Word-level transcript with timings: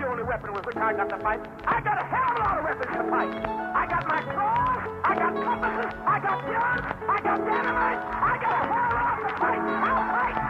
the 0.00 0.08
only 0.08 0.22
weapon 0.22 0.52
with 0.54 0.64
which 0.64 0.76
I 0.76 0.94
got 0.94 1.10
to 1.10 1.18
fight. 1.18 1.40
I 1.66 1.80
got 1.82 2.00
a 2.00 2.04
hell 2.04 2.30
of 2.30 2.36
a 2.36 2.40
lot 2.40 2.58
of 2.58 2.64
weapons 2.64 2.88
to 2.96 3.04
fight. 3.10 3.32
I 3.76 3.86
got 3.86 4.08
my 4.08 4.22
claws, 4.32 4.80
I 5.04 5.14
got 5.14 5.32
compasses, 5.36 5.92
I 6.06 6.16
got 6.20 6.40
guns, 6.40 6.84
I 7.04 7.20
got 7.20 7.38
dynamite, 7.44 8.00
I 8.00 8.34
got 8.40 8.52
a 8.56 8.64
hell 8.64 8.84
of 8.84 8.96
a 8.96 9.04
lot 9.04 9.18
to 9.20 9.32
fight. 9.36 9.60
I'll 9.60 10.04
fight, 10.08 10.49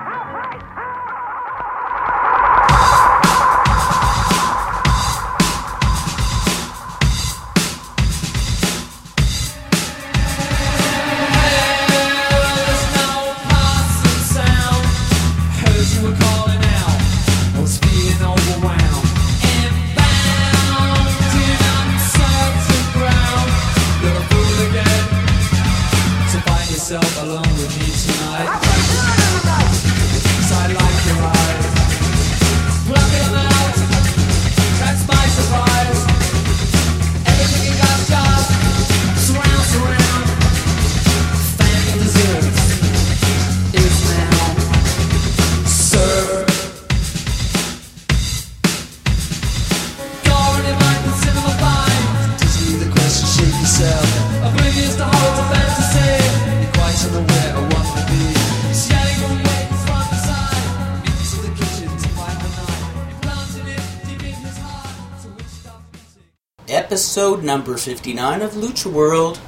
Episode 67.21 67.45
number 67.45 67.77
59 67.77 68.41
of 68.41 68.53
Lucha 68.53 68.91
World. 68.91 69.39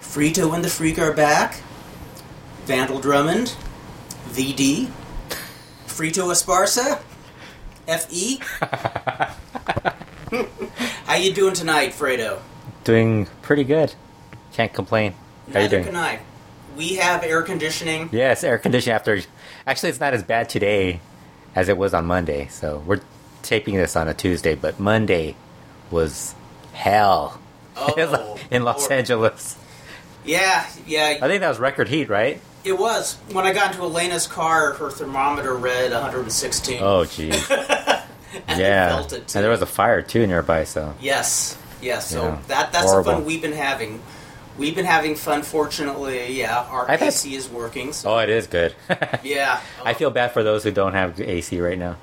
Frito 0.00 0.52
and 0.52 0.64
the 0.64 0.68
Freak 0.68 0.98
are 0.98 1.12
back. 1.12 1.62
Vandal 2.64 2.98
Drummond, 2.98 3.54
VD, 4.30 4.90
Frito 5.86 6.32
Esparza, 6.32 6.98
FE. 7.86 8.40
How 11.06 11.14
you 11.14 11.32
doing 11.32 11.54
tonight, 11.54 11.92
Fredo? 11.92 12.40
Doing 12.82 13.28
pretty 13.40 13.62
good. 13.62 13.94
Can't 14.52 14.72
complain. 14.72 15.12
How 15.52 15.60
you 15.60 15.68
Neither 15.68 15.76
doing? 15.76 15.84
can 15.84 15.96
I. 15.96 16.18
We 16.76 16.96
have 16.96 17.22
air 17.22 17.42
conditioning. 17.42 18.08
Yes, 18.10 18.42
air 18.42 18.58
conditioning 18.58 18.96
after. 18.96 19.20
Actually, 19.64 19.90
it's 19.90 20.00
not 20.00 20.12
as 20.12 20.24
bad 20.24 20.48
today 20.48 20.98
as 21.54 21.68
it 21.68 21.78
was 21.78 21.94
on 21.94 22.04
Monday. 22.04 22.48
So 22.48 22.82
we're 22.84 23.00
taping 23.42 23.76
this 23.76 23.94
on 23.94 24.08
a 24.08 24.14
Tuesday, 24.14 24.56
but 24.56 24.80
Monday 24.80 25.36
was 25.92 26.34
hell 26.74 27.40
Oh, 27.76 28.38
in 28.50 28.62
Los 28.64 28.80
Lord. 28.82 28.92
Angeles. 28.92 29.56
Yeah, 30.24 30.64
yeah, 30.86 31.18
I 31.20 31.26
think 31.28 31.40
that 31.40 31.48
was 31.48 31.58
record 31.58 31.88
heat, 31.88 32.08
right? 32.08 32.40
it 32.64 32.78
was. 32.78 33.16
When 33.32 33.44
I 33.44 33.52
got 33.52 33.72
into 33.72 33.82
Elena's 33.84 34.26
car, 34.26 34.72
her 34.74 34.90
thermometer 34.90 35.52
read 35.54 35.92
116. 35.92 36.78
Oh, 36.82 37.04
geez. 37.04 37.50
and 37.50 38.58
yeah. 38.58 38.86
I 38.86 38.96
felt 38.96 39.12
it 39.12 39.28
too. 39.28 39.38
And 39.38 39.44
there 39.44 39.50
was 39.50 39.60
a 39.60 39.66
fire 39.66 40.00
too 40.02 40.26
nearby. 40.26 40.64
So 40.64 40.94
Yes, 41.00 41.58
yes. 41.82 42.08
So 42.08 42.22
Yeah. 42.24 42.38
that 42.48 42.72
that's 42.72 42.86
Horrible. 42.86 43.10
the 43.10 43.16
fun 43.18 43.24
we've 43.26 43.42
been 43.42 43.52
having. 43.52 44.00
We've 44.56 44.74
been 44.74 44.86
having 44.86 45.14
fun. 45.16 45.42
Fortunately, 45.42 46.32
yeah, 46.38 46.60
our 46.70 46.86
had- 46.86 47.02
AC 47.02 47.34
is 47.34 47.48
working. 47.50 47.92
So 47.92 48.14
oh, 48.14 48.18
it 48.20 48.30
is 48.30 48.46
good. 48.46 48.74
yeah, 49.24 49.60
I 49.84 49.92
feel 49.94 50.10
bad 50.10 50.32
for 50.32 50.42
those 50.42 50.62
who 50.64 50.70
don't 50.70 50.94
have 50.94 51.20
AC 51.20 51.60
right 51.60 51.78
now. 51.78 51.96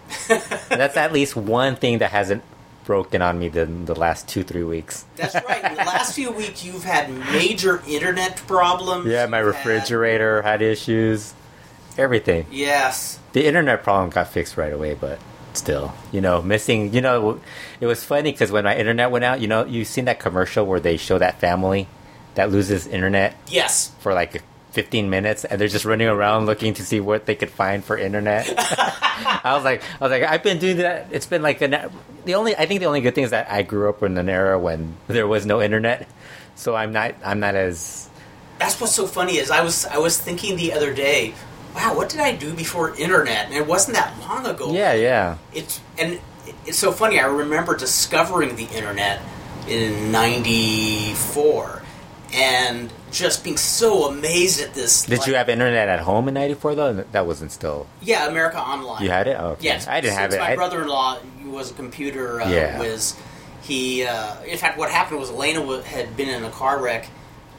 That's 0.70 0.96
at 0.98 1.12
least 1.12 1.36
one 1.36 1.76
thing 1.76 2.00
that 2.00 2.12
hasn't 2.12 2.44
broken 2.86 3.22
on 3.22 3.38
me 3.40 3.48
the, 3.50 3.66
the 3.66 3.96
last 3.96 4.28
two 4.28 4.44
three 4.44 4.64
weeks. 4.64 5.06
that's 5.16 5.36
right. 5.36 5.62
The 5.62 5.76
last 5.86 6.14
few 6.16 6.32
weeks, 6.32 6.64
you've 6.66 6.84
had 6.84 7.12
major 7.32 7.82
internet 7.88 8.38
problems. 8.48 9.08
Yeah, 9.08 9.26
my 9.28 9.42
You've 9.44 9.56
had- 9.56 9.66
refrigerator 9.66 10.42
had 10.42 10.62
issues. 10.62 11.34
Everything. 11.98 12.46
yes. 12.52 13.20
The 13.34 13.46
internet 13.46 13.84
problem 13.84 14.10
got 14.10 14.28
fixed 14.30 14.58
right 14.58 14.72
away, 14.74 14.94
but 14.94 15.20
still, 15.54 15.94
you 16.12 16.22
know, 16.22 16.42
missing. 16.42 16.94
You 16.94 17.02
know, 17.02 17.42
it 17.80 17.86
was 17.86 18.04
funny 18.04 18.32
because 18.32 18.52
when 18.52 18.64
my 18.64 18.76
internet 18.78 19.12
went 19.12 19.26
out, 19.26 19.42
you 19.42 19.48
know, 19.48 19.66
you've 19.66 19.88
seen 19.88 20.06
that 20.06 20.20
commercial 20.20 20.66
where 20.66 20.80
they 20.80 20.98
show 20.98 21.18
that 21.18 21.40
family 21.40 21.88
that 22.36 22.50
loses 22.52 22.88
internet 22.88 23.36
Yes. 23.48 23.92
for 24.00 24.14
like 24.14 24.42
15 24.72 25.10
minutes, 25.10 25.44
and 25.44 25.60
they're 25.60 25.68
just 25.68 25.86
running 25.86 26.08
around 26.08 26.46
looking 26.46 26.74
to 26.76 26.86
see 26.86 27.00
what 27.00 27.26
they 27.26 27.36
could 27.36 27.50
find 27.50 27.84
for 27.84 27.98
internet. 27.98 28.48
I 28.58 29.54
was 29.54 29.64
like, 29.64 29.84
I 30.00 30.04
was 30.04 30.12
like, 30.12 30.24
I've 30.24 30.44
been 30.44 30.60
doing 30.60 30.78
that. 30.78 31.08
It's 31.12 31.26
been 31.26 31.42
like 31.42 31.62
an, 31.62 31.92
the 32.26 32.36
only. 32.36 32.56
I 32.56 32.66
think 32.66 32.80
the 32.80 32.86
only 32.86 33.02
good 33.02 33.14
thing 33.14 33.26
is 33.26 33.32
that 33.32 33.52
I 33.52 33.64
grew 33.64 33.90
up 33.90 34.02
in 34.04 34.18
an 34.18 34.30
era 34.30 34.58
when 34.58 34.96
there 35.08 35.28
was 35.28 35.46
no 35.46 35.62
internet, 35.62 36.08
so 36.56 36.76
I'm 36.76 36.94
not. 36.94 37.16
I'm 37.24 37.40
not 37.40 37.56
as. 37.56 38.10
That's 38.60 38.80
what's 38.80 38.96
so 38.96 39.08
funny 39.08 39.38
is 39.38 39.52
I 39.52 39.62
was 39.62 39.86
I 39.86 39.98
was 39.98 40.18
thinking 40.18 40.56
the 40.56 40.74
other 40.74 40.94
day, 40.94 41.34
wow, 41.76 41.96
what 41.96 42.10
did 42.10 42.22
I 42.22 42.36
do 42.36 42.54
before 42.54 42.96
internet? 42.96 43.48
And 43.48 43.56
it 43.56 43.68
wasn't 43.68 43.98
that 43.98 44.18
long 44.22 44.46
ago. 44.46 44.72
Yeah, 44.72 44.94
yeah. 44.94 45.38
It's 45.54 45.82
and 45.98 46.20
it's 46.66 46.78
so 46.78 46.92
funny. 46.92 47.20
I 47.20 47.26
remember 47.26 47.76
discovering 47.76 48.56
the 48.56 48.66
internet 48.66 49.22
in 49.68 50.12
'94 50.12 51.82
and 52.34 52.94
just 53.12 53.44
being 53.44 53.58
so 53.58 54.06
amazed 54.10 54.62
at 54.62 54.74
this. 54.74 55.04
Did 55.04 55.20
like- 55.20 55.28
you 55.28 55.36
have 55.36 55.50
internet 55.50 55.90
at 55.90 56.00
home 56.00 56.28
in 56.28 56.34
'94 56.34 56.76
though? 56.76 56.94
That 57.12 57.28
wasn't 57.28 57.52
still. 57.52 57.88
Yeah, 58.02 58.28
America 58.28 58.58
Online. 58.60 59.04
You 59.04 59.10
had 59.10 59.28
it? 59.28 59.38
Oh, 59.40 59.50
okay. 59.50 59.66
Yes, 59.66 59.88
I 59.88 60.02
didn't 60.02 60.18
have 60.18 60.34
it. 60.34 60.40
My 60.40 60.52
I- 60.52 60.56
brother-in-law 60.56 61.20
was 61.46 61.72
a 61.72 61.74
computer 61.74 62.42
uh, 62.42 62.50
Yeah. 62.50 62.80
whiz. 62.80 63.16
He, 63.62 64.06
uh, 64.06 64.42
in 64.48 64.58
fact, 64.58 64.78
what 64.78 64.90
happened 64.90 65.20
was 65.20 65.30
Elena 65.30 65.82
had 65.84 66.18
been 66.18 66.30
in 66.30 66.44
a 66.44 66.50
car 66.50 66.82
wreck. 66.82 67.08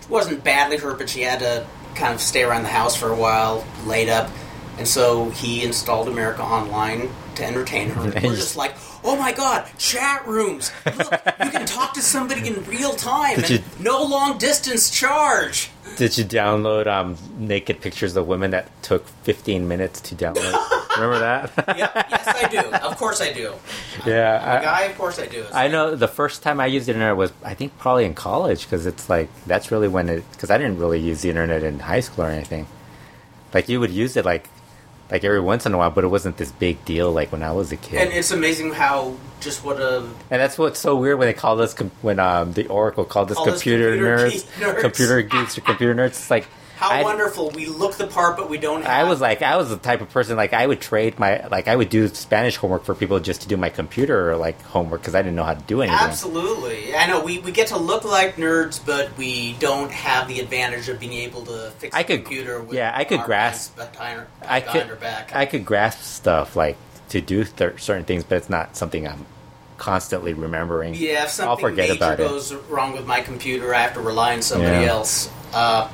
She 0.01 0.09
wasn't 0.09 0.43
badly 0.43 0.77
hurt, 0.79 0.99
but 0.99 1.09
she 1.09 1.21
had 1.23 1.39
to 1.41 1.65
kind 1.95 2.13
of 2.15 2.21
stay 2.21 2.43
around 2.43 2.63
the 2.65 2.69
house 2.71 2.97
for 2.97 3.11
a 3.11 3.15
while, 3.15 3.65
laid 3.87 4.09
up, 4.09 4.29
and 4.79 4.89
so 4.89 5.31
he 5.31 5.63
installed 5.63 6.09
America 6.09 6.43
Online 6.43 7.09
to 7.37 7.45
entertain 7.45 7.89
her. 7.91 8.03
We're 8.23 8.35
just 8.37 8.57
like, 8.57 8.75
oh 9.05 9.17
my 9.17 9.33
god, 9.33 9.69
chat 9.79 10.27
rooms! 10.27 10.71
Look, 10.87 11.13
you 11.45 11.51
can 11.51 11.67
talk 11.67 11.95
to 11.95 12.01
somebody 12.03 12.47
in 12.49 12.65
real 12.65 12.93
time, 12.95 13.37
Did 13.37 13.45
and 13.45 13.51
you- 13.51 13.85
no 13.85 14.03
long 14.03 14.39
distance 14.39 14.91
charge. 14.91 15.71
Did 15.97 16.17
you 16.17 16.25
download 16.25 16.87
um, 16.87 17.19
naked 17.37 17.83
pictures 17.83 18.17
of 18.17 18.27
women 18.27 18.53
that 18.53 18.71
took 18.83 19.07
15 19.25 19.69
minutes 19.69 20.01
to 20.03 20.15
download? 20.15 20.55
Remember 20.97 21.19
that? 21.19 21.53
Yep, 21.77 22.07
yes, 22.11 22.29
I 22.29 22.49
do. 22.49 22.59
Of 22.61 22.97
course, 22.97 23.21
I 23.21 23.33
do. 23.33 23.53
yeah. 24.07 24.41
I'm 24.43 24.59
I- 24.61 24.63
guy, 24.63 24.83
of 24.85 24.97
course, 24.97 25.19
I 25.19 25.27
do. 25.27 25.45
I 25.53 25.69
know 25.69 25.95
the 25.95 26.09
first 26.09 26.43
time 26.43 26.61
I 26.61 26.67
used 26.67 26.87
the 26.87 26.93
internet 26.93 27.17
was 27.17 27.33
I 27.45 27.53
think 27.55 27.77
probably 27.79 28.05
in 28.07 28.15
college 28.15 28.63
because 28.65 28.87
it's 28.87 29.11
like 29.11 29.29
that's 29.47 29.71
really 29.71 29.89
when 29.89 30.09
it 30.09 30.25
because 30.33 30.51
I 30.51 30.57
didn't 30.59 30.79
really 30.79 31.01
use 31.01 31.21
the 31.23 31.29
internet 31.29 31.63
in 31.63 31.79
high 31.81 32.01
school 32.01 32.25
or 32.25 32.29
anything. 32.31 32.67
Like 33.53 33.69
you 33.69 33.79
would 33.81 33.91
use 33.91 34.17
it 34.17 34.25
like 34.25 34.49
like 35.13 35.25
every 35.25 35.43
once 35.43 35.67
in 35.67 35.75
a 35.75 35.79
while, 35.79 35.91
but 35.91 36.05
it 36.05 36.09
wasn't 36.09 36.39
this 36.39 36.51
big 36.51 36.83
deal 36.87 37.13
like 37.13 37.31
when 37.33 37.43
I 37.43 37.53
was 37.53 37.71
a 37.71 37.77
kid. 37.77 38.01
And 38.01 38.13
it's 38.13 38.31
amazing 38.31 38.73
how 38.73 39.15
just 39.41 39.63
what 39.63 39.79
a 39.79 39.99
And 40.31 40.41
that's 40.41 40.57
what's 40.57 40.81
so 40.81 40.97
weird 40.97 41.19
when 41.19 41.29
they 41.29 41.35
called 41.35 41.61
us 41.61 41.75
com- 41.75 41.91
when 42.01 42.19
um, 42.19 42.55
the 42.55 42.67
Oracle 42.69 43.05
called 43.05 43.31
us 43.31 43.37
computer, 43.37 43.91
computer 43.91 44.17
nerds, 44.17 44.31
geek 44.33 44.45
nerds. 44.67 44.81
computer 44.81 45.23
geeks 45.23 45.59
or 45.59 45.61
computer 45.61 45.95
nerds. 45.95 46.07
It's 46.09 46.31
like 46.31 46.49
how 46.83 46.91
I- 46.91 47.03
wonderful 47.03 47.51
we 47.51 47.67
look 47.67 47.95
the 47.95 48.07
part, 48.07 48.37
but 48.37 48.51
we 48.51 48.59
don't. 48.59 48.83
Have 48.83 48.91
I 48.91 49.05
was 49.09 49.21
like, 49.21 49.41
I 49.43 49.57
was 49.57 49.71
the 49.71 49.77
type 49.77 50.01
of 50.01 50.11
person 50.11 50.37
like 50.37 50.53
I 50.53 50.67
would 50.67 50.81
trade 50.81 51.19
my 51.19 51.47
like 51.49 51.69
I 51.69 51.77
would 51.77 51.89
do 51.89 52.09
Spanish 52.09 52.57
homework 52.57 52.85
for 52.85 52.95
people 52.95 53.19
just 53.21 53.43
to 53.43 53.49
do 53.49 53.57
my 53.57 53.71
computer 53.71 54.37
like 54.37 54.61
homework 54.63 55.01
because 55.03 55.15
I 55.15 55.23
didn't 55.23 55.37
know 55.37 55.45
how 55.45 55.55
to 55.55 55.63
do 55.63 55.83
anything. 55.83 55.99
absolutely. 56.01 56.95
I 56.95 57.07
know 57.07 57.23
we, 57.23 57.39
we 57.39 57.53
get 57.53 57.69
to 57.69 57.77
look 57.79 58.05
like 58.05 58.37
nerds, 58.37 58.85
but 58.85 59.17
we 59.17 59.53
don't 59.55 59.91
have 59.93 60.29
the 60.29 60.41
advantage 60.41 60.89
of 60.89 60.99
being 60.99 61.13
able 61.15 61.45
to 61.47 61.71
fix 61.79 61.95
I 61.95 62.01
a 62.01 62.05
could- 62.05 62.25
computer. 62.25 62.61
With 62.61 62.77
yeah, 62.77 62.93
I 62.95 63.05
could 63.05 63.23
grasp- 63.23 63.77
behind 63.77 64.23
I 64.47 64.61
could 64.61 64.99
back. 65.01 65.35
I 65.35 65.47
could 65.47 65.65
grasp 65.65 66.01
stuff 66.03 66.57
like 66.57 66.77
to 67.11 67.21
do 67.21 67.45
th- 67.45 67.81
certain 67.81 68.05
things, 68.05 68.25
but 68.25 68.37
it's 68.39 68.51
not 68.51 68.77
something 68.77 69.07
I'm 69.07 69.27
constantly 69.79 70.33
remembering. 70.33 70.95
yeah, 70.95 71.25
if 71.25 71.31
something 71.31 71.49
I'll 71.51 71.57
forget 71.57 71.89
major 71.89 71.95
about 71.99 72.21
it. 72.21 72.29
goes 72.29 72.55
wrong 72.71 72.93
with 72.93 73.07
my 73.07 73.21
computer, 73.21 73.75
I 73.75 73.83
have 73.83 73.95
to 73.95 74.01
rely 74.01 74.35
on 74.35 74.43
somebody 74.43 74.85
Yeah. 74.85 74.91
else. 74.93 75.29
Uh, 75.53 75.89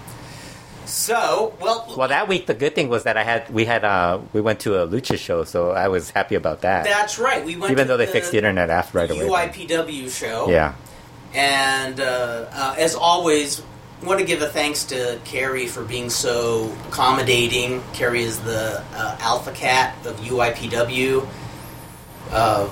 so, 0.88 1.55
well, 1.61 1.93
Well, 1.96 2.08
that 2.08 2.29
week 2.29 2.46
the 2.46 2.55
good 2.55 2.75
thing 2.75 2.88
was 2.88 3.05
that 3.05 3.17
I 3.17 3.25
had 3.25 3.49
we 3.52 3.64
had 3.64 3.85
uh 3.85 4.20
we 4.32 4.40
went 4.40 4.61
to 4.61 4.82
a 4.82 4.87
lucha 4.88 5.19
show, 5.19 5.44
so 5.44 5.70
I 5.70 5.88
was 5.88 6.11
happy 6.11 6.35
about 6.35 6.62
that. 6.62 6.85
that's 6.85 7.19
right. 7.19 7.44
We 7.44 7.56
went 7.56 7.70
Even 7.73 7.85
to 7.87 7.88
though 7.88 7.96
they 7.96 8.06
fixed 8.06 8.31
the 8.32 8.38
internet 8.38 8.70
after 8.70 8.99
right 8.99 9.11
away. 9.11 9.20
UIPW 9.29 10.11
show. 10.11 10.49
Yeah. 10.49 10.75
And 11.35 12.00
uh, 12.00 12.46
uh, 12.52 12.75
as 12.79 12.94
always, 12.94 13.62
want 14.02 14.19
to 14.19 14.25
give 14.25 14.40
a 14.43 14.46
thanks 14.49 14.85
to 14.85 15.19
Carrie 15.25 15.67
for 15.67 15.85
being 15.85 16.08
so 16.08 16.73
accommodating. 16.88 17.82
Carrie 17.93 18.23
is 18.23 18.38
the 18.40 18.82
uh, 18.94 19.17
alpha 19.20 19.52
cat 19.52 19.94
of 20.06 20.17
UIPW. 20.20 21.29
Uh, 22.31 22.69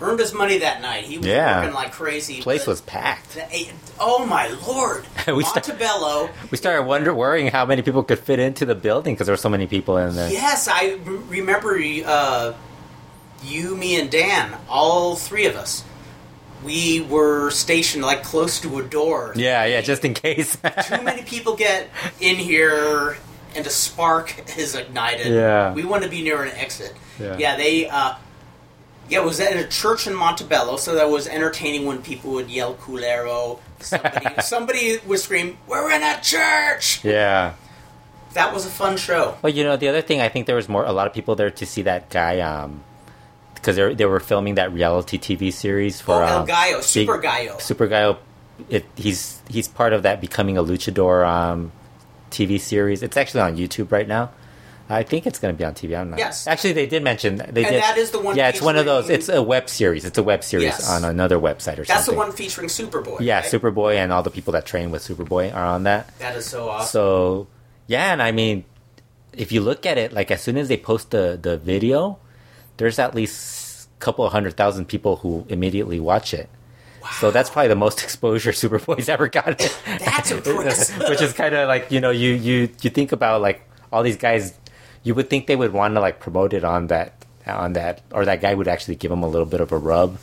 earned 0.00 0.18
his 0.20 0.32
money 0.34 0.58
that 0.58 0.80
night. 0.82 1.04
He 1.04 1.18
was 1.18 1.26
Yeah. 1.26 1.60
working 1.60 1.74
like 1.74 1.92
crazy. 1.92 2.40
place 2.42 2.66
was 2.66 2.80
packed. 2.82 3.34
the- 3.34 3.68
oh 4.00 4.24
my 4.26 4.48
lord! 4.66 5.04
We 5.26 5.42
start- 5.44 5.66
Montebello. 5.68 6.30
We 6.50 6.56
started 6.58 6.82
wonder 6.86 7.12
worrying 7.12 7.48
how 7.48 7.66
many 7.66 7.82
people 7.82 8.02
could 8.02 8.18
fit 8.18 8.38
into 8.38 8.64
the 8.64 8.74
building 8.74 9.14
because 9.14 9.26
there 9.26 9.32
were 9.32 9.38
so 9.38 9.48
many 9.48 9.66
people 9.66 9.96
in 9.98 10.14
there. 10.14 10.30
Yes, 10.30 10.68
I 10.70 10.98
remember 11.28 11.78
uh, 12.04 12.54
you, 13.42 13.76
me, 13.76 14.00
and 14.00 14.10
Dan. 14.10 14.56
All 14.68 15.16
three 15.16 15.46
of 15.46 15.56
us. 15.56 15.84
We 16.64 17.02
were 17.02 17.50
stationed 17.50 18.02
like 18.04 18.22
close 18.22 18.60
to 18.60 18.78
a 18.78 18.82
door. 18.82 19.32
Yeah, 19.36 19.64
yeah, 19.66 19.80
just 19.82 20.04
in 20.04 20.14
case. 20.14 20.56
Too 20.88 21.02
many 21.02 21.22
people 21.22 21.54
get 21.54 21.88
in 22.18 22.36
here 22.36 23.18
and 23.54 23.66
a 23.66 23.70
spark 23.70 24.56
is 24.58 24.74
ignited. 24.74 25.26
Yeah. 25.32 25.72
We 25.74 25.84
want 25.84 26.02
to 26.04 26.08
be 26.08 26.22
near 26.22 26.42
an 26.42 26.52
exit. 26.56 26.94
Yeah. 27.20 27.56
they. 27.56 27.88
Uh, 27.88 28.14
yeah, 29.08 29.20
it 29.20 29.24
was 29.24 29.38
at 29.40 29.56
a 29.56 29.66
church 29.68 30.06
in 30.06 30.14
Montebello, 30.14 30.76
so 30.76 30.94
that 30.94 31.08
was 31.10 31.26
entertaining 31.28 31.86
when 31.86 32.02
people 32.02 32.32
would 32.32 32.50
yell 32.50 32.74
"culero." 32.74 33.58
Somebody, 33.80 34.26
somebody 34.42 34.98
would 35.06 35.18
scream, 35.20 35.58
"We're 35.66 35.90
in 35.90 36.02
a 36.02 36.20
church!" 36.22 37.04
yeah. 37.04 37.54
That 38.34 38.52
was 38.52 38.66
a 38.66 38.68
fun 38.68 38.98
show. 38.98 39.38
Well, 39.40 39.52
you 39.52 39.64
know, 39.64 39.76
the 39.78 39.88
other 39.88 40.02
thing, 40.02 40.20
I 40.20 40.28
think 40.28 40.46
there 40.46 40.56
was 40.56 40.68
more 40.68 40.84
a 40.84 40.92
lot 40.92 41.06
of 41.06 41.14
people 41.14 41.36
there 41.36 41.50
to 41.50 41.64
see 41.64 41.80
that 41.82 42.10
guy, 42.10 42.40
um, 42.40 42.82
because 43.54 43.76
they 43.76 43.94
they 43.94 44.04
were 44.04 44.20
filming 44.20 44.56
that 44.56 44.72
reality 44.72 45.18
TV 45.18 45.52
series 45.52 46.00
for 46.02 46.22
Oh, 46.22 46.26
El 46.26 46.38
um, 46.40 46.46
Gallo, 46.46 46.76
Big- 46.78 46.82
Super 46.84 47.18
Gallo. 47.18 47.58
Super 47.58 47.86
Gallo. 47.86 48.18
It 48.68 48.84
he's 48.96 49.40
he's 49.48 49.68
part 49.68 49.92
of 49.92 50.02
that 50.02 50.20
becoming 50.20 50.58
a 50.58 50.62
luchador 50.62 51.26
um, 51.26 51.72
TV 52.30 52.60
series. 52.60 53.02
It's 53.02 53.16
actually 53.16 53.40
on 53.42 53.56
YouTube 53.56 53.90
right 53.92 54.08
now. 54.08 54.30
I 54.88 55.02
think 55.02 55.26
it's 55.26 55.38
going 55.40 55.52
to 55.54 55.58
be 55.58 55.64
on 55.64 55.74
TV. 55.74 55.98
I'm 55.98 56.10
not. 56.10 56.18
Yes. 56.18 56.46
Actually, 56.46 56.72
they 56.74 56.86
did 56.86 57.02
mention 57.02 57.36
they 57.36 57.44
And 57.44 57.54
did. 57.54 57.82
that 57.82 57.98
is 57.98 58.12
the 58.12 58.20
one 58.20 58.36
Yeah, 58.36 58.48
it's 58.50 58.62
one 58.62 58.76
of 58.76 58.84
those. 58.86 59.10
It's 59.10 59.28
a 59.28 59.42
web 59.42 59.68
series. 59.68 60.04
It's 60.04 60.16
a 60.18 60.22
web 60.22 60.44
series 60.44 60.66
Yes. 60.66 60.88
on 60.88 61.04
another 61.04 61.38
website 61.38 61.78
or 61.78 61.84
something. 61.84 61.86
That's 61.86 62.06
the 62.06 62.14
one 62.14 62.30
featuring 62.32 62.68
Superboy. 62.68 63.18
Yeah, 63.20 63.40
right? 63.40 63.44
Superboy 63.50 63.96
and 63.96 64.12
all 64.12 64.22
the 64.22 64.30
people 64.30 64.52
that 64.52 64.64
train 64.64 64.90
with 64.92 65.02
Superboy 65.02 65.52
are 65.52 65.64
on 65.66 65.82
that. 65.84 66.16
That 66.18 66.36
is 66.36 66.46
so 66.46 66.68
awesome. 66.68 66.88
So 66.88 67.46
yeah, 67.88 68.12
and 68.12 68.22
I 68.22 68.30
mean, 68.32 68.64
if 69.32 69.50
you 69.52 69.60
look 69.60 69.86
at 69.86 69.98
it, 69.98 70.12
like 70.12 70.30
as 70.30 70.40
soon 70.42 70.56
as 70.56 70.68
they 70.68 70.76
post 70.76 71.10
the 71.10 71.36
the 71.40 71.56
video, 71.58 72.18
there's 72.76 72.98
at 72.98 73.14
least 73.14 73.88
a 73.96 73.98
couple 74.04 74.24
of 74.24 74.32
hundred 74.32 74.56
thousand 74.56 74.86
people 74.86 75.16
who 75.16 75.44
immediately 75.48 75.98
watch 75.98 76.32
it. 76.32 76.48
Wow. 77.02 77.08
So 77.20 77.30
that's 77.32 77.50
probably 77.50 77.68
the 77.68 77.76
most 77.76 78.02
exposure 78.06 78.52
Superboy's 78.52 79.08
ever 79.08 79.26
gotten. 79.28 79.56
That's 79.98 80.30
impressive. 80.32 81.08
Which 81.08 81.20
is 81.22 81.32
kind 81.32 81.54
of 81.56 81.66
like 81.66 81.90
you 81.90 82.00
know 82.00 82.10
you 82.10 82.30
you 82.34 82.68
you 82.82 82.90
think 82.90 83.10
about 83.12 83.42
like 83.42 83.62
all 83.92 84.02
these 84.02 84.16
guys, 84.16 84.52
you 85.06 85.14
would 85.14 85.30
think 85.30 85.46
they 85.46 85.54
would 85.56 85.72
want 85.72 85.94
to 85.94 86.00
like 86.00 86.18
promote 86.20 86.52
it 86.52 86.64
on 86.64 86.88
that 86.88 87.24
on 87.46 87.74
that 87.74 88.02
or 88.10 88.24
that 88.24 88.40
guy 88.40 88.52
would 88.52 88.66
actually 88.68 88.96
give 88.96 89.10
him 89.10 89.22
a 89.22 89.28
little 89.28 89.46
bit 89.46 89.60
of 89.60 89.70
a 89.70 89.78
rub 89.78 90.18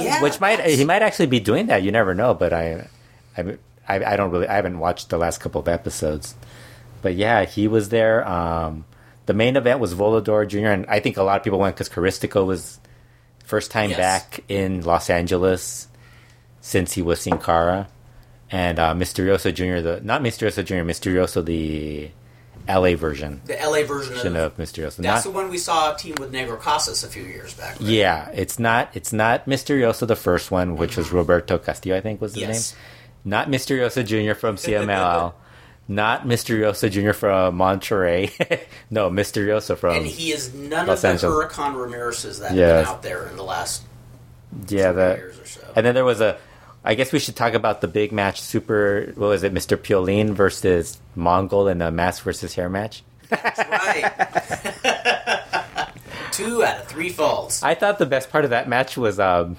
yeah, 0.00 0.22
which 0.22 0.40
might 0.40 0.60
he 0.60 0.84
might 0.84 1.02
actually 1.02 1.26
be 1.26 1.40
doing 1.40 1.66
that. 1.66 1.82
You 1.82 1.90
never 1.90 2.14
know, 2.14 2.34
but 2.34 2.52
I, 2.52 2.88
I, 3.36 3.58
I, 3.88 4.12
I 4.12 4.16
don't 4.16 4.30
really. 4.30 4.46
I 4.46 4.54
haven't 4.54 4.78
watched 4.78 5.10
the 5.10 5.18
last 5.18 5.38
couple 5.40 5.60
of 5.60 5.66
episodes, 5.68 6.34
but 7.02 7.14
yeah, 7.16 7.44
he 7.44 7.66
was 7.68 7.88
there. 7.88 8.26
Um, 8.26 8.84
the 9.26 9.34
main 9.34 9.56
event 9.56 9.80
was 9.80 9.92
Volador 9.94 10.46
Jr. 10.46 10.68
and 10.68 10.86
I 10.86 11.00
think 11.00 11.16
a 11.16 11.22
lot 11.24 11.36
of 11.38 11.42
people 11.42 11.58
went 11.58 11.74
because 11.74 11.88
Caristico 11.88 12.46
was 12.46 12.78
first 13.44 13.70
time 13.72 13.90
Yes. 13.90 13.98
back 13.98 14.44
in 14.48 14.82
Los 14.82 15.10
Angeles 15.10 15.88
since 16.60 16.92
he 16.92 17.02
was 17.02 17.20
Sin 17.20 17.38
Cara, 17.38 17.88
and 18.52 18.78
uh, 18.78 18.94
Misterioso 18.94 19.52
Jr. 19.52 19.80
The 19.82 20.00
not 20.02 20.22
Misterioso 20.22 20.64
Jr. 20.64 20.84
Misterioso 20.84 21.44
the 21.44 22.10
L.A. 22.68 22.94
version 22.94 23.40
the 23.46 23.54
LA 23.54 23.82
version 23.86 24.36
of. 24.36 24.52
of 24.52 24.56
Misterioso. 24.56 24.96
That's 25.02 25.24
not, 25.24 25.24
the 25.24 25.30
one 25.30 25.48
we 25.50 25.58
saw 25.58 25.92
team 25.94 26.14
with 26.20 26.32
Negro 26.32 26.58
Casas 26.60 27.02
a 27.04 27.08
few 27.08 27.22
years 27.24 27.54
back. 27.54 27.72
right? 27.80 27.88
Yeah, 27.88 28.28
it's 28.32 28.58
not 28.58 28.90
it's 28.94 29.12
not 29.12 29.46
Misterioso 29.46 30.06
the 30.06 30.16
first 30.16 30.50
one, 30.50 30.76
which 30.76 30.96
was 30.96 31.12
Roberto 31.12 31.58
Castillo, 31.58 31.96
I 31.96 32.00
think 32.00 32.20
was 32.20 32.34
his 32.34 32.42
Yes. 32.42 32.72
name. 32.72 32.80
Not 33.24 33.48
Misterioso 33.48 34.04
Jr. 34.04 34.34
from 34.34 34.56
CMLL. 34.62 35.34
not 35.88 36.24
Misterioso 36.26 36.88
Jr. 36.90 37.12
from 37.12 37.56
Monterrey. 37.58 38.30
no, 38.90 39.10
Misterioso 39.10 39.76
from 39.76 39.96
And 39.96 40.06
he 40.06 40.32
is 40.32 40.54
none 40.54 40.86
Los 40.86 40.98
of 40.98 41.02
the 41.02 41.08
Angeles. 41.08 41.52
Huracan 41.54 41.74
Ramirez's 41.76 42.38
that 42.40 42.54
Yes. 42.54 42.86
have 42.86 42.86
been 42.86 42.94
out 42.94 43.02
there 43.02 43.28
in 43.28 43.36
the 43.36 43.42
last 43.44 43.82
yeah 44.68 44.92
that. 44.92 45.18
years 45.18 45.38
or 45.38 45.46
so. 45.46 45.60
And 45.74 45.84
then 45.86 45.94
there 45.94 46.04
was 46.04 46.20
a. 46.20 46.36
I 46.84 46.94
guess 46.94 47.12
we 47.12 47.18
should 47.18 47.36
talk 47.36 47.54
about 47.54 47.80
the 47.80 47.88
big 47.88 48.12
match. 48.12 48.40
Super. 48.40 49.12
What 49.14 49.28
was 49.28 49.42
it? 49.44 49.54
Mr. 49.54 49.76
Piolín 49.76 50.30
versus 50.30 51.00
Mongol 51.14 51.68
in 51.68 51.78
the 51.78 51.90
mask 51.90 52.24
versus 52.24 52.54
hair 52.54 52.68
match. 52.68 53.04
That's 53.28 53.58
right. 53.58 54.12
Two 56.32 56.64
out 56.64 56.80
of 56.80 56.88
three 56.88 57.10
falls. 57.10 57.62
I 57.62 57.74
thought 57.74 57.98
the 57.98 58.06
best 58.06 58.30
part 58.30 58.44
of 58.44 58.50
that 58.50 58.68
match 58.68 58.96
was 58.96 59.20
um, 59.20 59.58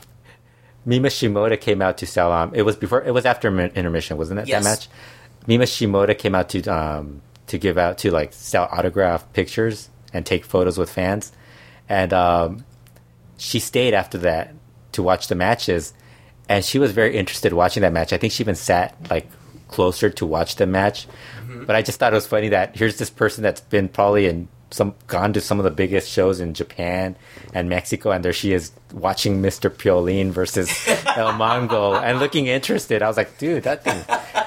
Mima 0.85 1.07
Shimoda 1.07 1.59
came 1.59 1.81
out 1.81 1.99
to 1.99 2.07
sell. 2.07 2.31
Um, 2.31 2.53
it 2.53 2.63
was 2.63 2.75
before. 2.75 3.03
It 3.03 3.11
was 3.11 3.25
after 3.25 3.47
intermission, 3.59 4.17
wasn't 4.17 4.41
it? 4.41 4.47
Yes. 4.47 4.63
That 4.63 4.69
match. 4.69 4.87
Mima 5.47 5.65
Shimoda 5.65 6.17
came 6.17 6.35
out 6.35 6.49
to 6.49 6.61
um, 6.63 7.21
to 7.47 7.57
give 7.57 7.77
out 7.77 7.99
to 7.99 8.11
like 8.11 8.33
sell 8.33 8.67
autograph 8.71 9.31
pictures 9.33 9.89
and 10.13 10.25
take 10.25 10.45
photos 10.45 10.77
with 10.77 10.89
fans, 10.89 11.31
and 11.87 12.11
um, 12.13 12.65
she 13.37 13.59
stayed 13.59 13.93
after 13.93 14.17
that 14.19 14.53
to 14.93 15.03
watch 15.03 15.27
the 15.27 15.35
matches, 15.35 15.93
and 16.49 16.63
she 16.63 16.79
was 16.79 16.91
very 16.91 17.15
interested 17.15 17.53
watching 17.53 17.81
that 17.81 17.93
match. 17.93 18.13
I 18.13 18.17
think 18.17 18.33
she 18.33 18.43
even 18.43 18.55
sat 18.55 18.95
like 19.09 19.27
closer 19.67 20.09
to 20.09 20.25
watch 20.25 20.57
the 20.57 20.67
match. 20.67 21.07
Mm-hmm. 21.41 21.65
But 21.65 21.75
I 21.75 21.81
just 21.81 21.99
thought 21.99 22.13
it 22.13 22.15
was 22.15 22.27
funny 22.27 22.49
that 22.49 22.75
here's 22.75 22.97
this 22.97 23.09
person 23.09 23.43
that's 23.43 23.61
been 23.61 23.89
probably 23.89 24.27
in 24.27 24.47
some 24.69 24.95
gone 25.07 25.33
to 25.33 25.41
some 25.41 25.59
of 25.59 25.63
the 25.63 25.71
biggest 25.71 26.09
shows 26.09 26.39
in 26.39 26.53
Japan 26.53 27.15
and 27.53 27.69
Mexico, 27.69 28.11
and 28.11 28.25
there 28.25 28.33
she 28.33 28.53
is 28.53 28.71
watching 28.93 29.41
Mr. 29.41 29.69
Piolín 29.69 30.29
versus 30.31 30.69
El 31.17 31.33
Mongol 31.33 31.95
and 31.95 32.19
looking 32.19 32.47
interested. 32.47 33.01
I 33.01 33.07
was 33.07 33.17
like, 33.17 33.37
dude, 33.37 33.63
that 33.63 33.83
thing. 33.83 34.03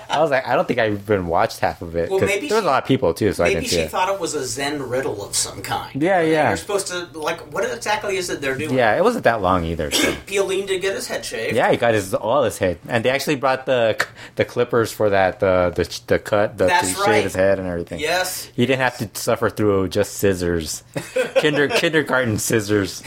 I 0.08 0.20
was 0.20 0.30
like, 0.30 0.46
I 0.48 0.54
don't 0.54 0.66
think 0.66 0.78
I 0.80 0.88
even 0.92 1.26
watched 1.26 1.58
half 1.60 1.82
of 1.82 1.94
it 1.94 2.08
Well, 2.08 2.20
maybe 2.20 2.48
there 2.48 2.56
was 2.56 2.62
she- 2.64 2.68
a 2.68 2.70
lot 2.70 2.82
of 2.82 2.88
people 2.88 3.12
too, 3.12 3.34
so 3.34 3.44
I 3.44 3.52
Maybe 3.52 3.66
she 3.66 3.76
it. 3.80 3.90
thought 3.90 4.08
it 4.14 4.18
was 4.18 4.34
a 4.34 4.46
Zen 4.46 4.88
riddle 4.88 5.22
of 5.22 5.34
some 5.36 5.60
kind. 5.60 6.00
Yeah, 6.02 6.22
yeah. 6.22 6.48
You're 6.48 6.56
supposed 6.56 6.86
to 6.86 7.06
like 7.18 7.40
what 7.52 7.70
exactly 7.70 8.16
is 8.16 8.30
it 8.30 8.40
they're 8.40 8.56
doing? 8.56 8.74
Yeah, 8.74 8.96
it 8.96 9.02
wasn't 9.04 9.24
that 9.24 9.42
long 9.42 9.64
either. 9.64 9.90
So. 9.90 10.12
Piolín 10.26 10.66
did 10.66 10.80
get 10.80 10.94
his 10.94 11.06
head 11.06 11.22
shaved. 11.24 11.54
Yeah, 11.54 11.70
he 11.70 11.76
got 11.76 11.92
his 11.92 12.14
all 12.14 12.44
his 12.44 12.56
head, 12.56 12.78
and 12.88 13.04
they 13.04 13.10
actually 13.10 13.36
brought 13.36 13.66
the 13.66 14.02
the 14.36 14.44
clippers 14.46 14.90
for 14.90 15.10
that 15.10 15.40
the 15.40 15.72
the, 15.76 16.00
the 16.06 16.18
cut 16.18 16.56
the 16.56 16.66
That's 16.66 16.94
to 16.94 17.04
shave 17.04 17.24
his 17.24 17.34
head 17.34 17.58
and 17.58 17.68
everything. 17.68 18.00
Yes. 18.00 18.44
He 18.56 18.64
didn't 18.64 18.80
have 18.80 18.96
to 18.98 19.10
suffer 19.20 19.50
through 19.50 19.88
just 19.88 20.14
scissors, 20.14 20.82
Kinder 21.42 21.68
kindergarten 21.68 22.38
scissors, 22.38 23.02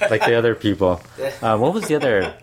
like 0.00 0.24
the 0.24 0.34
other 0.34 0.54
people. 0.54 0.83
Um, 1.42 1.60
what 1.60 1.74
was 1.74 1.86
the 1.88 1.96
other? 1.96 2.34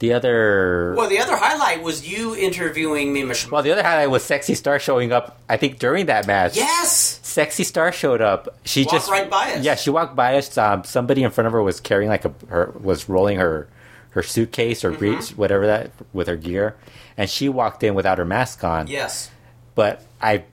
The 0.00 0.12
other. 0.12 0.94
Well, 0.96 1.08
the 1.08 1.18
other 1.20 1.36
highlight 1.36 1.82
was 1.82 2.06
you 2.06 2.34
interviewing 2.36 3.12
Mima 3.12 3.32
Shimoda. 3.32 3.50
Well, 3.52 3.62
the 3.62 3.72
other 3.72 3.82
highlight 3.82 4.10
was 4.10 4.24
Sexy 4.24 4.54
Star 4.54 4.78
showing 4.78 5.12
up. 5.12 5.38
I 5.48 5.56
think 5.56 5.78
during 5.78 6.06
that 6.06 6.26
match. 6.26 6.56
Yes. 6.56 7.20
Sexy 7.22 7.64
Star 7.64 7.92
showed 7.92 8.20
up. 8.20 8.58
She 8.64 8.82
just 8.84 8.92
Walked 8.92 9.02
just 9.04 9.10
right 9.10 9.30
by 9.30 9.52
us. 9.54 9.64
Yeah, 9.64 9.76
she 9.76 9.90
walked 9.90 10.16
by 10.16 10.36
us. 10.36 10.58
Um, 10.58 10.84
somebody 10.84 11.22
in 11.22 11.30
front 11.30 11.46
of 11.46 11.52
her 11.52 11.62
was 11.62 11.80
carrying 11.80 12.10
like 12.10 12.24
a 12.24 12.32
her 12.48 12.74
was 12.80 13.08
rolling 13.08 13.38
her 13.38 13.68
her 14.10 14.22
suitcase 14.22 14.84
or 14.84 14.90
Mm-hmm. 14.90 14.98
briefs, 14.98 15.36
whatever 15.36 15.66
that 15.68 15.90
with 16.12 16.26
her 16.28 16.36
gear, 16.36 16.76
and 17.16 17.30
she 17.30 17.48
walked 17.48 17.82
in 17.82 17.94
without 17.94 18.18
her 18.18 18.24
mask 18.24 18.62
on. 18.64 18.88
Yes. 18.88 19.30
But 19.74 20.02
I 20.20 20.44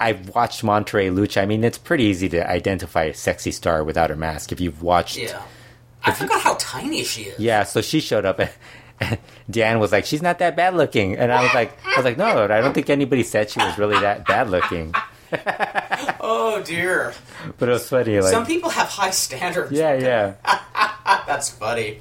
I've 0.00 0.28
watched 0.34 0.62
Monterrey 0.62 1.12
Lucha. 1.14 1.42
I 1.42 1.46
mean, 1.46 1.62
it's 1.62 1.78
pretty 1.78 2.04
easy 2.04 2.28
to 2.30 2.48
identify 2.48 3.04
a 3.04 3.14
Sexy 3.14 3.50
Star 3.50 3.84
without 3.84 4.10
her 4.10 4.16
mask 4.16 4.50
if 4.52 4.60
you've 4.60 4.82
watched. 4.82 5.16
Yeah. 5.18 5.42
I 6.04 6.12
forgot 6.12 6.40
how 6.40 6.54
tiny 6.58 7.02
she 7.04 7.22
is. 7.24 7.38
Yeah, 7.38 7.64
so 7.64 7.80
she 7.80 8.00
showed 8.00 8.24
up 8.24 8.38
and, 8.38 8.50
and 9.00 9.18
Dan 9.50 9.78
was 9.78 9.90
like, 9.92 10.04
"She's 10.04 10.22
not 10.22 10.38
that 10.38 10.54
bad 10.56 10.74
looking," 10.74 11.16
and 11.16 11.32
I 11.32 11.42
was 11.42 11.54
like, 11.54 11.72
"I 11.84 11.96
was 11.96 12.04
like, 12.04 12.16
no, 12.18 12.44
I 12.44 12.60
don't 12.60 12.74
think 12.74 12.90
anybody 12.90 13.22
said 13.22 13.50
she 13.50 13.58
was 13.60 13.76
really 13.78 13.98
that 14.00 14.26
bad 14.26 14.50
looking." 14.50 14.94
Oh 16.26 16.62
dear. 16.62 17.12
But 17.58 17.68
it 17.68 17.72
was 17.72 17.88
funny, 17.88 18.18
like, 18.20 18.30
Some 18.32 18.46
people 18.46 18.70
have 18.70 18.88
high 18.88 19.10
standards. 19.10 19.72
yeah, 19.72 19.94
yeah. 19.94 20.34
That's 21.26 21.50
funny. 21.50 22.00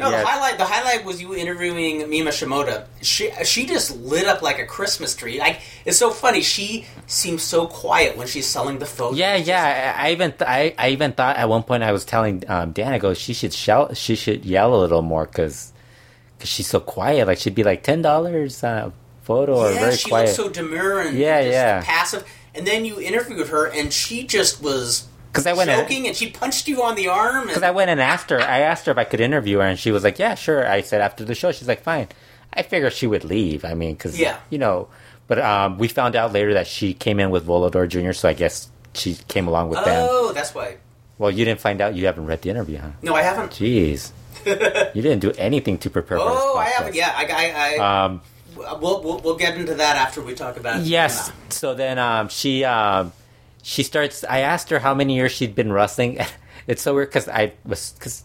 No, 0.00 0.10
Yeah. 0.10 0.20
the 0.20 0.26
highlight 0.26 0.58
the 0.58 0.64
highlight 0.64 1.04
was 1.04 1.20
you 1.20 1.34
interviewing 1.34 2.08
Mima 2.10 2.30
Shimoda. 2.30 2.86
She 3.02 3.30
she 3.44 3.66
just 3.66 3.96
lit 3.96 4.26
up 4.26 4.42
like 4.42 4.58
a 4.58 4.66
Christmas 4.66 5.14
tree. 5.14 5.38
Like 5.38 5.60
it's 5.84 5.98
so 5.98 6.10
funny. 6.10 6.40
She 6.42 6.86
seems 7.06 7.42
so 7.42 7.66
quiet 7.66 8.16
when 8.16 8.26
she's 8.26 8.46
selling 8.46 8.78
the 8.78 8.86
photos. 8.86 9.18
Yeah, 9.18 9.36
yeah. 9.36 9.94
I 9.96 10.08
I 10.08 10.12
even 10.12 10.32
th- 10.32 10.42
I, 10.48 10.74
I 10.78 10.88
even 10.90 11.12
thought 11.12 11.36
at 11.36 11.48
one 11.48 11.62
point 11.62 11.82
I 11.82 11.92
was 11.92 12.04
telling 12.04 12.42
um, 12.48 12.72
Dan, 12.72 12.92
I 12.92 12.98
go, 12.98 13.14
she 13.14 13.34
should 13.34 13.52
shout, 13.52 13.96
she 13.96 14.16
should 14.16 14.44
yell 14.44 14.74
a 14.74 14.80
little 14.80 15.02
more 15.02 15.26
because 15.26 15.72
cause 16.38 16.48
she's 16.48 16.66
so 16.66 16.80
quiet. 16.80 17.26
Like 17.26 17.38
she'd 17.38 17.54
be 17.54 17.62
like 17.64 17.82
ten 17.82 18.02
dollars 18.02 18.64
uh, 18.64 18.90
photo 19.22 19.56
or 19.56 19.70
Yeah, 19.72 19.80
very 19.80 19.96
she 19.96 20.08
quiet. 20.08 20.34
so 20.34 20.48
demure 20.48 21.00
and 21.00 21.16
Yeah, 21.18 21.42
just 21.42 21.52
yeah. 21.52 21.82
passive. 21.84 22.24
And 22.54 22.66
then 22.66 22.84
you 22.84 23.00
interviewed 23.00 23.46
her, 23.48 23.66
and 23.66 23.92
she 23.92 24.24
just 24.26 24.60
was 24.60 25.06
'Cause 25.32 25.46
I 25.46 25.52
went 25.52 25.70
in- 25.70 25.78
joking, 25.78 26.06
and 26.06 26.16
she 26.16 26.30
punched 26.30 26.66
you 26.68 26.82
on 26.82 26.94
the 26.96 27.08
arm. 27.08 27.46
Because 27.46 27.62
I 27.62 27.70
went 27.70 27.90
and 27.90 28.00
asked 28.00 28.30
her, 28.30 28.40
I 28.40 28.60
asked 28.60 28.86
her 28.86 28.92
if 28.92 28.98
I 28.98 29.04
could 29.04 29.20
interview 29.20 29.58
her, 29.58 29.64
and 29.66 29.78
she 29.78 29.92
was 29.92 30.02
like, 30.04 30.18
"Yeah, 30.18 30.34
sure." 30.34 30.66
I 30.68 30.80
said 30.80 31.00
after 31.00 31.24
the 31.24 31.34
show, 31.34 31.52
she's 31.52 31.68
like, 31.68 31.82
"Fine." 31.82 32.08
I 32.52 32.62
figured 32.62 32.92
she 32.92 33.06
would 33.06 33.22
leave. 33.24 33.64
I 33.64 33.74
mean, 33.74 33.94
because 33.94 34.18
Yeah. 34.18 34.36
you 34.50 34.58
know, 34.58 34.88
but 35.28 35.38
um, 35.38 35.78
we 35.78 35.86
found 35.86 36.16
out 36.16 36.32
later 36.32 36.52
that 36.54 36.66
she 36.66 36.92
came 36.94 37.20
in 37.20 37.30
with 37.30 37.46
Volador 37.46 37.86
Jr., 37.88 38.12
so 38.12 38.28
I 38.28 38.32
guess 38.32 38.68
she 38.92 39.18
came 39.28 39.46
along 39.46 39.68
with 39.68 39.84
them. 39.84 40.08
oh, 40.10 40.32
that's 40.32 40.52
why. 40.52 40.78
Well, 41.18 41.30
you 41.30 41.44
didn't 41.44 41.60
find 41.60 41.80
out. 41.80 41.94
You 41.94 42.06
haven't 42.06 42.26
read 42.26 42.42
the 42.42 42.50
interview, 42.50 42.78
huh? 42.78 42.88
No, 43.02 43.14
I 43.14 43.22
haven't. 43.22 43.52
Jeez, 43.52 44.10
you 44.94 45.02
didn't 45.02 45.20
do 45.20 45.30
anything 45.38 45.78
to 45.78 45.90
prepare. 45.90 46.18
Oh, 46.20 46.56
I 46.56 46.64
haven't. 46.70 46.94
Yeah, 46.96 47.12
I, 47.14 47.24
I, 47.26 47.76
I 47.78 48.04
Um, 48.04 48.20
we'll, 48.56 49.00
we'll 49.02 49.18
we'll 49.20 49.36
get 49.36 49.56
into 49.56 49.74
that 49.74 49.96
after 49.96 50.20
we 50.22 50.34
talk 50.34 50.56
about. 50.56 50.80
yes. 50.80 51.30
So 51.50 51.74
then, 51.74 51.98
um, 52.00 52.28
she 52.30 52.64
um, 52.64 53.12
she 53.62 53.82
starts. 53.82 54.24
I 54.24 54.40
asked 54.40 54.70
her 54.70 54.78
how 54.78 54.94
many 54.94 55.14
years 55.14 55.32
she'd 55.32 55.54
been 55.54 55.72
wrestling. 55.72 56.18
it's 56.66 56.82
so 56.82 56.94
weird 56.94 57.08
because 57.08 57.28
I 57.28 57.52
was 57.64 57.92
because 57.92 58.24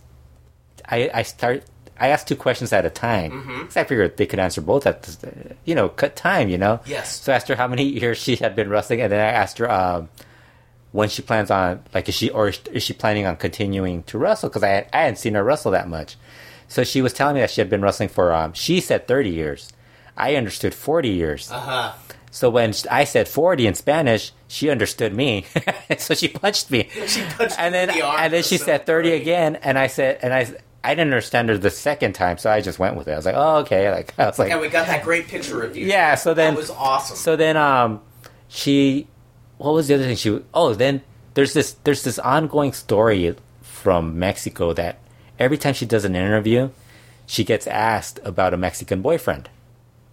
I 0.85 1.09
I 1.13 1.23
start. 1.23 1.63
I 1.97 2.09
asked 2.09 2.27
two 2.27 2.35
questions 2.35 2.73
at 2.73 2.85
a 2.85 2.89
time. 2.89 3.31
Mm-hmm. 3.31 3.79
I 3.79 3.83
figured 3.85 4.17
they 4.17 4.25
could 4.25 4.39
answer 4.39 4.59
both 4.59 4.85
at, 4.85 5.03
the, 5.03 5.55
you 5.63 5.73
know, 5.73 5.87
cut 5.87 6.15
time. 6.15 6.49
You 6.49 6.57
know. 6.57 6.79
Yes. 6.85 7.21
So 7.21 7.31
I 7.31 7.35
asked 7.35 7.47
her 7.47 7.55
how 7.55 7.67
many 7.67 7.83
years 7.99 8.17
she 8.17 8.35
had 8.35 8.55
been 8.55 8.69
wrestling, 8.69 9.01
and 9.01 9.11
then 9.11 9.19
I 9.19 9.31
asked 9.31 9.57
her 9.59 9.69
um, 9.71 10.09
when 10.91 11.09
she 11.09 11.21
plans 11.21 11.51
on, 11.51 11.83
like, 11.93 12.07
is 12.09 12.15
she 12.15 12.29
or 12.29 12.49
is 12.49 12.83
she 12.83 12.93
planning 12.93 13.25
on 13.25 13.37
continuing 13.37 14.03
to 14.03 14.17
wrestle? 14.17 14.49
Because 14.49 14.63
I 14.63 14.87
I 14.93 15.01
hadn't 15.01 15.17
seen 15.17 15.35
her 15.35 15.43
wrestle 15.43 15.71
that 15.71 15.89
much. 15.89 16.17
So 16.67 16.83
she 16.83 17.01
was 17.01 17.13
telling 17.13 17.35
me 17.35 17.41
that 17.41 17.51
she 17.51 17.61
had 17.61 17.69
been 17.69 17.81
wrestling 17.81 18.09
for. 18.09 18.33
Um, 18.33 18.53
she 18.53 18.81
said 18.81 19.07
thirty 19.07 19.29
years. 19.29 19.71
I 20.17 20.35
understood 20.35 20.73
forty 20.73 21.09
years. 21.09 21.51
Uh 21.51 21.59
huh. 21.59 21.93
So 22.35 22.49
when 22.49 22.73
I 22.91 23.05
said 23.05 23.29
40 23.29 23.65
in 23.65 23.75
Spanish, 23.75 24.33
she 24.49 24.69
understood 24.69 25.13
me. 25.13 25.45
so 25.97 26.13
she 26.13 26.27
punched 26.27 26.69
me. 26.69 26.89
She 27.07 27.21
punched 27.23 27.55
and 27.57 27.73
then 27.73 27.87
the 27.87 28.05
and 28.05 28.33
then 28.33 28.43
she 28.43 28.57
said 28.57 28.85
30 28.85 29.07
great. 29.09 29.21
again 29.21 29.55
and 29.63 29.79
I 29.79 29.87
said 29.87 30.19
and 30.21 30.33
I 30.33 30.53
I 30.83 30.89
didn't 30.95 31.13
understand 31.13 31.47
her 31.47 31.57
the 31.57 31.69
second 31.69 32.11
time, 32.11 32.37
so 32.37 32.51
I 32.51 32.59
just 32.59 32.77
went 32.77 32.97
with 32.97 33.07
it. 33.07 33.13
I 33.13 33.15
was 33.15 33.25
like, 33.25 33.35
"Oh, 33.37 33.59
okay." 33.59 33.89
Like 33.97 34.19
I 34.19 34.25
was 34.27 34.37
like, 34.37 34.51
And 34.51 34.59
we 34.59 34.67
got 34.67 34.85
that 34.87 35.01
great 35.03 35.29
picture 35.29 35.63
of 35.63 35.77
you. 35.77 35.85
yeah, 35.87 36.15
so 36.15 36.33
then 36.33 36.55
that 36.55 36.59
was 36.59 36.69
awesome. 36.71 37.15
so 37.15 37.37
then 37.37 37.55
um 37.55 38.01
she 38.49 39.07
what 39.57 39.73
was 39.73 39.87
the 39.87 39.93
other 39.95 40.03
thing 40.03 40.17
she 40.17 40.37
oh 40.53 40.73
then 40.73 41.03
there's 41.35 41.53
this 41.53 41.77
there's 41.85 42.03
this 42.03 42.19
ongoing 42.19 42.73
story 42.73 43.33
from 43.61 44.19
Mexico 44.19 44.73
that 44.73 44.99
every 45.39 45.57
time 45.57 45.73
she 45.73 45.85
does 45.85 46.03
an 46.03 46.17
interview 46.17 46.69
she 47.25 47.45
gets 47.45 47.65
asked 47.65 48.19
about 48.25 48.53
a 48.53 48.57
Mexican 48.57 49.01
boyfriend 49.01 49.49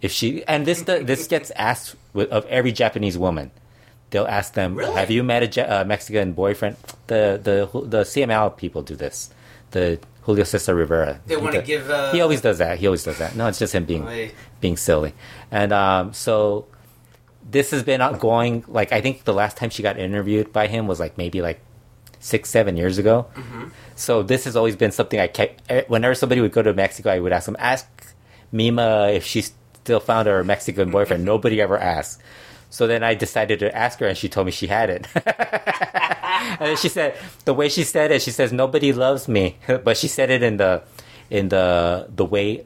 if 0.03 0.11
she 0.13 0.45
and 0.47 0.67
this 0.67 0.83
this 0.83 1.27
gets 1.29 1.51
asked 1.53 1.95
with, 2.13 2.29
of 2.31 2.45
every 2.47 2.73
Japanese 2.73 3.17
woman 3.17 3.51
they'll 4.11 4.27
ask 4.41 4.53
them 4.55 4.75
Really? 4.75 4.93
have 5.01 5.11
you 5.11 5.23
met 5.23 5.41
a 5.57 5.81
uh, 5.81 5.85
Mexican 5.85 6.33
boyfriend 6.33 6.77
the 7.07 7.41
the 7.43 7.55
the 7.95 8.03
CMLL 8.13 8.57
people 8.57 8.83
do 8.83 8.95
this 8.97 9.31
the 9.71 9.99
Julio 10.25 10.45
Cesar 10.45 10.75
Rivera 10.75 11.19
They 11.27 11.35
He 11.37 11.41
wanna 11.41 11.63
give, 11.63 11.89
uh, 11.91 12.13
he 12.13 12.21
always 12.21 12.41
does 12.43 12.59
that 12.59 12.79
he 12.79 12.87
always 12.87 13.05
does 13.05 13.19
that 13.19 13.35
no 13.37 13.47
it's 13.49 13.59
just 13.59 13.75
him 13.75 13.85
being 13.87 14.05
being 14.61 14.77
silly. 14.77 15.13
And 15.51 15.73
um, 15.73 16.13
so 16.13 16.67
this 17.51 17.73
has 17.73 17.83
been 17.83 18.01
ongoing. 18.01 18.63
Like 18.69 18.93
I 18.93 19.01
think 19.01 19.25
the 19.25 19.35
last 19.35 19.57
time 19.57 19.71
she 19.71 19.83
got 19.83 19.99
interviewed 19.99 20.53
by 20.53 20.69
him 20.69 20.87
was 20.87 21.01
like 21.01 21.19
maybe 21.19 21.43
like 21.43 21.59
six, 22.21 22.49
seven 22.51 22.77
years 22.77 22.99
ago. 22.99 23.27
So 23.97 24.23
this 24.23 24.45
has 24.45 24.55
always 24.55 24.77
been 24.77 24.93
something 24.93 25.19
I 25.19 25.27
kept. 25.27 25.63
eh, 25.69 25.83
Whenever 25.89 26.15
somebody 26.15 26.41
would 26.41 26.53
go 26.53 26.63
to 26.63 26.73
Mexico, 26.73 27.11
I 27.11 27.19
would 27.19 27.33
ask 27.33 27.47
them, 27.47 27.57
ask 27.59 27.85
Mima 28.53 29.11
if 29.13 29.25
she 29.27 29.45
still 29.85 30.01
found 30.01 30.29
her 30.29 30.45
Mexican 30.45 30.91
boyfriend. 30.91 31.25
Nobody 31.25 31.61
ever 31.61 31.77
asked. 31.79 32.21
So 32.71 32.87
then 32.87 33.03
I 33.03 33.15
decided 33.15 33.59
to 33.61 33.77
ask 33.77 33.99
her, 33.99 34.07
and 34.07 34.17
she 34.17 34.29
told 34.29 34.47
me 34.47 34.53
she 34.53 34.67
had 34.69 34.89
it. 34.89 35.07
and 35.15 36.61
then 36.61 36.77
she 36.77 36.89
said 36.89 37.15
the 37.45 37.53
way 37.53 37.69
she 37.69 37.85
said 37.85 38.11
it, 38.11 38.23
she 38.23 38.31
says 38.31 38.53
nobody 38.53 38.93
loves 38.93 39.29
me, 39.29 39.59
but 39.85 39.97
she 39.97 40.09
said 40.09 40.31
it 40.31 40.43
in 40.43 40.57
the 40.57 40.83
in 41.29 41.49
the 41.49 42.09
the 42.15 42.25
way 42.25 42.65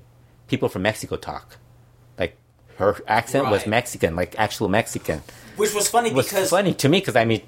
people 0.49 0.69
from 0.69 0.83
Mexico 0.83 1.17
talk. 1.17 1.57
Like 2.19 2.37
her 2.77 2.97
accent 3.09 3.51
was 3.51 3.67
Mexican, 3.67 4.15
like 4.15 4.39
actual 4.39 4.69
Mexican. 4.69 5.23
Which 5.57 5.75
was 5.75 5.89
funny 5.89 6.11
It 6.11 6.15
was 6.15 6.29
because 6.29 6.51
funny 6.51 6.75
to 6.75 6.89
me 6.89 7.01
because 7.01 7.17
I 7.17 7.25
mean, 7.25 7.43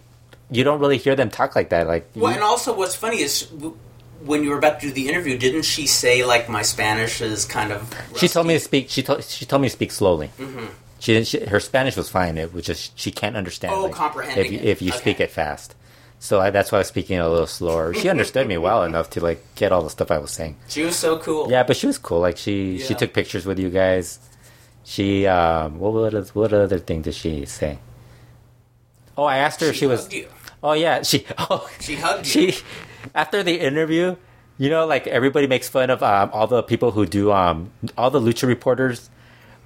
you 0.51 0.65
don't 0.65 0.81
really 0.81 0.97
hear 0.99 1.15
them 1.15 1.31
talk 1.31 1.55
like 1.55 1.69
that. 1.69 1.87
Like 1.87 2.09
Well, 2.17 2.31
you- 2.33 2.37
and 2.37 2.43
also 2.43 2.75
what's 2.75 2.97
funny 2.97 3.21
is 3.21 3.47
when 4.25 4.43
you 4.45 4.51
were 4.51 4.59
about 4.59 4.81
to 4.81 4.87
do 4.89 4.93
the 4.93 5.09
interview, 5.09 5.39
didn't 5.39 5.63
she 5.63 5.87
say 5.87 6.25
like 6.25 6.49
my 6.49 6.63
Spanish 6.63 7.21
is 7.21 7.45
kind 7.45 7.73
of? 7.73 7.95
she 8.17 8.29
told 8.29 8.47
me 8.47 8.55
to 8.55 8.61
speak. 8.61 8.89
She 8.91 9.03
told 9.03 9.23
she 9.25 9.45
told 9.47 9.63
me 9.63 9.69
to 9.69 9.73
speak 9.73 9.93
slowly. 9.93 10.31
She 10.99 11.13
didn't. 11.15 11.27
She, 11.29 11.45
her 11.47 11.61
Spanish 11.61 11.97
was 11.97 12.09
fine. 12.09 12.37
It 12.39 12.53
was 12.53 12.65
just 12.65 12.99
she 12.99 13.11
can't 13.11 13.37
understand. 13.37 13.75
Oh, 13.75 13.83
like, 13.85 13.93
comprehending 13.93 14.45
if 14.47 14.51
you, 14.53 14.59
if 14.59 14.83
you 14.83 14.89
Okay. 14.89 14.99
speak 14.99 15.21
it 15.21 15.31
fast. 15.31 15.75
So 16.21 16.41
I, 16.41 16.51
that's 16.51 16.73
why 16.73 16.79
I 16.79 16.81
was 16.81 16.89
speaking 16.89 17.21
a 17.21 17.29
little 17.29 17.47
slower. 17.47 17.95
She 17.95 18.09
understood 18.09 18.49
me 18.49 18.59
well 18.59 18.83
enough 18.83 19.09
to 19.11 19.21
like 19.21 19.41
get 19.55 19.71
all 19.71 19.83
the 19.83 19.91
stuff 19.91 20.11
I 20.11 20.19
was 20.19 20.33
saying. 20.33 20.57
She 20.69 20.83
was 20.83 20.97
so 20.97 21.19
cool. 21.21 21.49
Yeah, 21.49 21.63
but 21.63 21.77
she 21.77 21.87
was 21.87 21.97
cool. 21.99 22.19
Like 22.19 22.37
she 22.37 22.79
she 22.81 22.95
took 22.95 23.13
pictures 23.13 23.47
with 23.47 23.59
you 23.61 23.71
guys. 23.71 24.19
She 24.85 25.27
um 25.29 25.79
what 25.79 25.93
what 25.93 26.29
what 26.35 26.53
other 26.53 26.81
thing 26.81 27.03
did 27.03 27.15
she 27.15 27.45
say? 27.47 27.79
Oh, 29.17 29.25
I 29.25 29.37
asked 29.39 29.61
her 29.61 29.69
if 29.69 29.75
She 29.75 29.81
she 29.81 29.87
was. 29.87 30.13
you. 30.13 30.27
Oh 30.63 30.73
yeah, 30.73 31.03
she. 31.03 31.25
Oh, 31.39 31.71
She 31.79 31.95
hugged 31.95 32.27
you. 32.35 32.51
she 32.51 32.63
after 33.15 33.43
the 33.43 33.61
interview. 33.61 34.17
You 34.61 34.71
know, 34.71 34.87
like 34.87 35.07
everybody 35.07 35.47
makes 35.47 35.69
fun 35.69 35.88
of 35.88 36.03
um, 36.03 36.31
all 36.33 36.49
the 36.49 36.62
people 36.62 36.91
who 36.91 37.07
do 37.07 37.31
um 37.31 37.71
all 37.97 38.11
the 38.11 38.21
lucha 38.21 38.49
reporters. 38.49 39.09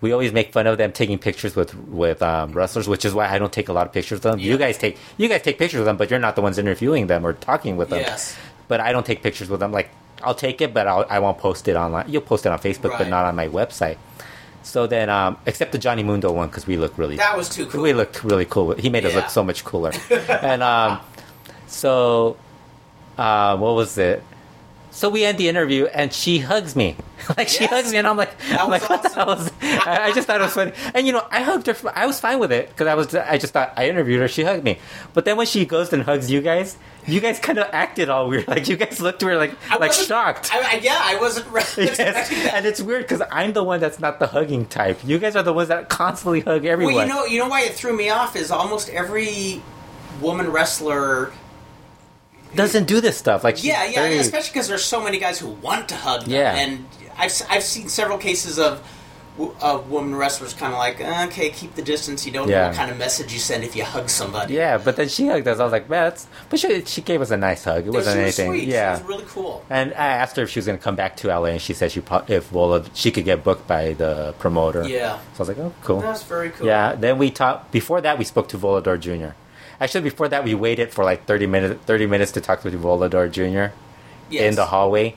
We 0.02 0.12
always 0.12 0.32
make 0.32 0.52
fun 0.52 0.66
of 0.66 0.76
them 0.78 0.92
taking 0.92 1.18
pictures 1.18 1.56
with 1.56 1.74
with 1.74 2.22
um, 2.22 2.52
wrestlers, 2.52 2.88
which 2.88 3.04
is 3.04 3.14
why 3.14 3.28
I 3.28 3.38
don't 3.38 3.52
take 3.52 3.68
a 3.68 3.72
lot 3.72 3.86
of 3.86 3.92
pictures 3.92 4.18
of 4.18 4.22
them. 4.22 4.38
You 4.38 4.58
guys 4.58 4.76
take 4.76 4.98
you 5.16 5.28
guys 5.28 5.42
take 5.42 5.58
pictures 5.58 5.80
of 5.80 5.86
them, 5.86 5.96
but 5.96 6.10
you're 6.10 6.18
not 6.18 6.36
the 6.36 6.42
ones 6.42 6.58
interviewing 6.58 7.06
them 7.06 7.24
or 7.24 7.32
talking 7.32 7.76
with 7.76 7.88
them. 7.88 8.00
Yes. 8.00 8.36
But 8.68 8.80
I 8.80 8.92
don't 8.92 9.06
take 9.06 9.22
pictures 9.22 9.48
with 9.48 9.60
them. 9.60 9.72
Like 9.72 9.88
I'll 10.22 10.34
take 10.34 10.60
it, 10.60 10.74
but 10.74 10.86
I'll, 10.86 11.06
I 11.08 11.20
won't 11.20 11.38
post 11.38 11.68
it 11.68 11.76
online. 11.76 12.10
You'll 12.10 12.22
post 12.22 12.44
it 12.46 12.52
on 12.52 12.58
Facebook, 12.58 12.96
but 12.98 13.08
not 13.08 13.24
on 13.24 13.34
my 13.34 13.48
website. 13.48 13.96
So 14.62 14.86
then, 14.86 15.10
um, 15.10 15.38
except 15.46 15.72
the 15.72 15.78
Johnny 15.78 16.02
Mundo 16.02 16.30
one 16.32 16.48
because 16.48 16.66
we 16.66 16.76
look 16.76 16.96
really 16.96 17.16
That 17.16 17.36
was 17.36 17.48
too 17.48 17.66
cool. 17.66 17.82
we 17.82 17.92
looked 17.92 18.22
really 18.22 18.44
cool. 18.44 18.72
He 18.74 18.90
made 18.90 19.04
us 19.04 19.14
look 19.14 19.28
so 19.28 19.42
much 19.42 19.64
cooler. 19.64 19.92
and 20.10 20.62
um, 20.62 21.00
so, 21.66 22.36
uh, 23.18 23.56
what 23.56 23.74
was 23.74 23.96
it? 23.98 24.22
So 24.94 25.08
we 25.08 25.24
end 25.24 25.38
the 25.38 25.48
interview, 25.48 25.86
and 25.86 26.12
she 26.12 26.38
hugs 26.40 26.76
me. 26.76 26.96
like 27.38 27.48
she 27.48 27.62
Yes. 27.64 27.70
hugs 27.70 27.92
me, 27.92 27.96
and 27.98 28.06
I'm 28.06 28.18
like, 28.18 28.36
That 28.50 28.60
I'm 28.60 28.68
was 28.70 28.82
like, 28.82 28.90
what 28.90 29.02
the 29.02 29.08
hell 29.08 29.30
awesome. 29.30 29.54
was? 29.62 29.86
I, 29.86 30.04
I 30.08 30.12
just 30.12 30.26
thought 30.26 30.38
it 30.42 30.44
was 30.44 30.52
funny. 30.52 30.72
And 30.94 31.06
you 31.06 31.14
know, 31.14 31.26
I 31.30 31.40
hugged 31.40 31.66
her. 31.66 31.74
I 31.94 32.04
was 32.04 32.20
fine 32.20 32.38
with 32.38 32.52
it 32.52 32.68
because 32.68 32.86
I 32.86 32.94
was. 32.94 33.14
I 33.14 33.38
just 33.38 33.54
thought 33.54 33.72
I 33.74 33.88
interviewed 33.88 34.20
her. 34.20 34.28
She 34.28 34.42
hugged 34.44 34.64
me. 34.64 34.78
But 35.14 35.24
then 35.24 35.38
when 35.38 35.46
she 35.46 35.64
goes 35.64 35.94
and 35.94 36.02
hugs 36.02 36.30
you 36.30 36.42
guys, 36.42 36.76
you 37.06 37.20
guys 37.20 37.38
kind 37.38 37.56
of 37.58 37.68
acted 37.72 38.10
all 38.10 38.28
weird. 38.28 38.46
Like 38.48 38.68
you 38.68 38.76
guys 38.76 39.00
looked 39.00 39.22
weird, 39.22 39.38
like 39.38 39.54
I 39.70 39.78
like 39.78 39.94
shocked. 39.94 40.50
I, 40.52 40.74
I, 40.74 40.80
yeah, 40.82 40.98
I 41.00 41.16
wasn't 41.18 41.46
re- 41.50 41.62
Yes. 41.78 42.30
And 42.52 42.66
it's 42.66 42.82
weird 42.82 43.04
because 43.08 43.22
I'm 43.32 43.54
the 43.54 43.64
one 43.64 43.80
that's 43.80 43.98
not 43.98 44.18
the 44.18 44.26
hugging 44.26 44.66
type. 44.66 44.98
You 45.04 45.18
guys 45.18 45.36
are 45.36 45.42
the 45.42 45.54
ones 45.54 45.68
that 45.68 45.88
constantly 45.88 46.40
hug 46.40 46.66
everyone. 46.66 46.94
Well, 46.96 47.06
you 47.06 47.12
know, 47.14 47.24
you 47.24 47.38
know 47.38 47.48
why 47.48 47.62
it 47.62 47.72
threw 47.72 47.96
me 47.96 48.10
off 48.10 48.36
is 48.36 48.50
almost 48.50 48.90
every 48.90 49.62
woman 50.20 50.50
wrestler. 50.52 51.32
Doesn't 52.54 52.84
do 52.86 53.00
this 53.00 53.16
stuff. 53.16 53.44
Like 53.44 53.62
Yeah, 53.64 53.84
yeah, 53.84 54.02
very- 54.02 54.18
especially 54.18 54.52
because 54.52 54.68
there's 54.68 54.84
so 54.84 55.02
many 55.02 55.18
guys 55.18 55.38
who 55.38 55.48
want 55.48 55.88
to 55.90 55.96
hug 55.96 56.22
them. 56.22 56.30
Yeah. 56.30 56.56
and 56.56 56.86
I've 57.16 57.32
I've 57.50 57.62
seen 57.62 57.88
several 57.88 58.18
cases 58.18 58.58
of. 58.58 58.82
Of 59.62 59.90
woman 59.90 60.14
wrestlers, 60.14 60.52
kind 60.52 60.74
of 60.74 60.78
like 60.78 61.00
okay, 61.00 61.48
keep 61.48 61.74
the 61.74 61.80
distance. 61.80 62.26
You 62.26 62.32
don't 62.32 62.50
know 62.50 62.66
what 62.66 62.76
kind 62.76 62.90
of 62.90 62.98
message 62.98 63.32
you 63.32 63.38
send 63.38 63.64
if 63.64 63.74
you 63.74 63.82
hug 63.82 64.10
somebody. 64.10 64.52
Yeah, 64.52 64.76
but 64.76 64.96
then 64.96 65.08
she 65.08 65.26
hugged 65.26 65.48
us. 65.48 65.58
I 65.58 65.62
was 65.64 65.72
like, 65.72 65.88
man, 65.88 66.10
that's. 66.10 66.26
But 66.50 66.60
she 66.60 66.84
she 66.84 67.00
gave 67.00 67.22
us 67.22 67.30
a 67.30 67.38
nice 67.38 67.64
hug. 67.64 67.86
It 67.86 67.90
wasn't 67.94 68.18
was 68.18 68.38
anything. 68.38 68.50
sweet. 68.50 68.68
Yeah. 68.68 68.94
she 68.98 69.02
was 69.02 69.08
really 69.08 69.24
cool. 69.26 69.64
and 69.70 69.94
I 69.94 70.08
asked 70.08 70.36
her 70.36 70.42
if 70.42 70.50
she 70.50 70.58
was 70.58 70.66
going 70.66 70.76
to 70.76 70.84
come 70.84 70.96
back 70.96 71.16
to 71.16 71.28
LA, 71.28 71.46
and 71.46 71.62
she 71.62 71.72
said 71.72 71.90
she 71.90 72.02
if 72.28 72.50
Vola 72.50 72.84
she 72.92 73.10
could 73.10 73.24
get 73.24 73.42
booked 73.42 73.66
by 73.66 73.94
the 73.94 74.34
promoter. 74.38 74.86
Yeah, 74.86 75.16
So 75.16 75.22
I 75.36 75.38
was 75.38 75.48
like, 75.48 75.58
oh, 75.58 75.72
cool. 75.82 76.00
that's 76.02 76.24
very 76.24 76.50
cool. 76.50 76.66
Yeah. 76.66 76.94
Then 76.94 77.16
we 77.16 77.30
talked. 77.30 77.72
Before 77.72 78.02
that, 78.02 78.18
we 78.18 78.24
spoke 78.24 78.48
to 78.48 78.58
Volador 78.58 79.00
Jr. 79.00 79.32
Actually, 79.82 80.02
before 80.02 80.28
that, 80.28 80.44
we 80.44 80.54
waited 80.54 80.92
for 80.92 81.02
like 81.04 81.26
thirty 81.26 81.46
minutes. 81.46 81.82
Thirty 81.86 82.06
minutes 82.06 82.30
to 82.32 82.40
talk 82.40 82.62
to 82.62 82.70
Volador 82.70 83.26
Jr. 83.30 83.74
Yes. 84.30 84.48
in 84.48 84.54
the 84.54 84.66
hallway. 84.66 85.14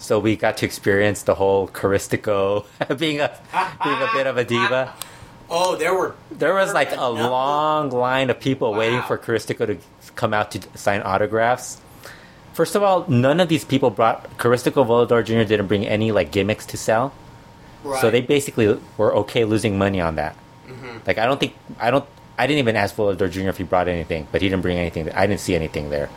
So 0.00 0.18
we 0.18 0.34
got 0.34 0.56
to 0.58 0.66
experience 0.66 1.22
the 1.22 1.36
whole 1.36 1.68
Caristico 1.68 2.66
being 2.98 3.20
a 3.20 3.30
being 3.84 4.02
a 4.02 4.08
bit 4.12 4.26
of 4.26 4.36
a 4.36 4.44
diva. 4.44 4.92
Oh, 5.48 5.76
there 5.76 5.94
were 5.94 6.14
There 6.32 6.52
was 6.52 6.74
like 6.74 6.90
a 6.96 7.08
long 7.08 7.90
line 7.90 8.28
of 8.28 8.40
people 8.40 8.72
Wow. 8.72 8.78
waiting 8.78 9.02
for 9.02 9.16
Caristico 9.16 9.66
to 9.66 9.78
come 10.16 10.34
out 10.34 10.50
to 10.50 10.60
sign 10.76 11.00
autographs. 11.02 11.80
First 12.52 12.74
of 12.74 12.82
all, 12.82 13.04
none 13.08 13.38
of 13.38 13.48
these 13.48 13.64
people 13.64 13.90
brought 13.90 14.36
Caristico 14.36 14.84
Volador 14.84 15.24
Jr. 15.24 15.46
didn't 15.48 15.68
bring 15.68 15.86
any 15.86 16.10
like 16.10 16.32
gimmicks 16.32 16.66
to 16.66 16.76
sell, 16.76 17.14
right. 17.84 18.00
so 18.00 18.10
they 18.10 18.20
basically 18.20 18.78
were 18.96 19.14
okay 19.22 19.44
losing 19.44 19.78
money 19.78 20.00
on 20.00 20.16
that. 20.16 20.34
Mm-hmm. 20.66 20.98
Like 21.06 21.18
I 21.18 21.24
don't 21.26 21.38
think 21.38 21.54
I 21.78 21.90
don't 21.92 22.04
I 22.38 22.46
didn't 22.46 22.60
even 22.60 22.76
ask 22.76 22.94
Volador 22.94 23.30
Jr. 23.30 23.48
if 23.48 23.58
he 23.58 23.64
brought 23.64 23.88
anything, 23.88 24.28
but 24.30 24.40
he 24.40 24.48
didn't 24.48 24.62
bring 24.62 24.78
anything. 24.78 25.10
I 25.10 25.26
didn't 25.26 25.40
see 25.40 25.56
anything 25.56 25.90
there. 25.90 26.08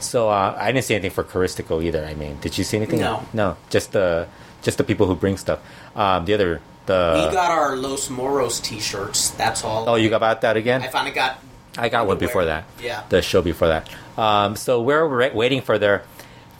So 0.00 0.28
uh, 0.28 0.56
I 0.58 0.72
didn't 0.72 0.84
see 0.84 0.94
anything 0.94 1.12
for 1.12 1.22
Caristico 1.22 1.82
either. 1.82 2.04
I 2.04 2.14
mean, 2.14 2.38
did 2.40 2.58
you 2.58 2.64
see 2.64 2.76
anything? 2.76 3.00
No. 3.00 3.24
no, 3.32 3.56
just 3.70 3.92
the 3.92 4.26
just 4.62 4.78
the 4.78 4.84
people 4.84 5.06
who 5.06 5.14
bring 5.14 5.36
stuff. 5.36 5.60
Um, 5.94 6.24
the 6.24 6.34
other 6.34 6.60
the 6.86 7.26
we 7.28 7.32
got 7.32 7.50
our 7.50 7.76
Los 7.76 8.10
Moros 8.10 8.58
T-shirts. 8.60 9.30
That's 9.30 9.62
all. 9.64 9.88
oh, 9.88 9.94
you 9.94 10.10
got 10.10 10.16
about 10.16 10.40
that 10.40 10.56
again? 10.56 10.82
I 10.82 10.88
finally 10.88 11.14
got. 11.14 11.38
I 11.78 11.88
got 11.88 12.06
one 12.06 12.18
before 12.18 12.46
that. 12.46 12.64
Yeah. 12.82 13.04
the 13.08 13.22
show 13.22 13.42
before 13.42 13.68
that. 13.68 13.88
Um, 14.18 14.56
so 14.56 14.82
we're 14.82 15.04
ra- 15.06 15.32
waiting 15.32 15.60
for 15.60 15.78
their 15.78 16.02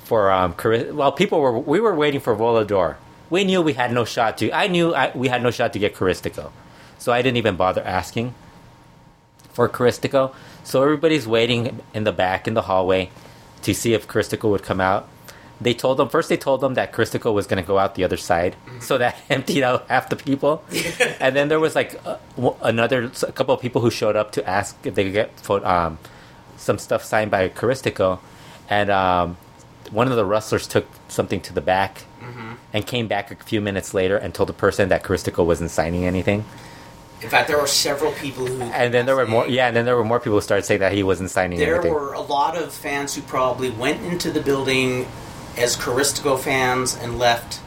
for 0.05 0.31
um. 0.31 0.55
Well, 0.62 1.12
people 1.12 1.40
were 1.40 1.59
we 1.59 1.81
were 1.81 1.95
waiting 1.95 2.21
for 2.21 2.37
Volador. 2.37 2.97
We 3.29 3.45
knew 3.45 3.62
we 3.62 3.73
had 3.73 3.93
no 3.93 4.05
shot 4.05 4.38
to. 4.38 4.52
I 4.52 4.67
knew 4.69 4.95
I, 4.95 5.11
we 5.14 5.29
had 5.29 5.43
no 5.43 5.50
shot 5.50 5.73
to 5.73 5.79
get 5.79 5.95
Caristico, 5.95 6.50
so 6.99 7.11
I 7.12 7.23
didn't 7.23 7.38
even 7.38 7.57
bother 7.57 7.83
asking 7.83 8.35
for 9.52 9.69
Caristico. 9.69 10.35
So 10.64 10.83
everybody's 10.83 11.26
waiting 11.26 11.80
in 11.95 12.04
the 12.04 12.12
back 12.12 12.47
in 12.47 12.54
the 12.54 12.62
hallway. 12.62 13.11
to 13.62 13.75
see 13.75 13.92
if 13.92 14.09
Caristico 14.09 14.50
would 14.50 14.62
come 14.62 14.80
out. 14.80 15.07
They 15.61 15.75
told 15.75 15.99
them 15.99 16.09
first. 16.09 16.30
They 16.30 16.38
told 16.38 16.62
them 16.62 16.73
that 16.75 16.92
Caristico 16.92 17.35
was 17.35 17.47
going 17.47 17.62
to 17.62 17.66
go 17.66 17.78
out 17.78 17.95
the 17.95 18.04
other 18.04 18.16
side, 18.16 18.57
so 18.80 18.97
that 18.97 19.16
emptied 19.28 19.62
out 19.62 19.87
half 19.88 20.09
the 20.09 20.16
people. 20.16 20.64
and 21.21 21.37
then 21.37 21.49
there 21.49 21.61
was 21.61 21.75
like 21.75 22.00
uh, 22.07 22.16
another 22.62 23.11
a 23.23 23.33
couple 23.33 23.54
of 23.54 23.61
people 23.61 23.83
who 23.83 23.90
showed 23.90 24.16
up 24.16 24.33
to 24.33 24.49
ask 24.49 24.75
if 24.85 24.95
they 24.95 25.04
could 25.04 25.12
get 25.12 25.50
um, 25.62 25.99
some 26.57 26.78
stuff 26.78 27.04
signed 27.04 27.30
by 27.30 27.50
Caristico, 27.50 28.21
and 28.71 28.90
um, 28.90 29.37
one 29.90 30.09
of 30.09 30.16
the 30.16 30.25
wrestlers 30.25 30.66
took 30.66 30.87
something 31.09 31.42
to 31.42 31.52
the 31.52 31.61
back 31.61 32.04
and 32.73 32.87
came 32.87 33.09
back 33.09 33.30
a 33.30 33.37
few 33.45 33.61
minutes 33.61 33.92
later 33.92 34.16
and 34.16 34.33
told 34.33 34.49
the 34.49 34.52
person 34.54 34.88
that 34.88 35.02
Caristico 35.02 35.45
wasn't 35.45 35.71
signing 35.71 36.04
anything. 36.07 36.45
In 37.23 37.29
fact, 37.29 37.49
there 37.49 37.59
were 37.59 37.67
several 37.67 38.12
people 38.12 38.47
who. 38.47 38.62
And 38.62 38.95
then 38.95 39.07
there 39.07 39.17
were 39.17 39.27
more, 39.27 39.47
yeah, 39.47 39.69
and 39.69 39.77
then 39.77 39.85
there 39.85 39.97
were 39.97 40.05
more 40.05 40.19
people 40.21 40.35
who 40.35 40.41
started 40.41 40.65
saying 40.65 40.81
that 40.81 40.93
he 40.93 41.03
wasn't 41.03 41.31
signing 41.31 41.59
There 41.59 41.81
were 41.83 42.15
a 42.15 42.21
lot 42.21 42.57
of 42.57 42.73
fans 42.73 43.15
who 43.15 43.23
probably 43.23 43.71
went 43.71 44.03
into 44.05 44.31
the 44.31 44.41
building 44.41 45.07
as 45.57 45.77
Caristico 45.77 46.39
fans 46.39 46.97
and 46.97 47.19
left 47.19 47.61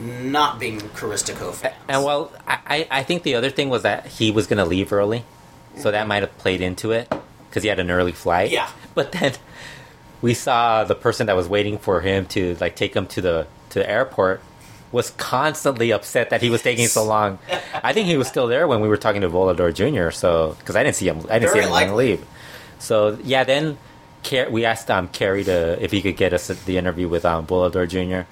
not 0.00 0.58
being 0.58 0.80
Caristico 0.80 1.54
fans. 1.54 1.74
And 1.88 2.04
well, 2.04 2.32
I, 2.46 2.58
I 2.66 2.88
I 2.90 3.02
think 3.02 3.22
the 3.22 3.34
other 3.34 3.50
thing 3.50 3.68
was 3.68 3.82
that 3.82 4.06
he 4.06 4.30
was 4.30 4.46
going 4.46 4.58
to 4.58 4.64
leave 4.64 4.92
early, 4.92 5.24
so 5.76 5.90
that 5.90 6.00
mm-hmm. 6.00 6.08
might 6.08 6.22
have 6.22 6.36
played 6.38 6.60
into 6.60 6.90
it 6.90 7.12
because 7.48 7.62
he 7.62 7.68
had 7.68 7.78
an 7.78 7.90
early 7.90 8.12
flight. 8.12 8.50
Yeah. 8.50 8.68
But 8.94 9.12
then 9.12 9.34
we 10.20 10.34
saw 10.34 10.84
the 10.84 10.94
person 10.94 11.26
that 11.28 11.36
was 11.36 11.48
waiting 11.48 11.78
for 11.78 12.00
him 12.00 12.26
to 12.26 12.56
like 12.60 12.76
take 12.76 12.94
him 12.94 13.06
to 13.08 13.20
the 13.20 13.46
to 13.70 13.78
the 13.78 13.88
airport 13.88 14.40
was 14.92 15.10
constantly 15.12 15.90
upset 15.92 16.30
that 16.30 16.40
he 16.42 16.48
was 16.50 16.62
taking 16.62 16.86
so 16.86 17.04
long. 17.04 17.38
I 17.82 17.92
think 17.92 18.06
he 18.06 18.16
was 18.16 18.28
still 18.28 18.46
there 18.46 18.66
when 18.68 18.80
we 18.80 18.88
were 18.88 18.96
talking 18.96 19.20
to 19.22 19.28
Volador 19.28 19.72
Jr. 19.74 20.10
So 20.10 20.54
because 20.58 20.76
I 20.76 20.82
didn't 20.84 20.96
see 20.96 21.08
him, 21.08 21.18
I 21.28 21.38
didn't 21.38 21.52
Very 21.52 21.60
see 21.60 21.66
him 21.66 21.70
likely. 21.70 22.08
leave. 22.16 22.26
So 22.78 23.18
yeah, 23.24 23.44
then 23.44 23.78
Car- 24.24 24.48
we 24.50 24.64
asked 24.64 24.90
um, 24.90 25.08
Carrie 25.08 25.44
to 25.44 25.82
if 25.82 25.90
he 25.92 26.02
could 26.02 26.16
get 26.16 26.32
us 26.32 26.46
the 26.48 26.78
interview 26.78 27.08
with 27.08 27.24
um, 27.24 27.46
Volador 27.46 27.88
Jr. 27.88 28.28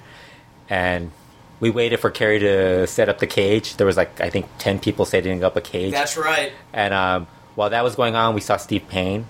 and 0.69 1.11
we 1.59 1.69
waited 1.69 1.99
for 2.01 2.09
Carrie 2.11 2.39
to 2.39 2.85
set 2.87 3.07
up 3.09 3.19
the 3.19 3.27
cage. 3.27 3.77
There 3.77 3.87
was 3.87 3.97
like 3.97 4.19
I 4.21 4.29
think 4.29 4.45
ten 4.57 4.79
people 4.79 5.05
setting 5.05 5.43
up 5.43 5.55
a 5.55 5.61
cage, 5.61 5.91
That's 5.93 6.17
right. 6.17 6.51
and 6.73 6.93
um, 6.93 7.27
while 7.55 7.69
that 7.69 7.83
was 7.83 7.95
going 7.95 8.15
on, 8.15 8.35
we 8.35 8.41
saw 8.41 8.57
Steve 8.57 8.87
Payne. 8.89 9.25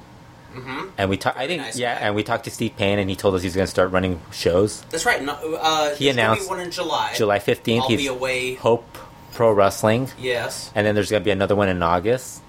Hmm 0.55 0.89
And 0.97 1.09
we 1.09 1.17
talked. 1.17 1.37
I 1.37 1.47
think 1.47 1.61
nice 1.61 1.77
yeah, 1.77 1.93
guy. 1.99 2.05
and 2.07 2.15
we 2.15 2.23
talked 2.23 2.45
to 2.45 2.51
Steve 2.51 2.75
Payne, 2.77 2.99
and 2.99 3.09
he 3.09 3.15
told 3.15 3.35
us 3.35 3.41
he's 3.43 3.55
going 3.55 3.65
to 3.65 3.71
start 3.71 3.91
running 3.91 4.21
shows. 4.31 4.81
That's 4.89 5.05
right. 5.05 5.21
No, 5.21 5.33
uh, 5.61 5.93
He 5.95 6.09
announced 6.09 6.43
be 6.43 6.47
one 6.49 6.59
in 6.59 6.71
July. 6.71 7.13
July 7.15 7.39
fifteenth, 7.39 7.85
he's 7.87 7.99
be 8.01 8.07
away. 8.07 8.55
Hope 8.55 8.97
Pro 9.33 9.51
Wrestling, 9.51 10.09
Yes. 10.17 10.71
and 10.75 10.85
then 10.87 10.95
there's 10.95 11.11
going 11.11 11.21
to 11.21 11.25
be 11.25 11.31
another 11.31 11.55
one 11.55 11.67
in 11.69 11.81
August. 11.83 12.41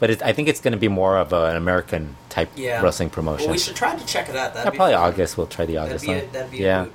But 0.00 0.20
I 0.22 0.32
think 0.32 0.48
it's 0.48 0.60
going 0.60 0.72
to 0.72 0.78
be 0.80 0.88
more 0.88 1.16
of 1.16 1.32
a, 1.32 1.44
an 1.46 1.56
American 1.56 2.16
type 2.28 2.50
Yeah. 2.56 2.82
wrestling 2.82 3.08
promotion. 3.10 3.46
Well, 3.46 3.52
we 3.52 3.58
should 3.58 3.76
try 3.76 3.94
to 3.94 4.04
check 4.06 4.28
it 4.28 4.34
out. 4.34 4.54
That'd 4.54 4.72
Yeah, 4.72 4.76
probably 4.76 4.94
fun. 4.94 5.02
August. 5.04 5.36
We'll 5.38 5.46
try 5.46 5.64
the 5.64 5.74
That'd 5.74 5.90
August 5.90 6.04
be 6.06 6.12
a- 6.12 6.16
one. 6.18 6.32
that'd 6.32 6.50
be 6.50 6.58
yeah, 6.58 6.86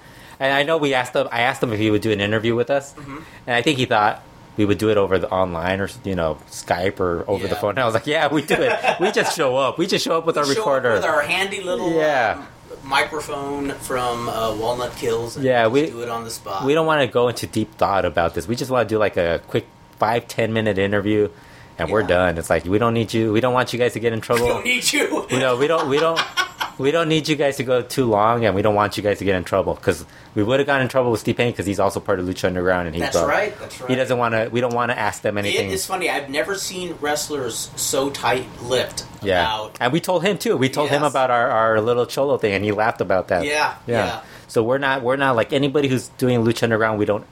and 0.42 0.54
I 0.54 0.64
know 0.64 0.76
we 0.78 0.94
asked 0.94 1.16
him. 1.16 1.30
I 1.32 1.42
asked 1.44 1.64
him 1.64 1.72
if 1.72 1.80
he 1.80 1.90
would 1.90 2.02
do 2.02 2.12
an 2.12 2.20
interview 2.20 2.54
with 2.56 2.70
us, 2.70 2.94
Mm-hmm. 2.94 3.18
and 3.48 3.56
I 3.56 3.62
think 3.62 3.78
he 3.78 3.86
thought 3.86 4.22
we 4.58 4.66
would 4.66 4.78
do 4.80 4.90
it 4.90 4.98
over 4.98 5.18
the 5.20 5.30
online 5.30 5.80
or 5.80 5.90
you 6.04 6.16
know 6.16 6.38
Skype 6.50 7.00
or 7.00 7.24
over 7.30 7.48
the 7.48 7.56
phone. 7.56 7.72
And 7.72 7.80
I 7.84 7.86
was 7.86 7.94
like, 7.94 8.08
yeah, 8.08 8.28
we 8.28 8.42
do 8.42 8.56
it. 8.58 9.00
we 9.00 9.12
just 9.12 9.36
show 9.38 9.56
up. 9.56 9.78
We 9.78 9.88
just 9.88 10.04
show 10.04 10.18
up 10.18 10.26
with 10.26 10.38
our 10.38 10.44
Show 10.46 10.52
up 10.52 10.58
recorder. 10.58 10.94
with 10.94 11.04
our 11.06 11.22
handy 11.22 11.62
little 11.62 11.92
Yeah. 11.94 12.38
um, 12.40 12.48
microphone 12.84 13.72
from 13.72 14.28
uh, 14.30 14.56
Walnut 14.56 14.96
Kills. 14.96 15.36
And 15.36 15.46
Yeah, 15.46 15.64
just 15.64 15.74
we- 15.74 15.86
do 15.92 16.02
it 16.02 16.10
on 16.10 16.24
the 16.24 16.32
spot. 16.32 16.66
we 16.66 16.74
don't 16.74 16.86
want 16.88 17.02
to 17.02 17.08
go 17.08 17.28
into 17.28 17.46
deep 17.48 17.76
thought 17.76 18.06
about 18.06 18.34
this. 18.34 18.48
We 18.48 18.56
just 18.56 18.72
want 18.72 18.88
to 18.90 18.94
do 18.96 18.98
like 19.00 19.18
a 19.18 19.42
quick 19.48 19.66
five 20.00 20.28
ten 20.28 20.54
minute 20.54 20.78
interview, 20.78 21.30
and 21.78 21.92
we're 21.92 22.04
done. 22.04 22.38
It's 22.38 22.50
like 22.50 22.66
we 22.66 22.78
don't 22.80 22.94
need 22.94 23.14
you. 23.14 23.32
We 23.34 23.42
don't 23.42 23.54
want 23.54 23.74
you 23.74 23.80
guys 23.80 23.94
to 23.94 24.00
get 24.00 24.14
in 24.14 24.20
We 24.20 24.22
trouble. 24.22 24.48
don't 24.48 24.64
need 24.66 24.92
you. 24.92 25.28
you 25.30 25.40
know, 25.40 25.56
we 25.58 25.68
don't 25.68 25.88
we 25.90 26.00
don't 26.00 26.20
we 26.78 26.92
don't 26.92 27.10
need 27.10 27.28
you 27.28 27.36
guys 27.36 27.58
to 27.58 27.64
go 27.64 27.82
too 27.82 28.06
long, 28.06 28.46
and 28.46 28.56
we 28.56 28.62
don't 28.62 28.76
want 28.76 28.98
you 28.98 29.04
guys 29.04 29.20
to 29.20 29.26
get 29.26 29.36
in 29.36 29.44
trouble 29.44 29.74
because 29.74 30.06
we 30.36 30.44
would 30.44 30.60
have 30.60 30.68
gotten 30.68 30.84
in 30.84 30.90
trouble 30.90 31.12
with 31.12 31.20
Steve 31.20 31.38
Payne 31.38 31.52
because 31.52 31.66
he's 31.66 31.80
also 31.80 32.00
part 32.00 32.20
of 32.20 32.26
Lucha 32.26 32.46
Underground, 32.46 32.88
and 32.88 32.96
he's 32.96 33.04
That's 33.04 33.18
uh, 33.18 33.28
right. 33.28 33.58
That's 33.60 33.82
right. 33.82 33.90
He 33.90 33.96
doesn't 33.96 34.18
want 34.18 34.34
to. 34.34 34.50
We 34.52 34.62
don't 34.62 34.74
want 34.74 34.92
to 34.92 34.98
ask 34.98 35.22
them 35.22 35.38
anything. 35.38 35.70
It 35.70 35.74
is 35.74 35.86
funny. 35.86 36.10
I've 36.10 36.30
never 36.30 36.56
seen 36.56 36.96
wrestlers 37.02 37.72
so 37.76 38.10
tight-lipped 38.10 39.06
yeah, 39.22 39.44
about. 39.44 39.78
and 39.80 39.92
we 39.92 40.00
told 40.00 40.24
him 40.24 40.38
too. 40.38 40.58
We 40.58 40.70
told 40.70 40.90
him 40.90 41.04
about 41.04 41.32
our, 41.32 41.50
our 41.50 41.82
little 41.82 42.06
cholo 42.06 42.38
thing, 42.38 42.54
and 42.54 42.64
he 42.64 42.72
laughed 42.72 43.02
about 43.02 43.30
that. 43.30 43.46
Yeah, 43.46 43.76
yeah. 43.88 44.22
So 44.48 44.64
we're 44.64 44.78
not 44.78 45.02
we're 45.02 45.18
not 45.18 45.36
like 45.36 45.54
anybody 45.54 45.88
who's 45.88 46.08
doing 46.18 46.44
Lucha 46.44 46.64
Underground. 46.64 47.00
We 47.00 47.06
don't 47.06 47.26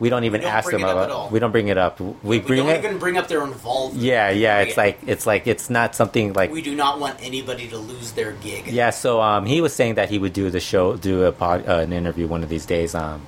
we 0.00 0.08
don't 0.08 0.24
even 0.24 0.40
don't 0.40 0.50
ask 0.50 0.68
them 0.70 0.80
it 0.80 0.84
about. 0.84 1.10
all. 1.10 1.28
We 1.30 1.38
don't 1.38 1.52
bring 1.52 1.68
it 1.68 1.78
up. 1.78 2.00
We, 2.00 2.14
We 2.22 2.38
bring 2.40 2.58
don't 2.60 2.70
it. 2.70 2.78
even 2.84 2.98
bring 2.98 3.16
up 3.16 3.28
their 3.28 3.44
involvement. 3.44 4.02
yeah, 4.02 4.30
yeah. 4.30 4.58
It's 4.60 4.76
like 4.76 4.98
it's 5.06 5.26
like 5.26 5.46
it's 5.46 5.70
not 5.70 5.94
something 5.94 6.32
like 6.32 6.50
We 6.50 6.62
do 6.62 6.74
not 6.74 6.98
want 6.98 7.18
anybody 7.22 7.68
to 7.68 7.78
lose 7.78 8.12
their 8.12 8.32
gig. 8.32 8.66
Yeah, 8.66 8.90
so 8.90 9.20
um, 9.22 9.46
he 9.46 9.60
was 9.60 9.72
saying 9.74 9.94
that 9.94 10.08
he 10.10 10.18
would 10.18 10.32
do 10.32 10.50
the 10.50 10.58
show, 10.60 10.96
do 10.96 11.24
a 11.24 11.32
pod, 11.32 11.68
uh, 11.68 11.76
an 11.76 11.92
interview 11.92 12.26
one 12.26 12.42
of 12.42 12.48
these 12.48 12.66
days. 12.66 12.94
Um, 12.94 13.26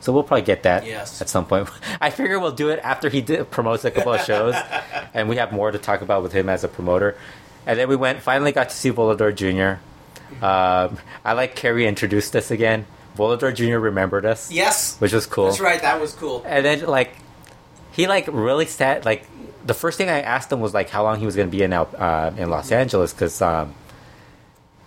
so 0.00 0.12
we'll 0.12 0.22
probably 0.24 0.42
get 0.42 0.62
that 0.64 0.84
Yes. 0.86 1.20
at 1.20 1.28
some 1.28 1.44
point. 1.46 1.68
I 2.00 2.10
figure 2.10 2.38
we'll 2.40 2.50
do 2.52 2.70
it 2.70 2.80
after 2.82 3.08
he 3.08 3.20
did, 3.20 3.50
promotes 3.50 3.84
a 3.84 3.90
couple 3.90 4.12
of 4.14 4.20
shows, 4.22 4.54
and 5.14 5.28
we 5.28 5.36
have 5.36 5.52
more 5.52 5.70
to 5.70 5.78
talk 5.78 6.02
about 6.02 6.22
with 6.22 6.32
him 6.32 6.48
as 6.48 6.64
a 6.64 6.68
promoter. 6.68 7.16
And 7.66 7.78
then 7.78 7.88
we 7.88 7.94
went, 7.96 8.20
finally 8.20 8.50
got 8.50 8.70
to 8.70 8.74
see 8.74 8.90
Volador 8.90 9.30
Jr. 9.34 9.78
Um, 10.44 10.98
I 11.24 11.34
like 11.34 11.54
Kerry 11.54 11.86
introduced 11.86 12.34
us 12.34 12.50
again. 12.50 12.86
Volador 13.16 13.54
Jr. 13.54 13.78
remembered 13.78 14.24
us, 14.24 14.50
Yes. 14.50 14.96
which 14.98 15.12
was 15.12 15.26
cool. 15.26 15.46
That's 15.46 15.60
right. 15.60 15.80
That 15.82 16.00
was 16.00 16.12
cool. 16.14 16.42
And 16.46 16.64
then 16.64 16.86
like 16.86 17.14
he 17.92 18.06
like 18.06 18.26
really 18.30 18.66
sat 18.66 19.04
like 19.04 19.26
the 19.64 19.74
first 19.74 19.98
thing 19.98 20.08
I 20.10 20.20
asked 20.22 20.50
him 20.50 20.60
was 20.60 20.72
like 20.74 20.88
how 20.90 21.02
long 21.02 21.18
he 21.20 21.26
was 21.26 21.36
going 21.36 21.48
to 21.48 21.56
be 21.56 21.62
in 21.62 21.72
uh, 21.72 22.34
in 22.36 22.48
Los 22.50 22.72
Angeles 22.72 23.12
because 23.12 23.40
um, 23.42 23.74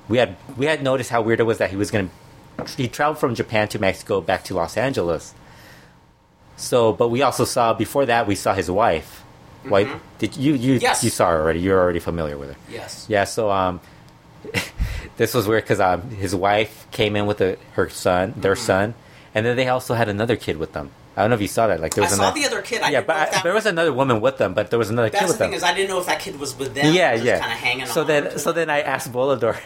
we 0.10 0.18
had 0.18 0.36
we 0.58 0.66
had 0.66 0.82
noticed 0.84 1.10
how 1.10 1.22
weird 1.22 1.40
it 1.40 1.44
was 1.44 1.60
that 1.60 1.70
he 1.70 1.76
was 1.78 1.92
going 1.92 2.10
to 2.10 2.66
he 2.78 2.88
traveled 2.88 3.18
from 3.20 3.36
Japan 3.36 3.68
to 3.70 3.80
Mexico 3.80 4.22
back 4.22 4.44
to 4.46 4.54
Los 4.56 4.78
Angeles. 4.78 5.34
So, 6.58 6.94
but 6.94 7.10
we 7.10 7.22
also 7.22 7.44
saw 7.44 7.74
before 7.74 8.06
that 8.06 8.28
we 8.28 8.36
saw 8.36 8.54
his 8.54 8.72
wife. 8.72 9.24
Wife, 9.66 9.92
did 10.20 10.38
you 10.38 10.54
you 10.54 10.76
Yes. 10.76 11.04
you 11.04 11.10
saw 11.10 11.30
her 11.32 11.42
already? 11.42 11.60
You're 11.60 11.80
already 11.80 12.00
familiar 12.00 12.38
with 12.38 12.50
her. 12.52 12.56
Yes. 12.70 13.06
Yeah, 13.10 13.24
so 13.26 13.50
um, 13.52 13.82
this 15.18 15.34
was 15.34 15.48
weird 15.48 15.64
because 15.64 15.80
um, 15.80 16.10
his 16.12 16.36
wife 16.36 16.88
came 16.92 17.16
in 17.16 17.26
with 17.26 17.42
a, 17.42 17.58
her 17.74 17.90
son, 17.90 18.34
their 18.38 18.56
son, 18.56 18.94
and 19.34 19.46
then 19.46 19.56
they 19.56 19.68
also 19.68 19.94
had 19.94 20.10
another 20.10 20.36
kid 20.36 20.58
with 20.58 20.74
them. 20.74 20.92
I 21.18 21.22
don't 21.22 21.30
know 21.30 21.36
if 21.36 21.42
you 21.42 21.48
saw 21.48 21.68
that. 21.68 21.80
Like 21.80 21.94
there 21.94 22.04
I 22.04 22.08
was 22.08 22.16
saw 22.18 22.24
another, 22.24 22.40
the 22.42 22.46
other 22.46 22.62
kid. 22.62 22.82
I 22.82 22.90
yeah, 22.92 23.00
but 23.02 23.34
I, 23.34 23.42
there 23.42 23.54
was 23.54 23.66
another 23.66 23.94
woman 23.94 24.20
with 24.20 24.38
them, 24.38 24.54
but 24.54 24.70
there 24.70 24.78
was 24.78 24.90
another 24.90 25.10
kid 25.10 25.22
That's 25.22 25.28
with 25.30 25.38
the 25.38 25.44
thing 25.46 25.52
them. 25.52 25.58
is, 25.58 25.64
I 25.64 25.74
didn't 25.74 25.90
know 25.90 26.00
if 26.00 26.08
that 26.08 26.20
kid 26.20 26.38
was 26.38 26.58
with 26.60 26.74
them. 26.76 26.94
yeah, 26.94 27.14
just 27.14 27.26
yeah. 27.26 27.40
Kind 27.40 27.54
of 27.54 27.58
hanging 27.58 27.86
so 27.86 28.04
then, 28.04 28.38
so 28.38 28.52
them. 28.52 28.68
then 28.68 28.70
I 28.70 28.82
asked 28.82 29.10
Volador 29.14 29.58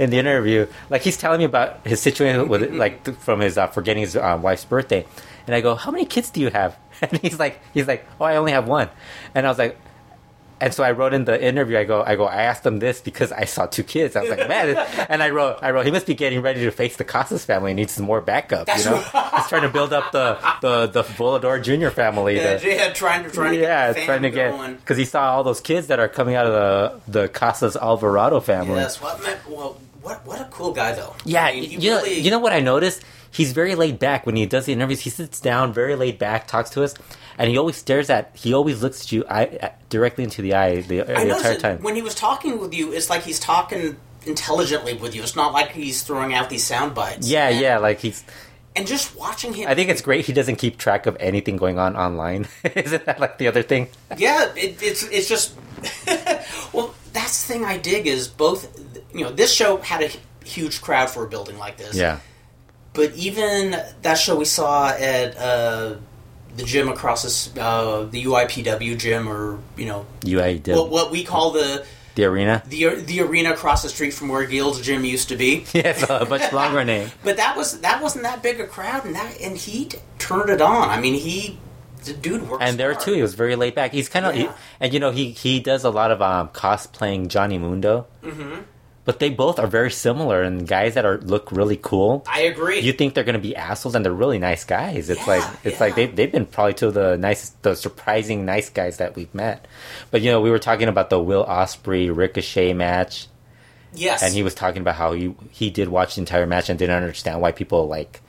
in 0.00 0.10
the 0.10 0.18
interview, 0.18 0.66
like 0.90 1.02
he's 1.02 1.16
telling 1.16 1.38
me 1.38 1.44
about 1.44 1.86
his 1.86 2.00
situation 2.00 2.48
with 2.48 2.74
like 2.74 3.04
th- 3.04 3.16
from 3.18 3.38
his 3.38 3.56
uh, 3.56 3.68
forgetting 3.68 4.00
his 4.02 4.16
uh, 4.16 4.36
wife's 4.42 4.64
birthday, 4.64 5.06
and 5.46 5.54
I 5.54 5.60
go, 5.60 5.76
"How 5.76 5.92
many 5.92 6.06
kids 6.06 6.30
do 6.30 6.40
you 6.40 6.50
have?" 6.50 6.76
And 7.00 7.16
he's 7.18 7.38
like, 7.38 7.60
"He's 7.72 7.86
like, 7.86 8.04
oh, 8.20 8.24
I 8.24 8.36
only 8.36 8.50
have 8.52 8.66
one," 8.66 8.88
and 9.34 9.46
I 9.46 9.48
was 9.48 9.58
like. 9.58 9.78
And 10.58 10.72
so 10.72 10.82
I 10.82 10.92
wrote 10.92 11.12
in 11.12 11.26
the 11.26 11.42
interview. 11.42 11.76
I 11.76 11.84
go, 11.84 12.02
I 12.02 12.16
go. 12.16 12.24
I 12.24 12.42
asked 12.42 12.64
him 12.64 12.78
this 12.78 13.00
because 13.00 13.30
I 13.30 13.44
saw 13.44 13.66
two 13.66 13.82
kids. 13.82 14.16
I 14.16 14.22
was 14.22 14.30
like, 14.30 14.48
man. 14.48 14.76
And 15.08 15.22
I 15.22 15.30
wrote, 15.30 15.58
I 15.62 15.70
wrote. 15.70 15.84
He 15.84 15.92
must 15.92 16.06
be 16.06 16.14
getting 16.14 16.40
ready 16.40 16.64
to 16.64 16.70
face 16.70 16.96
the 16.96 17.04
Casas 17.04 17.44
family. 17.44 17.72
and 17.72 17.76
needs 17.76 17.92
some 17.92 18.06
more 18.06 18.20
backup. 18.20 18.66
That's 18.66 18.84
you 18.84 18.90
know, 18.90 19.04
right. 19.14 19.34
he's 19.36 19.48
trying 19.48 19.62
to 19.62 19.68
build 19.68 19.92
up 19.92 20.12
the 20.12 20.38
the 20.62 20.86
the 20.86 21.02
Volador 21.02 21.62
Junior 21.62 21.90
family. 21.90 22.36
yeah, 22.36 22.56
to- 22.56 22.68
yeah, 22.68 22.92
trying 22.92 23.24
to 23.24 23.30
trying 23.30 23.52
to 23.52 23.60
yeah, 23.60 23.92
get 23.92 24.04
trying 24.06 24.22
to 24.22 24.30
get 24.30 24.76
because 24.80 24.96
he 24.96 25.04
saw 25.04 25.32
all 25.34 25.44
those 25.44 25.60
kids 25.60 25.88
that 25.88 26.00
are 26.00 26.08
coming 26.08 26.34
out 26.34 26.46
of 26.46 26.52
the 27.06 27.20
the 27.20 27.28
Casas 27.28 27.76
Alvarado 27.76 28.40
family. 28.40 28.76
Yes. 28.76 29.00
What? 29.00 29.20
Well, 29.48 29.76
what? 30.02 30.26
What 30.26 30.40
a 30.40 30.44
cool 30.44 30.72
guy 30.72 30.92
though. 30.92 31.14
Yeah, 31.24 31.44
I 31.44 31.52
mean, 31.52 31.64
he 31.64 31.76
you 31.76 31.90
know, 31.90 32.04
you 32.04 32.30
know 32.30 32.38
what 32.38 32.52
I 32.52 32.60
noticed? 32.60 33.02
He's 33.36 33.52
very 33.52 33.74
laid 33.74 33.98
back 33.98 34.24
when 34.24 34.34
he 34.34 34.46
does 34.46 34.64
the 34.64 34.72
interviews. 34.72 35.00
He 35.00 35.10
sits 35.10 35.40
down, 35.40 35.74
very 35.74 35.94
laid 35.94 36.18
back, 36.18 36.46
talks 36.46 36.70
to 36.70 36.82
us, 36.82 36.94
and 37.36 37.50
he 37.50 37.58
always 37.58 37.76
stares 37.76 38.08
at. 38.08 38.30
He 38.34 38.54
always 38.54 38.82
looks 38.82 39.02
at 39.02 39.12
you 39.12 39.26
eye, 39.28 39.72
directly 39.90 40.24
into 40.24 40.40
the 40.40 40.54
eye 40.54 40.80
the, 40.80 41.02
the 41.02 41.20
entire 41.20 41.56
time. 41.58 41.82
when 41.82 41.94
he 41.96 42.00
was 42.00 42.14
talking 42.14 42.58
with 42.58 42.72
you, 42.72 42.92
it's 42.92 43.10
like 43.10 43.24
he's 43.24 43.38
talking 43.38 43.98
intelligently 44.24 44.94
with 44.94 45.14
you. 45.14 45.22
It's 45.22 45.36
not 45.36 45.52
like 45.52 45.72
he's 45.72 46.02
throwing 46.02 46.32
out 46.32 46.48
these 46.48 46.64
sound 46.64 46.94
bites. 46.94 47.28
yeah, 47.28 47.48
and, 47.48 47.60
yeah, 47.60 47.78
like 47.78 48.00
he's. 48.00 48.24
And 48.74 48.86
just 48.86 49.14
watching 49.16 49.52
him, 49.52 49.68
I 49.68 49.74
think 49.74 49.90
it's 49.90 50.02
great 50.02 50.24
he 50.24 50.32
doesn't 50.32 50.56
keep 50.56 50.78
track 50.78 51.04
of 51.04 51.16
anything 51.20 51.58
going 51.58 51.78
on 51.78 51.94
online. 51.94 52.46
Isn't 52.74 53.04
that 53.04 53.20
like 53.20 53.36
the 53.36 53.48
other 53.48 53.62
thing? 53.62 53.88
yeah, 54.16 54.50
it, 54.54 54.82
it's 54.82 55.02
it's 55.02 55.28
just. 55.28 55.54
well, 56.72 56.94
that's 57.12 57.46
the 57.46 57.52
thing 57.52 57.64
I 57.66 57.76
dig 57.76 58.06
is 58.06 58.28
both. 58.28 58.66
You 59.12 59.24
know, 59.24 59.30
this 59.30 59.52
show 59.52 59.76
had 59.76 60.02
a 60.02 60.10
huge 60.46 60.80
crowd 60.80 61.10
for 61.10 61.24
a 61.24 61.28
building 61.28 61.58
like 61.58 61.76
this. 61.76 61.96
Yeah, 61.96 62.20
But 62.96 63.14
even 63.14 63.76
that 64.02 64.14
show 64.14 64.36
we 64.36 64.44
saw 64.46 64.88
at 64.88 65.36
uh, 65.36 65.96
the 66.56 66.64
gym 66.64 66.88
across 66.88 67.22
this, 67.22 67.54
uh, 67.56 68.08
the 68.10 68.24
UIPW 68.24 68.96
gym, 68.98 69.28
or 69.28 69.58
you 69.76 69.84
know, 69.86 70.06
UI 70.26 70.58
did 70.58 70.74
what, 70.74 70.90
what 70.90 71.10
we 71.12 71.22
call 71.22 71.50
the 71.52 71.84
the 72.14 72.24
arena. 72.24 72.62
the 72.66 72.94
the 72.96 73.20
arena 73.20 73.52
across 73.52 73.82
the 73.82 73.90
street 73.90 74.12
from 74.14 74.28
where 74.28 74.46
Gil's 74.46 74.80
gym 74.80 75.04
used 75.04 75.28
to 75.28 75.36
be. 75.36 75.64
Yeah, 75.74 75.88
it's 75.90 76.02
a 76.08 76.24
much 76.24 76.50
longer 76.52 76.82
name. 76.94 77.10
But 77.22 77.36
that 77.36 77.56
was 77.56 77.80
that 77.82 78.02
wasn't 78.02 78.24
that 78.24 78.42
big 78.42 78.58
a 78.60 78.66
crowd, 78.66 79.04
and 79.04 79.14
that 79.14 79.38
and 79.40 79.56
he 79.56 79.90
turned 80.18 80.48
it 80.48 80.62
on. 80.62 80.88
I 80.88 80.98
mean, 80.98 81.12
he 81.14 81.58
the 82.04 82.14
dude 82.14 82.48
works. 82.48 82.62
and 82.64 82.78
there 82.78 82.92
hard. 82.94 83.04
too, 83.04 83.12
he 83.12 83.20
was 83.20 83.34
very 83.34 83.56
laid 83.56 83.74
back. 83.74 83.92
He's 83.92 84.08
kind 84.08 84.24
of, 84.24 84.34
Yeah. 84.36 84.52
and 84.80 84.94
you 84.94 85.00
know, 85.00 85.10
he 85.10 85.32
he 85.32 85.60
does 85.60 85.84
a 85.84 85.90
lot 85.90 86.10
of 86.10 86.22
um, 86.22 86.48
cosplaying 86.48 87.28
Johnny 87.28 87.58
Mundo. 87.58 88.06
Mm-hmm. 88.22 88.62
But 89.06 89.20
they 89.20 89.30
both 89.30 89.58
are 89.58 89.68
very 89.68 89.90
similar 89.90 90.42
and 90.42 90.66
guys 90.68 90.94
that 90.94 91.06
are 91.06 91.18
look 91.18 91.50
really 91.52 91.78
cool. 91.80 92.24
I 92.26 92.40
agree. 92.40 92.80
You 92.80 92.92
think 92.92 93.14
they're 93.14 93.24
going 93.24 93.40
to 93.40 93.40
be 93.40 93.54
assholes, 93.56 93.94
and 93.94 94.04
they're 94.04 94.12
really 94.12 94.38
nice 94.40 94.64
guys. 94.64 95.08
It's 95.08 95.20
Yeah, 95.20 95.26
like 95.38 95.44
it's 95.64 95.74
yeah. 95.76 95.80
like 95.80 95.94
they've 95.94 96.14
they've 96.14 96.30
been 96.32 96.44
probably 96.44 96.74
two 96.74 96.88
of 96.88 96.94
the 96.94 97.16
nice, 97.16 97.50
the 97.62 97.74
surprising 97.76 98.44
nice 98.44 98.68
guys 98.68 98.96
that 98.98 99.14
we've 99.16 99.32
met. 99.34 99.66
But 100.10 100.22
you 100.22 100.30
know, 100.32 100.40
we 100.40 100.50
were 100.50 100.58
talking 100.58 100.88
about 100.88 101.08
the 101.08 101.20
Will 101.20 101.46
Ospreay 101.46 102.14
Ricochet 102.14 102.72
match, 102.74 103.28
yes, 103.94 104.22
and 104.24 104.34
he 104.34 104.42
was 104.42 104.54
talking 104.54 104.82
about 104.82 104.96
how 104.96 105.12
he 105.12 105.34
he 105.50 105.70
did 105.70 105.88
watch 105.88 106.16
the 106.16 106.20
entire 106.20 106.46
match 106.46 106.68
and 106.68 106.76
didn't 106.78 106.96
understand 106.96 107.40
why 107.40 107.52
people 107.52 107.86
like 107.86 108.20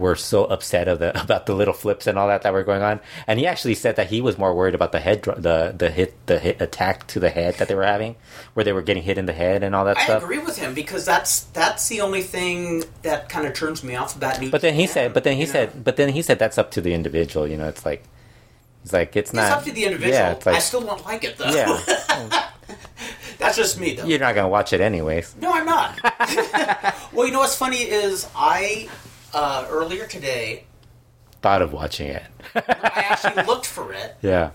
were 0.00 0.16
so 0.16 0.44
upset 0.46 0.88
of 0.88 0.98
the 0.98 1.22
about 1.22 1.46
the 1.46 1.54
little 1.54 1.74
flips 1.74 2.06
and 2.08 2.18
all 2.18 2.26
that 2.28 2.42
that 2.42 2.52
were 2.52 2.64
going 2.64 2.82
on. 2.82 2.98
And 3.26 3.38
he 3.38 3.46
actually 3.46 3.74
said 3.74 3.96
that 3.96 4.08
he 4.08 4.20
was 4.20 4.38
more 4.38 4.54
worried 4.54 4.74
about 4.74 4.90
the 4.92 4.98
head 5.00 5.22
the 5.22 5.74
the 5.76 5.90
hit 5.90 6.14
the 6.26 6.38
hit 6.38 6.60
attack 6.60 7.06
to 7.08 7.20
the 7.20 7.30
head 7.30 7.54
that 7.56 7.68
they 7.68 7.74
were 7.74 7.84
having, 7.84 8.16
where 8.54 8.64
they 8.64 8.72
were 8.72 8.82
getting 8.82 9.02
hit 9.02 9.18
in 9.18 9.26
the 9.26 9.32
head 9.32 9.62
and 9.62 9.74
all 9.74 9.84
that 9.84 9.98
I 9.98 10.04
stuff. 10.04 10.22
agree 10.24 10.38
with 10.38 10.56
him 10.58 10.74
because 10.74 11.04
that's 11.04 11.42
that's 11.52 11.88
the 11.88 12.00
only 12.00 12.22
thing 12.22 12.82
that 13.02 13.28
kind 13.28 13.46
of 13.46 13.54
turns 13.54 13.84
me 13.84 13.94
off 13.94 14.16
about 14.16 14.40
New. 14.40 14.50
But 14.50 14.62
then 14.62 14.74
he 14.74 14.82
Japan, 14.86 14.94
said, 14.94 15.14
but 15.14 15.24
then 15.24 15.34
he 15.36 15.42
you 15.42 15.46
know? 15.46 15.52
said, 15.52 15.84
but 15.84 15.96
then 15.96 16.08
he 16.08 16.22
said 16.22 16.38
that's 16.38 16.58
up 16.58 16.70
to 16.72 16.80
the 16.80 16.94
individual. 16.94 17.46
You 17.46 17.56
know, 17.58 17.68
it's 17.68 17.84
like, 17.84 18.02
it's 18.82 18.92
like 18.92 19.14
it's 19.16 19.30
it's 19.30 19.34
not 19.34 19.52
up 19.52 19.64
to 19.64 19.72
the 19.72 19.84
individual. 19.84 20.14
Yeah, 20.14 20.38
like 20.46 20.56
I 20.56 20.58
still 20.58 20.80
don't 20.80 21.04
like 21.04 21.24
it 21.24 21.36
though. 21.36 21.50
yeah, 21.50 22.50
that's 23.38 23.56
just 23.56 23.78
me 23.78 23.94
though. 23.94 24.04
you're 24.06 24.18
not 24.18 24.34
gonna 24.34 24.48
watch 24.48 24.72
it 24.72 24.80
anyways. 24.80 25.36
No, 25.40 25.52
I'm 25.52 25.66
not. 25.66 25.98
well, 27.12 27.26
you 27.26 27.32
know 27.32 27.40
what's 27.40 27.56
funny 27.56 27.82
is 27.82 28.26
I 28.34 28.88
uh, 29.34 29.66
earlier 29.68 30.06
today 30.06 30.64
Thought 31.42 31.62
of 31.62 31.72
watching 31.72 32.08
it. 32.08 32.22
I 32.54 33.06
actually 33.08 33.42
looked 33.46 33.64
for 33.66 33.94
it, 33.94 34.16
yeah, 34.20 34.50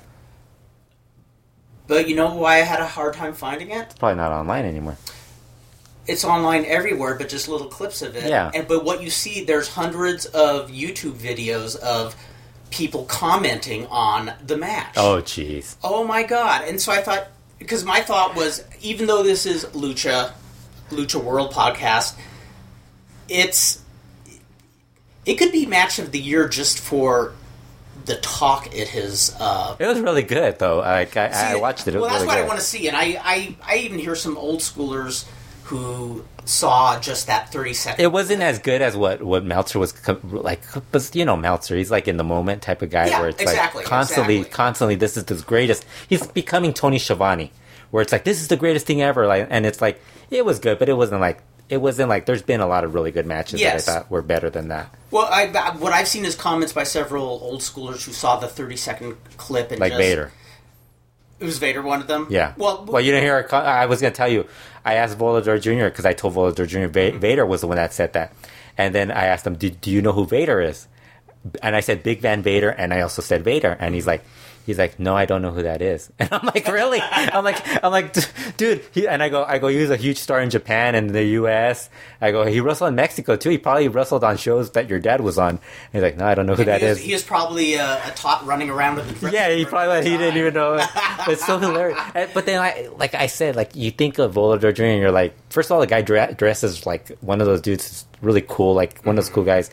but 1.87 2.07
you 2.07 2.15
know 2.15 2.35
why 2.35 2.55
I 2.55 2.59
had 2.59 2.79
a 2.79 2.85
hard 2.87 3.13
time 3.13 3.33
finding 3.33 3.71
it? 3.71 3.85
it's 3.85 3.95
probably 3.95 4.17
not 4.17 4.31
online 4.31 4.65
anymore. 4.65 4.97
It's 6.07 6.23
online 6.23 6.65
everywhere, 6.65 7.15
but 7.15 7.29
just 7.29 7.47
little 7.47 7.67
clips 7.67 8.03
of 8.03 8.15
it. 8.15 8.29
Yeah. 8.29 8.51
And 8.53 8.67
but 8.67 8.83
what 8.85 9.01
you 9.01 9.09
see, 9.09 9.43
there's 9.43 9.67
hundreds 9.69 10.25
of 10.27 10.69
YouTube 10.69 11.13
videos 11.13 11.75
of 11.77 12.15
people 12.69 13.05
commenting 13.05 13.87
on 13.87 14.33
the 14.45 14.57
match. 14.57 14.93
Oh, 14.97 15.21
jeez. 15.21 15.75
Oh 15.83 16.05
my 16.05 16.23
god! 16.23 16.67
And 16.67 16.79
so 16.79 16.91
I 16.91 17.01
thought, 17.01 17.27
because 17.57 17.83
my 17.83 18.01
thought 18.01 18.35
was, 18.35 18.63
even 18.81 19.07
though 19.07 19.23
this 19.23 19.45
is 19.45 19.65
Lucha, 19.65 20.33
Lucha 20.89 21.23
World 21.23 21.51
podcast, 21.51 22.15
it's 23.27 23.81
it 25.25 25.35
could 25.35 25.51
be 25.51 25.65
match 25.65 25.99
of 25.99 26.11
the 26.11 26.19
year 26.19 26.47
just 26.47 26.79
for 26.79 27.33
the 28.05 28.15
talk 28.17 28.73
it 28.75 28.89
has. 28.89 29.35
Uh, 29.39 29.75
It 29.79 29.87
was 29.87 29.99
really 29.99 30.23
good 30.23 30.59
though. 30.59 30.77
Like 30.79 31.17
I, 31.17 31.27
I 31.27 31.53
see, 31.53 31.59
watched 31.59 31.87
it. 31.87 31.95
It 31.95 31.99
well, 31.99 32.09
that's 32.09 32.21
really 32.23 32.27
what 32.27 32.35
good. 32.35 32.43
I 32.43 32.47
want 32.47 32.59
to 32.59 32.65
see, 32.65 32.87
and 32.87 32.95
I, 32.95 33.19
I 33.23 33.55
I 33.65 33.77
even 33.77 33.99
hear 33.99 34.15
some 34.15 34.37
old 34.37 34.59
schoolers 34.59 35.25
who 35.65 36.23
saw 36.45 36.99
just 36.99 37.25
that 37.25 37.51
30 37.51 37.73
seconds. 37.73 38.03
It 38.03 38.11
wasn't 38.11 38.43
as 38.43 38.59
good 38.59 38.83
as 38.83 38.95
what 38.95 39.23
what 39.23 39.43
Meltzer 39.43 39.79
was 39.79 39.93
like, 40.23 40.61
but 40.91 41.15
you 41.15 41.25
know 41.25 41.35
Meltzer, 41.35 41.75
he's 41.75 41.89
like 41.89 42.07
in 42.07 42.17
the 42.17 42.23
moment 42.23 42.61
type 42.61 42.83
of 42.83 42.91
guy 42.91 43.07
Yeah, 43.07 43.19
where 43.21 43.29
it's 43.29 43.41
exactly, 43.41 43.79
like 43.79 43.87
constantly, 43.87 44.35
exactly. 44.37 44.55
constantly, 44.55 44.95
this 44.95 45.17
is 45.17 45.23
the 45.25 45.35
greatest. 45.41 45.83
He's 46.07 46.27
becoming 46.27 46.71
Tony 46.73 46.99
Schiavone, 46.99 47.51
where 47.89 48.03
it's 48.03 48.11
like 48.11 48.25
this 48.25 48.39
is 48.41 48.47
the 48.49 48.57
greatest 48.57 48.85
thing 48.85 49.01
ever. 49.01 49.25
Like, 49.25 49.47
and 49.49 49.65
it's 49.65 49.81
like 49.81 49.99
it 50.29 50.45
was 50.45 50.59
good, 50.59 50.77
but 50.77 50.87
it 50.87 50.93
wasn't 50.93 51.21
like 51.21 51.41
it 51.69 51.77
wasn't 51.77 52.09
like. 52.09 52.25
There's 52.25 52.41
been 52.41 52.61
a 52.61 52.67
lot 52.67 52.83
of 52.83 52.93
really 52.93 53.11
good 53.11 53.25
matches 53.25 53.59
Yes. 53.59 53.85
that 53.85 53.91
I 53.91 53.99
thought 53.99 54.11
were 54.11 54.21
better 54.21 54.49
than 54.49 54.67
that. 54.69 54.93
Well, 55.11 55.27
I, 55.31 55.47
what 55.77 55.93
I've 55.93 56.07
seen 56.07 56.25
is 56.25 56.35
comments 56.35 56.73
by 56.73 56.83
several 56.83 57.25
old 57.25 57.61
schoolers 57.61 58.05
who 58.05 58.11
saw 58.11 58.37
the 58.37 58.47
thirty 58.47 58.75
second 58.77 59.15
clip 59.37 59.71
and 59.71 59.79
Like 59.79 59.91
just, 59.93 59.99
Vader, 60.01 60.31
It 61.39 61.45
was 61.45 61.57
Vader 61.57 61.81
one 61.81 62.01
of 62.01 62.07
them. 62.07 62.27
yeah. 62.29 62.53
Well, 62.57 62.85
well, 62.87 63.01
you 63.01 63.11
didn't 63.11 63.23
hear. 63.23 63.47
I 63.51 63.85
was 63.87 64.01
gonna 64.01 64.13
tell 64.13 64.29
you. 64.29 64.47
I 64.83 64.95
asked 64.95 65.17
Volador 65.17 65.59
Jr. 65.59 65.85
because 65.85 66.05
I 66.05 66.13
told 66.13 66.35
Volador 66.35 66.67
Jr. 66.67 66.79
Va- 66.87 66.87
mm-hmm. 67.11 67.17
Vader 67.19 67.45
was 67.45 67.61
the 67.61 67.67
one 67.67 67.77
that 67.77 67.91
said 67.93 68.13
that, 68.13 68.33
and 68.77 68.93
then 68.93 69.09
I 69.11 69.25
asked 69.25 69.47
him, 69.47 69.55
"Do, 69.55 69.69
do 69.69 69.89
you 69.89 70.01
know 70.01 70.11
who 70.11 70.25
Vader 70.25 70.61
is?" 70.61 70.87
And 71.63 71.75
I 71.75 71.79
said 71.79 72.03
Big 72.03 72.21
Van 72.21 72.41
Vader, 72.43 72.69
and 72.69 72.93
I 72.93 73.01
also 73.01 73.21
said 73.21 73.43
Vader, 73.43 73.77
and 73.79 73.93
he's 73.95 74.07
like, 74.07 74.23
he's 74.65 74.77
like, 74.77 74.99
no, 74.99 75.15
I 75.15 75.25
don't 75.25 75.41
know 75.41 75.51
who 75.51 75.63
that 75.63 75.81
is. 75.81 76.11
And 76.19 76.29
I'm 76.31 76.45
like, 76.45 76.67
really? 76.67 76.99
I'm 77.01 77.43
like, 77.43 77.83
I'm 77.83 77.91
like, 77.91 78.15
dude. 78.57 78.83
He, 78.91 79.07
and 79.07 79.21
I 79.21 79.29
go, 79.29 79.43
I 79.43 79.59
go, 79.59 79.67
he 79.67 79.77
was 79.77 79.91
a 79.91 79.95
huge 79.95 80.17
star 80.17 80.41
in 80.41 80.49
Japan 80.49 80.95
and 80.95 81.09
the 81.11 81.23
U.S. 81.39 81.89
I 82.19 82.31
go, 82.31 82.45
he 82.45 82.59
wrestled 82.61 82.89
in 82.89 82.95
Mexico 82.95 83.35
too. 83.35 83.49
He 83.49 83.57
probably 83.57 83.87
wrestled 83.87 84.23
on 84.23 84.37
shows 84.37 84.71
that 84.71 84.89
your 84.89 84.99
dad 84.99 85.21
was 85.21 85.37
on. 85.37 85.49
And 85.49 85.59
he's 85.93 86.01
like, 86.01 86.17
no, 86.17 86.25
I 86.25 86.33
don't 86.33 86.47
know 86.47 86.55
who 86.55 86.63
And 86.63 86.69
that 86.69 86.81
he, 86.81 86.87
is, 86.87 86.99
he 86.99 87.13
is 87.13 87.23
probably 87.23 87.75
a, 87.75 88.07
a 88.07 88.11
tot 88.15 88.45
running 88.45 88.69
around 88.69 88.95
with 88.95 89.21
the 89.21 89.31
Yeah, 89.31 89.53
he 89.53 89.65
probably 89.65 90.09
he 90.09 90.17
didn't 90.17 90.37
even 90.37 90.53
know. 90.53 90.75
it. 90.75 90.87
It's 91.27 91.45
so 91.45 91.57
hilarious. 91.57 91.99
And- 92.13 92.31
But 92.33 92.45
then, 92.45 92.61
I, 92.61 92.89
like 92.97 93.13
I 93.15 93.27
said, 93.27 93.55
like 93.55 93.75
you 93.75 93.91
think 93.91 94.17
of 94.19 94.33
Volador 94.33 94.73
Jr. 94.73 94.83
and 94.83 95.01
you're 95.01 95.11
like, 95.11 95.35
first 95.49 95.69
of 95.69 95.73
all, 95.73 95.79
the 95.79 95.87
guy 95.87 96.01
dre- 96.01 96.33
dresses 96.33 96.85
like 96.85 97.09
one 97.21 97.41
of 97.41 97.47
those 97.47 97.61
dudes, 97.61 97.85
is 97.91 98.05
really 98.21 98.43
cool, 98.47 98.73
like 98.73 99.01
one 99.03 99.17
of 99.17 99.23
those 99.23 99.33
cool 99.33 99.43
mm-hmm. 99.43 99.49
guys. 99.51 99.69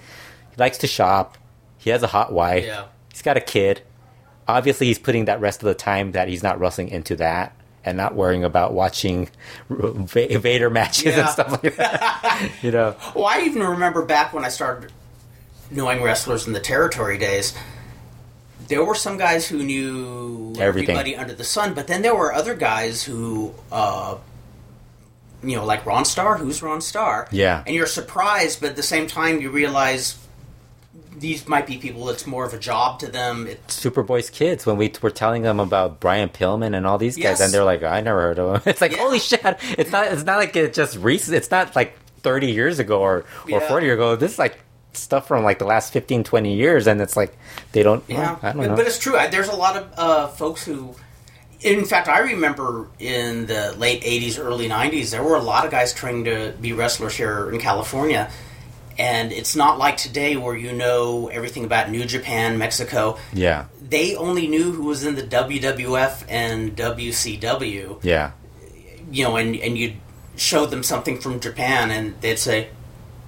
He 0.50 0.56
likes 0.58 0.78
to 0.78 0.86
shop. 0.86 1.38
He 1.78 1.90
has 1.90 2.02
a 2.02 2.06
hot 2.06 2.32
wife. 2.32 2.64
Yeah. 2.64 2.86
He's 3.10 3.22
got 3.22 3.36
a 3.36 3.40
kid. 3.40 3.82
Obviously, 4.48 4.86
he's 4.88 4.98
putting 4.98 5.26
that 5.26 5.40
rest 5.40 5.62
of 5.62 5.66
the 5.66 5.74
time 5.74 6.12
that 6.12 6.28
he's 6.28 6.42
not 6.42 6.58
wrestling 6.58 6.88
into 6.88 7.16
that 7.16 7.54
and 7.84 7.96
not 7.96 8.14
worrying 8.14 8.44
about 8.44 8.72
watching 8.72 9.28
Va- 9.68 10.38
Vader 10.38 10.70
matches 10.70 11.16
and 11.16 11.28
stuff 11.28 11.62
like 11.62 11.76
that. 11.76 12.50
you 12.62 12.70
know, 12.70 12.96
Well, 13.14 13.26
I 13.26 13.40
even 13.42 13.62
remember 13.62 14.02
back 14.04 14.32
when 14.32 14.44
I 14.44 14.48
started 14.48 14.92
knowing 15.70 16.02
wrestlers 16.02 16.46
in 16.46 16.52
the 16.52 16.60
territory 16.60 17.18
days. 17.18 17.54
There 18.68 18.84
were 18.84 18.94
some 18.94 19.16
guys 19.18 19.46
who 19.48 19.62
knew 19.62 20.54
Everything. 20.58 20.90
everybody 20.96 21.16
under 21.16 21.34
the 21.34 21.44
sun, 21.44 21.74
but 21.74 21.86
then 21.88 22.02
there 22.02 22.14
were 22.14 22.32
other 22.32 22.54
guys 22.54 23.02
who, 23.02 23.52
uh, 23.70 24.16
you 25.42 25.56
know, 25.56 25.64
like 25.64 25.84
Ron 25.84 26.04
Starr. 26.04 26.38
Who's 26.38 26.62
Ron 26.62 26.80
Starr? 26.80 27.26
Yeah. 27.32 27.64
and 27.66 27.74
you're 27.74 27.86
surprised, 27.86 28.60
but 28.60 28.70
at 28.70 28.76
the 28.76 28.82
same 28.82 29.06
time, 29.08 29.40
you 29.40 29.50
realize 29.50 30.16
these 31.22 31.48
might 31.48 31.66
be 31.66 31.78
people 31.78 32.04
that's 32.04 32.26
more 32.26 32.44
of 32.44 32.52
a 32.52 32.58
job 32.58 32.98
to 32.98 33.06
them. 33.10 33.46
It's 33.46 33.82
Superboy's 33.82 34.28
kids 34.28 34.66
when 34.66 34.76
we 34.76 34.92
were 35.00 35.10
telling 35.10 35.40
them 35.42 35.58
about 35.60 35.98
Brian 36.00 36.28
Pillman 36.28 36.76
and 36.76 36.86
all 36.86 36.98
these 36.98 37.16
guys, 37.16 37.38
Yes. 37.38 37.40
and 37.40 37.54
they're 37.54 37.64
like, 37.64 37.82
"I 37.82 38.02
never 38.02 38.20
heard 38.20 38.38
of 38.38 38.56
him." 38.56 38.62
It's 38.70 38.80
like, 38.82 38.92
Yeah. 38.92 38.98
holy 38.98 39.18
shit! 39.20 39.40
It's 39.78 39.90
not. 39.90 40.08
It's 40.08 40.24
not 40.24 40.36
like 40.36 40.54
it 40.56 40.74
just 40.74 40.98
recent. 40.98 41.34
It's 41.36 41.50
not 41.50 41.74
like 41.74 41.96
thirty 42.22 42.50
years 42.52 42.78
ago 42.78 43.00
or 43.00 43.18
or 43.18 43.24
Yeah. 43.46 43.68
forty 43.68 43.86
years 43.86 43.96
ago. 43.96 44.16
This 44.16 44.32
is 44.34 44.38
like 44.38 44.58
stuff 44.94 45.26
from 45.26 45.42
like 45.42 45.58
the 45.58 45.64
last 45.64 45.90
15, 45.94 46.22
20 46.22 46.52
years, 46.54 46.86
and 46.86 47.00
it's 47.00 47.16
like 47.16 47.34
they 47.72 47.82
don't. 47.82 48.04
Yeah, 48.08 48.16
well, 48.18 48.38
I 48.42 48.52
don't 48.52 48.60
but, 48.60 48.66
know. 48.68 48.76
but 48.76 48.86
it's 48.86 48.98
true. 48.98 49.16
There's 49.30 49.48
a 49.48 49.56
lot 49.56 49.76
of 49.78 49.86
uh, 49.96 50.28
folks 50.28 50.64
who, 50.66 50.94
in 51.62 51.84
fact, 51.86 52.08
I 52.08 52.18
remember 52.18 52.88
in 52.98 53.46
the 53.46 53.74
late 53.78 54.02
'80s, 54.02 54.38
early 54.38 54.68
'90s, 54.68 55.10
there 55.10 55.22
were 55.22 55.36
a 55.36 55.40
lot 55.42 55.64
of 55.64 55.70
guys 55.70 55.94
trying 55.94 56.24
to 56.24 56.52
be 56.60 56.72
wrestlers 56.74 57.14
here 57.16 57.48
in 57.50 57.58
California, 57.58 58.30
and 58.98 59.32
it's 59.32 59.54
not 59.56 59.78
like 59.78 59.96
today 59.96 60.36
where 60.36 60.56
you 60.56 60.72
know 60.72 61.28
everything 61.28 61.64
about 61.64 61.90
New 61.90 62.04
Japan, 62.04 62.58
Mexico. 62.58 63.18
yeah, 63.32 63.66
They 63.80 64.14
only 64.16 64.46
knew 64.46 64.72
who 64.72 64.84
was 64.84 65.04
in 65.04 65.14
the 65.14 65.22
WWF 65.22 66.24
and 66.28 66.76
WCW, 66.76 67.98
yeah, 68.02 68.32
you 69.10 69.24
know, 69.24 69.36
and 69.36 69.54
and 69.56 69.76
you'd 69.78 69.96
show 70.36 70.66
them 70.66 70.82
something 70.82 71.18
from 71.20 71.40
Japan, 71.40 71.90
and 71.90 72.20
they'd 72.20 72.38
say. 72.38 72.68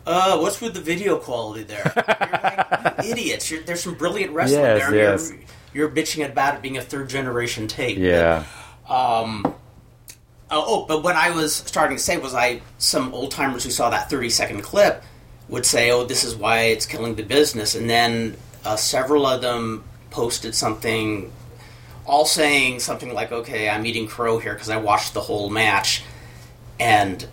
Uh, 0.06 0.36
what's 0.38 0.60
with 0.60 0.74
the 0.74 0.80
video 0.82 1.16
quality 1.16 1.62
there? 1.62 1.80
You're 1.96 2.92
like, 2.92 3.04
idiots. 3.06 3.50
You're, 3.50 3.62
there's 3.62 3.82
some 3.82 3.94
brilliant 3.94 4.32
wrestling 4.34 4.60
Yes, 4.60 4.78
there. 4.90 4.94
yes. 4.94 5.30
You're, 5.72 5.88
you're 5.88 5.88
bitching 5.88 6.30
about 6.30 6.56
it 6.56 6.60
being 6.60 6.76
a 6.76 6.82
third 6.82 7.08
generation 7.08 7.66
tape. 7.68 7.96
yeah. 7.96 8.44
Um, 8.86 9.42
oh, 10.50 10.64
oh, 10.66 10.84
but 10.86 11.02
what 11.02 11.16
I 11.16 11.30
was 11.30 11.54
starting 11.54 11.96
to 11.96 12.02
say 12.02 12.18
was 12.18 12.34
I 12.34 12.60
some 12.76 13.14
old 13.14 13.30
timers 13.30 13.64
who 13.64 13.70
saw 13.70 13.88
that 13.88 14.10
30 14.10 14.28
second 14.28 14.60
clip 14.60 15.02
would 15.48 15.66
say, 15.66 15.90
"Oh, 15.90 16.04
this 16.04 16.24
is 16.24 16.34
why 16.34 16.62
it's 16.64 16.86
killing 16.86 17.14
the 17.14 17.22
business," 17.22 17.74
and 17.74 17.88
then 17.88 18.36
uh, 18.64 18.76
several 18.76 19.26
of 19.26 19.40
them 19.42 19.84
posted 20.10 20.54
something, 20.54 21.32
all 22.06 22.24
saying 22.24 22.80
something 22.80 23.12
like, 23.12 23.32
"Okay, 23.32 23.68
I'm 23.68 23.86
eating 23.86 24.06
crow 24.06 24.38
here 24.38 24.54
because 24.54 24.70
I 24.70 24.76
watched 24.76 25.14
the 25.14 25.22
whole 25.22 25.50
match," 25.50 26.02
and 26.80 27.26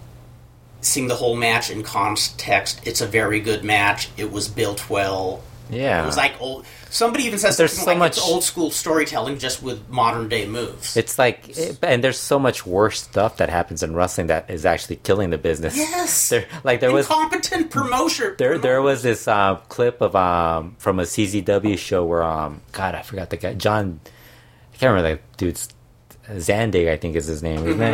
seeing 0.81 1.07
the 1.07 1.15
whole 1.15 1.35
match 1.35 1.69
in 1.69 1.83
context, 1.83 2.81
it's 2.85 3.01
a 3.01 3.07
very 3.07 3.39
good 3.39 3.63
match. 3.63 4.09
It 4.17 4.31
was 4.31 4.47
built 4.47 4.89
well. 4.89 5.43
Yeah. 5.71 6.03
It 6.03 6.05
was 6.05 6.17
like 6.17 6.33
old. 6.41 6.65
Somebody 6.89 7.23
even 7.23 7.39
says 7.39 7.55
There's 7.55 7.71
so 7.71 7.85
like 7.85 7.95
it's 8.11 8.17
much- 8.19 8.27
old 8.29 8.43
school 8.43 8.69
storytelling, 8.71 9.39
just 9.39 9.63
with 9.63 9.87
modern 9.89 10.27
day 10.27 10.45
moves. 10.45 10.97
It's 10.97 11.17
like, 11.17 11.47
it- 11.57 11.79
and 11.81 12.03
there's 12.03 12.19
so 12.19 12.37
much 12.37 12.65
worse 12.65 13.01
stuff 13.01 13.37
that 13.37 13.49
happens 13.49 13.81
in 13.81 13.95
wrestling 13.95 14.27
that 14.27 14.49
is 14.49 14.65
actually 14.65 14.97
killing 14.97 15.29
the 15.29 15.37
business. 15.37 15.75
Yes. 15.77 16.29
There, 16.29 16.45
like 16.65 16.81
there 16.81 16.91
was 16.91 17.05
incompetent 17.07 17.71
promotion. 17.71 18.35
There, 18.37 18.57
there 18.57 18.81
was 18.81 19.01
this 19.03 19.27
uh, 19.27 19.55
clip 19.69 20.01
of 20.01 20.15
um 20.15 20.75
from 20.77 20.99
a 20.99 21.03
CZW 21.03 21.77
show 21.77 22.03
where 22.05 22.23
um 22.23 22.61
God 22.73 22.93
I 22.95 23.01
forgot 23.01 23.29
the 23.29 23.37
guy 23.37 23.53
John 23.53 24.01
I 24.73 24.77
can't 24.77 24.91
remember 24.93 25.15
that 25.15 25.37
dude's 25.37 25.69
Zandig 26.29 26.89
I 26.89 26.97
think 26.97 27.15
is 27.15 27.27
his 27.27 27.41
name 27.41 27.59
Mm-hmm. 27.61 27.81
it? 27.81 27.85
I 27.85 27.93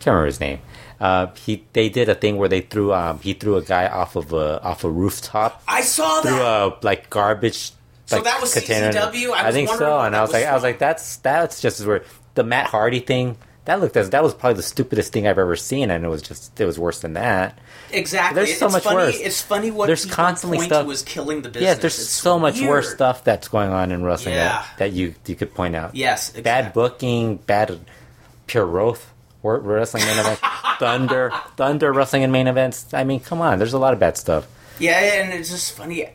can't 0.00 0.06
remember 0.06 0.26
his 0.26 0.40
name. 0.40 0.60
Uh, 1.00 1.28
he 1.44 1.64
they 1.74 1.88
did 1.88 2.08
a 2.08 2.14
thing 2.14 2.36
where 2.38 2.48
they 2.48 2.60
threw 2.60 2.92
um 2.92 3.20
he 3.20 3.32
threw 3.32 3.56
a 3.56 3.62
guy 3.62 3.86
off 3.86 4.16
of 4.16 4.32
a 4.32 4.60
off 4.62 4.82
a 4.84 4.90
rooftop 4.90 5.62
I 5.68 5.82
saw 5.82 6.22
through 6.22 6.32
that. 6.32 6.42
a 6.42 6.76
like 6.82 7.08
garbage. 7.08 7.70
So 8.06 8.16
like, 8.16 8.24
that 8.24 8.40
was 8.40 8.52
container. 8.54 8.90
CZW? 8.92 9.30
I 9.32 9.42
I 9.42 9.46
was 9.46 9.54
think 9.54 9.68
so, 9.68 9.98
and 10.00 10.16
I 10.16 10.22
was 10.22 10.28
was 10.28 10.34
like, 10.34 10.46
I 10.46 10.54
was 10.54 10.62
like, 10.62 10.78
that's 10.78 11.16
that's 11.18 11.60
just 11.60 11.78
as 11.80 11.86
weird. 11.86 12.04
The 12.34 12.42
Matt 12.42 12.66
Hardy 12.66 13.00
thing 13.00 13.36
that 13.66 13.80
looked 13.82 13.96
as 13.98 14.08
that 14.10 14.22
was 14.22 14.32
probably 14.32 14.56
the 14.56 14.62
stupidest 14.62 15.12
thing 15.12 15.28
I've 15.28 15.38
ever 15.38 15.54
seen, 15.54 15.90
and 15.90 16.04
it 16.04 16.08
was 16.08 16.22
just 16.22 16.58
it 16.58 16.64
was 16.64 16.78
worse 16.78 17.00
than 17.00 17.12
that. 17.12 17.58
Exactly. 17.92 18.34
There's 18.44 18.58
so 18.58 18.66
it's 18.66 18.72
much 18.72 18.82
funny, 18.84 18.96
worse. 18.96 19.20
It's 19.20 19.42
funny 19.42 19.70
what 19.70 19.86
There's 19.86 20.04
constantly 20.06 20.58
point 20.58 20.70
stuff- 20.70 20.86
to 20.86 20.90
as 20.92 21.02
killing 21.02 21.42
the 21.42 21.48
business. 21.50 21.62
Yeah, 21.62 21.74
there's 21.74 21.98
It's 21.98 22.08
so 22.08 22.38
much 22.38 22.60
worse 22.60 22.90
stuff 22.92 23.22
that's 23.24 23.46
going 23.48 23.70
on 23.70 23.92
in 23.92 24.02
wrestling 24.04 24.34
Yeah. 24.34 24.48
that, 24.48 24.78
that 24.78 24.92
you 24.92 25.14
you 25.26 25.36
could 25.36 25.54
point 25.54 25.76
out. 25.76 25.94
Yes, 25.94 26.30
bad 26.30 26.72
booking, 26.72 27.36
bad 27.36 27.78
pure 28.46 28.66
wor- 28.66 28.96
wrestling 29.56 30.04
main 30.04 30.18
event, 30.18 30.38
Thunder, 30.78 31.32
Thunder 31.56 31.92
wrestling 31.92 32.22
in 32.22 32.30
main 32.30 32.46
events. 32.46 32.92
I 32.92 33.04
mean, 33.04 33.20
come 33.20 33.40
on, 33.40 33.58
there's 33.58 33.72
a 33.72 33.78
lot 33.78 33.94
of 33.94 33.98
bad 33.98 34.16
stuff. 34.18 34.46
Yeah, 34.78 34.98
and 35.22 35.32
it's 35.32 35.50
just 35.50 35.76
funny. 35.76 36.08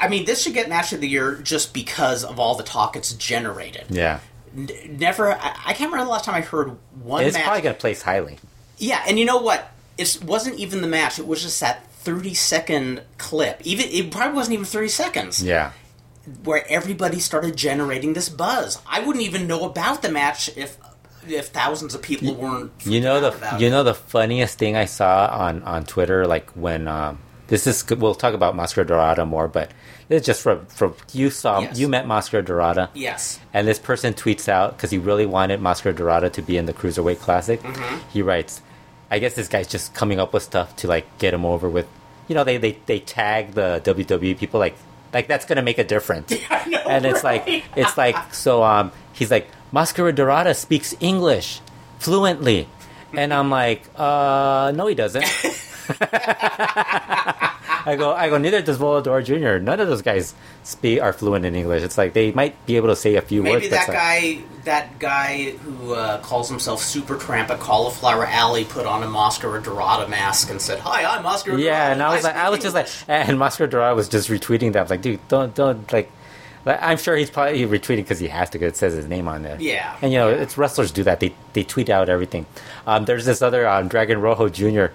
I 0.00 0.08
mean, 0.08 0.24
this 0.24 0.42
should 0.42 0.54
get 0.54 0.68
match 0.68 0.92
of 0.92 1.00
the 1.00 1.08
year 1.08 1.34
just 1.36 1.74
because 1.74 2.24
of 2.24 2.38
all 2.40 2.54
the 2.56 2.62
talk 2.64 2.96
it's 2.96 3.12
generated. 3.12 3.84
Yeah, 3.90 4.20
N- 4.56 4.70
Never, 4.98 5.32
I, 5.32 5.56
I 5.66 5.72
can't 5.74 5.90
remember 5.92 6.04
the 6.04 6.10
last 6.10 6.24
time 6.24 6.34
I 6.36 6.40
heard 6.40 6.76
one 7.02 7.24
it's 7.24 7.34
match. 7.34 7.44
probably 7.44 7.62
gonna 7.62 7.74
place 7.74 8.02
highly. 8.02 8.38
Yeah, 8.78 9.02
and 9.06 9.18
you 9.18 9.24
know 9.24 9.38
what? 9.38 9.70
It 9.96 10.20
wasn't 10.24 10.58
even 10.58 10.80
the 10.80 10.88
match. 10.88 11.18
It 11.18 11.26
was 11.26 11.42
just 11.42 11.60
that 11.60 11.90
thirty 11.92 12.32
second 12.34 13.02
clip. 13.18 13.60
Even 13.64 13.86
it 13.88 14.10
probably 14.12 14.34
wasn't 14.36 14.54
even 14.54 14.64
thirty 14.66 14.88
seconds. 14.88 15.42
Yeah, 15.42 15.72
where 16.44 16.64
everybody 16.68 17.18
started 17.18 17.56
generating 17.56 18.12
this 18.12 18.28
buzz. 18.28 18.80
I 18.86 19.00
wouldn't 19.00 19.24
even 19.24 19.46
know 19.48 19.64
about 19.64 20.02
the 20.02 20.10
match 20.10 20.48
if 20.56 20.76
if 21.30 21.48
thousands 21.48 21.94
of 21.94 22.02
people 22.02 22.34
weren't. 22.34 22.72
you 22.84 23.00
know 23.00 23.20
the 23.20 23.56
you 23.58 23.68
it. 23.68 23.70
know 23.70 23.82
the 23.84 23.94
funniest 23.94 24.58
thing 24.58 24.76
I 24.76 24.84
saw 24.86 25.26
on 25.32 25.62
on 25.62 25.84
Twitter, 25.84 26.26
like 26.26 26.50
when 26.52 26.88
um, 26.88 27.18
this 27.48 27.66
is 27.66 27.84
we'll 27.90 28.14
talk 28.14 28.34
about 28.34 28.54
Mascara 28.56 28.86
Dorada 28.86 29.24
more, 29.26 29.48
but 29.48 29.70
it's 30.08 30.24
just 30.26 30.42
from 30.42 30.66
from 30.66 30.94
you 31.12 31.30
saw 31.30 31.60
Yes. 31.60 31.78
you 31.78 31.88
met 31.88 32.06
Mascara 32.06 32.42
Dorada. 32.42 32.90
Yes. 32.94 33.40
And 33.52 33.66
this 33.68 33.78
person 33.78 34.14
tweets 34.14 34.48
out 34.48 34.76
because 34.76 34.90
he 34.90 34.98
really 34.98 35.26
wanted 35.26 35.60
Mascara 35.60 35.94
Dorada 35.94 36.30
to 36.30 36.42
be 36.42 36.56
in 36.56 36.66
the 36.66 36.72
Cruiserweight 36.72 37.20
Classic. 37.20 37.62
Mm-hmm. 37.62 38.08
He 38.10 38.22
writes, 38.22 38.62
"I 39.10 39.18
guess 39.18 39.34
this 39.34 39.48
guy's 39.48 39.66
just 39.68 39.94
coming 39.94 40.18
up 40.20 40.32
with 40.32 40.42
stuff 40.42 40.74
to 40.76 40.88
like 40.88 41.06
get 41.18 41.34
him 41.34 41.44
over 41.44 41.68
with." 41.68 41.86
You 42.28 42.34
know, 42.34 42.44
they 42.44 42.56
they, 42.58 42.78
they 42.86 43.00
tag 43.00 43.52
the 43.52 43.80
WWE 43.84 44.36
people 44.38 44.60
like 44.60 44.76
like 45.12 45.26
that's 45.28 45.44
gonna 45.46 45.62
make 45.62 45.78
a 45.78 45.84
difference. 45.84 46.32
I 46.50 46.66
know, 46.68 46.78
and 46.86 47.04
it's 47.06 47.24
like 47.24 47.44
it's 47.76 47.96
like 47.96 48.34
so. 48.34 48.62
Um, 48.62 48.92
he's 49.14 49.30
like 49.30 49.48
Mascara 49.72 50.12
Dorada 50.12 50.54
speaks 50.54 50.94
English 51.00 51.60
fluently, 51.98 52.68
and 53.12 53.32
I'm 53.34 53.50
like, 53.50 53.82
uh, 53.96 54.72
no, 54.74 54.86
he 54.86 54.94
doesn't. 54.94 55.24
I 57.80 57.96
go, 57.96 58.12
I 58.12 58.28
go. 58.28 58.36
Neither 58.36 58.60
does 58.60 58.76
Volador 58.76 59.24
Jr. 59.24 59.62
None 59.62 59.80
of 59.80 59.88
those 59.88 60.02
guys 60.02 60.34
speak 60.62 61.00
are 61.00 61.12
fluent 61.14 61.46
in 61.46 61.54
English. 61.54 61.82
It's 61.82 61.96
like 61.96 62.12
they 62.12 62.32
might 62.32 62.66
be 62.66 62.76
able 62.76 62.88
to 62.88 62.96
say 62.96 63.14
a 63.14 63.22
few 63.22 63.42
words. 63.42 63.54
Maybe 63.54 63.68
that 63.68 63.88
like- 63.88 63.96
guy, 63.96 64.38
that 64.64 64.98
guy 64.98 65.52
who 65.52 65.94
uh, 65.94 66.20
calls 66.20 66.50
himself 66.50 66.82
Super 66.82 67.16
Tramp 67.16 67.48
at 67.50 67.60
Cauliflower 67.60 68.26
Alley, 68.26 68.64
put 68.64 68.84
on 68.84 69.02
a 69.02 69.08
Mascara 69.08 69.62
Dorada 69.62 70.08
mask 70.08 70.50
and 70.50 70.60
said, 70.60 70.80
"Hi, 70.80 71.04
I'm 71.04 71.22
Mascara 71.22 71.56
Dorada." 71.56 71.64
Yeah, 71.64 71.92
and 71.92 72.02
I 72.02 72.14
was 72.14 72.24
like, 72.24 72.34
I 72.36 72.50
was 72.50 72.60
just 72.60 72.74
like, 72.74 72.88
and 73.08 73.38
Mascara 73.38 73.70
Dorada 73.70 73.94
was 73.94 74.08
just 74.08 74.28
retweeting 74.28 74.72
that. 74.72 74.80
I 74.80 74.82
was 74.82 74.90
like, 74.90 75.02
dude, 75.02 75.26
don't, 75.28 75.54
don't 75.54 75.90
like. 75.92 76.10
Like, 76.68 76.78
I'm 76.82 76.96
sure 76.98 77.16
he's 77.16 77.30
probably 77.30 77.62
retweeting 77.66 77.96
because 78.04 78.18
he 78.20 78.28
has 78.28 78.48
to. 78.50 78.58
'cause 78.58 78.68
it 78.68 78.76
says 78.76 78.94
his 78.94 79.06
name 79.06 79.26
on 79.26 79.42
there. 79.42 79.56
Yeah. 79.60 79.96
and 80.02 80.12
you 80.12 80.18
know, 80.18 80.28
it's 80.28 80.56
wrestlers 80.56 80.92
do 80.92 81.02
that. 81.04 81.18
They 81.20 81.34
they 81.54 81.64
tweet 81.64 81.90
out 81.90 82.08
everything. 82.08 82.46
Um, 82.86 83.04
there's 83.06 83.24
this 83.24 83.42
other 83.42 83.66
um, 83.68 83.88
Dragon 83.88 84.20
Rojo 84.20 84.48
Jr. 84.48 84.86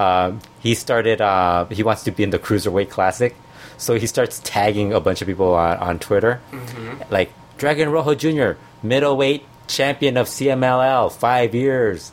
Um, 0.00 0.40
he 0.60 0.74
started. 0.74 1.20
Uh, 1.20 1.66
he 1.66 1.82
wants 1.82 2.04
to 2.04 2.10
be 2.10 2.22
in 2.22 2.30
the 2.30 2.38
cruiserweight 2.38 2.88
classic, 2.88 3.34
so 3.76 3.94
he 3.98 4.06
starts 4.06 4.40
tagging 4.44 4.92
a 4.92 5.00
bunch 5.00 5.20
of 5.20 5.26
people 5.28 5.54
on, 5.54 5.76
on 5.78 5.98
Twitter, 5.98 6.40
Mm-hmm. 6.52 7.02
like 7.12 7.32
Dragon 7.58 7.90
Rojo 7.90 8.14
Jr. 8.14 8.58
middleweight 8.82 9.44
champion 9.66 10.16
of 10.16 10.26
CMLL, 10.28 11.10
five 11.12 11.54
years 11.54 12.12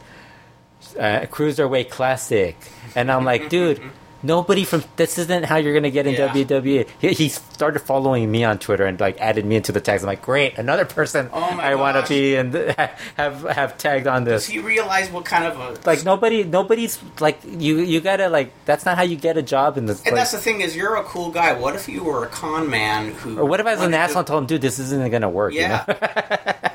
uh, 1.00 1.22
cruiserweight 1.30 1.90
classic, 1.90 2.58
and 2.96 3.12
I'm 3.12 3.24
like, 3.26 3.50
dude, 3.50 3.80
nobody 4.26 4.64
from 4.64 4.84
this 4.96 5.18
isn't 5.18 5.46
how 5.46 5.58
you're 5.58 5.74
gonna 5.74 5.90
get 5.92 6.08
in 6.08 6.14
Yeah. 6.16 6.30
WWE. 6.34 6.88
He, 7.00 7.10
he 7.14 7.30
started 7.30 7.80
following 7.80 8.30
me 8.32 8.44
on 8.44 8.60
Twitter 8.60 8.86
and 8.86 9.00
like 9.00 9.20
added 9.22 9.46
me 9.46 9.56
into 9.56 9.72
the 9.72 9.82
tags. 9.82 10.04
I'm 10.04 10.08
like, 10.08 10.22
great, 10.22 10.58
another 10.58 10.86
person 10.86 11.30
Oh 11.32 11.42
I 11.42 11.76
want 11.76 12.04
to 12.04 12.10
be 12.10 12.36
and 12.36 12.54
have 13.18 13.44
have 13.44 13.78
tagged 13.78 14.08
on 14.08 14.24
this. 14.24 14.46
Does 14.46 14.54
he 14.54 14.60
realize 14.60 15.10
what 15.12 15.26
kind 15.26 15.46
of 15.46 15.60
a 15.60 15.80
Like 15.88 16.04
nobody, 16.04 16.44
nobody's 16.44 17.00
like 17.20 17.40
you. 17.46 17.78
You 17.80 18.02
gotta 18.02 18.30
like 18.30 18.52
that's 18.66 18.86
not 18.86 18.98
how 18.98 19.04
you 19.04 19.16
get 19.16 19.38
a 19.38 19.42
job 19.44 19.78
in 19.78 19.86
this. 19.86 20.00
And 20.00 20.08
like- 20.08 20.16
that's 20.22 20.32
the 20.32 20.38
thing 20.40 20.62
is, 20.62 20.76
you're 20.76 20.96
a 20.96 21.04
cool 21.04 21.32
guy. 21.32 21.54
What 21.54 21.76
if 21.76 21.88
you 21.88 22.04
were 22.04 22.24
a 22.26 22.28
con 22.28 22.70
man 22.70 23.12
who? 23.12 23.40
or 23.40 23.46
what 23.46 23.60
if 23.60 23.66
I 23.68 23.76
was 23.76 23.84
an 23.84 23.94
asshole 23.94 24.20
and 24.20 24.28
told 24.28 24.44
him, 24.44 24.48
dude, 24.48 24.62
this 24.62 24.80
isn't 24.80 25.12
gonna 25.12 25.30
work? 25.30 25.54
Yeah. 25.54 25.84
You 25.88 25.94
know? 25.94 26.70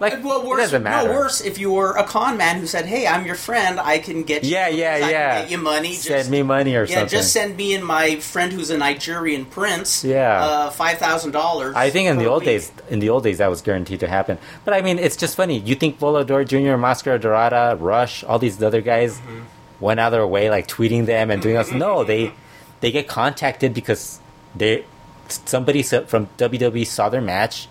like 0.00 0.22
Well, 0.22 0.42
it 0.42 0.46
worse, 0.46 0.60
doesn't 0.60 0.82
matter. 0.82 1.08
no, 1.08 1.14
worse 1.14 1.40
if 1.40 1.58
you 1.58 1.70
were 1.72 1.92
a 1.96 2.04
con 2.04 2.36
man 2.36 2.58
who 2.60 2.66
said, 2.66 2.86
"Hey, 2.86 3.06
I'm 3.06 3.26
your 3.26 3.34
friend. 3.34 3.80
I 3.80 3.98
can 3.98 4.22
get 4.22 4.44
you, 4.44 4.50
Yeah, 4.50 4.68
yeah, 4.68 4.92
I 4.94 5.10
yeah. 5.10 5.40
get 5.42 5.50
you 5.50 5.58
money. 5.58 5.94
Send 5.94 6.30
me 6.30 6.42
money 6.42 6.74
or 6.76 6.82
yeah, 6.84 6.86
something. 6.86 7.02
Yeah, 7.04 7.08
just 7.22 7.32
send 7.32 7.56
me 7.56 7.74
and 7.74 7.84
my 7.84 8.16
friend 8.16 8.52
who's 8.52 8.70
a 8.70 8.78
Nigerian 8.78 9.44
prince. 9.44 10.04
Yeah. 10.04 10.42
uh, 10.44 10.70
five 10.70 10.98
thousand 10.98 11.32
dollars. 11.32 11.74
I 11.74 11.90
think 11.90 12.08
in 12.08 12.18
the 12.18 12.26
old 12.26 12.44
days, 12.44 12.70
in 12.88 12.98
the 13.00 13.08
old 13.10 13.24
days, 13.24 13.38
that 13.38 13.48
was 13.50 13.60
guaranteed 13.62 14.00
to 14.00 14.08
happen. 14.08 14.38
But 14.64 14.74
I 14.74 14.82
mean, 14.82 14.98
it's 14.98 15.16
just 15.16 15.36
funny. 15.36 15.58
You 15.58 15.74
think 15.74 15.98
Volador 15.98 16.46
Jr., 16.46 16.76
Mascara 16.76 17.18
Dorada, 17.18 17.76
Rush, 17.80 18.22
all 18.24 18.38
these 18.38 18.62
other 18.62 18.80
guys 18.80 19.18
Mm-hmm. 19.18 19.40
went 19.80 20.00
out 20.00 20.08
of 20.08 20.12
their 20.12 20.26
way, 20.26 20.50
like 20.50 20.66
tweeting 20.68 21.06
them 21.06 21.30
and 21.30 21.40
doing 21.42 21.54
this? 21.56 21.72
No, 21.72 22.04
they 22.04 22.32
they 22.80 22.90
get 22.92 23.08
contacted 23.08 23.74
because 23.74 24.20
they 24.54 24.84
somebody 25.28 25.82
from 25.82 26.26
WWE 26.38 26.86
saw 26.86 27.08
their 27.08 27.20
match, 27.20 27.68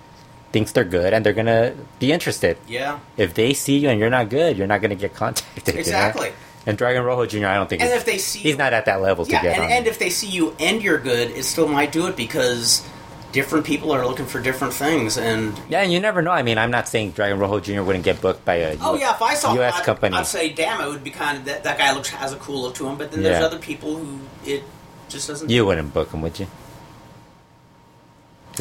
thinks 0.58 0.72
they're 0.72 0.84
good, 0.84 1.14
and 1.14 1.24
they're 1.24 1.34
gonna 1.42 1.74
be 2.00 2.12
interested. 2.12 2.58
Yeah, 2.68 2.98
If 3.16 3.36
they 3.36 3.54
see 3.54 3.78
you 3.78 3.90
and 3.90 4.00
you're 4.00 4.10
not 4.10 4.30
good, 4.30 4.58
you're 4.58 4.66
not 4.74 4.82
gonna 4.82 4.96
get 4.96 5.14
contacted. 5.14 5.68
you 5.68 5.74
know? 5.74 5.80
Exactly. 5.80 6.32
And 6.66 6.78
Dragon 6.78 7.04
Rojo 7.04 7.26
Jr., 7.28 7.46
I 7.46 7.54
don't 7.56 7.70
think 7.70 7.82
and 7.84 7.92
if 7.94 8.04
they 8.06 8.18
see 8.18 8.40
he's 8.40 8.58
not 8.58 8.74
at 8.74 8.86
that 8.86 9.00
level 9.02 9.24
to 9.26 9.32
yeah, 9.32 9.42
get 9.44 9.54
and, 9.56 9.64
on. 9.66 9.72
and 9.72 9.88
if 9.88 10.00
they 10.00 10.10
see 10.10 10.28
you 10.28 10.56
and 10.60 10.82
you're 10.82 10.98
good, 10.98 11.30
it 11.32 11.44
still 11.44 11.68
might 11.68 11.92
do 11.92 12.08
it 12.08 12.16
because 12.18 12.84
different 13.32 13.66
people 13.66 13.92
are 13.92 14.06
looking 14.06 14.26
for 14.26 14.42
different 14.42 14.74
things. 14.74 15.18
And 15.18 15.54
yeah, 15.70 15.82
and 15.84 15.94
you 15.94 16.00
never 16.00 16.22
know. 16.24 16.32
I 16.32 16.42
mean, 16.44 16.58
I'm 16.58 16.72
not 16.72 16.88
saying 16.90 17.12
Dragon 17.12 17.38
Rojo 17.40 17.60
Jr. 17.60 17.84
wouldn't 17.84 18.04
get 18.04 18.20
booked 18.20 18.44
by 18.44 18.56
a 18.56 18.78
oh 18.82 18.96
yeah, 18.96 19.14
if 19.14 19.22
I 19.22 19.36
saw 19.36 19.54
U.S. 19.54 19.76
that, 19.76 19.86
company. 19.86 20.18
I'd 20.18 20.26
say, 20.26 20.52
damn, 20.52 20.82
it 20.82 20.88
would 20.90 21.04
be 21.04 21.12
kind 21.12 21.38
of 21.38 21.46
that, 21.46 21.64
that 21.64 21.78
guy 21.78 21.94
looks 21.94 22.10
has 22.10 22.34
a 22.34 22.38
cool 22.38 22.64
look 22.64 22.76
to 22.76 22.88
him. 22.88 22.98
But 22.98 23.12
then 23.12 23.22
there's 23.24 23.40
Yeah. 23.40 23.46
other 23.46 23.60
people 23.60 23.96
who 23.96 24.20
it 24.46 24.64
just 25.08 25.28
doesn't. 25.30 25.50
You 25.50 25.66
wouldn't 25.68 25.94
book 25.94 26.12
him, 26.12 26.22
would 26.24 26.38
you? 26.40 26.48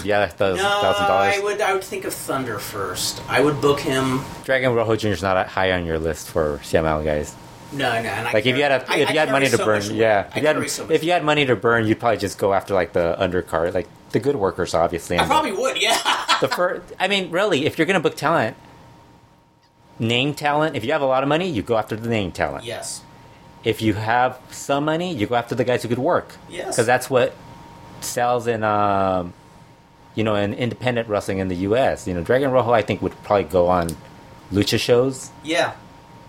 You 0.04 0.12
had 0.12 0.22
a 0.22 0.26
No, 0.26 0.56
thousand 0.56 1.06
I 1.06 1.40
would. 1.42 1.60
I 1.60 1.72
would 1.74 1.84
think 1.84 2.04
of 2.04 2.12
Thunder 2.14 2.58
first. 2.58 3.22
I 3.28 3.40
would 3.40 3.60
book 3.60 3.80
him. 3.80 4.20
Dragon 4.44 4.74
Rojo 4.74 4.96
Jr. 4.96 5.08
is 5.08 5.22
not 5.22 5.46
high 5.48 5.72
on 5.72 5.84
your 5.86 5.98
list 5.98 6.28
for 6.28 6.58
CMLL 6.62 7.04
guys. 7.04 7.34
No, 7.72 7.90
no. 7.90 8.08
And 8.08 8.28
I 8.28 8.32
Like 8.32 8.46
if 8.46 8.56
you 8.56 8.62
had 8.62 8.72
a, 8.72 8.76
if 8.82 8.90
I- 8.90 8.96
you 8.96 9.06
I 9.06 9.12
had 9.12 9.30
money 9.30 9.48
to 9.48 9.56
so 9.56 9.64
burn, 9.64 9.82
yeah. 9.94 10.28
If 10.28 10.36
you, 10.36 10.46
had, 10.46 10.70
so 10.70 10.90
if 10.90 11.02
you 11.02 11.12
had 11.12 11.24
money 11.24 11.44
to 11.46 11.56
burn, 11.56 11.86
you'd 11.86 11.98
probably 11.98 12.18
just 12.18 12.38
go 12.38 12.54
after 12.54 12.74
like 12.74 12.92
the 12.92 13.16
undercard, 13.18 13.74
like 13.74 13.88
the 14.12 14.20
good 14.20 14.36
workers, 14.36 14.72
obviously. 14.74 15.18
I 15.18 15.22
and 15.22 15.30
the- 15.30 15.34
probably 15.34 15.52
would. 15.52 15.80
Yeah. 15.80 15.96
the 16.40 16.48
first. 16.48 16.92
I 17.00 17.08
mean, 17.08 17.30
really, 17.30 17.66
if 17.66 17.76
you're 17.78 17.86
gonna 17.86 18.00
book 18.00 18.16
talent, 18.16 18.56
name 19.98 20.34
talent. 20.34 20.76
If 20.76 20.84
you 20.84 20.92
have 20.92 21.02
a 21.02 21.06
lot 21.06 21.22
of 21.22 21.28
money, 21.28 21.48
you 21.48 21.62
go 21.62 21.76
after 21.76 21.96
the 21.96 22.08
name 22.08 22.32
talent. 22.32 22.64
yes. 22.64 23.02
If 23.64 23.82
you 23.82 23.94
have 23.94 24.38
some 24.52 24.84
money, 24.84 25.12
you 25.12 25.26
go 25.26 25.34
after 25.34 25.56
the 25.56 25.64
guys 25.64 25.82
who 25.82 25.88
could 25.88 25.98
work. 25.98 26.36
Yes. 26.48 26.68
because 26.68 26.86
that's 26.86 27.10
what 27.10 27.34
sells 28.00 28.46
in 28.46 28.62
um, 28.62 29.32
you 30.16 30.24
know 30.24 30.34
in 30.34 30.52
independent 30.54 31.08
wrestling 31.08 31.38
in 31.38 31.46
the 31.48 31.56
U.S. 31.70 32.08
You 32.08 32.14
know, 32.14 32.22
Dragon 32.22 32.50
Rojo 32.50 32.72
I 32.72 32.82
think 32.82 33.00
would 33.02 33.12
probably 33.22 33.44
go 33.44 33.68
on 33.68 33.90
lucha 34.52 34.78
shows, 34.80 35.30
Yeah. 35.44 35.72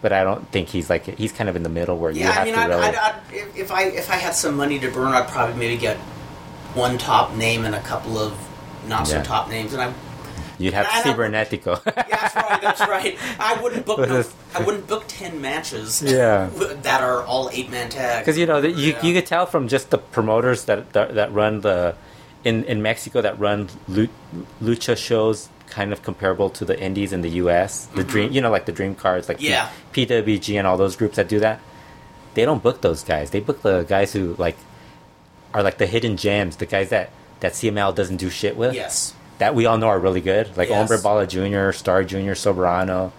but 0.02 0.12
I 0.14 0.24
don't 0.24 0.48
think 0.52 0.68
he's 0.70 0.90
like 0.90 1.06
he's 1.06 1.32
kind 1.32 1.50
of 1.50 1.56
in 1.56 1.64
the 1.64 1.70
middle 1.70 1.98
where 1.98 2.12
you 2.12 2.20
Yeah. 2.22 2.32
have 2.32 2.42
I 2.44 2.46
mean, 2.46 2.54
to 2.56 2.60
I'd, 2.62 2.68
really. 2.70 2.82
I'd, 2.84 2.96
I'd, 2.96 3.16
if- 3.34 3.58
if 3.58 3.72
I 3.72 3.84
if 3.86 4.12
I 4.12 4.16
had 4.16 4.36
some 4.36 4.56
money 4.56 4.78
to 4.80 4.92
burn, 4.92 5.08
I'd 5.14 5.28
probably 5.28 5.56
maybe 5.58 5.78
get 5.78 5.98
one 6.76 6.98
top 7.00 7.34
name 7.36 7.66
and 7.66 7.74
a 7.74 7.82
couple 7.82 8.18
of 8.20 8.38
not 8.88 9.08
so 9.08 9.22
top 9.24 9.50
names, 9.50 9.74
and 9.74 9.82
I. 9.82 9.94
You'd 10.60 10.74
have 10.74 10.88
Cybernetico. 10.88 11.80
Yeah, 11.86 12.04
that's 12.10 12.36
right. 12.36 12.62
That's 12.62 12.80
right. 12.82 13.18
I 13.40 13.62
wouldn't 13.62 13.86
book. 13.86 14.00
No, 14.00 14.24
I 14.56 14.64
wouldn't 14.64 14.88
book 14.88 15.04
ten 15.08 15.40
matches. 15.40 16.02
Yeah. 16.06 16.50
that 16.82 17.02
are 17.02 17.22
all 17.24 17.50
eight 17.54 17.70
man 17.70 17.90
tags. 17.90 18.26
Because 18.26 18.40
you 18.40 18.48
know 18.48 18.58
you 18.58 18.94
Yeah. 18.94 19.06
you 19.06 19.14
could 19.14 19.28
tell 19.28 19.46
from 19.46 19.68
just 19.68 19.92
the 19.92 20.00
promoters 20.00 20.66
that 20.66 20.94
that, 20.94 21.14
that 21.14 21.32
run 21.32 21.62
the 21.62 21.94
in 22.48 22.64
in 22.66 22.82
Mexico 22.82 23.22
that 23.22 23.38
run 23.40 23.68
lucha 24.62 24.98
shows 24.98 25.50
kind 25.68 25.92
of 25.92 26.02
comparable 26.02 26.50
to 26.52 26.64
the 26.66 26.80
indies 26.80 27.12
in 27.12 27.22
the 27.22 27.30
U.S. 27.44 27.88
The 27.88 28.04
dream, 28.04 28.32
you 28.32 28.40
know, 28.42 28.50
like 28.50 28.66
the 28.66 28.72
Dream 28.72 28.96
Cards, 28.96 29.28
like 29.28 29.38
Mm-hmm. 29.38 29.46
Yeah. 29.48 29.70
P- 29.92 30.06
PWG 30.06 30.58
and 30.58 30.66
all 30.66 30.78
those 30.78 30.96
groups 30.96 31.18
that 31.18 31.28
do 31.28 31.40
that. 31.42 31.60
They 32.36 32.46
don't 32.46 32.64
book 32.64 32.82
those 32.82 33.04
guys. 33.04 33.32
They 33.32 33.40
book 33.42 33.62
the 33.64 33.84
guys 33.84 34.14
who 34.14 34.36
like 34.38 34.58
are 35.54 35.64
like 35.64 35.78
the 35.78 35.88
hidden 35.88 36.18
gems, 36.18 36.56
the 36.58 36.66
guys 36.66 36.90
that 36.90 37.10
that 37.42 37.54
CMLL 37.54 37.94
doesn't 37.96 38.18
do 38.18 38.30
shit 38.30 38.56
with. 38.58 38.74
Yes. 38.76 39.14
That 39.40 39.54
we 39.56 39.66
all 39.68 39.78
know 39.78 39.88
are 39.90 40.00
really 40.00 40.22
good, 40.22 40.56
like 40.58 40.70
Yes. 40.70 40.78
Hombre 40.78 40.98
Bala 41.00 41.28
Jr., 41.28 41.72
Star 41.72 42.04
Jr., 42.04 42.34
Soberano, 42.34 43.12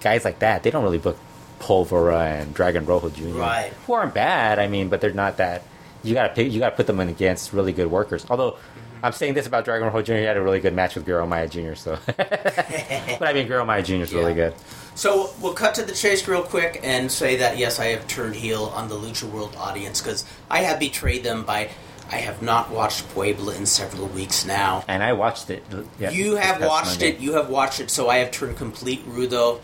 guys 0.00 0.24
like 0.24 0.40
that. 0.40 0.62
They 0.64 0.70
don't 0.70 0.82
really 0.82 0.98
book 0.98 1.16
Pólvora 1.60 2.40
and 2.40 2.52
Dragon 2.54 2.86
Rojo 2.86 3.10
Jr. 3.10 3.38
Right. 3.38 3.72
Who 3.86 3.92
aren't 3.92 4.14
bad, 4.14 4.58
I 4.58 4.66
mean, 4.66 4.88
but 4.88 5.00
they're 5.00 5.12
not 5.12 5.36
that. 5.36 5.62
You 6.02 6.14
gotta 6.14 6.32
pick, 6.34 6.50
you 6.50 6.58
gotta 6.58 6.74
put 6.74 6.86
them 6.86 6.98
in 7.00 7.08
against 7.08 7.52
really 7.52 7.72
good 7.72 7.90
workers. 7.90 8.24
Although 8.30 8.56
I'm 9.02 9.12
saying 9.12 9.34
this 9.34 9.46
about 9.46 9.64
Dragon 9.64 9.90
Ball 9.90 10.02
Jr. 10.02 10.14
He 10.14 10.22
had 10.24 10.36
a 10.36 10.42
really 10.42 10.60
good 10.60 10.74
match 10.74 10.94
with 10.94 11.04
Guerrero 11.06 11.26
Maya 11.26 11.48
Jr. 11.48 11.74
So, 11.74 11.98
but 12.06 13.22
I 13.22 13.32
mean, 13.32 13.46
Guerrero 13.46 13.64
Maya 13.64 13.82
Jr. 13.82 13.94
is 13.94 14.12
really 14.12 14.30
Yeah. 14.32 14.50
good. 14.50 14.54
So 14.94 15.30
we'll 15.40 15.54
cut 15.54 15.74
to 15.76 15.82
the 15.82 15.92
chase 15.92 16.26
real 16.28 16.42
quick 16.42 16.80
and 16.82 17.10
say 17.10 17.36
that 17.36 17.56
yes, 17.58 17.78
I 17.80 17.86
have 17.86 18.06
turned 18.08 18.34
heel 18.34 18.64
on 18.74 18.88
the 18.88 18.96
Lucha 18.96 19.24
World 19.30 19.56
audience 19.58 20.00
because 20.02 20.24
I 20.50 20.60
have 20.60 20.78
betrayed 20.78 21.22
them 21.22 21.44
by 21.44 21.70
I 22.12 22.16
have 22.16 22.42
not 22.42 22.70
watched 22.70 23.08
Puebla 23.10 23.54
in 23.54 23.66
several 23.66 24.08
weeks 24.08 24.44
now. 24.44 24.84
And 24.88 25.00
I 25.02 25.12
watched 25.12 25.48
it. 25.48 25.62
Yeah, 26.00 26.10
you 26.10 26.34
have 26.36 26.60
watched 26.60 26.98
Monday. 27.00 27.10
it. 27.10 27.20
You 27.20 27.34
have 27.34 27.48
watched 27.48 27.78
it. 27.78 27.88
So 27.88 28.08
I 28.08 28.16
have 28.18 28.32
turned 28.32 28.56
complete 28.56 29.06
Rudo. 29.08 29.60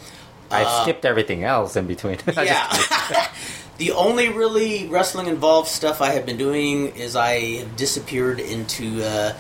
I've 0.51 0.67
Uh, 0.67 0.83
skipped 0.83 1.05
everything 1.05 1.45
else 1.45 1.77
in 1.77 1.87
between. 1.87 2.19
Yeah. 2.37 2.67
the 3.79 3.93
only 3.93 4.29
really 4.29 4.87
wrestling 4.89 5.27
involved 5.27 5.69
stuff 5.69 6.01
I 6.01 6.11
have 6.11 6.25
been 6.27 6.37
doing 6.39 6.95
is 6.97 7.17
I 7.17 7.57
have 7.61 7.77
disappeared 7.77 8.41
into 8.41 9.05
uh, 9.05 9.35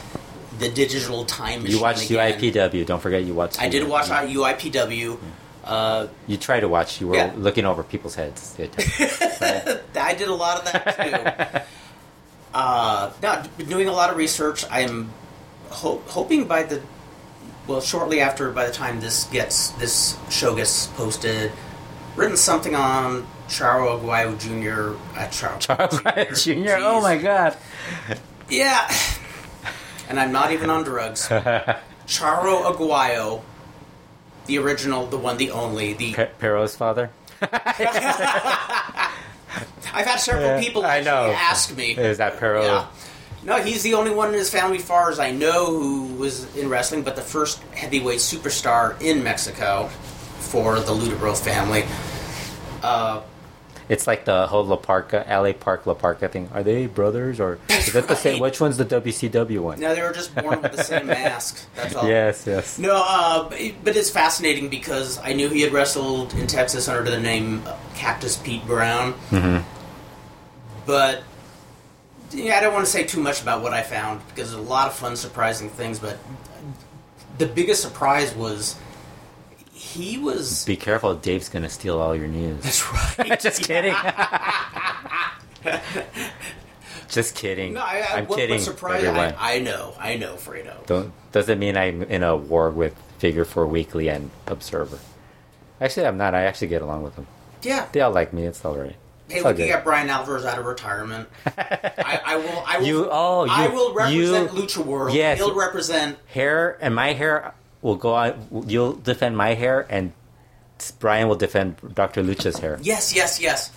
the 0.58 0.68
digital 0.68 1.24
time 1.24 1.62
machine. 1.62 1.76
you 1.76 1.82
watched 1.82 2.10
again. 2.10 2.38
UIPW. 2.40 2.84
Don't 2.86 3.00
forget 3.00 3.24
you 3.24 3.34
watched. 3.34 3.60
I 3.62 3.68
did 3.68 3.86
watch 3.88 4.06
UIPW. 4.08 5.18
Uh, 5.64 6.06
You 6.26 6.36
try 6.36 6.60
to 6.60 6.68
watch. 6.68 7.00
You 7.00 7.08
were 7.08 7.16
Yeah. 7.16 7.32
looking 7.36 7.64
over 7.66 7.82
people's 7.82 8.14
heads. 8.14 8.54
I 8.58 10.14
did 10.14 10.28
a 10.28 10.34
lot 10.34 10.58
of 10.58 10.72
that 10.72 10.84
too. 10.96 11.60
uh, 12.54 13.10
no, 13.22 13.42
doing 13.64 13.88
a 13.88 13.92
lot 13.92 14.10
of 14.10 14.16
research. 14.16 14.64
I'm 14.70 15.10
ho- 15.70 16.02
hoping 16.06 16.44
by 16.46 16.62
the 16.62 16.80
well, 17.66 17.81
shortly 17.81 18.20
after, 18.20 18.50
by 18.50 18.66
the 18.66 18.72
time 18.72 19.00
this 19.00 19.24
gets 19.24 19.70
this 19.72 20.16
show 20.31 20.55
gets 20.55 20.87
posted, 20.88 21.52
written 22.14 22.37
something 22.37 22.74
on 22.74 23.26
Charro 23.48 23.98
Aguayo 24.00 24.38
Jr. 24.38 24.96
Uh, 25.18 25.26
Charro, 25.29 25.59
Charles 25.61 26.05
Wright 26.05 26.33
Jr. 26.35 26.76
Oh 26.79 27.00
my 27.00 27.16
god. 27.16 27.57
Yeah, 28.48 28.92
and 30.09 30.20
I'm 30.20 30.33
not 30.33 30.52
even 30.52 30.70
on 30.70 30.85
drugs. 30.85 31.29
Charro 31.29 32.62
Aguayo, 32.72 33.42
the 34.46 34.59
original, 34.59 35.07
the 35.07 35.18
one, 35.18 35.37
the 35.38 35.50
only, 35.50 35.94
the 35.94 36.12
Pe- 36.14 36.31
Perro's 36.38 36.76
father. 36.76 37.11
I've 37.42 37.50
had 40.07 40.16
several 40.16 40.46
Yeah, 40.46 40.61
people 40.61 40.85
I 40.85 41.00
know. 41.00 41.33
ask 41.37 41.76
me. 41.76 41.92
Is 41.96 42.18
that 42.18 42.38
Perro? 42.38 42.62
Yeah. 42.62 42.87
No, 43.42 43.62
he's 43.62 43.83
the 43.83 43.94
only 43.94 44.11
one 44.11 44.29
in 44.29 44.35
his 44.35 44.51
family, 44.51 44.79
far 44.79 45.11
as 45.11 45.18
I 45.20 45.31
know, 45.31 45.66
who 45.66 46.14
was 46.14 46.55
in 46.57 46.68
wrestling, 46.68 47.03
but 47.03 47.14
the 47.16 47.22
first 47.22 47.62
heavyweight 47.75 48.18
superstar 48.18 49.01
in 49.01 49.22
Mexico 49.22 49.88
for 50.40 50.81
the 50.81 50.92
Lutteroth 50.92 51.44
family. 51.44 51.85
Uh, 52.83 53.20
It's 53.88 54.09
like 54.09 54.25
the 54.25 54.49
whole 54.49 54.64
La 54.64 54.77
Parca, 54.77 55.25
LA 55.29 55.53
Park 55.53 55.87
La 55.87 55.94
Parca 55.94 56.29
thing. 56.29 56.49
Are 56.53 56.64
they 56.64 56.87
brothers 56.87 57.38
or 57.38 57.61
is 57.68 57.92
that 57.92 58.09
the 58.09 58.16
same? 58.16 58.40
Which 58.40 58.61
one's 58.61 58.77
the 58.79 58.85
WCW 58.85 59.61
one? 59.61 59.79
no, 59.79 59.94
they 59.94 60.03
were 60.03 60.12
just 60.12 60.35
born 60.35 60.61
with 60.61 60.72
the 60.72 60.83
same 60.83 61.07
mask. 61.18 61.64
That's 61.77 61.94
all. 61.94 62.09
Yes, 62.09 62.44
yes. 62.49 62.79
No, 62.81 62.96
uh, 63.07 63.49
but 63.49 63.59
but 63.85 63.94
it's 63.96 64.11
fascinating 64.11 64.68
because 64.70 65.20
I 65.22 65.35
knew 65.35 65.49
he 65.51 65.61
had 65.62 65.72
wrestled 65.72 66.35
in 66.35 66.49
Texas 66.49 66.88
under 66.88 67.09
the 67.09 67.20
name 67.20 67.62
Cactus 67.94 68.37
Pete 68.37 68.66
Brown. 68.66 69.14
Mhm. 69.31 69.62
But 70.85 71.22
yeah, 72.32 72.56
I 72.56 72.60
don't 72.60 72.72
want 72.72 72.84
to 72.84 72.90
say 72.90 73.04
too 73.04 73.20
much 73.20 73.42
about 73.42 73.62
what 73.62 73.72
I 73.72 73.82
found 73.82 74.26
because 74.28 74.52
there's 74.52 74.64
a 74.64 74.68
lot 74.68 74.88
of 74.88 74.94
fun, 74.94 75.16
surprising 75.16 75.68
things. 75.68 75.98
But 75.98 76.18
the 77.38 77.46
biggest 77.46 77.82
surprise 77.82 78.34
was 78.34 78.76
he 79.72 80.18
was. 80.18 80.64
Be 80.64 80.76
careful, 80.76 81.14
Dave's 81.14 81.48
gonna 81.48 81.68
steal 81.68 81.98
all 81.98 82.16
your 82.16 82.28
news. 82.28 82.62
That's 82.62 83.18
right. 83.18 83.40
Just 83.46 83.62
kidding. 83.62 83.94
Just 87.08 87.34
kidding. 87.34 87.74
No, 87.74 87.80
I, 87.80 88.06
I, 88.10 88.18
am 88.18 88.26
what, 88.26 88.38
kidding. 88.38 88.56
What 88.56 88.64
surprise? 88.64 89.04
I, 89.04 89.34
I 89.38 89.58
know, 89.60 89.94
I 89.98 90.16
know, 90.16 90.34
Fredo. 90.34 90.84
Don't 90.86 91.12
doesn't 91.32 91.58
mean 91.58 91.76
I'm 91.76 92.02
in 92.02 92.22
a 92.22 92.36
war 92.36 92.70
with 92.70 92.94
Figure 93.18 93.44
Four 93.44 93.66
Weekly 93.66 94.08
and 94.08 94.30
Observer. 94.46 94.98
Actually, 95.80 96.06
I'm 96.06 96.16
not. 96.16 96.34
I 96.34 96.44
actually 96.44 96.68
get 96.68 96.82
along 96.82 97.02
with 97.02 97.16
them. 97.16 97.26
Yeah. 97.62 97.88
They 97.92 98.00
all 98.00 98.12
like 98.12 98.32
me. 98.32 98.44
It's 98.44 98.64
all 98.64 98.76
right. 98.76 98.96
Hey, 99.28 99.42
looking 99.42 99.66
good. 99.66 99.74
at 99.74 99.84
Bryan 99.84 100.08
Alvarez 100.08 100.44
out 100.44 100.58
of 100.58 100.66
retirement, 100.66 101.28
I, 101.58 102.20
I 102.24 102.36
will. 102.36 102.64
I 102.66 102.78
will. 102.78 102.86
You- 102.86 103.08
oh, 103.10 103.44
you- 103.44 103.50
I 103.50 103.68
will 103.68 103.92
represent 103.94 104.52
you- 104.54 104.62
Lucha 104.62 104.84
World. 104.84 105.14
Yes. 105.14 105.38
He'll 105.38 105.54
represent 105.54 106.18
hair 106.26 106.78
and 106.80 106.94
my 106.94 107.12
hair 107.12 107.52
will 107.82 107.96
go 107.96 108.14
on. 108.14 108.64
You'll 108.68 108.92
defend 108.94 109.36
my 109.36 109.54
hair, 109.54 109.86
and 109.90 110.12
Brian 111.00 111.28
will 111.28 111.36
defend 111.36 111.76
Dr. 111.94 112.22
Lucha's 112.22 112.58
hair, 112.58 112.78
Yes, 112.82 113.14
yes, 113.16 113.40
yes, 113.40 113.70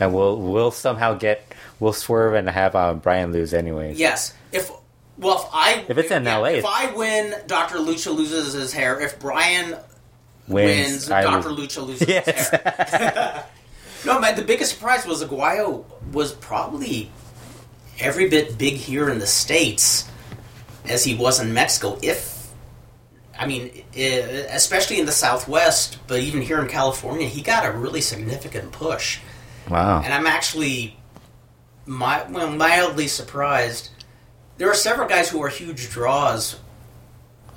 and 0.00 0.12
we'll 0.14 0.36
we'll 0.38 0.70
somehow 0.70 1.14
get 1.14 1.44
we'll 1.78 1.92
swerve 1.92 2.34
and 2.34 2.48
have 2.48 2.74
um, 2.74 2.98
Brian 3.00 3.32
lose 3.32 3.52
anyways. 3.54 3.98
yes. 3.98 4.34
If 4.52 4.70
well, 5.18 5.36
if 5.42 5.46
I 5.52 5.84
If 5.88 5.98
it's 5.98 6.10
in 6.10 6.24
yeah, 6.24 6.36
LA, 6.38 6.46
if 6.48 6.64
I 6.66 6.92
win, 6.94 7.34
Doctor 7.46 7.78
Lucha 7.78 8.14
loses 8.16 8.52
his 8.54 8.72
hair. 8.72 9.00
If 9.00 9.18
Brian 9.20 9.76
Wins, 10.46 10.48
wins, 10.48 11.08
Doctor. 11.08 11.50
Lucha 11.50 11.86
loses 11.86 12.08
Yes. 12.08 12.26
his 12.26 12.48
hair. 12.48 13.44
no, 14.06 14.18
man. 14.20 14.36
The 14.36 14.42
biggest 14.42 14.72
surprise 14.74 15.06
was 15.06 15.22
Aguayo 15.24 15.84
was 16.12 16.32
probably 16.32 17.10
every 17.98 18.28
bit 18.28 18.58
big 18.58 18.74
here 18.74 19.08
in 19.08 19.18
the 19.18 19.26
states 19.26 20.08
as 20.86 21.04
he 21.04 21.14
was 21.14 21.40
in 21.40 21.52
Mexico. 21.52 21.98
If 22.02 22.50
I 23.38 23.46
mean, 23.46 23.84
eh, 23.94 24.46
especially 24.50 24.98
in 24.98 25.06
the 25.06 25.12
Southwest, 25.12 25.98
but 26.08 26.20
even 26.20 26.42
here 26.42 26.60
in 26.60 26.68
California, 26.68 27.28
he 27.28 27.40
got 27.40 27.64
a 27.64 27.70
really 27.70 28.00
significant 28.00 28.72
push. 28.72 29.20
Wow. 29.68 30.00
and 30.02 30.14
I'm 30.14 30.26
actually 30.26 30.96
mi- 31.86 32.24
well, 32.30 32.50
mildly 32.50 33.06
surprised. 33.06 33.90
There 34.56 34.70
are 34.70 34.74
several 34.74 35.06
guys 35.06 35.28
who 35.28 35.42
are 35.42 35.48
huge 35.48 35.90
draws. 35.90 36.58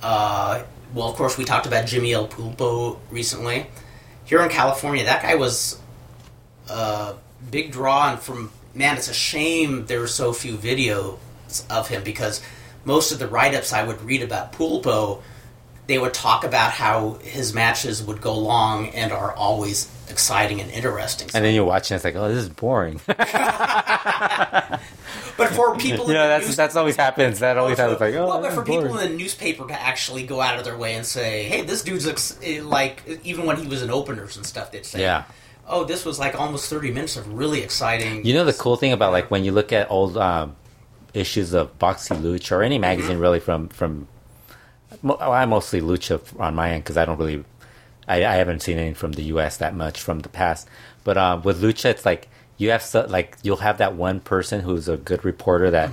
Uh, 0.04 0.63
well, 0.93 1.08
of 1.08 1.15
course, 1.15 1.38
we 1.38 1.45
talked 1.45 1.65
about 1.65 1.86
Jimmy 1.88 2.13
El 2.13 2.27
Pulpo 2.27 2.99
recently. 3.10 3.67
Here 4.25 4.41
in 4.41 4.49
California, 4.49 5.06
that 5.06 5.21
guy 5.23 5.36
was 5.36 5.80
a 6.69 7.15
big 7.50 7.71
draw, 7.71 8.12
and 8.12 8.19
from 8.19 8.52
man, 8.74 8.97
it's 8.97 9.10
a 9.10 9.13
shame 9.13 9.86
there 9.88 10.02
are 10.02 10.08
so 10.08 10.34
few 10.34 10.56
videos 10.56 11.17
of 11.69 11.88
him 11.88 12.04
because 12.04 12.41
most 12.86 13.12
of 13.12 13.19
the 13.19 13.28
write-ups 13.28 13.74
I 13.74 13.84
would 13.84 14.02
read 14.02 14.21
about 14.24 14.54
Pulpo, 14.54 15.21
they 15.88 15.97
would 15.97 16.13
talk 16.13 16.43
about 16.43 16.71
how 16.71 17.19
his 17.21 17.54
matches 17.54 18.02
would 18.02 18.21
go 18.21 18.38
long 18.38 18.89
and 18.89 19.12
are 19.12 19.34
always 19.34 19.91
exciting 20.10 20.62
and 20.62 20.71
interesting. 20.71 21.30
And 21.34 21.43
then 21.43 21.54
you're 21.54 21.65
watching, 21.65 21.95
it's 21.95 22.04
like, 22.04 22.15
oh, 22.15 22.28
this 22.30 22.38
is 22.38 22.50
boring. 22.50 23.02
But 25.38 25.50
for 25.54 25.76
people, 25.76 26.08
you 26.08 26.13
know, 26.13 26.28
that's 26.28 26.45
news- 26.45 26.56
that's 26.56 26.76
always 26.76 26.95
happens. 26.95 27.39
That 27.39 27.58
always 27.58 27.78
happens. 27.78 28.00
Like, 28.00 28.13
oh, 28.15 28.28
well, 28.28 28.41
but 28.41 28.54
for 28.54 28.62
boring. 28.62 28.84
people 28.84 29.00
in 29.00 29.12
the 29.12 29.17
newspaper 29.17 29.67
to 29.67 29.82
actually 29.82 30.24
go 30.24 30.39
out 30.39 30.58
of 30.58 30.65
their 30.65 30.78
way 30.78 30.95
and 30.95 31.06
say, 31.06 31.43
"Hey, 31.43 31.62
this 31.62 31.82
dude's 31.82 32.08
ex-, 32.08 32.38
eh, 32.43 32.62
like," 32.63 33.04
even 33.24 33.45
when 33.45 33.58
he 33.58 33.67
was 33.67 33.82
in 33.82 33.89
openers 33.89 34.38
and 34.38 34.45
stuff, 34.45 34.71
they'd 34.71 34.86
say, 34.86 35.02
Yeah. 35.02 35.24
Oh, 35.67 35.84
this 35.84 36.06
was 36.06 36.19
like 36.19 36.39
almost 36.39 36.69
thirty 36.69 36.91
minutes 36.91 37.17
of 37.17 37.32
really 37.34 37.62
exciting." 37.62 38.26
You 38.26 38.34
know 38.34 38.45
the 38.45 38.54
cool 38.54 38.76
thing 38.76 38.93
about 38.93 39.12
like 39.12 39.32
when 39.32 39.43
you 39.43 39.52
look 39.52 39.71
at 39.71 39.89
old 39.89 40.17
um, 40.17 40.56
issues 41.13 41.54
of 41.54 41.78
Box 41.80 42.10
y 42.10 42.17
Lucha 42.17 42.54
or 42.54 42.63
any 42.63 42.78
magazine 42.78 43.17
really 43.17 43.39
from 43.39 43.69
from 43.69 44.08
well, 45.02 45.19
I 45.21 45.45
mostly 45.45 45.82
Lucha 45.82 46.21
on 46.39 46.56
my 46.56 46.71
end 46.71 46.84
because 46.84 46.97
I 46.97 47.06
don't 47.06 47.17
really 47.17 47.43
I, 48.08 48.26
I 48.26 48.36
haven't 48.36 48.62
seen 48.62 48.78
any 48.78 48.93
from 48.93 49.13
the 49.13 49.24
U.S. 49.24 49.58
that 49.58 49.76
much 49.76 50.02
from 50.02 50.19
the 50.19 50.30
past. 50.30 50.67
But 51.04 51.17
um, 51.17 51.43
with 51.43 51.62
Lucha, 51.62 51.86
it's 51.86 52.06
like 52.06 52.28
you 52.58 52.71
have 52.71 52.82
so, 52.82 53.06
like 53.08 53.38
you'll 53.43 53.58
have 53.58 53.78
that 53.80 53.95
one 53.95 54.19
person 54.19 54.62
who's 54.62 54.88
a 54.88 54.97
good 54.97 55.24
reporter 55.26 55.71
that 55.71 55.91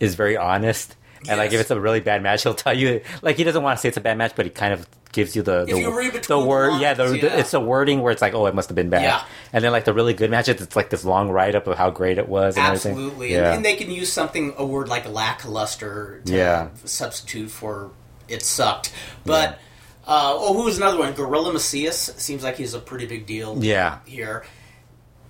is 0.00 0.14
very 0.14 0.36
honest. 0.36 0.96
And 1.28 1.38
like 1.38 1.52
if 1.52 1.60
it's 1.60 1.70
a 1.70 1.80
really 1.80 2.00
bad 2.00 2.22
match, 2.22 2.44
he'll 2.44 2.54
tell 2.54 2.76
you 2.76 3.02
like 3.22 3.36
he 3.36 3.44
doesn't 3.44 3.62
want 3.62 3.76
to 3.76 3.80
say 3.80 3.88
it's 3.88 3.98
a 3.98 4.00
bad 4.02 4.16
match, 4.18 4.32
but 4.34 4.46
he 4.46 4.50
kind 4.50 4.72
of 4.72 4.88
gives 5.18 5.34
you 5.34 5.42
the 5.42 5.62
If 5.62 5.70
the, 5.70 5.80
you 5.80 5.98
read 5.98 6.12
the 6.12 6.18
between 6.20 6.40
the 6.40 6.46
word, 6.46 6.80
yeah, 6.80 6.94
the, 6.94 7.18
yeah. 7.18 7.38
it's 7.38 7.52
a 7.54 7.58
wording 7.60 8.02
where 8.02 8.12
it's 8.12 8.22
like, 8.22 8.34
oh, 8.34 8.46
it 8.46 8.54
must 8.54 8.68
have 8.68 8.76
been 8.76 8.88
bad. 8.88 9.02
Yeah. 9.02 9.24
And 9.52 9.64
then 9.64 9.72
like 9.72 9.84
the 9.84 9.92
really 9.92 10.14
good 10.14 10.30
matches, 10.30 10.60
it's 10.60 10.76
like 10.76 10.90
this 10.90 11.04
long 11.04 11.28
write 11.28 11.56
up 11.56 11.66
of 11.66 11.76
how 11.76 11.90
great 11.90 12.18
it 12.18 12.28
was 12.28 12.56
and 12.56 12.64
everything. 12.66 12.92
Absolutely, 12.92 13.32
Yeah. 13.32 13.46
and, 13.48 13.56
and 13.56 13.64
they 13.64 13.74
can 13.74 13.90
use 13.90 14.12
something 14.12 14.54
a 14.56 14.64
word 14.64 14.88
like 14.88 15.08
lackluster 15.08 16.22
to 16.26 16.32
Yeah. 16.32 16.68
substitute 16.84 17.50
for 17.50 17.90
it 18.28 18.42
sucked. 18.44 18.92
But 19.26 19.58
uh, 20.06 20.34
oh, 20.36 20.54
who 20.54 20.62
was 20.62 20.76
another 20.76 20.98
one? 20.98 21.12
Gorilla 21.14 21.52
Macias 21.52 21.98
seems 22.16 22.44
like 22.44 22.56
he's 22.56 22.74
a 22.74 22.78
pretty 22.78 23.06
big 23.06 23.26
deal. 23.26 23.58
Yeah. 23.62 23.98
here, 24.06 24.44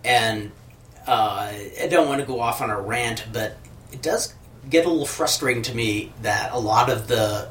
and 0.05 0.53
uh, 1.07 1.51
I 1.83 1.89
don't 1.91 2.07
want 2.09 2.21
to 2.21 2.27
go 2.27 2.41
off 2.41 2.61
on 2.61 2.69
a 2.71 2.79
rant, 2.81 3.25
but 3.33 3.57
it 3.91 4.03
does 4.03 4.35
get 4.69 4.85
a 4.85 4.89
little 4.91 5.07
frustrating 5.07 5.63
to 5.63 5.75
me 5.75 6.13
that 6.23 6.53
a 6.53 6.59
lot 6.59 6.91
of 6.91 7.09
the 7.09 7.49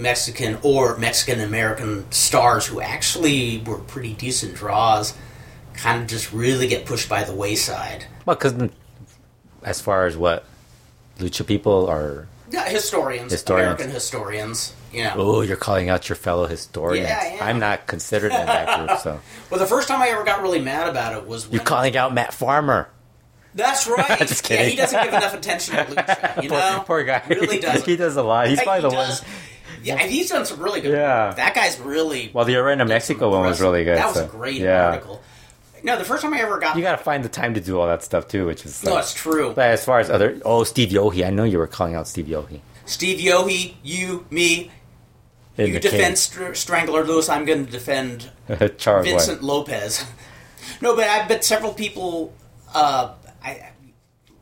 Mexican 0.00 0.58
or 0.62 0.96
Mexican 0.98 1.40
American 1.40 2.10
stars 2.10 2.66
who 2.66 2.80
actually 2.80 3.62
were 3.66 3.78
pretty 3.78 4.14
decent 4.14 4.54
draws 4.54 5.14
kind 5.74 6.02
of 6.02 6.08
just 6.08 6.32
really 6.32 6.66
get 6.66 6.84
pushed 6.86 7.08
by 7.08 7.22
the 7.24 7.34
wayside. 7.34 8.04
Well, 8.26 8.36
because 8.36 8.54
as 9.62 9.80
far 9.80 10.06
as 10.06 10.16
what 10.16 10.44
lucha 11.18 11.46
people 11.46 11.86
are, 11.88 12.26
Yeah, 12.50 12.68
historians, 12.68 13.30
Historians. 13.32 13.66
American 13.66 13.90
historians. 13.90 14.74
You 14.92 15.04
know. 15.04 15.14
oh, 15.18 15.40
you're 15.42 15.56
calling 15.56 15.88
out 15.88 16.08
your 16.08 16.16
fellow 16.16 16.46
historians. 16.48 17.06
Yeah, 17.08 17.22
am. 17.22 17.42
I'm 17.42 17.58
not 17.60 17.86
considered 17.86 18.32
in 18.32 18.46
that 18.46 18.86
group, 18.88 18.98
so 18.98 19.20
Well, 19.50 19.60
the 19.60 19.66
first 19.66 19.86
time 19.86 20.02
I 20.02 20.08
ever 20.08 20.24
got 20.24 20.42
really 20.42 20.60
mad 20.60 20.88
about 20.88 21.14
it 21.14 21.28
was 21.28 21.46
when 21.46 21.54
you're 21.54 21.64
calling 21.64 21.96
out 21.96 22.12
Matt 22.12 22.34
Farmer. 22.34 22.88
That's 23.54 23.86
right. 23.88 24.18
Just 24.18 24.50
Yeah, 24.50 24.64
he 24.64 24.74
doesn't 24.76 25.04
give 25.04 25.14
enough 25.14 25.34
attention 25.34 25.76
to 25.76 25.84
Lucha. 25.94 26.42
You 26.42 26.48
poor, 26.48 26.58
know, 26.58 26.82
poor 26.86 27.04
guy. 27.04 27.20
He 27.20 27.34
really 27.34 27.60
doesn't. 27.60 27.86
he 27.86 27.96
does 27.96 28.16
a 28.16 28.22
lot. 28.24 28.48
He's 28.48 28.60
probably 28.62 28.82
he 28.82 28.88
the 28.90 28.96
one. 28.96 29.10
Yeah, 29.82 29.96
and 29.96 30.10
he's 30.10 30.30
done 30.30 30.44
some 30.46 30.60
really 30.60 30.80
good. 30.80 30.92
Yeah. 30.92 31.32
that 31.34 31.54
guy's 31.54 31.78
really. 31.80 32.30
Well, 32.32 32.44
the 32.44 32.56
Arena 32.56 32.84
Mexico 32.84 33.30
one 33.30 33.46
was 33.46 33.60
really 33.60 33.84
good. 33.84 33.96
That 33.96 34.06
was 34.06 34.16
so, 34.16 34.24
a 34.24 34.28
great 34.28 34.60
yeah. 34.60 34.86
article. 34.86 35.22
No, 35.82 35.98
the 35.98 36.04
first 36.04 36.22
time 36.22 36.34
I 36.34 36.40
ever 36.40 36.58
got. 36.58 36.76
You 36.76 36.82
got 36.82 36.98
to 36.98 37.02
find 37.02 37.24
the 37.24 37.28
time 37.28 37.54
to 37.54 37.60
do 37.60 37.78
all 37.80 37.86
that 37.86 38.02
stuff 38.02 38.28
too, 38.28 38.46
which 38.46 38.64
is. 38.66 38.82
no, 38.84 38.98
it's 38.98 39.14
true. 39.14 39.52
But 39.54 39.70
as 39.70 39.84
far 39.84 39.98
as 40.00 40.10
other, 40.10 40.40
oh, 40.44 40.64
Steve 40.64 40.90
Yohe, 40.90 41.26
I 41.26 41.30
know 41.30 41.44
you 41.44 41.58
were 41.58 41.66
calling 41.66 41.94
out 41.94 42.06
Steve 42.06 42.26
Yohe. 42.26 42.60
Steve 42.84 43.18
Yohe, 43.20 43.74
you, 43.82 44.26
me, 44.30 44.70
In 45.56 45.68
you 45.68 45.80
defend. 45.80 46.18
Str- 46.18 46.54
Strangler 46.54 47.04
Lewis. 47.04 47.28
I'm 47.28 47.44
going 47.44 47.64
to 47.64 47.70
defend 47.70 48.30
Vincent 48.48 49.42
Lopez. 49.42 50.04
no, 50.80 50.96
but 50.96 51.04
I 51.08 51.26
bet 51.26 51.44
several 51.44 51.72
people. 51.72 52.34
Uh, 52.74 53.14
I 53.42 53.69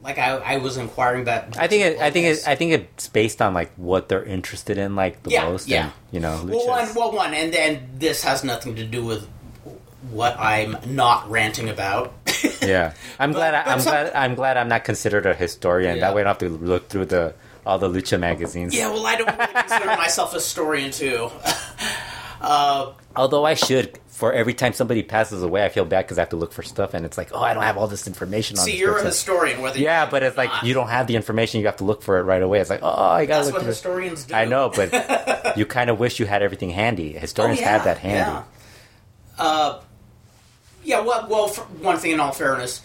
like 0.08 0.18
I, 0.18 0.36
I 0.36 0.56
was 0.56 0.76
inquiring 0.78 1.22
about. 1.22 1.56
I 1.58 1.68
think 1.68 1.82
it, 1.84 1.98
I 2.00 2.10
think 2.10 2.26
it, 2.26 2.48
I 2.48 2.54
think 2.54 2.72
it's 2.72 3.08
based 3.08 3.42
on 3.42 3.52
like 3.54 3.70
what 3.76 4.08
they're 4.08 4.24
interested 4.24 4.78
in, 4.78 4.96
like 4.96 5.22
the 5.22 5.30
Yeah, 5.30 5.44
most. 5.44 5.68
yeah. 5.68 5.82
And, 5.84 5.92
you 6.12 6.20
know, 6.20 6.42
Well, 6.46 6.66
one, 6.66 6.88
well, 6.96 7.12
one, 7.12 7.34
and 7.34 7.52
then 7.52 7.90
this 7.98 8.24
has 8.24 8.42
nothing 8.42 8.74
to 8.76 8.84
do 8.84 9.04
with 9.04 9.28
what 10.10 10.38
I'm 10.38 10.76
not 10.86 11.28
ranting 11.30 11.68
about. 11.68 12.14
yeah. 12.62 12.94
I'm 13.18 13.32
But- 13.32 13.38
glad. 13.38 13.54
I, 13.54 13.78
some- 13.78 13.92
glad. 13.92 14.12
I'm 14.14 14.34
glad 14.34 14.56
I'm 14.56 14.68
not 14.68 14.84
considered 14.84 15.26
a 15.26 15.34
historian. 15.34 15.96
Yeah. 15.96 16.00
That 16.08 16.14
way, 16.14 16.22
I 16.22 16.24
don't 16.24 16.40
have 16.40 16.50
to 16.50 16.64
look 16.64 16.88
through 16.88 17.06
the 17.06 17.34
all 17.66 17.78
the 17.78 17.88
lucha 17.90 18.18
magazines. 18.18 18.74
yeah, 18.74 18.88
well, 18.90 19.04
I 19.06 19.16
don't 19.16 19.28
really 19.38 19.52
consider 19.52 19.86
myself 19.88 20.32
a 20.32 20.36
historian 20.36 20.90
too. 20.90 21.28
uh, 22.40 22.92
Although 23.16 23.44
I 23.44 23.54
should. 23.54 23.98
For 24.18 24.32
every 24.32 24.52
time 24.52 24.72
somebody 24.72 25.04
passes 25.04 25.44
away, 25.44 25.64
I 25.64 25.68
feel 25.68 25.84
bad 25.84 26.04
because 26.04 26.18
I 26.18 26.22
have 26.22 26.30
to 26.30 26.36
look 26.36 26.52
for 26.52 26.64
stuff, 26.64 26.92
and 26.92 27.06
it's 27.06 27.16
like, 27.16 27.30
oh, 27.32 27.40
I 27.40 27.54
don't 27.54 27.62
have 27.62 27.76
all 27.78 27.86
this 27.86 28.08
information 28.08 28.58
on. 28.58 28.64
see, 28.64 28.76
you're 28.76 28.90
a 28.90 28.94
person. 28.94 29.06
historian, 29.06 29.62
whether 29.62 29.78
Yeah, 29.78 30.10
but 30.10 30.24
it's 30.24 30.36
like 30.36 30.50
not. 30.50 30.64
you 30.66 30.74
don't 30.74 30.88
have 30.88 31.06
the 31.06 31.14
information. 31.14 31.60
You 31.60 31.66
have 31.66 31.76
to 31.76 31.84
look 31.84 32.02
for 32.02 32.18
it 32.18 32.22
right 32.24 32.42
away. 32.42 32.58
It's 32.58 32.68
like, 32.68 32.80
oh, 32.82 32.88
I 32.90 33.26
gotta 33.26 33.44
That's 33.44 33.46
look 33.46 33.54
what 33.54 33.62
through. 33.62 33.68
historians 33.68 34.24
do. 34.24 34.34
I 34.34 34.44
know, 34.44 34.72
but 34.74 35.56
you 35.56 35.64
kind 35.66 35.88
of 35.88 36.00
wish 36.00 36.18
you 36.18 36.26
had 36.26 36.42
everything 36.42 36.70
handy. 36.70 37.12
Historians 37.12 37.60
Oh, 37.60 37.62
yeah, 37.62 37.70
have 37.70 37.84
that 37.84 37.98
handy. 37.98 38.32
Yeah. 38.32 38.42
Uh, 39.38 39.80
yeah. 40.82 41.00
Well, 41.00 41.26
well, 41.30 41.48
one 41.80 41.96
thing, 41.98 42.10
in 42.10 42.18
all 42.18 42.32
fairness, 42.32 42.82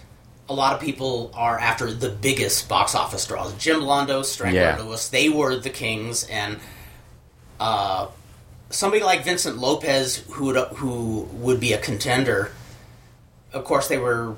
a 0.50 0.54
lot 0.54 0.74
of 0.76 0.82
people 0.82 1.32
are 1.34 1.58
after 1.58 1.92
the 1.92 2.10
biggest 2.10 2.70
box 2.70 2.94
office 2.94 3.26
draws. 3.26 3.54
Jim 3.56 3.80
Londo, 3.82 4.24
Strangler 4.24 4.60
Yeah. 4.62 4.80
Lewis, 4.82 5.10
they 5.10 5.30
were 5.30 5.56
the 5.56 5.72
kings, 5.72 6.26
and 6.26 6.60
uh, 7.60 8.08
somebody 8.74 9.04
like 9.04 9.24
Vincent 9.24 9.58
Lopez, 9.58 10.18
who 10.32 10.46
would, 10.46 10.58
who 10.76 11.22
would 11.34 11.60
be 11.60 11.74
a 11.74 11.78
contender. 11.78 12.52
Of 13.54 13.64
course, 13.64 13.88
they 13.88 13.98
were 13.98 14.36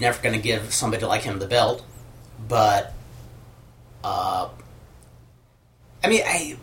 never 0.00 0.22
going 0.22 0.34
to 0.34 0.40
give 0.40 0.72
somebody 0.72 1.04
like 1.04 1.22
him 1.22 1.38
the 1.38 1.46
belt, 1.48 1.84
but 2.48 2.94
uh, 4.04 4.48
I 6.02 6.08
mean, 6.08 6.22
I 6.24 6.56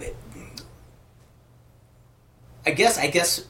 I 2.66 2.72
guess 2.72 2.98
I 2.98 3.08
guess 3.08 3.46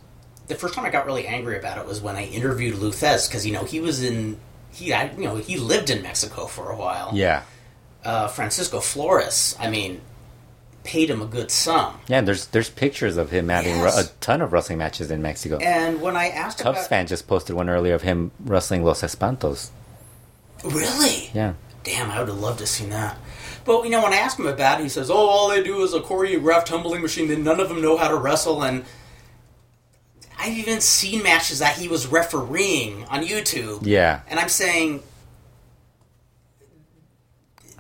the 0.48 0.56
first 0.56 0.74
time 0.74 0.86
I 0.86 0.90
got 0.90 1.06
really 1.06 1.28
angry 1.28 1.58
about 1.58 1.78
it 1.78 1.86
was 1.86 2.02
when 2.02 2.16
I 2.16 2.26
interviewed 2.26 2.76
Lou 2.76 2.92
Thesz 2.92 3.28
because 3.28 3.46
you 3.46 3.54
know 3.54 3.64
he 3.64 3.80
was 3.80 4.04
in 4.04 4.38
he 4.72 4.94
I, 4.94 5.12
you 5.12 5.26
know 5.26 5.36
he 5.36 5.58
lived 5.58 5.90
in 5.90 6.02
Mexico 6.02 6.46
for 6.48 6.72
a 6.72 6.76
while. 6.76 7.12
Yeah, 7.14 7.44
Uh, 8.04 8.28
Francisco 8.28 8.80
Flores, 8.80 9.56
I 9.60 9.70
mean, 9.70 10.02
paid 10.84 11.10
him 11.10 11.22
a 11.22 11.26
good 11.26 11.52
sum. 11.52 12.00
yeah. 12.08 12.22
There's 12.22 12.48
there's 12.48 12.70
pictures 12.70 13.18
of 13.18 13.32
him 13.32 13.50
having 13.50 13.78
Yes. 13.78 13.98
a 13.98 14.12
ton 14.22 14.42
of 14.42 14.54
wrestling 14.54 14.78
matches 14.78 15.12
in 15.12 15.22
Mexico. 15.22 15.58
And 15.58 16.02
when 16.02 16.16
I 16.16 16.30
asked 16.30 16.60
Cubs 16.60 16.78
about, 16.80 16.90
fan 16.90 17.08
just 17.08 17.28
posted 17.28 17.56
one 17.56 17.70
earlier 17.70 17.94
of 17.96 18.02
him 18.02 18.32
wrestling 18.44 18.84
Los 18.84 19.02
Espantos. 19.04 19.70
really, 20.64 21.30
Yeah, 21.34 21.54
damn, 21.84 22.10
I 22.12 22.20
would 22.20 22.28
have 22.30 22.40
loved 22.40 22.60
to 22.60 22.68
see 22.68 22.86
that. 22.88 23.18
But 23.66 23.84
you 23.84 23.90
know, 23.92 24.02
when 24.04 24.14
I 24.14 24.18
asked 24.18 24.40
him 24.40 24.48
about 24.48 24.80
it, 24.80 24.84
he 24.84 24.90
says, 24.90 25.10
"Oh, 25.12 25.16
all 25.18 25.50
they 25.50 25.62
do 25.64 25.84
is 25.84 25.94
a 25.94 26.00
choreographed 26.00 26.66
tumbling 26.66 27.02
machine. 27.02 27.30
And 27.32 27.44
none 27.44 27.60
of 27.60 27.70
them 27.70 27.82
know 27.82 27.98
how 27.98 28.08
to 28.08 28.16
wrestle." 28.16 28.64
And 28.64 28.84
I've 30.40 30.58
even 30.58 30.80
seen 30.82 31.22
matches 31.22 31.60
that 31.60 31.78
he 31.78 31.88
was 31.90 32.08
refereeing 32.08 33.04
on 33.06 33.24
YouTube. 33.26 33.82
yeah. 33.86 34.22
And 34.30 34.40
I'm 34.40 34.50
saying 34.50 35.04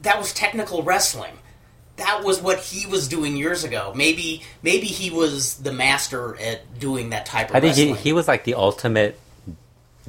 that 0.01 0.17
was 0.17 0.33
technical 0.33 0.83
wrestling. 0.83 1.39
That 1.99 2.23
was 2.23 2.41
what 2.41 2.59
he 2.59 2.85
was 2.87 3.07
doing 3.07 3.37
years 3.37 3.63
ago. 3.63 3.93
Maybe 3.95 4.43
maybe 4.63 4.87
he 4.87 5.09
was 5.11 5.55
the 5.55 5.71
master 5.71 6.35
at 6.41 6.79
doing 6.79 7.11
that 7.11 7.25
type 7.25 7.49
of 7.49 7.55
I 7.55 7.59
think 7.61 7.75
he, 7.75 7.93
he 7.93 8.13
was 8.13 8.27
like 8.27 8.43
the 8.43 8.55
ultimate 8.55 9.19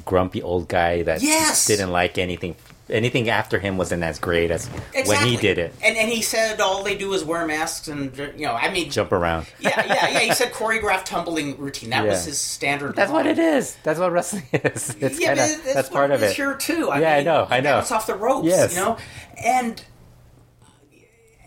grumpy 0.05 0.43
old 0.43 0.69
guy 0.69 1.03
that 1.03 1.23
Yes. 1.23 1.67
didn't 1.67 1.91
like 1.93 2.19
anything. 2.19 2.57
Anything 2.89 3.29
after 3.29 3.61
him 3.61 3.77
wasn't 3.79 4.03
as 4.03 4.19
great 4.19 4.51
as 4.51 4.67
when 5.07 5.25
he 5.25 5.37
did 5.37 5.59
it. 5.59 5.73
And 5.81 5.97
and 5.97 6.11
he 6.11 6.23
said 6.23 6.61
all 6.61 6.83
they 6.83 6.97
do 6.97 7.13
is 7.13 7.23
wear 7.23 7.47
masks 7.47 7.87
and 7.87 8.17
you 8.37 8.47
know, 8.47 8.55
I 8.55 8.73
mean 8.73 8.91
Jump 8.91 9.13
around. 9.13 9.47
yeah, 9.61 9.85
yeah, 9.87 10.09
yeah. 10.09 10.19
He 10.21 10.35
said 10.35 10.53
choreographed 10.53 11.05
tumbling 11.05 11.57
routine. 11.57 11.91
That 11.91 12.05
was 12.05 12.25
his 12.25 12.41
standard. 12.41 12.97
That's 12.97 13.13
what 13.13 13.27
it 13.29 13.39
is. 13.39 13.77
That's 13.85 14.01
what 14.01 14.11
wrestling 14.11 14.43
is. 14.53 14.97
It's 14.99 15.21
yeah, 15.21 15.37
kinda, 15.37 15.73
that's 15.73 15.89
part 15.89 16.11
of 16.11 16.25
it. 16.25 16.35
here 16.35 16.55
too. 16.57 16.91
I 16.91 17.01
Yeah, 17.01 17.15
I 17.15 17.23
know, 17.23 17.47
I 17.49 17.61
know. 17.61 17.75
bounce 17.75 17.93
off 17.93 18.09
the 18.09 18.17
ropes, 18.17 18.49
Yes. 18.49 18.75
you 18.75 18.81
know, 18.81 18.97
and 19.45 19.81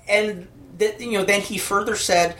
and 0.07 0.47
th- 0.79 0.99
you 0.99 1.13
know, 1.13 1.23
then 1.25 1.41
he 1.41 1.57
further 1.57 1.95
said, 1.95 2.35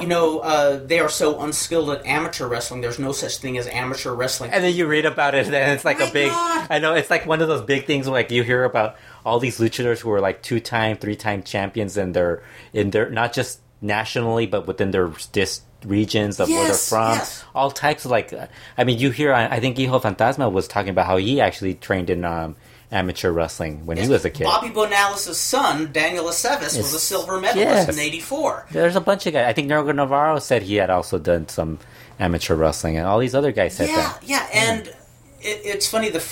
you 0.00 0.06
know, 0.06 0.38
uh, 0.40 0.78
they 0.84 0.98
are 1.00 1.08
so 1.08 1.40
unskilled 1.42 1.90
at 1.90 2.04
amateur 2.06 2.46
wrestling. 2.48 2.80
There's 2.80 2.98
no 2.98 3.12
such 3.12 3.36
thing 3.36 3.58
as 3.58 3.66
amateur 3.68 4.12
wrestling. 4.14 4.50
And 4.50 4.64
then 4.64 4.74
you 4.74 4.86
read 4.86 5.04
about 5.04 5.34
it, 5.34 5.46
and 5.52 5.54
it's 5.72 5.84
like 5.84 5.98
My 5.98 6.06
a 6.06 6.12
big. 6.12 6.30
God. 6.30 6.66
I 6.70 6.78
know 6.78 6.94
it's 6.94 7.10
like 7.10 7.26
one 7.26 7.42
of 7.42 7.48
those 7.48 7.62
big 7.62 7.86
things. 7.86 8.08
Like 8.08 8.30
you 8.30 8.42
hear 8.42 8.64
about 8.64 8.96
all 9.24 9.38
these 9.38 9.58
luchadors 9.58 10.00
who 10.00 10.10
are 10.12 10.20
like 10.20 10.42
two-time, 10.42 10.96
three-time 10.96 11.42
champions, 11.42 11.96
and 11.96 12.14
they're 12.14 12.42
in 12.72 12.90
their 12.90 13.10
not 13.10 13.32
just 13.32 13.60
nationally, 13.80 14.46
but 14.46 14.66
within 14.66 14.92
their 14.92 15.12
dis 15.32 15.60
regions 15.84 16.38
of 16.38 16.48
where 16.48 16.64
they're 16.68 16.74
from. 16.74 17.12
yes. 17.18 17.44
All 17.54 17.70
types 17.70 18.04
of 18.04 18.10
like. 18.10 18.32
I 18.78 18.84
mean, 18.84 18.98
you 18.98 19.10
hear. 19.10 19.32
I 19.34 19.46
I 19.46 19.60
think 19.60 19.76
Hijo 19.76 19.98
Fantasma 19.98 20.50
was 20.50 20.66
talking 20.68 20.90
about 20.90 21.06
how 21.06 21.18
he 21.18 21.40
actually 21.40 21.74
trained 21.74 22.08
in 22.08 22.24
um, 22.24 22.56
amateur 22.92 23.30
wrestling 23.32 23.84
when 23.86 23.96
he 23.96 24.06
was 24.08 24.24
a 24.24 24.30
kid. 24.30 24.44
Bobby 24.44 24.68
Bonales' 24.68 25.34
son, 25.34 25.90
Daniel 25.92 26.26
Aceves, 26.26 26.76
was 26.76 26.94
a 26.94 26.98
silver 27.00 27.40
medalist 27.40 27.56
Yes. 27.88 27.88
in 27.88 27.98
'84. 27.98 28.66
There's 28.70 28.94
a 28.96 29.00
bunch 29.00 29.26
of 29.26 29.32
guys. 29.32 29.46
I 29.48 29.52
think 29.52 29.68
Nergo 29.68 29.94
Navarro 29.94 30.38
said 30.38 30.62
he 30.62 30.76
had 30.76 30.90
also 30.90 31.18
done 31.18 31.48
some 31.48 31.78
amateur 32.20 32.54
wrestling, 32.54 32.96
and 32.98 33.06
all 33.06 33.18
these 33.18 33.34
other 33.34 33.50
guys 33.50 33.74
said 33.74 33.88
Yeah, 33.88 33.96
that. 33.96 34.22
yeah, 34.24 34.46
and 34.52 34.86
it, 35.40 35.60
it's 35.64 35.88
funny 35.88 36.10
the. 36.10 36.22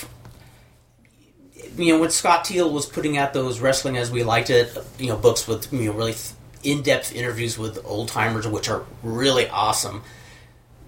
You 1.77 1.93
know 1.93 1.99
when 2.01 2.09
Scott 2.09 2.43
Teal 2.45 2.69
was 2.71 2.85
putting 2.85 3.17
out 3.17 3.33
those 3.33 3.59
wrestling 3.59 3.97
as 3.97 4.11
we 4.11 4.23
liked 4.23 4.49
it, 4.49 4.77
you 4.99 5.07
know, 5.07 5.15
books 5.15 5.47
with 5.47 5.71
you 5.71 5.85
know 5.85 5.93
really 5.93 6.15
in-depth 6.63 7.15
interviews 7.15 7.57
with 7.57 7.79
old 7.85 8.09
timers, 8.09 8.47
which 8.47 8.69
are 8.69 8.83
really 9.03 9.47
awesome. 9.49 10.03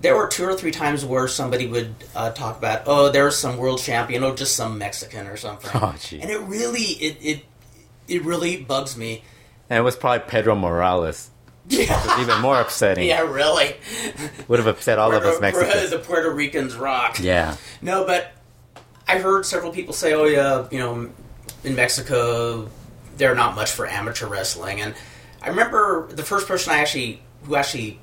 There 0.04 0.16
were 0.16 0.28
two 0.28 0.44
or 0.44 0.54
three 0.54 0.72
times 0.72 1.04
where 1.06 1.28
somebody 1.28 1.66
would 1.66 1.96
uh, 2.14 2.32
talk 2.32 2.58
about, 2.58 2.84
oh, 2.86 3.10
there's 3.10 3.38
some 3.38 3.58
world 3.58 3.80
champion, 3.80 4.24
oh, 4.24 4.36
just 4.36 4.56
some 4.56 4.78
Mexican 4.78 5.28
or 5.28 5.38
something, 5.38 5.72
Oh, 5.74 5.96
and 6.12 6.30
it 6.30 6.40
really, 6.42 6.82
it, 6.82 7.18
it, 7.22 7.46
it 8.08 8.24
really 8.24 8.58
bugs 8.58 8.96
me. 8.98 9.24
And 9.70 9.80
it 9.80 9.82
was 9.82 9.96
probably 9.96 10.28
Pedro 10.28 10.56
Morales. 10.56 11.32
Yeah. 11.70 12.06
was 12.06 12.20
even 12.20 12.42
more 12.42 12.60
upsetting. 12.60 13.08
Yeah, 13.08 13.22
really. 13.22 13.78
Would 14.50 14.60
have 14.60 14.68
upset 14.68 15.00
all 15.00 15.16
of 15.16 15.24
us 15.24 15.40
Mexicans. 15.40 15.92
The 15.92 16.00
Puerto 16.00 16.30
Ricans 16.30 16.76
rock. 16.76 17.18
Yeah. 17.22 17.56
No, 17.82 18.04
but 18.06 18.34
I 19.08 19.20
heard 19.20 19.46
several 19.46 19.72
people 19.72 19.94
say, 19.94 20.14
"Oh 20.14 20.26
yeah, 20.26 20.68
you 20.72 20.80
know, 20.80 21.10
in 21.64 21.76
Mexico, 21.76 22.68
they're 23.16 23.34
not 23.34 23.56
much 23.56 23.72
for 23.72 23.88
amateur 23.88 24.28
wrestling." 24.28 24.82
And 24.82 24.94
I 25.42 25.48
remember 25.48 26.10
the 26.12 26.24
first 26.24 26.50
person 26.50 26.74
I 26.74 26.80
actually 26.80 27.22
who 27.46 27.56
actually 27.56 27.98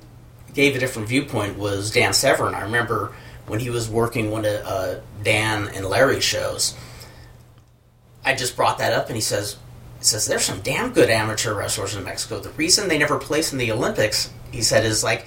gave 0.55 0.77
a 0.77 0.79
different 0.79 1.09
viewpoint 1.09 1.59
was 1.59 1.91
Dan 1.91 2.13
Severn. 2.13 2.55
I 2.55 2.63
remember 2.63 3.13
when 3.47 3.61
he 3.61 3.71
was 3.71 3.89
working 3.89 4.31
one 4.31 4.45
of 4.45 4.65
uh, 4.67 4.95
Dan 5.23 5.69
and 5.75 5.87
Larry's 5.87 6.25
shows. 6.25 6.75
I 8.25 8.35
just 8.35 8.57
brought 8.57 8.79
that 8.79 8.93
up, 8.93 9.07
and 9.07 9.17
he 9.17 9.21
says, 9.23 9.57
"He 9.99 10.05
says 10.05 10.27
there's 10.27 10.45
some 10.45 10.61
damn 10.61 10.93
good 10.93 11.11
amateur 11.11 11.55
wrestlers 11.55 11.95
in 11.97 12.05
Mexico. 12.05 12.39
The 12.41 12.51
reason 12.51 12.89
they 12.89 12.99
never 12.99 13.19
place 13.19 13.53
in 13.53 13.59
the 13.59 13.73
Olympics, 13.73 14.31
he 14.51 14.63
said, 14.63 14.85
is 14.85 15.03
like." 15.05 15.27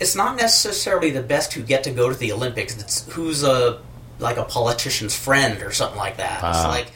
It's 0.00 0.14
not 0.14 0.36
necessarily 0.36 1.10
the 1.10 1.22
best 1.22 1.52
who 1.54 1.62
get 1.64 1.82
to 1.82 1.90
go 1.90 2.08
to 2.08 2.14
the 2.16 2.30
Olympics. 2.30 2.76
It's 2.78 3.10
who's 3.14 3.42
a 3.42 3.80
like 4.20 4.36
a 4.36 4.44
politician's 4.44 5.12
friend 5.16 5.60
or 5.60 5.72
something 5.72 5.98
like 5.98 6.18
that. 6.18 6.36
It's 6.36 6.64
Ah. 6.64 6.68
like 6.68 6.86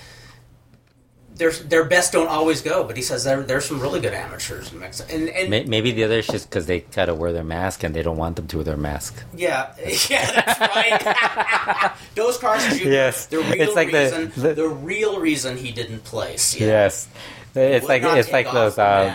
their 1.37 1.51
their 1.51 1.85
best 1.85 2.13
don't 2.13 2.29
always 2.29 2.61
go, 2.61 2.85
but 2.85 2.97
he 2.97 3.03
says 3.03 3.25
there 3.25 3.43
there's 3.43 3.65
some 3.65 3.81
really 3.81 4.01
good 4.01 4.13
amateurs 4.15 4.73
in 4.73 4.79
Mexico. 4.81 5.13
And, 5.15 5.29
and 5.29 5.69
Maybe 5.69 5.91
the 5.93 6.05
other 6.05 6.19
is 6.19 6.27
just 6.27 6.49
because 6.51 6.67
they 6.67 6.81
gotta 6.81 7.15
wear 7.15 7.33
their 7.33 7.45
mask 7.45 7.83
and 7.85 7.95
they 7.95 8.03
don't 8.03 8.17
want 8.19 8.37
them 8.37 8.47
to 8.49 8.57
wear 8.59 8.65
their 8.65 8.77
mask. 8.77 9.23
yeah, 9.37 9.73
yeah, 10.11 10.31
that's 10.43 10.61
right. 10.61 11.93
Dos 12.15 12.39
Caras, 12.39 12.79
Jr. 12.79 12.89
Yes. 12.89 13.27
the 13.27 13.39
real 13.39 13.53
It's 13.63 13.75
like 13.75 13.91
the- 13.91 13.99
reason, 13.99 14.33
the- 14.37 14.55
the, 14.55 14.69
real 14.69 15.19
reason 15.21 15.57
he 15.57 15.73
didn't 15.73 16.05
place. 16.05 16.55
Yeah. 16.59 16.67
Yes. 16.67 17.09
It's 17.55 17.87
like 17.89 18.03
it's 18.03 18.33
like 18.33 18.51
those. 18.51 18.79
Um, 18.79 19.15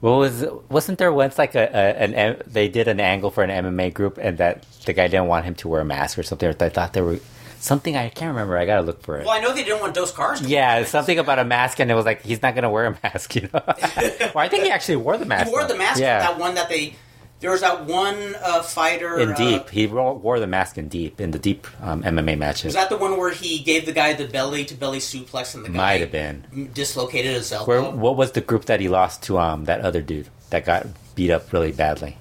what 0.00 0.18
was 0.18 0.44
wasn't 0.68 0.98
there 0.98 1.10
once 1.12 1.38
like 1.38 1.54
a, 1.54 1.62
a 1.62 1.96
an 2.04 2.42
they 2.46 2.68
did 2.68 2.88
an 2.88 3.00
angle 3.00 3.30
for 3.30 3.42
an 3.42 3.48
MMA 3.48 3.94
group 3.94 4.18
and 4.20 4.36
that 4.36 4.66
the 4.84 4.92
guy 4.92 5.08
didn't 5.08 5.28
want 5.28 5.46
him 5.46 5.54
to 5.56 5.68
wear 5.68 5.80
a 5.80 5.84
mask 5.84 6.18
or 6.18 6.22
something. 6.22 6.46
Or 6.46 6.54
I 6.60 6.68
thought 6.68 6.92
there 6.92 7.04
were 7.04 7.20
something 7.64 7.96
I 7.96 8.08
can't 8.10 8.28
remember. 8.28 8.56
I 8.58 8.66
gotta 8.66 8.82
look 8.82 9.02
for 9.02 9.18
it. 9.18 9.24
Well, 9.26 9.34
I 9.36 9.40
know 9.40 9.52
they 9.54 9.64
didn't 9.64 9.80
want 9.80 9.94
Dos 9.94 10.12
Caras. 10.12 10.40
To 10.40 10.48
Yeah, 10.48 10.84
something 10.84 11.18
about 11.18 11.38
a 11.38 11.44
mask, 11.44 11.80
and 11.80 11.90
it 11.90 11.94
was 11.94 12.04
like 12.04 12.22
he's 12.22 12.42
not 12.42 12.54
gonna 12.54 12.70
wear 12.70 12.86
a 12.86 12.98
mask. 13.02 13.34
You 13.36 13.42
know, 13.52 13.62
well, 13.66 14.38
I 14.38 14.48
think 14.48 14.64
he 14.64 14.70
actually 14.70 14.96
wore 14.96 15.16
the 15.16 15.24
mask. 15.26 15.46
He 15.46 15.50
wore 15.52 15.62
though. 15.62 15.68
the 15.68 15.78
mask. 15.78 16.00
Yeah, 16.00 16.20
That 16.20 16.38
one 16.38 16.54
that 16.54 16.68
they. 16.68 16.94
There 17.40 17.50
was 17.50 17.60
that 17.60 17.84
one 17.84 18.36
uh, 18.42 18.62
fighter 18.62 19.18
in 19.18 19.32
uh, 19.32 19.36
deep, 19.36 19.68
he 19.68 19.86
wore, 19.86 20.14
wore 20.14 20.40
the 20.40 20.46
mask 20.46 20.78
in 20.78 20.88
deep 20.88 21.20
in 21.20 21.30
the 21.32 21.38
deep 21.38 21.66
um, 21.82 22.02
MMA 22.02 22.38
matches. 22.38 22.66
Was 22.66 22.74
that 22.74 22.88
the 22.88 22.96
one 22.96 23.18
where 23.18 23.32
he 23.32 23.58
gave 23.58 23.84
the 23.84 23.92
guy 23.92 24.14
the 24.14 24.26
belly 24.26 24.64
to 24.64 24.74
belly 24.74 24.98
suplex 24.98 25.54
and 25.54 25.62
the 25.62 25.68
guy 25.68 25.76
Might 25.76 26.00
have 26.00 26.12
been. 26.12 26.70
dislocated 26.72 27.32
his 27.34 27.52
elbow? 27.52 27.66
Where 27.66 27.90
what 27.90 28.16
was 28.16 28.32
the 28.32 28.40
group 28.40 28.64
that 28.66 28.80
he 28.80 28.88
lost 28.88 29.24
to? 29.24 29.38
Um, 29.38 29.64
that 29.66 29.80
other 29.80 30.00
dude 30.00 30.28
that 30.50 30.64
got 30.64 30.86
beat 31.16 31.30
up 31.30 31.52
really 31.52 31.72
badly. 31.72 32.16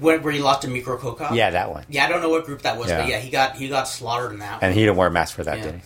Where, 0.00 0.18
where 0.20 0.32
he 0.32 0.40
lost 0.40 0.62
to 0.62 0.68
Mirko 0.68 0.96
Cro 0.96 1.12
Cop? 1.14 1.34
Yeah, 1.34 1.50
that 1.50 1.70
one. 1.70 1.84
Yeah, 1.88 2.06
I 2.06 2.08
don't 2.08 2.22
know 2.22 2.30
what 2.30 2.44
group 2.46 2.62
that 2.62 2.78
was, 2.78 2.88
Yeah. 2.88 3.00
but 3.02 3.08
yeah, 3.08 3.18
he 3.18 3.30
got 3.30 3.56
he 3.56 3.68
got 3.68 3.88
slaughtered 3.88 4.32
in 4.32 4.38
that. 4.40 4.62
And 4.62 4.74
he 4.74 4.80
didn't 4.80 4.96
wear 4.96 5.08
a 5.08 5.10
mask 5.10 5.34
for 5.34 5.44
that, 5.44 5.58
Yeah. 5.58 5.64
did 5.64 5.74
he? 5.76 5.80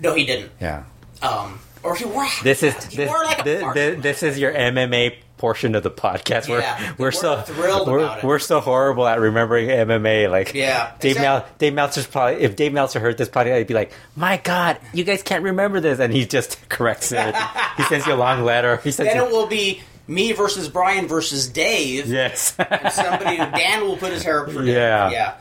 no, 0.00 0.14
he 0.14 0.24
didn't. 0.24 0.50
Yeah. 0.60 0.84
Um, 1.22 1.58
or 1.82 1.94
he 1.96 2.04
wore. 2.04 2.26
This 2.42 2.62
is 2.62 2.74
this, 2.88 3.08
wore 3.08 3.24
like 3.24 3.40
a 3.40 3.44
this, 3.44 3.74
this, 3.74 4.02
this 4.02 4.22
is 4.22 4.38
your 4.38 4.52
MMA 4.52 5.16
portion 5.36 5.74
of 5.76 5.82
the 5.84 5.90
podcast. 5.90 6.48
We're 6.48 6.60
Yeah, 6.60 6.94
we're 6.98 7.06
we're 7.06 7.12
so 7.12 7.40
thrilled 7.42 7.86
we're, 7.86 7.98
about 8.00 8.18
it. 8.18 8.24
we're 8.24 8.38
so 8.40 8.58
horrible 8.60 9.06
at 9.06 9.20
remembering 9.20 9.68
MMA. 9.68 10.28
Like 10.30 10.54
Yeah, 10.54 10.92
Dave 11.00 11.12
exact- 11.16 11.22
Mel, 11.46 11.54
Dave 11.58 11.74
Meltzer's 11.74 12.06
probably 12.06 12.40
if 12.42 12.56
Dave 12.56 12.72
Meltzer 12.72 12.98
heard 13.00 13.18
this 13.18 13.28
probably 13.28 13.52
he'd 13.52 13.66
be 13.68 13.74
like, 13.74 13.92
"My 14.16 14.38
God, 14.38 14.78
you 14.92 15.04
guys 15.04 15.22
can't 15.22 15.44
remember 15.44 15.78
this," 15.80 16.00
and 16.00 16.12
he 16.12 16.24
just 16.26 16.68
corrects 16.68 17.12
it. 17.12 17.34
he 17.76 17.82
sends 17.84 18.06
you 18.06 18.14
a 18.14 18.16
long 18.16 18.42
letter. 18.44 18.78
He 18.78 18.90
sends 18.90 19.12
Then 19.12 19.22
it 19.22 19.28
you, 19.28 19.36
will 19.36 19.46
be 19.46 19.80
me 20.08 20.32
versus 20.32 20.68
Brian 20.68 21.06
versus 21.06 21.48
Dave. 21.48 22.06
yes. 22.08 22.56
And 22.58 22.92
somebody 22.92 23.36
Dan 23.36 23.82
will 23.82 23.96
put 23.96 24.12
his 24.12 24.22
hair 24.24 24.44
up 24.44 24.50
for 24.50 24.64
Dave. 24.64 24.74
Yeah. 24.74 25.10
Yeah. 25.10 25.34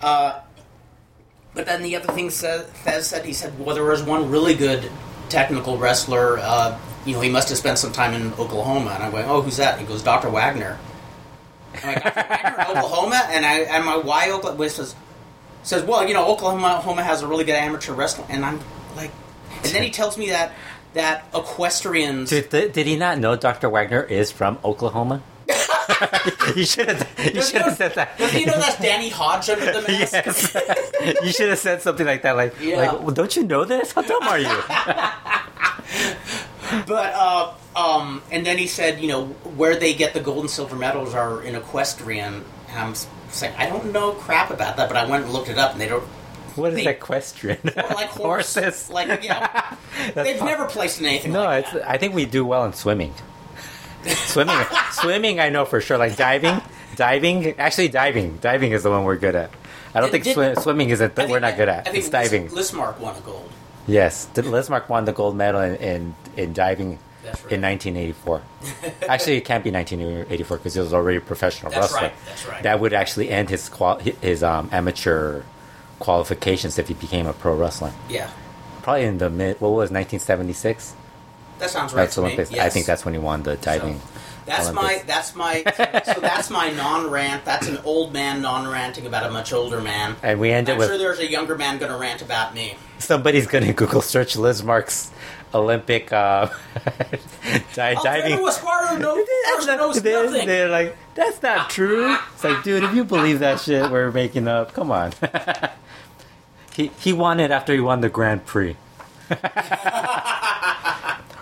Uh, 0.00 0.40
but 1.54 1.66
then 1.66 1.82
the 1.82 1.96
other 1.96 2.12
thing 2.12 2.30
said, 2.30 2.66
Thesz 2.84 3.02
said 3.02 3.24
he 3.24 3.32
said, 3.32 3.58
well, 3.58 3.74
there 3.74 3.84
was 3.84 4.02
one 4.02 4.30
really 4.30 4.54
good 4.54 4.90
technical 5.28 5.78
wrestler. 5.78 6.38
Uh, 6.38 6.78
you 7.04 7.12
know, 7.12 7.20
he 7.20 7.30
must 7.30 7.48
have 7.50 7.58
spent 7.58 7.78
some 7.78 7.92
time 7.92 8.14
in 8.14 8.32
Oklahoma. 8.34 8.90
And 8.90 9.02
I'm 9.04 9.10
going, 9.10 9.26
oh, 9.26 9.42
who's 9.42 9.58
that? 9.58 9.78
He 9.78 9.86
goes, 9.86 10.02
Dr. 10.02 10.28
Wagner. 10.28 10.78
I'm 11.74 11.94
like, 11.94 12.02
Dr. 12.02 12.28
Wagner 12.28 12.62
in 12.62 12.70
Oklahoma? 12.76 13.22
And 13.30 13.46
I 13.46 13.58
and 13.60 13.84
my 13.84 13.96
why 13.96 14.30
Oklahoma 14.30 14.64
he 14.64 14.68
says 14.70 14.94
says, 15.62 15.82
well, 15.84 16.06
you 16.06 16.14
know, 16.14 16.26
Oklahoma 16.30 16.76
Oklahoma 16.78 17.04
has 17.04 17.22
a 17.22 17.26
really 17.26 17.44
good 17.44 17.54
amateur 17.54 17.92
wrestling. 17.92 18.28
And 18.30 18.44
I'm 18.44 18.60
like, 18.94 19.10
and 19.64 19.72
then 19.72 19.82
he 19.82 19.90
tells 19.90 20.18
me 20.18 20.30
that 20.30 20.52
that 20.96 21.24
equestrians. 21.34 22.30
Did, 22.30 22.48
did, 22.50 22.72
did 22.72 22.86
he 22.86 22.96
not 22.96 23.18
know 23.18 23.36
Dr. 23.36 23.68
Wagner 23.68 24.02
is 24.02 24.30
from 24.32 24.58
Oklahoma? 24.64 25.22
you 26.56 26.64
should 26.66 26.88
have. 26.88 27.08
You 27.24 27.30
Does 27.30 27.50
should 27.50 27.62
have 27.62 27.76
said 27.76 27.94
that. 27.94 28.18
Does 28.18 28.32
he 28.32 28.44
know 28.44 28.58
that's 28.58 28.78
Danny 28.80 29.08
Hodge 29.08 29.48
under 29.48 29.66
the 29.66 29.82
mask? 29.86 30.12
Yes. 30.12 30.56
you 31.22 31.32
should 31.32 31.48
have 31.50 31.58
said 31.58 31.80
something 31.82 32.04
like 32.06 32.22
that. 32.22 32.36
Like, 32.36 32.54
Yeah. 32.60 32.76
like, 32.78 33.00
well, 33.00 33.12
don't 33.12 33.34
you 33.36 33.44
know 33.44 33.64
this? 33.64 33.92
How 33.92 34.02
dumb 34.02 34.22
are 34.24 34.38
you? 34.38 34.48
But 36.86 37.14
uh, 37.14 37.54
um, 37.76 38.22
and 38.32 38.44
then 38.44 38.58
he 38.58 38.66
said, 38.66 39.00
you 39.00 39.06
know, 39.06 39.26
where 39.56 39.76
they 39.76 39.94
get 39.94 40.14
the 40.14 40.20
gold 40.20 40.40
and 40.40 40.50
silver 40.50 40.74
medals 40.74 41.14
are 41.14 41.40
in 41.42 41.54
equestrian. 41.54 42.44
And 42.68 42.78
I'm 42.78 42.94
saying, 43.30 43.54
I 43.56 43.66
don't 43.68 43.92
know 43.92 44.10
crap 44.12 44.50
about 44.50 44.76
that, 44.76 44.88
but 44.88 44.96
I 44.96 45.06
went 45.06 45.24
and 45.24 45.32
looked 45.32 45.48
it 45.48 45.58
up, 45.58 45.72
and 45.72 45.80
they 45.80 45.86
don't 45.88 46.02
What 46.62 46.72
is 46.72 46.84
They- 46.84 46.90
equestrian? 46.90 47.58
like 47.64 47.74
horse, 48.20 48.54
horses. 48.54 48.90
Like 48.90 49.22
yeah, 49.22 49.76
they've 50.14 50.36
fine. 50.38 50.48
never 50.48 50.66
placed 50.66 51.00
in 51.00 51.06
anything. 51.06 51.32
No, 51.32 51.44
like. 51.44 51.66
I 51.74 51.96
think 51.98 52.14
we 52.14 52.24
do 52.26 52.44
well 52.44 52.64
in 52.64 52.72
swimming. 52.72 53.12
swimming, 54.06 54.56
swimming. 54.92 55.40
I 55.40 55.48
know 55.48 55.64
for 55.64 55.80
sure. 55.80 55.98
Like 55.98 56.16
diving, 56.16 56.60
diving. 56.96 57.58
Actually, 57.58 57.88
diving. 57.88 58.36
Diving 58.38 58.72
is 58.72 58.82
the 58.82 58.90
one 58.90 59.04
we're 59.04 59.16
good 59.16 59.34
at. 59.34 59.50
I 59.94 60.00
don't 60.00 60.10
think 60.10 60.24
did- 60.24 60.34
swim, 60.34 60.54
swimming 60.56 60.90
is 60.90 61.00
a 61.00 61.08
th- 61.08 61.28
we're 61.28 61.40
not 61.40 61.56
good 61.56 61.68
at. 61.68 61.80
I 61.88 61.90
think 61.90 61.96
It's 62.04 62.10
diving. 62.10 62.50
Lis- 62.50 62.70
Lizmark 62.72 62.98
won 62.98 63.16
a 63.16 63.20
gold. 63.20 63.50
Yes, 63.86 64.28
Lizmark 64.34 64.88
won 64.88 65.04
the 65.04 65.12
gold 65.12 65.36
medal 65.36 65.60
in 65.60 65.76
in, 65.76 66.14
in 66.36 66.52
diving 66.52 66.90
right. 67.24 67.52
in 67.52 67.62
1984. 67.62 68.42
actually, 69.08 69.36
it 69.38 69.44
can't 69.44 69.62
be 69.64 69.70
1984 69.70 70.56
because 70.58 70.74
he 70.74 70.80
was 70.80 70.92
already 70.92 71.18
a 71.18 71.20
professional 71.20 71.70
That's 71.72 71.92
wrestler. 71.92 72.08
right, 72.08 72.12
that's 72.26 72.46
right. 72.48 72.62
That 72.64 72.80
would 72.80 72.92
actually 72.92 73.30
end 73.30 73.48
his 73.50 73.68
qual- 73.68 73.98
his 73.98 74.42
um, 74.42 74.68
amateur 74.72 75.42
qualifications 75.98 76.78
if 76.78 76.88
he 76.88 76.94
became 76.94 77.26
a 77.26 77.32
pro 77.32 77.56
wrestler. 77.56 77.92
Yeah, 78.08 78.30
Probably 78.82 79.04
in 79.04 79.18
the 79.18 79.30
mid. 79.30 79.60
What 79.60 79.70
was 79.70 79.90
1976? 79.90 80.94
that 81.58 81.70
sounds 81.70 81.92
right 81.94 82.02
That's 82.04 82.14
to 82.16 82.20
me. 82.20 82.26
Olympics. 82.34 82.52
I 82.58 82.68
think 82.68 82.84
that's 82.86 83.04
when 83.04 83.14
he 83.14 83.20
won 83.20 83.42
the 83.42 83.56
diving. 83.56 84.00
That's 84.44 84.72
my 84.72 85.02
that's 85.06 85.34
my 85.34 85.64
so 86.04 86.20
that's 86.20 86.50
my 86.50 86.70
non 86.70 87.10
rant. 87.10 87.44
That's 87.44 87.66
an 87.66 87.78
old 87.84 88.12
man 88.12 88.42
non 88.42 88.68
ranting 88.70 89.06
about 89.06 89.24
a 89.24 89.30
much 89.30 89.52
older 89.52 89.80
man. 89.80 90.14
And 90.22 90.38
we 90.38 90.52
ended 90.52 90.74
I'm 90.74 90.78
with 90.78 90.88
sure 90.88 90.98
there's 90.98 91.18
a 91.18 91.28
younger 91.28 91.56
man 91.56 91.78
going 91.78 91.90
to 91.90 91.98
rant 91.98 92.22
about 92.22 92.54
me. 92.54 92.76
somebody's 92.98 93.46
going 93.48 93.64
to 93.64 93.72
Google 93.72 94.02
search 94.02 94.34
Lizmark's 94.36 95.10
Olympic 95.54 96.12
uh, 96.12 96.48
di- 97.74 97.94
diving. 97.94 98.36
Knows, 98.36 98.60
That's 98.60 99.66
not- 99.66 99.78
knows 99.78 100.02
they're, 100.02 100.26
nothing. 100.26 100.46
they're 100.46 100.68
like, 100.68 100.96
that's 101.16 101.42
not 101.42 101.70
true. 101.70 102.14
It's 102.34 102.44
like, 102.44 102.62
dude, 102.62 102.84
if 102.84 102.94
you 102.94 103.04
believe 103.04 103.40
that 103.40 103.60
shit, 103.60 103.90
we're 103.90 104.12
making 104.12 104.46
up. 104.46 104.72
Come 104.74 104.90
on. 104.92 105.12
he 106.74 106.88
he 107.00 107.12
won 107.12 107.40
it 107.40 107.50
after 107.50 107.72
he 107.74 107.80
won 107.80 108.00
the 108.02 108.08
Grand 108.08 108.46
Prix. 108.46 108.76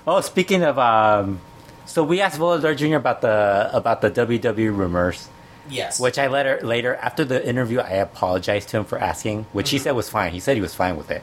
oh, 0.06 0.20
speaking 0.22 0.62
of, 0.62 0.78
um, 0.78 1.40
so 1.86 2.02
we 2.04 2.20
asked 2.20 2.38
Volador 2.38 2.76
Jr. 2.76 2.96
about 2.96 3.20
the 3.20 3.70
about 3.72 4.00
the 4.00 4.10
WWE 4.10 4.74
rumors, 4.76 5.28
Yes. 5.68 6.00
which 6.00 6.18
I 6.18 6.28
later 6.28 6.60
later 6.62 6.94
after 6.96 7.24
the 7.24 7.46
interview 7.46 7.80
I 7.80 7.94
apologized 7.94 8.70
to 8.70 8.78
him 8.78 8.84
for 8.84 8.98
asking, 8.98 9.46
which 9.52 9.70
he 9.70 9.78
said 9.78 9.92
was 9.92 10.08
fine. 10.08 10.32
He 10.32 10.40
said 10.40 10.56
he 10.56 10.62
was 10.62 10.74
fine 10.74 10.96
with 10.96 11.10
it. 11.10 11.22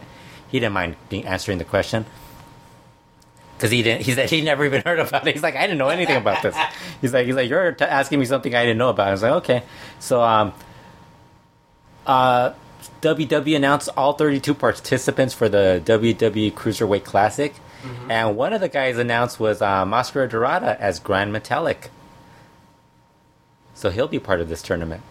He 0.49 0.59
didn't 0.59 0.73
mind 0.73 0.97
being 1.09 1.25
answering 1.25 1.57
the 1.57 1.63
question 1.63 2.05
because 3.61 3.69
he 3.69 3.83
didn't. 3.83 4.01
He 4.01 4.13
said 4.13 4.27
he 4.27 4.41
never 4.41 4.65
even 4.65 4.81
heard 4.81 4.99
about 4.99 5.27
it. 5.27 5.35
He's 5.35 5.43
like, 5.43 5.55
I 5.55 5.67
didn't 5.67 5.77
know 5.77 5.89
anything 5.89 6.17
about 6.17 6.41
this. 6.41 6.57
He's 7.01 7.13
like, 7.13 7.27
he's 7.27 7.35
like, 7.35 7.47
you're 7.47 7.73
t- 7.73 7.85
asking 7.85 8.19
me 8.19 8.25
something 8.25 8.55
I 8.55 8.63
didn't 8.63 8.79
know 8.79 8.89
about. 8.89 9.09
I 9.09 9.11
was 9.11 9.21
like, 9.21 9.31
okay. 9.33 9.63
So, 9.99 10.23
um, 10.23 10.53
uh, 12.07 12.53
WWE 13.01 13.55
announced 13.55 13.89
all 13.95 14.13
32 14.13 14.55
participants 14.55 15.35
for 15.35 15.47
the 15.47 15.79
WWE 15.85 16.51
Cruiserweight 16.53 17.03
Classic, 17.03 17.53
and 18.09 18.35
one 18.35 18.51
of 18.53 18.61
the 18.61 18.69
guys 18.69 18.97
announced 18.97 19.39
was 19.39 19.61
uh, 19.61 19.85
Mascara 19.85 20.27
Dorada 20.27 20.79
as 20.81 20.99
Gran 20.99 21.31
Metalik. 21.31 21.89
So 23.75 23.91
he'll 23.91 24.07
be 24.07 24.19
part 24.19 24.41
of 24.41 24.49
this 24.49 24.63
tournament. 24.63 25.03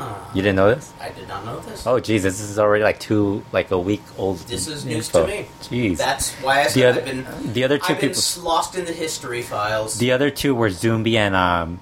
Ah, 0.00 0.30
You 0.34 0.42
didn't 0.42 0.56
know 0.56 0.74
this? 0.74 0.92
I 1.00 1.10
did 1.10 1.28
not 1.28 1.44
know 1.44 1.60
this. 1.60 1.86
Oh, 1.86 2.00
geez, 2.00 2.22
this 2.22 2.40
is 2.40 2.58
already 2.58 2.82
like 2.84 2.98
two, 3.00 3.44
like 3.52 3.70
a 3.70 3.78
week 3.78 4.02
old. 4.18 4.38
This 4.40 4.66
is 4.68 4.84
news 4.84 5.06
info. 5.08 5.26
to 5.26 5.32
me. 5.32 5.46
Jeez. 5.62 5.98
That's 5.98 6.32
why 6.34 6.60
I 6.60 6.64
the 6.64 6.70
said 6.70 6.84
other, 6.90 7.00
I've 7.00 7.06
been 7.42 7.52
the 7.52 7.64
other 7.64 7.78
2 7.78 7.84
I've 7.88 8.00
people. 8.00 8.22
lost 8.44 8.74
in 8.76 8.84
the 8.84 8.92
history 8.92 9.42
files. 9.42 9.98
The 9.98 10.12
other 10.12 10.30
two 10.30 10.54
were 10.54 10.68
Zumbi 10.70 11.14
and 11.16 11.34
um, 11.34 11.80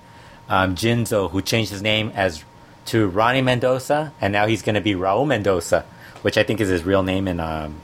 um, 0.49 0.75
Jinzo, 0.75 1.31
who 1.31 1.43
changed 1.43 1.71
his 1.71 1.83
name 1.83 2.11
as 2.15 2.43
to 2.87 3.07
Ronnie 3.09 3.43
Mendoza, 3.43 4.13
and 4.21 4.33
now 4.33 4.47
he's 4.47 4.63
going 4.63 4.75
to 4.75 4.81
be 4.81 4.95
Raul 4.95 5.27
Mendoza, 5.27 5.85
which 6.23 6.39
I 6.39 6.43
think 6.43 6.61
is 6.61 6.69
his 6.71 6.85
real 6.85 7.03
name, 7.03 7.29
and 7.29 7.41
um, 7.41 7.81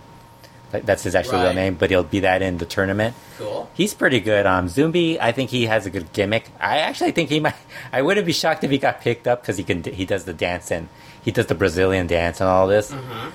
that's 0.80 1.02
his 1.02 1.14
actual 1.14 1.40
real 1.42 1.52
name. 1.54 1.74
But 1.74 1.90
he'll 1.90 2.02
be 2.02 2.20
that 2.20 2.42
in 2.42 2.58
the 2.58 2.66
tournament. 2.66 3.14
cool. 3.38 3.70
He's 3.74 3.94
pretty 3.94 4.20
good. 4.20 4.46
Um, 4.46 4.66
Zumbi, 4.68 5.18
I 5.20 5.32
think 5.32 5.50
he 5.50 5.66
has 5.66 5.86
a 5.86 5.90
good 5.90 6.12
gimmick. 6.12 6.50
I 6.60 6.78
actually 6.78 7.12
think 7.12 7.30
he 7.30 7.40
might. 7.40 7.54
I 7.92 8.02
wouldn't 8.02 8.26
be 8.26 8.32
shocked 8.32 8.64
if 8.64 8.70
he 8.70 8.78
got 8.78 9.00
picked 9.00 9.26
up 9.26 9.42
because 9.42 9.56
he 9.56 9.64
can. 9.64 9.82
He 9.84 10.04
does 10.04 10.24
the 10.24 10.32
dance 10.34 10.70
and 10.70 10.88
he 11.22 11.30
does 11.30 11.46
the 11.46 11.54
Brazilian 11.54 12.06
dance 12.06 12.40
and 12.40 12.48
all 12.48 12.66
this. 12.66 12.90
Mhm. 12.92 13.32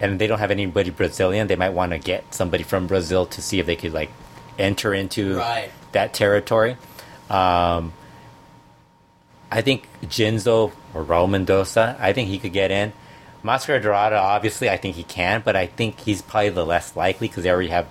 And 0.00 0.18
they 0.20 0.26
don't 0.28 0.38
have 0.38 0.50
anybody 0.52 0.90
Brazilian. 0.90 1.46
They 1.48 1.56
might 1.56 1.70
want 1.74 1.92
to 1.92 1.98
get 1.98 2.32
somebody 2.32 2.62
from 2.62 2.86
Brazil 2.86 3.26
to 3.26 3.42
see 3.42 3.58
if 3.58 3.66
they 3.66 3.76
could 3.76 3.92
like 3.92 4.10
enter 4.58 4.94
into 4.94 5.36
Right. 5.36 5.70
that 5.92 6.14
territory. 6.14 6.76
Um, 7.28 7.92
I 9.50 9.62
think 9.62 9.88
Jinzo 10.04 10.72
or 10.94 11.04
Raul 11.04 11.28
Mendoza, 11.28 11.96
I 11.98 12.12
think 12.12 12.28
he 12.28 12.38
could 12.38 12.52
get 12.52 12.70
in. 12.70 12.92
Mascara 13.48 13.80
Dorada, 13.80 14.18
obviously, 14.18 14.68
I 14.68 14.76
think 14.76 14.94
he 14.96 15.04
can, 15.04 15.40
but 15.42 15.56
I 15.56 15.64
think 15.66 16.00
he's 16.00 16.20
probably 16.20 16.50
the 16.50 16.66
less 16.66 16.94
likely 16.94 17.28
because 17.28 17.44
they 17.44 17.50
already 17.50 17.70
have 17.70 17.86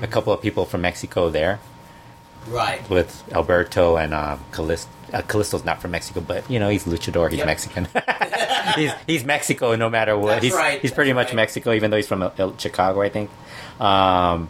a 0.00 0.06
couple 0.06 0.32
of 0.32 0.40
people 0.40 0.64
from 0.66 0.82
Mexico 0.82 1.28
there 1.30 1.58
Right. 2.46 2.88
with 2.88 3.24
Alberto 3.32 3.96
and 3.96 4.14
um, 4.14 4.38
Kalisto. 4.52 4.86
Uh, 5.12 5.22
Kalisto's 5.22 5.64
not 5.64 5.82
from 5.82 5.90
Mexico, 5.90 6.20
but 6.20 6.48
you 6.48 6.60
know 6.60 6.68
he's 6.68 6.84
luchador. 6.84 7.28
He's 7.28 7.38
Yep. 7.38 7.46
Mexican. 7.46 7.88
he's 8.76 8.92
he's 9.08 9.24
Mexico 9.24 9.74
no 9.74 9.90
matter 9.90 10.16
what. 10.16 10.34
That's 10.34 10.44
he's 10.44 10.54
right, 10.54 10.80
he's 10.80 10.92
pretty 10.92 11.10
that's 11.10 11.16
much 11.16 11.26
right. 11.30 11.36
Mexico, 11.42 11.72
even 11.72 11.90
though 11.90 11.96
he's 11.96 12.06
from 12.06 12.22
uh, 12.22 12.30
Chicago, 12.56 13.02
I 13.02 13.08
think. 13.08 13.28
Um, 13.80 14.48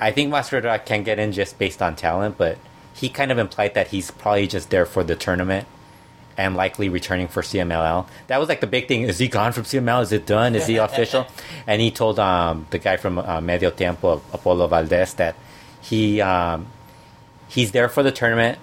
I 0.00 0.10
think 0.10 0.30
Mascara 0.30 0.80
can 0.80 1.04
get 1.04 1.20
in 1.20 1.30
just 1.30 1.56
based 1.60 1.80
on 1.80 1.94
talent, 1.94 2.36
but 2.36 2.58
he 2.92 3.08
kind 3.08 3.30
of 3.30 3.38
implied 3.38 3.74
that 3.74 3.86
he's 3.88 4.10
probably 4.10 4.48
just 4.48 4.70
there 4.70 4.84
for 4.84 5.04
the 5.04 5.14
tournament 5.14 5.68
and 6.36 6.56
likely 6.56 6.88
returning 6.88 7.28
for 7.28 7.42
CMLL. 7.42 8.06
That 8.28 8.38
was 8.38 8.48
like 8.48 8.60
the 8.60 8.66
big 8.66 8.88
thing. 8.88 9.02
Is 9.02 9.18
he 9.18 9.28
gone 9.28 9.52
from 9.52 9.64
CMLL? 9.64 10.02
Is 10.02 10.12
it 10.12 10.26
done? 10.26 10.54
Is 10.54 10.66
he 10.66 10.76
official? 10.88 11.26
And 11.66 11.80
he 11.82 11.90
told 11.90 12.18
um, 12.18 12.66
the 12.70 12.78
guy 12.78 12.96
from 12.96 13.18
uh, 13.18 13.40
Medio 13.40 13.70
Tiempo, 13.70 14.22
Apollo 14.32 14.68
Valdez, 14.68 15.14
that 15.14 15.34
he 15.82 16.20
um, 16.20 16.66
he's 17.48 17.72
there 17.72 17.88
for 17.88 18.02
the 18.02 18.12
tournament, 18.12 18.58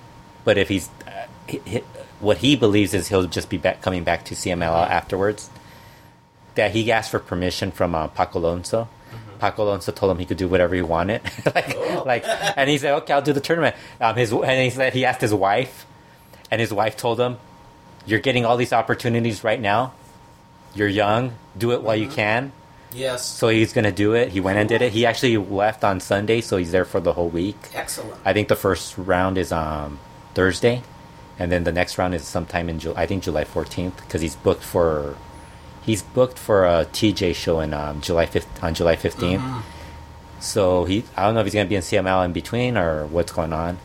but 0.45 0.57
if 0.57 0.69
he's 0.69 0.89
uh, 1.07 1.27
he, 1.47 1.61
he- 1.65 1.83
what 2.19 2.39
he 2.39 2.55
believes 2.57 2.93
is 2.93 3.07
he'll 3.07 3.27
just 3.27 3.49
be 3.49 3.57
back, 3.57 3.81
coming 3.81 4.03
back 4.03 4.25
to 4.25 4.35
CMLL 4.35 4.89
afterwards. 4.89 5.49
that 6.55 6.71
he 6.71 6.91
asked 6.91 7.11
for 7.11 7.19
permission 7.19 7.71
from 7.71 7.95
uh, 7.95 8.07
Paco 8.07 8.39
Alonso. 8.39 8.89
Paco 9.39 9.63
Alonso 9.63 9.93
told 9.93 10.11
him 10.11 10.17
he 10.17 10.25
could 10.25 10.35
do 10.35 10.49
whatever 10.49 10.75
he 10.75 10.81
wanted, 10.81 11.21
like, 11.55 11.77
like, 12.05 12.25
and 12.57 12.69
he 12.69 12.77
said, 12.77 12.93
"Okay, 12.95 13.13
I'll 13.13 13.21
do 13.21 13.31
the 13.31 13.39
tournament." 13.39 13.73
Um, 14.01 14.17
his 14.17 14.33
and 14.33 14.61
he 14.61 14.69
said 14.69 14.91
he 14.93 15.05
asked 15.05 15.21
his 15.21 15.33
wife, 15.33 15.85
and 16.51 16.59
his 16.59 16.73
wife 16.73 16.97
told 16.97 17.21
him, 17.21 17.37
"You're 18.09 18.19
getting 18.19 18.45
all 18.45 18.57
these 18.57 18.73
opportunities 18.73 19.43
right 19.43 19.59
now. 19.59 19.93
You're 20.75 20.87
young. 20.87 21.33
Do 21.57 21.71
it 21.71 21.81
while 21.83 21.95
you 21.95 22.07
can." 22.07 22.51
Yes. 22.93 23.25
So 23.25 23.49
he's 23.49 23.71
gonna 23.73 23.91
do 23.91 24.13
it. 24.13 24.29
He 24.29 24.39
went 24.39 24.57
and 24.57 24.67
did 24.67 24.81
it. 24.81 24.93
He 24.93 25.05
actually 25.05 25.37
left 25.37 25.83
on 25.83 25.99
Sunday, 25.99 26.41
so 26.41 26.57
he's 26.57 26.71
there 26.71 26.85
for 26.85 26.99
the 26.99 27.13
whole 27.13 27.29
week. 27.29 27.57
Excellent. 27.75 28.19
I 28.25 28.33
think 28.33 28.47
the 28.47 28.55
first 28.55 28.97
round 28.97 29.37
is 29.37 29.51
um 29.51 29.99
Thursday, 30.33 30.81
and 31.37 31.51
then 31.51 31.63
the 31.65 31.71
next 31.71 31.97
round 31.97 32.15
is 32.15 32.23
sometime 32.25 32.67
in 32.69 32.79
July. 32.79 33.03
I 33.03 33.05
think 33.05 33.23
July 33.23 33.43
fourteenth 33.43 33.97
because 33.97 34.21
he's 34.21 34.35
booked 34.35 34.63
for 34.63 35.15
he's 35.85 36.01
booked 36.01 36.37
for 36.39 36.65
a 36.65 36.85
TJ 36.85 37.35
show 37.35 37.59
in 37.59 37.73
um, 37.73 38.01
July 38.01 38.25
5th, 38.25 38.63
on 38.63 38.73
July 38.75 38.95
15th. 38.95 39.63
So 40.39 40.85
he 40.85 41.03
I 41.17 41.25
don't 41.25 41.33
know 41.33 41.41
if 41.41 41.45
he's 41.45 41.53
gonna 41.53 41.69
be 41.69 41.75
in 41.75 41.81
CML 41.81 42.25
in 42.25 42.33
between 42.33 42.77
or 42.77 43.05
what's 43.07 43.31
going 43.31 43.53
on, 43.53 43.77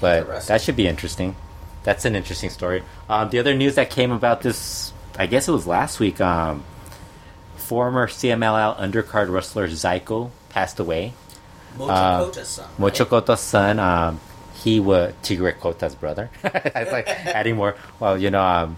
but 0.00 0.46
that 0.46 0.60
should 0.60 0.76
be 0.76 0.86
interesting. 0.86 1.34
That's 1.84 2.04
an 2.04 2.14
interesting 2.16 2.50
story. 2.50 2.82
Um, 3.08 3.30
the 3.30 3.38
other 3.38 3.54
news 3.54 3.76
that 3.76 3.90
came 3.90 4.10
about 4.12 4.42
this, 4.42 4.92
I 5.18 5.26
guess 5.26 5.48
it 5.48 5.52
was 5.52 5.66
last 5.66 6.00
week. 6.00 6.20
Um, 6.20 6.64
former 7.56 8.06
CMLL 8.08 8.78
undercard 8.78 9.30
wrestler 9.30 9.68
Zyko 9.68 10.30
passed 10.48 10.78
away. 10.80 11.12
Mocha 11.76 11.92
Uh, 11.92 12.32
son. 12.44 12.66
right? 12.70 12.78
Mocho 12.78 13.04
Cota's 13.04 13.40
son, 13.40 13.78
um, 13.78 14.20
he 14.54 14.80
was 14.80 15.12
Tigre 15.22 15.52
Cota's 15.52 15.94
brother. 15.94 16.30
I 16.44 16.82
was 16.84 16.92
like 16.92 17.08
adding 17.08 17.56
more. 17.56 17.76
Well, 18.00 18.18
you 18.18 18.30
know, 18.30 18.42
um, 18.42 18.76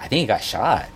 I 0.00 0.08
think 0.08 0.20
he 0.20 0.26
got 0.26 0.42
shot. 0.42 0.86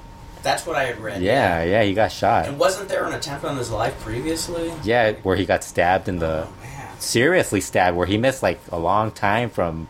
That's 0.43 0.67
what 0.67 0.75
I 0.77 0.85
had 0.85 0.99
read. 1.01 1.23
Yeah, 1.23 1.63
yeah, 1.63 1.83
he 1.85 1.95
got 1.95 2.11
shot. 2.11 2.47
And 2.47 2.59
wasn't 2.59 2.89
there 2.89 3.05
an 3.07 3.15
attempt 3.15 3.45
on 3.45 3.57
his 3.57 3.71
life 3.71 3.99
previously? 4.01 4.73
Yeah, 4.83 5.13
where 5.23 5.37
he 5.37 5.47
got 5.47 5.63
stabbed 5.65 6.09
in 6.09 6.19
the 6.19 6.47
Oh 6.49 6.53
man. 6.63 6.99
seriously 7.01 7.61
stabbed, 7.61 7.97
where 7.97 8.07
he 8.09 8.19
missed 8.19 8.43
like 8.43 8.61
a 8.71 8.79
long 8.79 9.13
time 9.13 9.49
from. 9.51 9.87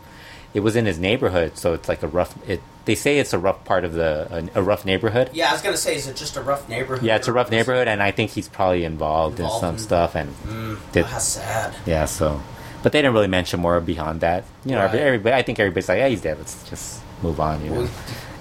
It 0.55 0.61
was 0.61 0.77
in 0.77 0.85
his 0.87 0.99
neighborhood, 0.99 1.57
so 1.57 1.73
it's 1.73 1.89
like 1.89 2.03
a 2.03 2.09
rough. 2.09 2.35
It 2.49 2.61
they 2.85 2.95
say 2.95 3.19
it's 3.19 3.33
a 3.33 3.39
rough 3.39 3.65
part 3.65 3.85
of 3.85 3.93
the 3.95 4.51
a, 4.55 4.61
a 4.61 4.63
rough 4.63 4.85
neighborhood. 4.85 5.31
Yeah, 5.33 5.49
I 5.51 5.53
was 5.53 5.63
gonna 5.63 5.77
say, 5.77 5.97
is 5.97 6.07
it 6.07 6.17
just 6.17 6.37
a 6.37 6.43
rough 6.43 6.69
neighborhood? 6.69 7.05
Yeah, 7.05 7.17
it's 7.17 7.29
a 7.29 7.33
rough 7.33 7.51
neighborhood, 7.51 7.89
and 7.89 8.03
I 8.03 8.11
think 8.11 8.33
he's 8.33 8.49
probably 8.49 8.85
involved, 8.85 9.41
in 9.41 9.49
some 9.61 9.77
in- 9.77 9.81
stuff. 9.81 10.15
And 10.15 10.31
Mm, 10.47 10.77
Did- 10.93 11.05
oh, 11.05 11.09
how 11.09 11.19
sad. 11.19 11.75
yeah, 11.87 12.05
so, 12.05 12.41
but 12.83 12.93
they 12.93 12.99
didn't 13.01 13.15
really 13.15 13.29
mention 13.29 13.61
more 13.61 13.81
beyond 13.81 14.21
that. 14.21 14.45
You 14.65 14.73
know, 14.73 14.85
Right. 14.85 14.95
everybody. 14.97 15.35
I 15.37 15.43
think 15.43 15.59
everybody's 15.59 15.89
like, 15.89 15.99
yeah, 15.99 16.09
he's 16.09 16.21
dead. 16.21 16.37
Let's 16.39 16.69
just 16.69 17.01
move 17.23 17.41
on. 17.41 17.65
You 17.65 17.71
know. 17.71 17.89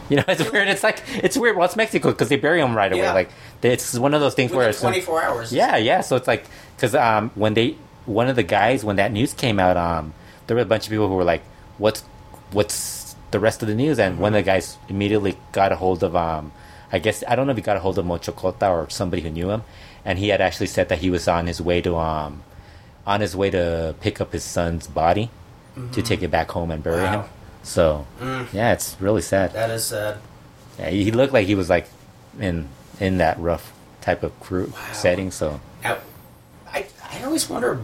You 0.10 0.18
know, 0.18 0.24
it's 0.28 0.52
weird. 0.52 0.68
It's 0.68 0.84
like 0.84 1.02
it's 1.24 1.38
weird. 1.38 1.56
Well, 1.56 1.64
it's 1.66 1.78
Mexico 1.78 2.10
because 2.12 2.28
they 2.28 2.36
bury 2.36 2.60
them 2.60 2.76
right 2.76 2.92
away. 2.92 3.04
Yeah. 3.04 3.14
Like 3.14 3.30
it's 3.64 3.98
one 3.98 4.14
of 4.14 4.20
those 4.20 4.34
things 4.34 4.52
where 4.52 4.68
Within 4.68 4.72
it's 4.94 5.06
24 5.08 5.24
hours. 5.24 5.54
yeah, 5.54 5.78
yeah. 5.78 6.02
So 6.02 6.18
it's 6.18 6.28
like 6.28 6.44
because 6.76 6.94
um, 6.96 7.32
when 7.36 7.54
they 7.54 7.78
one 8.06 8.28
of 8.28 8.36
the 8.36 8.44
guys 8.44 8.84
when 8.84 8.98
that 8.98 9.14
news 9.14 9.32
came 9.34 9.58
out, 9.58 9.78
um, 9.78 10.14
there 10.48 10.56
were 10.58 10.64
a 10.64 10.66
bunch 10.66 10.84
of 10.84 10.90
people 10.90 11.08
who 11.08 11.14
were 11.16 11.24
like, 11.24 11.44
"What's 11.82 12.02
what's 12.52 13.16
the 13.32 13.40
rest 13.40 13.62
of 13.64 13.68
the 13.68 13.76
news?" 13.76 13.98
And 14.00 14.20
one 14.20 14.34
of 14.36 14.40
the 14.44 14.50
guys 14.54 14.78
immediately 14.94 15.34
got 15.52 15.72
a 15.72 15.76
hold 15.84 16.04
of 16.04 16.16
um, 16.16 16.52
I 16.92 17.00
guess 17.00 17.24
I 17.28 17.36
don't 17.36 17.46
know 17.48 17.52
if 17.52 17.58
he 17.58 17.64
got 17.72 17.78
a 17.78 17.80
hold 17.86 17.98
of 17.98 18.06
Mocho 18.06 18.32
Cota 18.32 18.68
or 18.70 18.90
somebody 18.90 19.22
who 19.22 19.30
knew 19.32 19.50
him, 19.50 19.64
and 20.06 20.20
he 20.20 20.28
had 20.30 20.42
actually 20.42 20.68
said 20.68 20.90
that 20.90 21.00
he 21.00 21.10
was 21.10 21.28
on 21.28 21.48
his 21.48 21.60
way 21.62 21.82
to 21.82 21.96
um, 21.98 22.44
on 23.08 23.22
his 23.22 23.36
way 23.36 23.50
to 23.50 23.96
pick 24.00 24.22
up 24.22 24.32
his 24.34 24.44
son's 24.44 24.88
body 24.88 25.30
to 25.94 26.02
take 26.02 26.22
it 26.22 26.30
back 26.30 26.52
home 26.52 26.70
and 26.70 26.84
bury 26.84 27.04
Wow. 27.06 27.22
him. 27.22 27.24
So 27.64 28.06
Mm, 28.20 28.52
yeah, 28.54 28.74
it's 28.74 28.96
really 29.00 29.22
sad. 29.22 29.54
that 29.54 29.70
is 29.72 29.86
sad. 29.86 30.18
Yeah, 30.78 30.90
he 30.90 31.06
he 31.06 31.12
looked 31.12 31.34
like 31.34 31.48
he 31.48 31.56
was 31.56 31.70
like 31.70 31.88
in 32.40 32.68
in 33.00 33.18
that 33.18 33.40
rough 33.40 33.72
type 34.02 34.22
of 34.24 34.32
crew 34.40 34.68
Wow. 34.74 34.94
setting. 34.94 35.32
So 35.32 35.60
Now, 35.84 35.98
I 36.68 36.86
I 37.10 37.24
always 37.24 37.50
wonder. 37.50 37.80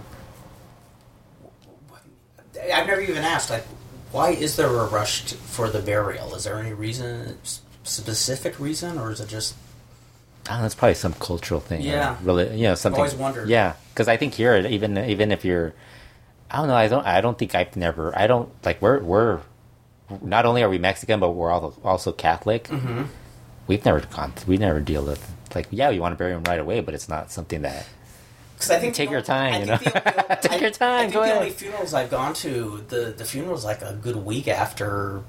I've 2.73 2.87
never 2.87 3.01
even 3.01 3.23
asked. 3.23 3.49
Like, 3.49 3.65
why 4.11 4.29
is 4.31 4.55
there 4.55 4.67
a 4.67 4.87
rush 4.87 5.25
t- 5.25 5.35
for 5.35 5.69
the 5.69 5.79
burial? 5.79 6.33
Is 6.35 6.45
there 6.45 6.57
any 6.57 6.73
reason, 6.73 7.37
specific 7.83 8.59
reason, 8.59 8.97
or 8.97 9.11
is 9.11 9.19
it 9.19 9.29
just? 9.29 9.55
I 10.47 10.51
don't 10.51 10.59
know, 10.61 10.65
it's 10.65 10.75
probably 10.75 10.95
some 10.95 11.13
cultural 11.13 11.59
thing. 11.59 11.81
Yeah. 11.81 12.17
really, 12.23 12.55
you 12.55 12.63
know, 12.63 12.75
something. 12.75 12.99
always 12.99 13.15
wondered. 13.15 13.49
Yeah, 13.49 13.73
because 13.93 14.07
I 14.07 14.17
think 14.17 14.33
here, 14.33 14.55
even 14.55 14.97
even 14.97 15.31
if 15.31 15.43
you're, 15.43 15.73
I 16.49 16.57
don't 16.57 16.67
know, 16.67 16.75
I 16.75 16.87
don't, 16.87 17.05
I 17.05 17.21
don't 17.21 17.37
think 17.37 17.53
I've 17.53 17.75
never, 17.75 18.17
I 18.17 18.27
don't 18.27 18.49
like 18.63 18.81
we're 18.81 18.99
we're, 18.99 19.41
not 20.21 20.45
only 20.45 20.63
are 20.63 20.69
we 20.69 20.77
Mexican, 20.77 21.19
but 21.19 21.31
we're 21.31 21.51
also 21.51 21.73
also 21.83 22.11
Catholic. 22.13 22.65
Mm-hmm. 22.65 23.03
We've 23.67 23.83
never 23.83 23.99
gone, 23.99 24.31
we 24.47 24.57
never 24.57 24.79
deal 24.79 25.03
with 25.03 25.29
like, 25.53 25.67
yeah, 25.71 25.89
you 25.89 25.99
want 25.99 26.13
to 26.13 26.17
bury 26.17 26.31
him 26.31 26.43
right 26.43 26.59
away, 26.59 26.79
but 26.79 26.93
it's 26.93 27.09
not 27.09 27.31
something 27.31 27.63
that. 27.63 27.85
Because 28.57 28.71
I 28.71 28.79
think 28.79 28.95
Take 28.95 29.09
the 29.09 29.13
your 29.13 29.21
time, 29.21 29.59
you 29.61 29.65
know? 29.67 29.77
the 29.77 30.37
Take 30.41 30.51
I- 30.53 30.57
your 30.57 30.71
time, 30.71 30.97
I 30.97 31.01
think 31.01 31.13
the 31.13 31.21
ahead. 31.21 31.37
only 31.37 31.49
funerals 31.51 31.93
I've 31.93 32.09
gone 32.09 32.33
to, 32.35 32.83
the 32.87 33.13
the 33.15 33.23
funeral's 33.23 33.63
like 33.63 33.81
a 33.83 33.93
good 33.93 34.15
week 34.17 34.47
after 34.47 35.21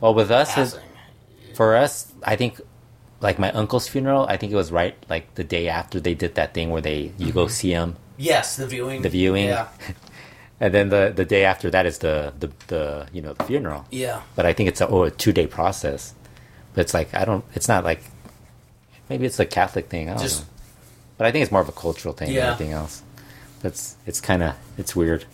Well, 0.00 0.14
with 0.14 0.30
us, 0.30 0.56
is, 0.56 0.78
for 1.54 1.76
us, 1.76 2.12
I 2.22 2.36
think, 2.36 2.60
like 3.20 3.38
my 3.38 3.52
uncle's 3.52 3.88
funeral, 3.88 4.24
I 4.26 4.36
think 4.38 4.52
it 4.52 4.56
was 4.56 4.72
right 4.72 4.94
like 5.10 5.34
the 5.34 5.44
day 5.44 5.68
after 5.68 6.00
they 6.00 6.14
did 6.14 6.34
that 6.36 6.54
thing 6.54 6.70
where 6.70 6.80
they 6.82 7.12
you 7.18 7.30
go 7.32 7.44
mm-hmm. 7.44 7.50
see 7.52 7.70
him 7.72 7.96
Yes, 8.16 8.56
the 8.56 8.66
viewing. 8.66 9.02
the 9.02 9.10
viewing, 9.10 9.46
Yeah, 9.48 9.68
and 10.60 10.72
then 10.72 10.88
the 10.88 11.12
the 11.14 11.26
day 11.26 11.44
after 11.44 11.68
that 11.70 11.84
is 11.84 11.98
the 11.98 12.32
the, 12.40 12.48
the 12.68 13.06
you 13.12 13.20
know 13.20 13.34
the 13.34 13.44
funeral. 13.44 13.84
yeah. 13.90 14.22
But 14.34 14.46
I 14.46 14.54
think 14.54 14.70
it's 14.70 14.80
a, 14.80 14.88
oh, 14.88 15.02
a 15.04 15.10
two 15.10 15.32
day 15.32 15.46
process. 15.46 16.14
But 16.72 16.80
it's 16.88 16.94
like 16.94 17.12
I 17.14 17.24
don't. 17.26 17.44
It's 17.54 17.68
not 17.68 17.84
like 17.84 18.00
maybe 19.10 19.26
it's 19.26 19.38
a 19.38 19.44
Catholic 19.44 19.88
thing. 19.90 20.08
I 20.08 20.14
don't 20.14 20.22
Just- 20.22 20.40
know. 20.48 20.52
But 21.18 21.26
I 21.26 21.32
think 21.32 21.42
it's 21.42 21.52
more 21.52 21.60
of 21.62 21.68
a 21.68 21.72
cultural 21.72 22.14
thing 22.14 22.30
Yeah. 22.30 22.40
than 22.40 22.48
anything 22.48 22.72
else. 22.72 23.02
That's 23.62 23.96
it's 24.06 24.20
kind 24.20 24.42
of 24.42 24.54
it's 24.78 24.94
weird. 24.94 25.24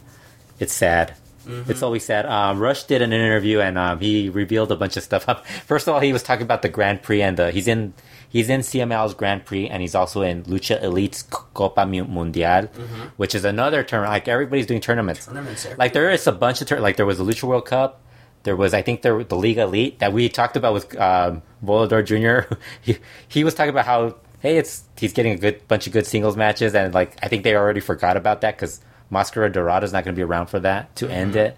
It's 0.59 0.73
sad. 0.73 1.15
Mm-hmm. 1.47 1.71
It's 1.73 1.83
always 1.83 2.05
sad. 2.05 2.25
Um, 2.25 2.61
Rush 2.61 2.85
did 2.85 3.03
an 3.03 3.13
interview 3.13 3.59
and 3.59 3.77
um, 3.77 3.99
he 3.99 4.29
revealed 4.29 4.71
a 4.71 4.77
bunch 4.77 4.97
of 4.97 5.03
stuff. 5.03 5.25
First 5.67 5.89
of 5.89 5.95
all, 5.95 5.99
he 6.01 6.13
was 6.13 6.23
talking 6.23 6.45
about 6.45 6.63
the 6.63 6.69
Grand 6.69 7.03
Prix 7.03 7.21
and 7.21 7.37
the, 7.37 7.51
he's 7.51 7.67
in 7.67 7.95
he's 8.29 8.49
in 8.49 8.61
CML's 8.61 9.13
Grand 9.15 9.45
Prix 9.45 9.69
and 9.69 9.83
he's 9.83 9.97
also 9.97 10.23
in 10.23 10.45
Lucha 10.45 10.81
Elite's 10.81 11.23
Copa 11.25 11.85
Mu- 11.85 12.05
Mundial, 12.05 12.69
which 13.17 13.35
is 13.35 13.45
another 13.45 13.83
tournament. 13.83 14.13
Like 14.13 14.29
everybody's 14.29 14.67
doing 14.67 14.81
tournaments. 14.81 15.23
Mm-hmm. 15.23 15.35
Tournaments. 15.35 15.67
Like 15.79 15.93
there 15.95 16.11
is 16.13 16.25
a 16.29 16.33
bunch 16.33 16.61
of 16.61 16.69
tur- 16.69 16.79
like 16.81 16.97
there 16.97 17.07
was 17.07 17.19
the 17.19 17.25
Lucha 17.25 17.43
World 17.43 17.67
Cup. 17.67 18.01
There 18.45 18.55
was 18.55 18.73
I 18.73 18.83
think 18.83 19.03
there 19.03 19.25
the 19.25 19.37
League 19.37 19.59
Elite 19.59 19.99
that 19.99 20.13
we 20.13 20.29
talked 20.29 20.57
about 20.57 20.75
with 20.75 20.97
um, 21.01 21.43
Volador 21.65 22.05
Jr. 22.07 22.55
he, 22.83 22.99
he 23.27 23.43
was 23.43 23.55
talking 23.55 23.71
about 23.71 23.87
how 23.87 24.15
hey 24.43 24.59
it's 24.59 24.85
he's 24.99 25.13
getting 25.13 25.33
a 25.33 25.39
good 25.39 25.67
bunch 25.69 25.87
of 25.87 25.93
good 25.93 26.07
singles 26.07 26.37
matches 26.37 26.75
and 26.75 26.93
like 26.93 27.17
I 27.23 27.29
think 27.29 27.45
they 27.45 27.55
already 27.57 27.81
forgot 27.81 28.17
about 28.17 28.43
that 28.43 28.57
because 28.57 28.81
Mascara 29.09 29.53
Dorada 29.53 29.85
is 29.85 29.93
not 29.93 30.05
going 30.05 30.15
to 30.15 30.19
be 30.19 30.25
around 30.25 30.47
for 30.47 30.59
that 30.61 30.97
to 30.97 31.09
end 31.09 31.37
it. 31.37 31.57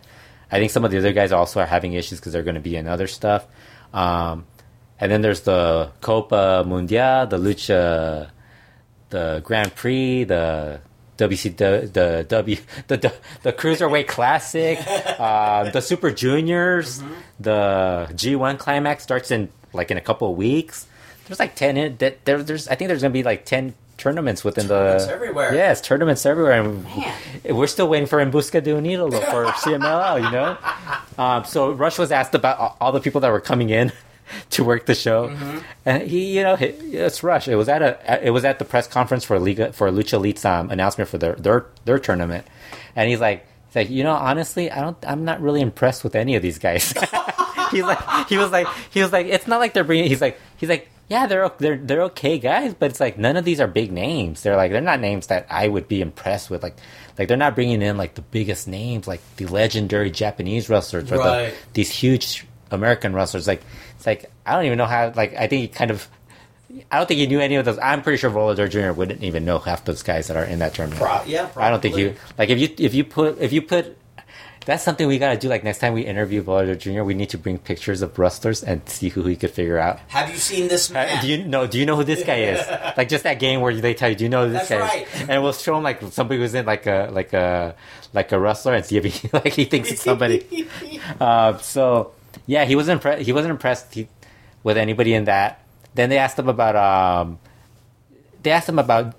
I 0.51 0.59
think 0.59 0.73
some 0.73 0.85
of 0.85 0.91
the 0.91 0.99
other 0.99 1.13
guys 1.13 1.33
also 1.33 1.61
are 1.61 1.67
having 1.67 1.95
issues 1.95 2.19
because 2.19 2.33
they're 2.33 2.43
going 2.43 2.57
to 2.57 2.61
be 2.61 2.77
in 2.77 2.87
other 2.87 3.07
stuff. 3.07 3.47
Um, 3.93 4.47
and 4.99 5.11
then 5.11 5.23
there's 5.23 5.43
the 5.43 5.91
Copa 6.01 6.65
Mundial, 6.67 7.27
the 7.29 7.39
Lucha, 7.39 8.31
the 9.11 9.41
Grand 9.45 9.75
Prix, 9.75 10.25
the 10.25 10.81
WC, 11.17 11.57
the 11.57 11.89
the 11.93 12.27
W, 12.29 12.57
the 12.89 12.97
the, 12.97 13.15
the 13.43 13.53
Cruiserweight 13.53 14.09
Classic, 14.09 14.79
uh, 15.19 15.71
the 15.73 15.81
Super 15.81 16.11
Juniors, 16.11 17.03
the 17.39 18.09
G1 18.11 18.59
Climax 18.59 19.05
starts 19.05 19.31
in 19.31 19.49
like 19.73 19.91
in 19.91 19.97
a 19.97 20.01
couple 20.01 20.31
of 20.31 20.37
weeks. 20.37 20.87
There's 21.27 21.39
like 21.39 21.55
ten 21.55 21.77
in 21.77 21.97
that 21.99 22.25
there, 22.25 22.43
there's 22.43 22.69
I 22.69 22.75
think 22.75 22.89
there's 22.89 23.03
gonna 23.03 23.13
be 23.13 23.23
like 23.23 23.45
ten 23.45 23.75
tournaments 23.97 24.43
within 24.45 24.67
the 24.67 24.75
Tournaments 24.75 25.07
the 25.07 25.13
everywhere. 25.13 25.55
Yes, 25.55 25.81
tournaments 25.81 26.27
everywhere. 26.27 26.61
And 26.61 26.85
Man. 26.85 27.15
we're 27.57 27.67
still 27.69 27.89
waiting 27.89 28.07
for 28.09 28.21
En 28.21 28.31
Busca 28.33 28.63
de 28.63 28.77
un 28.77 28.85
Ídolo 28.85 29.23
for 29.31 29.45
CMLL, 29.63 30.23
you 30.25 30.31
know. 30.31 30.57
Um, 31.23 31.45
so 31.45 31.71
Rush 31.73 31.99
was 31.99 32.11
asked 32.13 32.35
about 32.35 32.59
all- 32.59 32.77
all 32.81 32.93
the 32.93 33.01
people 33.01 33.21
that 33.23 33.31
were 33.31 33.41
coming 33.41 33.71
in 33.71 33.93
to 34.51 34.65
work 34.65 34.87
the 34.87 34.95
show, 34.95 35.29
Mm-hmm. 35.29 35.59
and 35.87 36.03
he, 36.03 36.37
you 36.37 36.43
know, 36.43 36.57
he, 36.57 36.67
it's 36.67 37.23
Rush. 37.23 37.47
It 37.49 37.55
was 37.57 37.69
at 37.69 37.83
a, 37.83 38.27
it 38.27 38.31
was 38.31 38.45
at 38.45 38.59
the 38.59 38.65
press 38.65 38.87
conference 38.89 39.25
for 39.25 39.39
Liga 39.39 39.73
for 39.73 39.91
Lucha 39.91 40.15
Elite's 40.15 40.45
um, 40.45 40.71
announcement 40.71 41.09
for 41.09 41.19
their 41.19 41.35
their 41.37 41.67
their 41.85 41.99
tournament, 41.99 42.47
and 42.97 43.09
he's 43.09 43.21
like, 43.21 43.47
he's 43.69 43.77
like, 43.77 43.91
you 43.91 44.03
know, 44.03 44.13
honestly, 44.15 44.71
I 44.71 44.81
don't, 44.81 44.97
I'm 45.07 45.25
not 45.25 45.41
really 45.41 45.61
impressed 45.61 46.03
with 46.05 46.15
any 46.17 46.35
of 46.37 46.43
these 46.43 46.59
guys. 46.59 46.93
he's 47.71 47.85
like, 47.85 48.29
he 48.29 48.37
was 48.39 48.51
like, 48.51 48.67
he 48.91 49.01
was 49.03 49.13
like, 49.13 49.27
it's 49.27 49.47
not 49.47 49.61
like 49.61 49.73
they're 49.73 49.85
bringing. 49.85 50.09
He's 50.09 50.21
like, 50.21 50.39
he's 50.57 50.69
like. 50.69 50.89
Yeah, 51.15 51.27
they're 51.29 51.49
they're 51.59 51.77
they're 51.77 52.03
okay 52.11 52.39
guys, 52.39 52.75
but 52.75 52.91
it's 52.91 52.99
like 52.99 53.17
none 53.19 53.37
of 53.37 53.45
these 53.45 53.61
are 53.61 53.69
big 53.69 53.93
names. 53.93 54.43
They're 54.43 54.57
like 54.57 54.73
they're 54.73 54.81
not 54.81 54.99
names 54.99 55.29
that 55.29 55.47
I 55.49 55.69
would 55.69 55.87
be 55.87 56.01
impressed 56.01 56.51
with. 56.51 56.63
Like, 56.65 56.77
like 57.17 57.29
they're 57.29 57.37
not 57.37 57.55
bringing 57.55 57.83
in 57.83 57.97
like 57.97 58.15
the 58.15 58.23
biggest 58.23 58.67
names, 58.67 59.07
like 59.07 59.21
the 59.37 59.47
legendary 59.47 60.11
Japanese 60.11 60.69
wrestlers 60.69 61.13
or 61.13 61.19
Right. 61.19 61.51
the, 61.51 61.57
these 61.75 61.91
huge 61.91 62.45
American 62.73 63.15
wrestlers. 63.15 63.47
Like, 63.47 63.63
it's 63.97 64.07
like 64.07 64.29
I 64.45 64.57
don't 64.57 64.65
even 64.65 64.77
know 64.79 64.87
how. 64.87 65.13
Like, 65.15 65.35
I 65.37 65.47
think 65.47 65.63
he 65.63 65.69
kind 65.69 65.93
of. 65.93 66.09
I 66.91 66.99
don't 66.99 67.07
think 67.07 67.21
he 67.21 67.29
knew 67.29 67.39
any 67.39 67.55
of 67.55 67.65
those. 67.65 67.79
I'm 67.79 68.03
pretty 68.03 68.17
sure 68.19 68.31
Volador 68.31 68.69
Jr. 68.69 68.91
wouldn't 68.99 69.23
even 69.23 69.45
know 69.45 69.61
half 69.61 69.85
those 69.85 70.03
guys 70.03 70.27
that 70.27 70.37
are 70.37 70.43
in 70.45 70.59
that 70.59 70.75
tournament. 70.75 71.01
Pro- 71.01 71.23
yeah, 71.25 71.49
I 71.55 71.71
don't 71.71 71.81
think 71.81 71.97
you 71.97 72.17
like 72.37 72.49
if 72.51 72.59
you 72.59 72.69
if 72.79 72.93
you 72.95 73.05
put 73.05 73.39
if 73.39 73.53
you 73.53 73.63
put 73.63 73.97
That's 74.67 74.83
something 74.83 75.07
we 75.07 75.19
gotta 75.19 75.39
do. 75.39 75.49
Like 75.49 75.63
next 75.63 75.79
time 75.79 75.93
we 75.93 76.03
interview 76.03 76.43
Volador 76.43 76.79
Jr., 76.79 77.03
we 77.03 77.13
need 77.15 77.29
to 77.31 77.39
bring 77.39 77.59
pictures 77.59 78.01
of 78.01 78.19
wrestlers 78.19 78.63
and 78.63 78.87
see 78.89 79.11
who 79.11 79.23
we 79.23 79.37
could 79.37 79.51
figure 79.51 79.79
out. 79.79 79.99
Have 80.09 80.31
you 80.31 80.37
seen 80.39 80.69
this 80.69 80.91
Uh, 80.91 80.95
man? 80.95 81.21
do 81.23 81.29
you 81.29 81.45
know? 81.45 81.67
Do 81.67 81.79
you 81.79 81.85
know 81.85 81.97
who 81.97 82.05
this 82.05 82.25
guy 82.25 82.37
is? 82.37 82.61
Like 82.97 83.09
just 83.09 83.25
that 83.25 83.41
game 83.41 83.61
where 83.61 83.75
they 83.75 83.93
tell 83.93 84.09
you, 84.09 84.15
"Do 84.15 84.25
you 84.25 84.31
know 84.31 84.47
who 84.47 84.53
this 84.53 84.69
That's 84.69 84.81
guy?" 84.83 84.99
right. 85.01 85.09
Is? 85.23 85.29
And 85.29 85.43
we'll 85.43 85.53
show 85.53 85.77
him 85.77 85.83
like 85.83 86.01
somebody 86.13 86.41
who's 86.41 86.55
in 86.55 86.65
like 86.65 86.87
a 86.87 87.09
like 87.13 87.33
a 87.33 87.75
like 88.13 88.31
a 88.33 88.39
wrestler 88.39 88.73
and 88.75 88.85
see 88.87 88.97
if 88.97 89.05
he 89.05 89.29
like 89.33 89.53
he 89.53 89.65
thinks 89.65 89.91
it's 89.91 90.03
somebody. 90.03 90.67
uh, 91.21 91.59
so 91.59 92.13
yeah, 92.47 92.65
he 92.65 92.77
wasn't 92.77 93.03
impre- 93.03 93.19
he 93.19 93.33
wasn't 93.33 93.51
impressed 93.51 93.93
he, 93.95 94.09
with 94.63 94.77
anybody 94.79 95.13
in 95.15 95.25
that. 95.25 95.61
Then 95.95 96.09
they 96.09 96.19
asked 96.19 96.39
him 96.39 96.49
about 96.49 96.77
um, 96.77 97.39
they 98.43 98.51
asked 98.53 98.69
him 98.69 98.79
about 98.79 99.15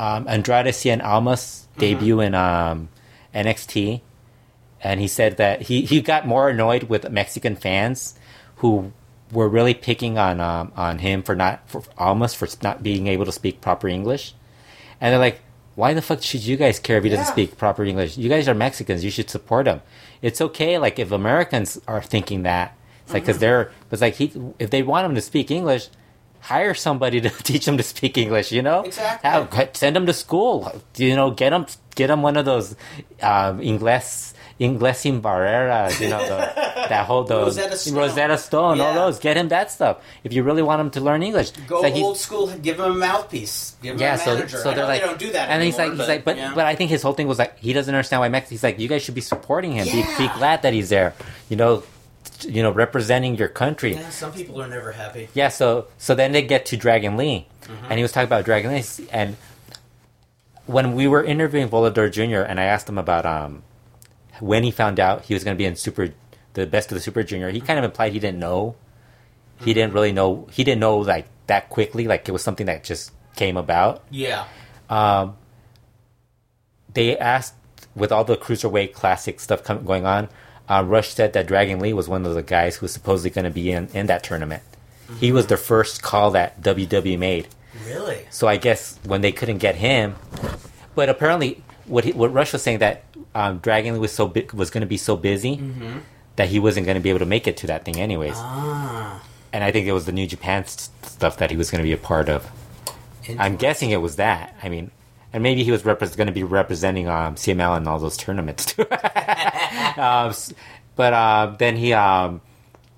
um, 0.00 0.26
Andrade 0.28 0.66
Cien 0.74 1.02
Almas 1.02 1.66
debut 1.78 2.20
in 2.20 2.34
um, 2.34 2.88
NXT, 3.34 4.00
and 4.82 5.00
he 5.00 5.08
said 5.08 5.36
that 5.38 5.62
he, 5.62 5.82
he 5.82 6.00
got 6.00 6.26
more 6.26 6.48
annoyed 6.48 6.84
with 6.84 7.08
Mexican 7.10 7.56
fans 7.56 8.14
who 8.56 8.92
were 9.32 9.48
really 9.48 9.74
picking 9.74 10.16
on 10.18 10.40
um, 10.40 10.72
on 10.76 10.98
him 10.98 11.22
for 11.22 11.34
not 11.34 11.68
for 11.68 11.82
Almas 11.98 12.34
for 12.34 12.46
not 12.62 12.82
being 12.82 13.06
able 13.06 13.24
to 13.24 13.32
speak 13.32 13.60
proper 13.60 13.88
English, 13.88 14.34
and 15.00 15.12
they're 15.12 15.18
like, 15.18 15.40
why 15.74 15.92
the 15.92 16.02
fuck 16.02 16.22
should 16.22 16.44
you 16.44 16.56
guys 16.56 16.78
care 16.78 16.98
if 16.98 17.04
he 17.04 17.10
doesn't 17.10 17.26
speak 17.26 17.58
proper 17.58 17.84
English? 17.84 18.16
You 18.16 18.28
guys 18.28 18.48
are 18.48 18.54
Mexicans. 18.54 19.04
You 19.04 19.10
should 19.10 19.28
support 19.28 19.66
him. 19.66 19.82
It's 20.22 20.40
okay. 20.40 20.78
Like 20.78 20.98
if 20.98 21.10
Americans 21.10 21.80
are 21.88 22.00
thinking 22.00 22.44
that, 22.44 22.76
it's 23.02 23.12
like 23.12 23.24
because 23.24 23.38
they're 23.38 23.72
it's 23.90 24.00
like 24.00 24.14
he 24.14 24.32
if 24.58 24.70
they 24.70 24.82
want 24.82 25.06
him 25.06 25.14
to 25.14 25.20
speak 25.20 25.50
English. 25.50 25.88
Hire 26.44 26.74
somebody 26.74 27.20
to 27.20 27.30
teach 27.42 27.64
them 27.64 27.76
to 27.76 27.82
speak 27.82 28.18
English. 28.18 28.52
You 28.52 28.62
know, 28.62 28.82
Exactly. 28.82 29.30
Have- 29.30 29.76
send 29.76 29.96
them 29.96 30.06
to 30.06 30.12
school. 30.12 30.80
You 30.96 31.16
know, 31.16 31.30
get 31.30 31.50
them 31.50 31.66
get 31.94 32.10
him 32.10 32.22
one 32.22 32.36
of 32.36 32.44
those 32.44 32.76
um, 33.22 33.60
Ingles 33.62 34.34
Ingles 34.58 34.98
sin 34.98 35.20
barreras. 35.20 36.00
You 36.00 36.10
know, 36.10 36.20
the, 36.22 36.36
that 36.88 37.06
whole 37.06 37.24
those 37.24 37.56
Rosetta 37.58 37.76
Stone. 37.76 37.94
Rosetta 37.96 38.38
Stone, 38.38 38.80
all 38.80 38.94
those. 38.94 39.18
Get 39.18 39.36
him 39.36 39.48
that 39.48 39.70
stuff 39.70 40.04
if 40.22 40.32
you 40.32 40.42
really 40.42 40.62
want 40.62 40.80
him 40.80 40.90
to 40.90 41.00
learn 41.00 41.22
English. 41.22 41.50
Go 41.66 41.80
like 41.80 41.94
old 41.94 42.16
school. 42.16 42.46
Give 42.48 42.78
him 42.78 42.92
a 42.92 42.94
mouthpiece. 42.94 43.76
Give 43.82 43.94
him 43.94 44.00
yeah, 44.00 44.14
a 44.14 44.18
so 44.18 44.34
manager. 44.34 44.58
so 44.58 44.70
I 44.70 44.74
they're 44.74 44.84
like, 44.84 45.00
they 45.00 45.06
don't 45.06 45.18
do 45.18 45.32
that 45.32 45.50
and 45.50 45.60
then 45.60 45.66
he's 45.66 45.78
like, 45.78 45.88
anymore, 45.88 46.06
he's 46.06 46.08
like, 46.08 46.24
but 46.24 46.36
yeah. 46.36 46.52
but 46.54 46.66
I 46.66 46.74
think 46.74 46.90
his 46.90 47.02
whole 47.02 47.14
thing 47.14 47.26
was 47.26 47.38
like 47.38 47.58
he 47.58 47.72
doesn't 47.72 47.92
understand 47.92 48.20
why 48.20 48.28
Mexico. 48.28 48.54
He's 48.54 48.62
like, 48.62 48.78
you 48.78 48.88
guys 48.88 49.02
should 49.02 49.14
be 49.14 49.20
supporting 49.20 49.72
him. 49.72 49.86
Be, 49.86 50.04
be 50.18 50.28
glad 50.38 50.62
that 50.62 50.72
he's 50.72 50.88
there. 50.88 51.14
You 51.48 51.56
know, 51.56 51.82
you 52.44 52.62
know, 52.62 52.70
representing 52.70 53.36
your 53.36 53.48
country. 53.48 53.94
yeah, 53.94 54.10
some 54.10 54.32
people 54.32 54.60
are 54.60 54.68
never 54.68 54.92
happy. 54.92 55.28
Yeah, 55.34 55.48
so 55.48 55.86
so 55.98 56.14
then 56.14 56.32
they 56.32 56.42
get 56.42 56.66
to 56.66 56.76
Dragon 56.76 57.16
Lee, 57.16 57.46
Mm-hmm. 57.64 57.84
and 57.88 57.94
he 57.98 58.02
was 58.02 58.12
talking 58.12 58.26
about 58.26 58.44
Dragon 58.44 58.72
Lee, 58.72 58.84
and 59.10 59.36
when 60.66 60.94
we 60.94 61.06
were 61.08 61.22
interviewing 61.24 61.68
Volador 61.68 62.10
Jr. 62.10 62.40
and 62.48 62.58
I 62.60 62.64
asked 62.64 62.88
him 62.88 62.98
about 62.98 63.24
um 63.26 63.62
when 64.40 64.64
he 64.64 64.70
found 64.70 64.98
out 65.00 65.24
he 65.24 65.34
was 65.34 65.44
going 65.44 65.54
to 65.56 65.58
be 65.58 65.64
in 65.64 65.76
Super, 65.76 66.12
the 66.54 66.66
best 66.66 66.90
of 66.90 66.96
the 66.96 67.00
Super 67.00 67.22
Junior, 67.22 67.50
he 67.50 67.60
kind 67.60 67.78
of 67.78 67.84
implied 67.84 68.12
he 68.12 68.18
didn't 68.18 68.38
know. 68.40 68.74
He 69.60 69.72
didn't 69.72 69.94
really 69.94 70.12
know. 70.12 70.48
He 70.50 70.64
didn't 70.64 70.80
know 70.80 70.98
like 70.98 71.26
that 71.46 71.70
quickly. 71.70 72.06
Like 72.08 72.28
it 72.28 72.32
was 72.32 72.42
something 72.42 72.66
that 72.66 72.82
just 72.84 73.12
came 73.36 73.56
about. 73.56 74.02
Yeah. 74.10 74.44
Um, 74.90 75.36
they 76.92 77.16
asked 77.16 77.54
with 77.94 78.10
all 78.12 78.24
the 78.24 78.36
cruiserweight 78.36 78.92
classic 78.92 79.40
stuff 79.40 79.62
com- 79.62 79.84
going 79.84 80.04
on. 80.06 80.28
Uh, 80.68 80.82
Rush 80.86 81.08
said 81.08 81.32
that 81.34 81.46
Dragon 81.46 81.78
Lee 81.80 81.92
was 81.92 82.08
one 82.08 82.24
of 82.24 82.34
the 82.34 82.42
guys 82.42 82.76
who 82.76 82.84
was 82.84 82.92
supposedly 82.92 83.30
going 83.30 83.44
to 83.44 83.50
be 83.50 83.70
in, 83.70 83.88
in 83.92 84.06
that 84.06 84.22
tournament. 84.24 84.62
He 85.20 85.30
was 85.32 85.46
the 85.48 85.58
first 85.58 86.02
call 86.02 86.30
that 86.30 86.62
WWE 86.62 87.18
made. 87.18 87.48
Really? 87.86 88.20
So 88.30 88.48
I 88.48 88.56
guess 88.56 88.98
when 89.04 89.20
they 89.20 89.32
couldn't 89.32 89.58
get 89.58 89.74
him, 89.74 90.14
but 90.94 91.08
apparently 91.10 91.62
what 91.86 92.04
he, 92.04 92.12
what 92.12 92.32
Rush 92.32 92.52
was 92.54 92.62
saying 92.62 92.78
that 92.78 93.04
um, 93.34 93.58
Dragon 93.58 93.94
Lee 93.94 94.00
was 94.00 94.12
so 94.12 94.26
bu- 94.28 94.46
was 94.54 94.70
going 94.70 94.80
to 94.80 94.86
be 94.86 94.96
so 94.96 95.16
busy 95.16 95.60
that 96.36 96.48
he 96.48 96.58
wasn't 96.58 96.86
going 96.86 96.94
to 96.96 97.02
be 97.02 97.10
able 97.10 97.18
to 97.18 97.26
make 97.26 97.46
it 97.46 97.56
to 97.58 97.66
that 97.66 97.84
thing 97.84 97.98
anyways. 97.98 98.34
Ah. 98.36 99.22
And 99.52 99.62
I 99.62 99.70
think 99.70 99.86
it 99.86 99.92
was 99.92 100.06
the 100.06 100.12
New 100.12 100.26
Japan 100.26 100.62
s- 100.62 100.88
stuff 101.02 101.36
that 101.36 101.50
he 101.50 101.56
was 101.56 101.70
going 101.70 101.80
to 101.80 101.86
be 101.86 101.92
a 101.92 101.96
part 101.98 102.28
of. 102.30 102.50
I'm 103.38 103.56
guessing 103.56 103.90
it 103.90 104.00
was 104.00 104.16
that. 104.16 104.54
I 104.62 104.68
mean, 104.68 104.90
and 105.34 105.42
maybe 105.42 105.64
he 105.64 105.70
was 105.70 105.82
repre- 105.82 106.16
going 106.16 106.28
to 106.28 106.32
be 106.32 106.44
representing 106.44 107.08
um, 107.08 107.34
CML 107.34 107.76
in 107.76 107.86
all 107.86 107.98
those 107.98 108.16
tournaments 108.16 108.64
too. 108.64 108.86
s- 108.90 110.54
but 110.96 111.12
um, 111.12 111.56
then 111.58 111.76
he 111.76 111.92
um, 111.92 112.40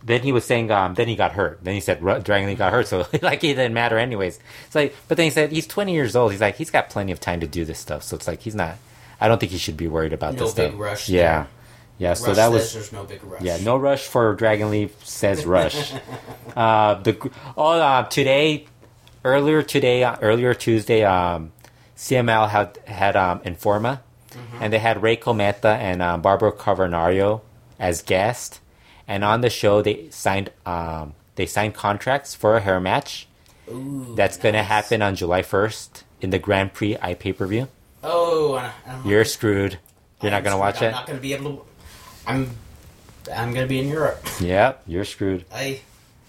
then 0.04 0.20
he 0.22 0.32
was 0.32 0.44
saying 0.44 0.70
um, 0.70 0.94
then 0.94 1.08
he 1.08 1.16
got 1.16 1.32
hurt. 1.32 1.60
Then 1.62 1.74
he 1.74 1.80
said 1.80 2.00
Dragon 2.00 2.46
Lee 2.48 2.54
got 2.54 2.72
hurt, 2.72 2.86
so 2.86 2.98
like 3.22 3.42
it 3.42 3.54
didn't 3.54 3.74
matter 3.74 3.98
anyways. 3.98 4.38
It's 4.66 4.74
like, 4.74 4.94
but 5.08 5.16
then 5.16 5.24
he 5.24 5.30
said 5.30 5.50
he's 5.50 5.66
20 5.66 5.92
years 5.94 6.14
old. 6.14 6.30
He's 6.32 6.40
like 6.40 6.56
he's 6.56 6.70
got 6.70 6.90
plenty 6.90 7.12
of 7.12 7.20
time 7.20 7.40
to 7.40 7.46
do 7.46 7.64
this 7.64 7.78
stuff. 7.78 8.02
So 8.02 8.16
it's 8.16 8.26
like 8.28 8.40
he's 8.42 8.54
not. 8.54 8.76
I 9.20 9.28
don't 9.28 9.38
think 9.38 9.52
he 9.52 9.58
should 9.58 9.78
be 9.78 9.88
worried 9.88 10.12
about 10.12 10.34
No 10.34 10.44
this 10.44 10.52
big 10.54 10.70
stuff. 10.72 10.80
rush 10.80 11.08
Yeah, 11.08 11.22
there. 11.22 11.48
yeah. 11.98 12.14
So 12.14 12.34
that 12.34 12.52
was 12.52 12.74
there's 12.74 12.92
no 12.92 13.04
big 13.04 13.24
rush. 13.24 13.40
yeah, 13.40 13.56
no 13.62 13.78
rush 13.78 14.02
for 14.06 14.34
Dragon 14.34 14.70
Lee 14.70 14.90
says 15.02 15.46
rush. 15.46 15.94
uh, 16.56 16.94
the 16.96 17.30
oh 17.56 17.80
uh, 17.80 18.02
today, 18.04 18.66
earlier 19.24 19.62
today, 19.62 20.04
uh, 20.04 20.16
earlier 20.20 20.52
Tuesday, 20.52 21.02
um, 21.02 21.50
CML 21.96 22.50
had 22.50 22.78
had 22.86 23.16
um, 23.16 23.40
Informa, 23.40 24.00
and 24.60 24.72
they 24.72 24.78
had 24.78 25.02
Rey 25.02 25.16
Cometa 25.16 25.76
and 25.76 26.02
um, 26.02 26.22
Bárbaro 26.22 26.54
Cavernario 26.56 27.40
as 27.78 28.02
guests, 28.02 28.60
and 29.08 29.24
on 29.24 29.40
the 29.40 29.50
show 29.50 29.82
they 29.82 30.08
signed 30.10 30.50
um, 30.66 31.14
they 31.36 31.46
signed 31.46 31.74
contracts 31.74 32.34
for 32.34 32.56
a 32.56 32.60
hair 32.60 32.80
match 32.80 33.26
Ooh, 33.70 34.14
that's 34.16 34.36
going 34.36 34.54
to 34.54 34.62
happen 34.62 35.02
on 35.02 35.16
July 35.16 35.42
first 35.42 36.04
in 36.20 36.30
the 36.30 36.38
Grand 36.38 36.72
Prix 36.72 36.96
i 37.02 37.14
pay 37.14 37.32
per 37.32 37.46
view. 37.46 37.68
Oh, 38.02 38.56
I'm, 38.86 39.06
You're 39.06 39.24
screwed. 39.24 39.78
You're 40.22 40.30
not 40.30 40.38
I'm 40.38 40.44
going 40.44 40.54
to 40.54 40.58
watch 40.58 40.76
screwed. 40.76 40.90
it. 40.90 40.94
I'm 40.94 41.00
not 41.00 41.06
going 41.06 41.18
to 41.18 41.22
be 41.22 41.32
able 41.34 41.56
to. 41.56 41.62
I'm. 42.26 42.50
I'm 43.34 43.52
going 43.52 43.64
to 43.64 43.68
be 43.68 43.80
in 43.80 43.88
Europe. 43.88 44.24
Yep, 44.40 44.82
you're 44.86 45.04
screwed. 45.04 45.44
I 45.52 45.80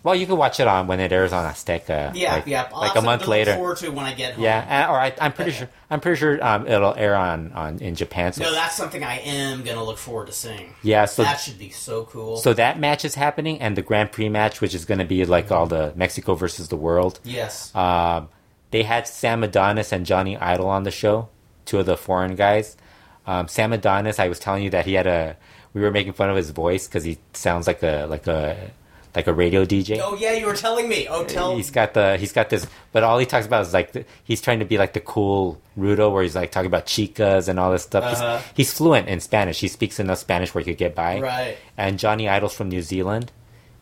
Well, 0.07 0.15
you 0.15 0.25
can 0.25 0.37
watch 0.37 0.61
it 0.61 0.67
on 0.69 0.87
when 0.87 1.01
it 1.01 1.11
airs 1.11 1.33
on 1.33 1.43
Azteca. 1.43 2.13
yeah 2.15 2.35
like, 2.35 2.47
yeah. 2.47 2.69
I'll 2.73 2.79
like 2.79 2.95
a 2.95 3.01
month 3.01 3.27
later. 3.27 3.51
Look 3.51 3.59
forward 3.59 3.77
to 3.79 3.89
when 3.89 4.05
I 4.05 4.13
get 4.13 4.35
home. 4.35 4.43
Yeah, 4.45 4.87
uh, 4.87 4.93
or 4.93 4.97
I, 4.97 5.13
I'm 5.19 5.33
pretty 5.33 5.51
sure. 5.51 5.67
I'm 5.89 5.99
pretty 5.99 6.17
sure 6.17 6.41
um, 6.41 6.65
it'll 6.65 6.95
air 6.95 7.13
on, 7.13 7.51
on 7.51 7.79
in 7.79 7.93
Japan. 7.93 8.31
So 8.31 8.43
No, 8.43 8.53
that's 8.53 8.77
something 8.77 9.03
I 9.03 9.19
am 9.19 9.65
going 9.65 9.75
to 9.75 9.83
look 9.83 9.97
forward 9.97 10.27
to 10.27 10.31
seeing. 10.31 10.73
yeah, 10.81 11.03
so 11.03 11.23
that 11.23 11.41
should 11.41 11.59
be 11.59 11.71
so 11.71 12.05
cool. 12.05 12.37
so 12.37 12.53
that 12.53 12.79
match 12.79 13.03
is 13.03 13.15
happening, 13.15 13.59
and 13.59 13.75
the 13.75 13.81
Grand 13.81 14.13
Prix 14.13 14.29
match, 14.29 14.61
which 14.61 14.73
is 14.73 14.85
going 14.85 14.99
to 14.99 15.05
be 15.05 15.25
like 15.25 15.51
all 15.51 15.65
the 15.65 15.91
Mexico 15.97 16.35
versus 16.35 16.69
the 16.69 16.77
world. 16.77 17.19
yes. 17.25 17.75
Um, 17.75 18.29
they 18.71 18.83
had 18.83 19.09
Sam 19.09 19.43
Adonis 19.43 19.91
and 19.91 20.05
Johnny 20.05 20.37
Idol 20.37 20.69
on 20.69 20.83
the 20.83 20.91
show, 20.91 21.27
two 21.65 21.79
of 21.79 21.85
the 21.85 21.97
foreign 21.97 22.35
guys. 22.35 22.77
Um, 23.25 23.49
Sam 23.49 23.73
Adonis, 23.73 24.19
I 24.19 24.29
was 24.29 24.39
telling 24.39 24.63
you 24.63 24.69
that 24.69 24.85
he 24.85 24.93
had 24.93 25.05
a. 25.05 25.35
We 25.73 25.81
were 25.81 25.91
making 25.91 26.13
fun 26.13 26.29
of 26.29 26.37
his 26.37 26.51
voice 26.51 26.87
because 26.87 27.03
he 27.03 27.17
sounds 27.33 27.67
like 27.67 27.83
a 27.83 28.05
like 28.05 28.25
a 28.25 28.71
like 29.17 29.25
a 29.25 29.33
radio 29.33 29.65
DJ. 29.65 29.99
oh 29.99 30.15
yeah, 30.15 30.33
you 30.33 30.45
were 30.45 30.53
telling 30.55 30.87
me. 30.87 31.07
Oh, 31.09 31.25
tell. 31.25 31.55
He's 31.55 31.71
got 31.71 31.95
the 31.95 32.17
he's 32.17 32.31
got 32.31 32.51
this, 32.51 32.67
but 32.91 33.03
all 33.03 33.17
he 33.17 33.25
talks 33.25 33.47
about 33.47 33.65
is 33.65 33.73
like 33.73 33.91
the, 33.93 34.05
he's 34.23 34.41
trying 34.41 34.59
to 34.59 34.65
be 34.65 34.77
like 34.77 34.93
the 34.93 34.99
cool 34.99 35.59
Rudo, 35.75 36.11
where 36.11 36.21
he's 36.21 36.35
like 36.35 36.51
talking 36.51 36.67
about 36.67 36.85
chicas 36.85 37.47
and 37.47 37.59
all 37.59 37.71
this 37.71 37.81
stuff. 37.81 38.03
Uh-huh. 38.03 38.37
He's, 38.37 38.67
he's 38.67 38.73
fluent 38.77 39.07
in 39.07 39.19
Spanish. 39.19 39.59
He 39.59 39.67
speaks 39.69 39.99
enough 39.99 40.19
Spanish 40.19 40.53
where 40.53 40.63
he 40.63 40.69
could 40.71 40.77
get 40.77 40.93
by. 40.93 41.19
Right. 41.19 41.57
And 41.75 41.97
Johnny 41.97 42.29
Idol's 42.29 42.53
from 42.53 42.69
New 42.69 42.83
Zealand. 42.83 43.31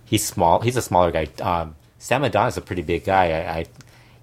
He's 0.06 0.26
small. 0.26 0.62
He's 0.62 0.78
a 0.78 0.82
smaller 0.82 1.12
guy. 1.12 1.28
Um, 1.42 1.76
Sam 2.00 2.24
Adonis 2.24 2.54
is 2.54 2.60
a 2.60 2.62
pretty 2.62 2.82
big 2.82 3.04
guy. 3.04 3.32
I, 3.32 3.58
I 3.58 3.66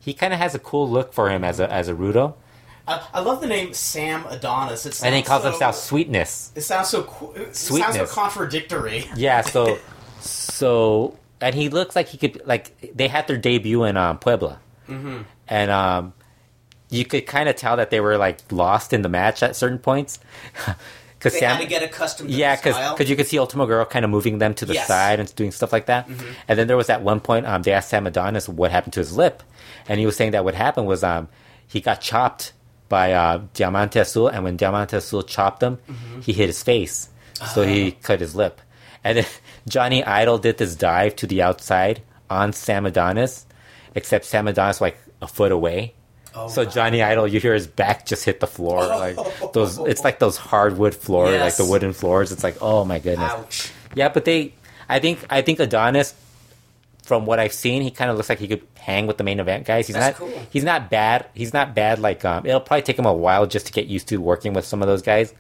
he 0.00 0.14
kind 0.14 0.32
of 0.32 0.38
has 0.38 0.54
a 0.54 0.58
cool 0.58 0.88
look 0.88 1.12
for 1.12 1.28
him 1.28 1.44
as 1.44 1.60
a 1.60 1.70
as 1.70 1.88
a 1.88 1.94
Rudo, 1.94 2.36
I, 2.86 3.06
I 3.14 3.20
love 3.20 3.40
the 3.40 3.46
name 3.46 3.72
Sam 3.72 4.24
Adonis. 4.26 4.86
It 4.86 4.94
sounds 4.94 5.02
and 5.04 5.14
he 5.14 5.22
calls 5.22 5.42
so, 5.42 5.50
himself 5.50 5.76
Sweetness. 5.76 6.52
It 6.54 6.62
sounds 6.62 6.88
so. 6.88 7.04
qu- 7.04 7.32
It 7.32 7.56
sounds 7.56 7.58
so 7.58 7.74
Sweetness. 7.76 8.12
contradictory. 8.12 9.04
Yeah. 9.14 9.42
So 9.42 9.78
so 10.62 11.18
and 11.40 11.54
he 11.54 11.68
looks 11.68 11.96
like 11.96 12.06
he 12.08 12.18
could 12.18 12.40
like 12.46 12.64
they 12.96 13.08
had 13.08 13.26
their 13.26 13.36
debut 13.36 13.82
in 13.84 13.96
um, 13.96 14.18
Puebla, 14.18 14.60
Mm-hmm. 14.88 15.22
and 15.48 15.70
um, 15.70 16.12
you 16.90 17.04
could 17.04 17.26
kind 17.26 17.48
of 17.48 17.56
tell 17.56 17.76
that 17.78 17.90
they 17.90 18.00
were 18.00 18.16
like 18.16 18.38
lost 18.52 18.92
in 18.92 19.02
the 19.02 19.08
match 19.08 19.42
at 19.42 19.56
certain 19.56 19.78
points. 19.78 20.18
Because 21.18 21.34
They 21.34 21.46
Sam, 21.46 21.54
had 21.56 21.62
to 21.62 21.68
get 21.68 21.82
accustomed 21.84 22.30
to 22.30 22.34
yeah, 22.34 22.56
because 22.56 23.08
you 23.08 23.14
could 23.14 23.28
see 23.28 23.38
Ultimo 23.38 23.64
Guerrero 23.66 23.84
kind 23.84 24.04
of 24.04 24.10
moving 24.10 24.38
them 24.38 24.54
to 24.54 24.66
the 24.66 24.74
Yes. 24.74 24.82
Mm-hmm. 24.90 24.92
side 24.92 25.20
and 25.20 25.36
doing 25.36 25.52
stuff 25.52 25.72
like 25.72 25.86
that. 25.86 26.08
And 26.48 26.58
then 26.58 26.66
there 26.66 26.76
was 26.76 26.90
at 26.90 27.02
one 27.02 27.20
point 27.20 27.46
um, 27.46 27.62
they 27.62 27.70
asked 27.72 27.90
Sam 27.90 28.08
Adonis 28.08 28.48
what 28.48 28.72
happened 28.72 28.94
to 28.94 29.00
his 29.00 29.16
lip, 29.16 29.40
and 29.88 30.00
he 30.00 30.06
was 30.06 30.16
saying 30.16 30.32
that 30.32 30.42
what 30.44 30.56
happened 30.56 30.88
was 30.88 31.04
um, 31.04 31.28
he 31.68 31.78
got 31.80 32.00
chopped 32.00 32.52
by 32.88 33.12
uh, 33.12 33.38
Diamante 33.54 34.00
Azul, 34.00 34.26
and 34.34 34.42
when 34.42 34.56
Diamante 34.56 34.96
Azul 34.96 35.22
chopped 35.22 35.62
him, 35.62 35.78
Mm-hmm. 35.88 36.20
he 36.26 36.32
hit 36.32 36.48
his 36.48 36.60
face, 36.64 37.08
so 37.54 37.62
he 37.62 37.92
Ah. 37.94 38.02
cut 38.02 38.18
his 38.18 38.34
lip. 38.34 38.60
And 39.04 39.18
then 39.18 39.26
Johnny 39.68 40.04
Idol 40.04 40.38
did 40.38 40.58
this 40.58 40.74
dive 40.76 41.16
to 41.16 41.26
the 41.26 41.42
outside 41.42 42.02
on 42.30 42.52
Sam 42.52 42.86
Adonis, 42.86 43.46
except 43.94 44.24
Sam 44.24 44.48
Adonis 44.48 44.80
like 44.80 44.96
a 45.20 45.26
foot 45.26 45.52
away. 45.52 45.94
Oh, 46.34 46.48
So 46.48 46.64
wow. 46.64 46.70
Johnny 46.70 47.02
Idol, 47.02 47.28
you 47.28 47.40
hear 47.40 47.52
his 47.54 47.66
back 47.66 48.06
just 48.06 48.24
hit 48.24 48.40
the 48.40 48.46
floor, 48.46 48.86
like 48.86 49.16
those. 49.52 49.78
It's 49.78 50.02
like 50.04 50.18
those 50.18 50.36
hardwood 50.36 50.94
floors, 50.94 51.38
like 51.40 51.56
the 51.56 51.66
wooden 51.66 51.92
floors. 51.92 52.32
It's 52.32 52.42
like, 52.44 52.56
oh 52.62 52.84
my 52.84 52.98
goodness. 52.98 53.30
Ouch. 53.32 53.72
Yeah, 53.94 54.08
but 54.08 54.24
they, 54.24 54.54
I 54.88 54.98
think, 54.98 55.18
I 55.28 55.42
think 55.42 55.60
Adonis, 55.60 56.14
from 57.04 57.26
what 57.26 57.38
I've 57.38 57.52
seen, 57.52 57.82
he 57.82 57.90
kind 57.90 58.10
of 58.10 58.16
looks 58.16 58.28
like 58.30 58.38
he 58.38 58.48
could 58.48 58.62
hang 58.78 59.06
with 59.06 59.18
the 59.18 59.24
main 59.24 59.40
event 59.40 59.66
guys. 59.66 59.86
He's 59.88 59.94
That's 59.96 60.18
not, 60.18 60.28
cool. 60.30 60.42
he's 60.50 60.64
not 60.64 60.88
bad. 60.88 61.26
He's 61.34 61.52
not 61.52 61.74
bad. 61.74 61.98
Like, 61.98 62.24
um, 62.24 62.46
it'll 62.46 62.60
probably 62.60 62.82
take 62.82 62.98
him 62.98 63.04
a 63.06 63.12
while 63.12 63.46
just 63.46 63.66
to 63.66 63.72
get 63.72 63.86
used 63.86 64.08
to 64.08 64.16
working 64.18 64.54
with 64.54 64.64
some 64.64 64.80
of 64.80 64.88
those 64.88 65.02
guys, 65.02 65.34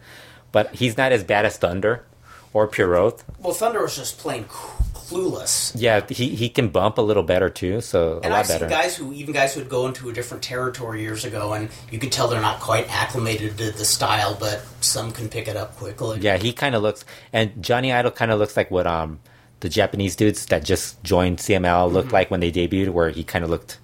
but 0.50 0.74
he's 0.74 0.96
not 0.98 1.12
as 1.12 1.24
bad 1.24 1.46
as 1.46 1.56
Thunder 1.56 2.04
or 2.52 2.66
Pure 2.68 2.96
Oath. 2.96 3.24
Well, 3.40 3.52
Thunder 3.54 3.82
was 3.82 3.96
just 3.96 4.18
plain 4.18 4.44
clueless. 4.44 5.72
Yeah, 5.76 6.04
he 6.08 6.34
he 6.34 6.48
can 6.48 6.68
bump 6.68 6.98
a 6.98 7.02
little 7.02 7.22
better 7.22 7.50
too, 7.50 7.80
so 7.80 8.14
a 8.14 8.20
And 8.20 8.30
lot 8.32 8.40
I've 8.40 8.48
better. 8.48 8.68
seen 8.68 8.78
guys 8.78 8.96
who, 8.96 9.12
even 9.12 9.34
guys 9.34 9.54
who 9.54 9.60
would 9.60 9.68
go 9.68 9.86
into 9.86 10.08
a 10.08 10.12
different 10.12 10.42
territory 10.42 11.02
years 11.02 11.24
ago, 11.24 11.52
and 11.52 11.68
you 11.90 11.98
could 11.98 12.12
tell 12.12 12.28
they're 12.28 12.40
not 12.40 12.60
quite 12.60 12.88
acclimated 12.90 13.58
to 13.58 13.70
the 13.72 13.84
style, 13.84 14.36
but 14.38 14.62
some 14.80 15.12
can 15.12 15.28
pick 15.28 15.48
it 15.48 15.56
up 15.56 15.76
quickly. 15.76 16.18
Yeah, 16.20 16.36
he 16.38 16.52
kind 16.52 16.74
of 16.74 16.82
looks, 16.82 17.04
and 17.32 17.62
Johnny 17.62 17.92
Idol 17.92 18.10
kind 18.10 18.30
of 18.30 18.38
looks 18.38 18.56
like 18.56 18.70
what 18.70 18.86
um 18.86 19.20
the 19.60 19.68
Japanese 19.68 20.16
dudes 20.16 20.46
that 20.46 20.64
just 20.64 21.02
joined 21.04 21.38
CML 21.38 21.90
looked 21.92 22.06
Mm-hmm. 22.08 22.14
like 22.14 22.30
when 22.30 22.40
they 22.40 22.50
debuted, 22.50 22.90
where 22.90 23.10
he 23.10 23.22
kind 23.24 23.44
of 23.44 23.50
looked 23.50 23.78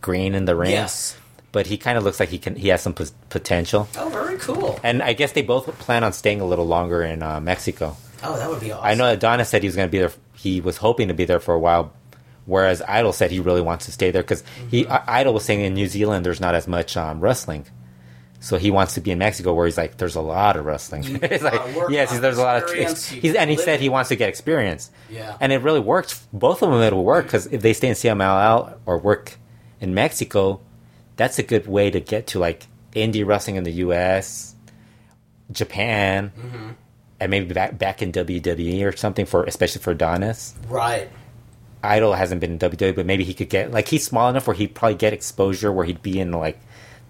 green 0.00 0.34
in 0.34 0.44
the 0.46 0.56
ring. 0.56 0.70
Yes. 0.72 1.16
but 1.52 1.66
he 1.66 1.76
kind 1.76 1.98
of 1.98 2.04
looks 2.04 2.20
like 2.20 2.28
he 2.30 2.38
can 2.38 2.54
he 2.56 2.68
has 2.68 2.80
some 2.80 2.94
p- 2.94 3.06
potential. 3.28 3.88
Oh, 3.98 4.08
very 4.08 4.38
cool. 4.38 4.78
And 4.82 5.02
I 5.02 5.12
guess 5.12 5.32
they 5.32 5.42
both 5.42 5.66
plan 5.78 6.04
on 6.04 6.12
staying 6.12 6.40
a 6.40 6.44
little 6.46 6.64
longer 6.66 7.02
in 7.02 7.22
uh, 7.22 7.40
Mexico. 7.40 7.96
Oh, 8.22 8.36
that 8.36 8.48
would 8.50 8.60
be 8.60 8.72
awesome. 8.72 8.86
I 8.86 8.94
know 8.94 9.06
Adonis 9.12 9.48
said 9.48 9.62
he 9.62 9.68
was 9.68 9.76
going 9.76 9.88
to 9.88 9.92
be 9.92 9.98
there. 9.98 10.12
He 10.34 10.60
was 10.60 10.76
hoping 10.76 11.08
to 11.08 11.14
be 11.14 11.24
there 11.24 11.40
for 11.40 11.54
a 11.54 11.58
while, 11.58 11.92
whereas 12.46 12.82
Idol 12.82 13.12
said 13.12 13.30
he 13.30 13.40
really 13.40 13.60
wants 13.62 13.86
to 13.86 13.92
stay 13.92 14.10
there 14.10 14.22
because 14.22 14.42
he 14.70 14.84
Mm-hmm. 14.84 14.92
I- 15.10 15.20
Idol 15.20 15.34
was 15.34 15.44
saying 15.44 15.60
in 15.60 15.74
New 15.74 15.86
Zealand 15.86 16.24
there's 16.26 16.40
not 16.40 16.54
as 16.54 16.66
much 16.68 16.96
um, 16.96 17.20
wrestling, 17.20 17.66
so 18.40 18.56
he 18.56 18.70
wants 18.70 18.94
to 18.94 19.00
be 19.00 19.10
in 19.10 19.18
Mexico 19.18 19.52
where 19.54 19.66
he's 19.66 19.76
like 19.78 19.96
there's 19.98 20.16
a 20.16 20.20
lot 20.20 20.56
of 20.56 20.64
wrestling. 20.64 21.02
You 21.04 21.18
it's 21.22 21.42
like 21.44 21.74
work 21.76 21.90
yes, 21.90 22.18
there's 22.18 22.38
a 22.38 22.42
lot 22.42 22.62
of 22.62 22.70
you 22.74 22.86
he's 23.20 23.34
and 23.34 23.50
he 23.50 23.56
live 23.56 23.64
said 23.64 23.80
he 23.80 23.88
wants 23.88 24.08
to 24.08 24.16
get 24.16 24.28
experience. 24.28 24.90
Yeah. 25.10 25.36
and 25.40 25.52
it 25.52 25.58
really 25.62 25.80
worked. 25.80 26.18
Both 26.32 26.62
of 26.62 26.70
them 26.70 26.80
it'll 26.82 27.04
work 27.04 27.26
because 27.26 27.46
if 27.46 27.60
they 27.62 27.72
stay 27.74 27.88
in 27.88 27.94
CMLL 27.94 28.78
or 28.86 28.98
work 28.98 29.36
in 29.80 29.92
Mexico, 29.94 30.60
that's 31.16 31.38
a 31.38 31.42
good 31.42 31.66
way 31.66 31.90
to 31.90 32.00
get 32.00 32.28
to 32.28 32.38
like 32.38 32.66
indie 32.94 33.26
wrestling 33.26 33.56
in 33.56 33.64
the 33.64 33.72
U.S., 33.84 34.54
Japan, 35.50 36.32
Mm-hmm. 36.38 36.68
And 37.20 37.30
maybe 37.30 37.52
back 37.54 37.78
back 37.78 38.02
in 38.02 38.10
WWE 38.12 38.84
or 38.84 38.96
something 38.96 39.26
for 39.26 39.44
especially 39.44 39.80
for 39.82 39.92
Adonis. 39.92 40.54
Right. 40.68 41.08
Idol 41.82 42.12
hasn't 42.14 42.40
been 42.40 42.52
in 42.52 42.58
WWE, 42.58 42.94
but 42.94 43.06
maybe 43.06 43.24
he 43.24 43.32
could 43.34 43.48
get 43.48 43.70
like 43.70 43.88
he's 43.88 44.04
small 44.04 44.28
enough 44.28 44.46
where 44.46 44.54
he'd 44.56 44.74
probably 44.74 44.96
get 44.96 45.12
exposure 45.12 45.70
where 45.72 45.84
he'd 45.86 46.02
be 46.02 46.18
in 46.20 46.32
like 46.32 46.58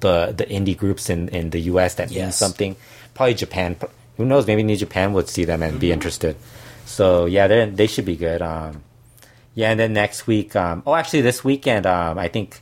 the 0.00 0.32
the 0.36 0.44
indie 0.46 0.76
groups 0.76 1.11
in 1.11 1.28
in 1.30 1.50
the 1.50 1.61
U.S. 1.72 1.94
that 1.96 2.11
mean 2.11 2.18
Yes. 2.18 2.36
something. 2.38 2.76
Probably 3.14 3.34
Japan. 3.34 3.76
Who 4.16 4.24
knows? 4.24 4.46
Maybe 4.46 4.62
New 4.62 4.76
Japan 4.76 5.12
would 5.14 5.28
see 5.28 5.44
them 5.44 5.62
and 5.62 5.80
be 5.80 5.90
interested. 5.92 6.36
So 6.86 7.26
yeah, 7.26 7.46
they 7.48 7.68
they 7.70 7.86
should 7.86 8.04
be 8.04 8.16
good. 8.16 8.42
Um, 8.42 8.82
yeah, 9.54 9.70
and 9.70 9.80
then 9.80 9.92
next 9.92 10.26
week. 10.28 10.54
Um, 10.54 10.82
oh, 10.86 10.94
actually, 10.94 11.22
this 11.22 11.42
weekend. 11.42 11.84
Um, 11.86 12.18
I 12.18 12.28
think 12.28 12.61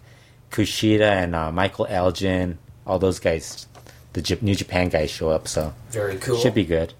Kushida 0.50 1.02
and 1.02 1.34
uh, 1.34 1.52
Michael 1.52 1.86
Elgin, 1.90 2.58
all 2.86 2.98
those 2.98 3.18
guys, 3.18 3.66
the 4.14 4.22
J- 4.22 4.38
New 4.40 4.54
Japan 4.54 4.88
guys 4.88 5.10
show 5.10 5.28
up. 5.28 5.46
So 5.46 5.74
Very 5.90 6.16
cool. 6.16 6.38
should 6.38 6.54
be 6.54 6.64
good. 6.64 6.94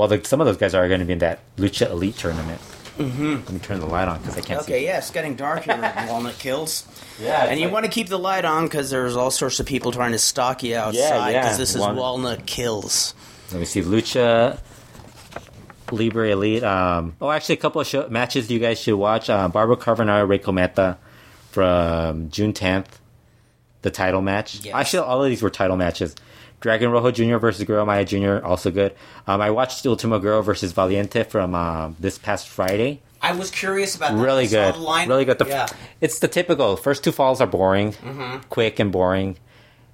Well, 0.00 0.08
the, 0.08 0.24
some 0.24 0.40
of 0.40 0.46
those 0.46 0.56
guys 0.56 0.74
are 0.74 0.88
going 0.88 1.00
to 1.00 1.04
be 1.04 1.12
in 1.12 1.18
that 1.18 1.40
Lucha 1.56 1.90
Elite 1.90 2.16
tournament. 2.16 2.58
Mm-hmm. 2.96 3.34
Let 3.34 3.50
me 3.50 3.58
turn 3.58 3.80
the 3.80 3.86
light 3.86 4.08
on 4.08 4.18
because 4.18 4.34
I 4.34 4.40
can't 4.40 4.64
see. 4.64 4.72
Okay, 4.72 4.84
yeah, 4.86 4.96
it's 4.96 5.10
getting 5.10 5.36
dark 5.36 5.64
here 5.64 5.74
at 5.74 6.08
Walnut 6.10 6.38
Kills. 6.38 6.88
Yeah, 7.20 7.44
And 7.44 7.60
you 7.60 7.68
want 7.68 7.84
to 7.84 7.90
keep 7.90 8.08
the 8.08 8.18
light 8.18 8.46
on 8.46 8.64
because 8.64 8.88
there's 8.88 9.14
all 9.14 9.30
sorts 9.30 9.60
of 9.60 9.66
people 9.66 9.92
trying 9.92 10.12
to 10.12 10.18
stalk 10.18 10.62
you 10.62 10.74
outside 10.74 11.32
yeah. 11.32 11.42
because 11.42 11.58
this 11.58 11.74
is 11.74 11.82
Walnut- 11.82 11.98
Walnut 11.98 12.46
Kills. 12.46 13.12
Let 13.52 13.58
me 13.58 13.66
see. 13.66 13.82
Lucha 13.82 14.58
Libre 15.92 16.30
Elite. 16.30 16.64
Um, 16.64 17.14
oh, 17.20 17.30
actually, 17.30 17.56
a 17.56 17.58
couple 17.58 17.82
of 17.82 17.86
show- 17.86 18.08
matches 18.08 18.50
you 18.50 18.58
guys 18.58 18.80
should 18.80 18.96
watch. 18.96 19.28
Uh, 19.28 19.50
Bárbaro 19.50 19.76
Cavernario, 19.76 20.26
Rey 20.26 20.38
Cometa 20.38 20.96
from 21.50 22.30
June 22.30 22.54
10th. 22.54 22.86
The 23.82 23.90
title 23.90 24.22
match. 24.22 24.64
Yes. 24.64 24.74
Actually, 24.74 25.00
all 25.00 25.22
of 25.22 25.28
these 25.28 25.42
were 25.42 25.50
title 25.50 25.76
matches. 25.76 26.16
Dragon 26.60 26.90
Rojo 26.90 27.10
Jr. 27.10 27.38
versus 27.38 27.64
Guerrero 27.64 27.84
Maya 27.86 28.04
Jr. 28.04 28.44
Also 28.44 28.70
good. 28.70 28.94
Um, 29.26 29.40
I 29.40 29.50
watched 29.50 29.84
Ultimo 29.86 30.18
Guerrero 30.18 30.42
versus 30.42 30.72
Valiente 30.72 31.24
from 31.26 31.54
um, 31.54 31.96
this 31.98 32.18
past 32.18 32.48
Friday. 32.48 33.00
I 33.22 33.32
was 33.32 33.50
curious 33.50 33.94
about 33.96 34.14
that. 34.16 34.22
really 34.22 34.46
good. 34.46 34.76
line- 34.76 35.08
Really 35.08 35.24
good. 35.24 35.38
The, 35.38 35.46
yeah. 35.46 35.66
It's 36.00 36.18
the 36.20 36.28
typical 36.28 36.76
first 36.76 37.04
two 37.04 37.12
falls 37.12 37.40
are 37.40 37.46
boring, 37.46 37.92
Mm-hmm. 37.92 38.48
quick 38.48 38.78
and 38.78 38.90
boring, 38.92 39.36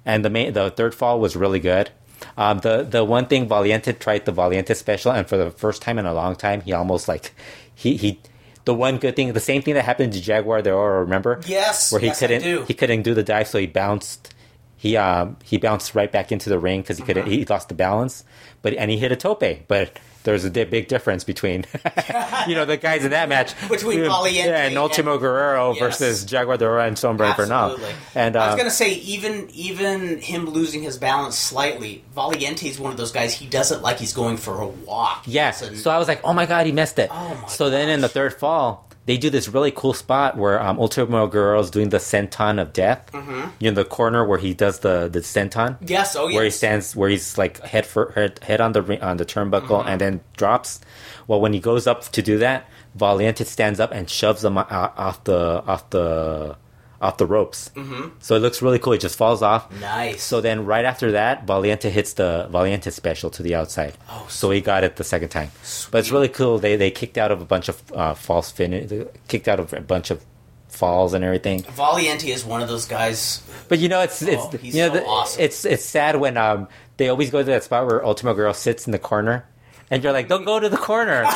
and 0.05 0.23
the 0.23 0.29
main 0.29 0.53
the 0.53 0.69
third 0.71 0.95
fall 0.95 1.19
was 1.19 1.35
really 1.35 1.59
good. 1.59 1.89
Um, 2.37 2.59
the 2.59 2.83
the 2.83 3.03
one 3.05 3.27
thing 3.27 3.47
Valiente 3.47 3.91
tried 3.99 4.25
the 4.25 4.31
Valiente 4.31 4.73
special, 4.75 5.11
and 5.11 5.27
for 5.27 5.37
the 5.37 5.51
first 5.51 5.81
time 5.81 5.99
in 5.99 6.05
a 6.05 6.13
long 6.13 6.35
time, 6.35 6.61
he 6.61 6.71
almost 6.73 7.07
like 7.07 7.33
he 7.75 7.97
he. 7.97 8.19
The 8.65 8.73
one 8.73 8.97
good 8.97 9.15
thing, 9.15 9.31
the 9.31 9.39
same 9.39 9.61
thing 9.61 9.75
that 9.75 9.85
happened 9.85 10.11
to 10.13 10.21
Jaguar 10.21 10.61
de 10.61 10.71
Oro, 10.73 10.99
remember? 10.99 11.39
Yes, 11.47 11.89
where 11.91 12.01
he 12.01 12.07
yes, 12.07 12.19
couldn't 12.19 12.41
do. 12.41 12.63
he 12.63 12.73
couldn't 12.73 13.03
do 13.03 13.13
the 13.13 13.23
dive, 13.23 13.47
so 13.47 13.59
he 13.59 13.67
bounced. 13.67 14.33
He 14.77 14.95
um 14.95 15.37
he 15.43 15.57
bounced 15.57 15.95
right 15.95 16.11
back 16.11 16.31
into 16.31 16.49
the 16.49 16.59
ring 16.59 16.81
because 16.81 16.97
he 16.97 17.03
couldn't. 17.03 17.23
Uh-huh. 17.23 17.31
He 17.31 17.45
lost 17.45 17.67
the 17.69 17.75
balance, 17.75 18.23
but 18.61 18.73
and 18.75 18.91
he 18.91 18.97
hit 18.97 19.11
a 19.11 19.15
tope. 19.15 19.43
But 19.67 19.97
there's 20.23 20.43
a 20.45 20.49
di- 20.49 20.65
big 20.65 20.87
difference 20.87 21.23
between 21.23 21.65
you 22.47 22.53
know 22.53 22.65
the 22.65 22.75
guys 22.75 23.05
in 23.05 23.11
that 23.11 23.29
match 23.29 23.53
Between 23.69 23.99
yeah, 23.99 24.09
Valiente 24.09 24.45
yeah, 24.49 24.65
and 24.65 24.77
Ultimo 24.77 25.13
and- 25.13 25.21
Guerrero 25.21 25.71
Yes. 25.71 25.79
versus 25.79 26.25
Jaguar 26.25 26.57
de 26.57 26.65
Oro 26.65 26.81
and 26.85 26.97
Sombra. 26.97 27.29
Absolutely. 27.33 27.89
And 28.13 28.35
I 28.35 28.47
was 28.47 28.53
uh, 28.53 28.57
gonna 28.57 28.69
say, 28.69 28.93
even 28.95 29.49
even 29.51 30.19
him 30.19 30.45
losing 30.49 30.83
his 30.83 30.97
balance 30.97 31.37
slightly, 31.37 32.03
Valiente 32.15 32.67
is 32.69 32.77
one 32.79 32.91
of 32.91 32.97
those 32.97 33.11
guys. 33.11 33.33
He 33.33 33.47
does 33.47 33.71
it 33.71 33.81
like 33.81 33.99
he's 33.99 34.13
going 34.13 34.37
for 34.37 34.59
a 34.61 34.67
walk. 34.67 35.23
Yeah. 35.25 35.51
So 35.51 35.89
I 35.89 35.97
was 35.97 36.07
like, 36.07 36.21
oh 36.23 36.33
my 36.33 36.45
god, 36.45 36.65
he 36.65 36.71
missed 36.71 36.99
it. 36.99 37.09
Oh 37.11 37.39
my 37.41 37.47
so 37.47 37.69
then 37.69 37.89
in 37.89 38.01
the 38.01 38.09
third 38.09 38.33
fall, 38.35 38.86
they 39.07 39.17
do 39.17 39.31
this 39.31 39.47
really 39.49 39.71
cool 39.71 39.93
spot 39.93 40.37
where 40.37 40.61
um, 40.61 40.77
Ultimo 40.79 41.25
Guerrero's 41.27 41.71
doing 41.71 41.89
the 41.89 41.97
senton 41.97 42.61
of 42.61 42.73
death. 42.73 43.09
Mm-hmm. 43.13 43.49
You 43.59 43.71
know, 43.71 43.75
the 43.75 43.85
corner 43.85 44.23
where 44.23 44.37
he 44.37 44.53
does 44.53 44.79
the 44.79 45.09
the 45.11 45.21
senton. 45.21 45.77
yes, 45.81 46.15
oh 46.15 46.27
yes. 46.27 46.35
Where 46.35 46.43
he 46.43 46.51
stands, 46.51 46.95
where 46.95 47.09
he's 47.09 47.37
like 47.39 47.59
head 47.63 47.85
for 47.87 48.11
head, 48.11 48.39
head 48.43 48.61
on 48.61 48.73
the 48.73 49.03
on 49.03 49.17
the 49.17 49.25
turnbuckle, 49.25 49.79
Mm-hmm. 49.81 49.89
and 49.89 50.01
then 50.01 50.21
drops. 50.37 50.79
Well, 51.25 51.41
when 51.41 51.53
he 51.53 51.59
goes 51.59 51.87
up 51.87 52.03
to 52.11 52.21
do 52.21 52.37
that, 52.37 52.69
Valiente 52.95 53.43
stands 53.45 53.79
up 53.79 53.91
and 53.91 54.09
shoves 54.09 54.43
him 54.45 54.57
o- 54.57 54.65
off 54.69 55.23
the 55.23 55.63
off 55.65 55.89
the 55.89 56.55
off 57.01 57.17
the 57.17 57.25
ropes. 57.25 57.69
Mm-hmm. 57.75 58.09
So 58.19 58.35
it 58.35 58.39
looks 58.39 58.61
really 58.61 58.79
cool. 58.79 58.93
It 58.93 59.01
just 59.01 59.17
falls 59.17 59.41
off. 59.41 59.71
Nice. 59.79 60.23
So 60.23 60.41
then, 60.41 60.65
right 60.65 60.83
after 60.85 61.11
that, 61.11 61.45
Valiente 61.45 61.89
hits 61.89 62.13
the 62.13 62.47
Valiente 62.51 62.89
special 62.91 63.29
to 63.31 63.43
the 63.43 63.55
outside. 63.55 63.93
Oh, 64.09 64.25
so 64.29 64.49
he 64.51 64.61
got 64.61 64.83
it 64.83 64.95
the 64.95 65.03
second 65.03 65.29
time. 65.29 65.51
But 65.91 65.99
it's 65.99 66.11
really 66.11 66.29
cool. 66.29 66.57
They 66.59 66.75
they 66.75 66.91
kicked 66.91 67.17
out 67.17 67.31
of 67.31 67.41
a 67.41 67.45
bunch 67.45 67.69
of 67.69 67.81
uh, 67.93 68.13
false 68.15 68.51
finish, 68.51 68.91
kicked 69.27 69.47
out 69.47 69.59
of 69.59 69.73
a 69.73 69.81
bunch 69.81 70.09
of 70.11 70.23
falls 70.69 71.13
and 71.13 71.23
everything. 71.23 71.63
Valiente 71.63 72.27
is 72.29 72.43
one 72.45 72.61
of 72.61 72.67
those 72.67 72.85
guys. 72.85 73.41
But 73.67 73.79
you 73.79 73.89
know, 73.89 74.01
it's 74.01 74.21
it's 74.21 74.43
Oh, 74.43 74.51
you 74.61 74.73
know 74.81 74.87
so 74.87 74.93
the, 74.99 75.05
awesome. 75.05 75.41
it's 75.43 75.65
it's 75.65 75.85
sad 75.85 76.15
when 76.17 76.37
um 76.37 76.67
they 76.97 77.09
always 77.09 77.29
go 77.29 77.39
to 77.39 77.45
that 77.45 77.63
spot 77.63 77.85
where 77.85 78.03
Ultimo 78.03 78.33
Guerrero 78.33 78.53
sits 78.53 78.85
in 78.87 78.91
the 78.91 78.99
corner, 78.99 79.45
and 79.91 80.03
you're 80.03 80.13
like, 80.13 80.27
don't 80.27 80.45
go 80.45 80.59
to 80.59 80.67
the 80.69 80.77
corner. 80.77 81.25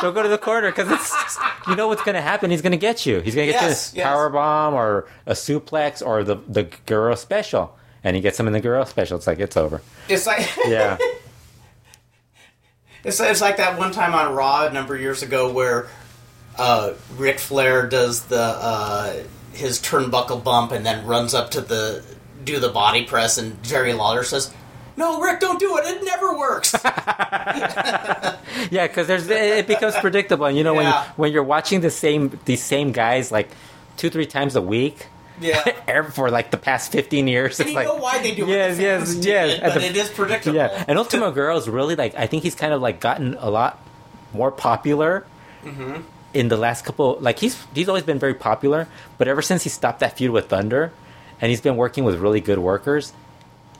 Don't 0.00 0.14
go 0.14 0.22
to 0.22 0.28
the 0.28 0.38
corner 0.38 0.70
because 0.70 0.90
it's 0.90 1.38
you 1.68 1.74
know 1.76 1.88
what's 1.88 2.02
gonna 2.02 2.20
happen. 2.22 2.50
He's 2.50 2.62
gonna 2.62 2.76
get 2.76 3.06
you. 3.06 3.20
He's 3.20 3.34
gonna 3.34 3.46
get 3.46 3.60
Yes, 3.62 3.92
you 3.94 4.02
a 4.02 4.04
yes. 4.04 4.12
power 4.12 4.28
bomb 4.30 4.74
or 4.74 5.06
a 5.26 5.32
suplex 5.32 6.04
or 6.04 6.22
the 6.24 6.36
the 6.48 6.64
Guerrero 6.86 7.14
special, 7.14 7.76
and 8.04 8.14
he 8.16 8.22
gets 8.22 8.38
him 8.38 8.46
in 8.46 8.52
the 8.52 8.60
Guerrero 8.60 8.84
special. 8.84 9.16
It's 9.16 9.26
like 9.26 9.38
it's 9.38 9.56
over. 9.56 9.80
It's 10.08 10.26
like 10.26 10.48
Yeah. 10.66 10.98
It's, 13.04 13.20
it's 13.20 13.40
like 13.40 13.58
that 13.58 13.78
one 13.78 13.92
time 13.92 14.14
on 14.14 14.34
Raw 14.34 14.66
a 14.66 14.72
number 14.72 14.94
of 14.94 15.00
years 15.00 15.22
ago 15.22 15.52
where 15.52 15.88
uh, 16.58 16.94
Ric 17.16 17.38
Flair 17.38 17.86
does 17.88 18.22
the 18.24 18.40
uh, 18.40 19.22
his 19.52 19.78
turnbuckle 19.80 20.42
bump 20.42 20.72
and 20.72 20.84
then 20.84 21.06
runs 21.06 21.32
up 21.32 21.52
to 21.52 21.60
the 21.60 22.04
do 22.44 22.58
the 22.58 22.68
body 22.68 23.04
press 23.04 23.38
and 23.38 23.62
Jerry 23.62 23.92
Lawler 23.92 24.24
says, 24.24 24.52
"No, 24.96 25.20
Ric, 25.20 25.40
don't 25.40 25.58
do 25.60 25.76
it. 25.78 25.84
It 25.86 26.04
never 26.04 26.36
works." 26.36 26.74
Yeah, 28.70 28.86
because 28.86 29.06
there's 29.06 29.28
it 29.28 29.66
becomes 29.66 29.94
predictable. 29.96 30.46
And 30.46 30.56
you 30.56 30.64
know 30.64 30.74
when 30.74 30.86
you, 30.86 30.92
when 31.16 31.32
you're 31.32 31.42
watching 31.44 31.80
the 31.80 31.90
same 31.90 32.38
these 32.46 32.62
same 32.62 32.90
guys 32.92 33.30
like 33.30 33.50
two 33.96 34.10
three 34.10 34.26
times 34.26 34.56
a 34.56 34.62
week. 34.62 35.06
yeah. 35.40 35.62
For 36.10 36.30
like 36.30 36.50
the 36.50 36.56
past 36.56 36.90
fifteen 36.92 37.28
years, 37.28 37.60
And 37.60 37.68
it's 37.68 37.72
you 37.74 37.76
like 37.76 37.86
know 37.86 37.96
why 37.96 38.22
they 38.22 38.34
do 38.34 38.44
it. 38.44 38.48
Yes, 38.48 38.78
yes, 38.78 39.14
yes. 39.24 39.60
but 39.62 39.74
the- 39.74 39.84
it 39.86 39.96
is 39.96 40.08
predictable. 40.08 40.56
Yeah, 40.56 40.84
and 40.88 40.98
Ultimo 40.98 41.30
Guerrero 41.30 41.56
is 41.56 41.68
really 41.68 41.94
like 41.96 42.14
I 42.16 42.26
think 42.26 42.42
he's 42.42 42.54
kind 42.54 42.72
of 42.72 42.80
like 42.80 42.98
gotten 43.00 43.34
a 43.38 43.50
lot 43.50 43.78
more 44.32 44.50
popular 44.50 45.26
Mm-hmm. 45.64 46.00
in 46.32 46.46
the 46.48 46.56
last 46.56 46.84
couple. 46.84 47.18
Like 47.20 47.38
he's 47.40 47.62
he's 47.74 47.88
always 47.88 48.04
been 48.04 48.18
very 48.20 48.34
popular, 48.34 48.86
but 49.18 49.26
ever 49.28 49.42
since 49.42 49.64
he 49.64 49.68
stopped 49.68 50.00
that 50.00 50.16
feud 50.16 50.30
with 50.30 50.48
Thunder, 50.48 50.92
and 51.40 51.50
he's 51.50 51.60
been 51.60 51.76
working 51.76 52.04
with 52.04 52.16
really 52.20 52.40
good 52.40 52.58
workers, 52.60 53.12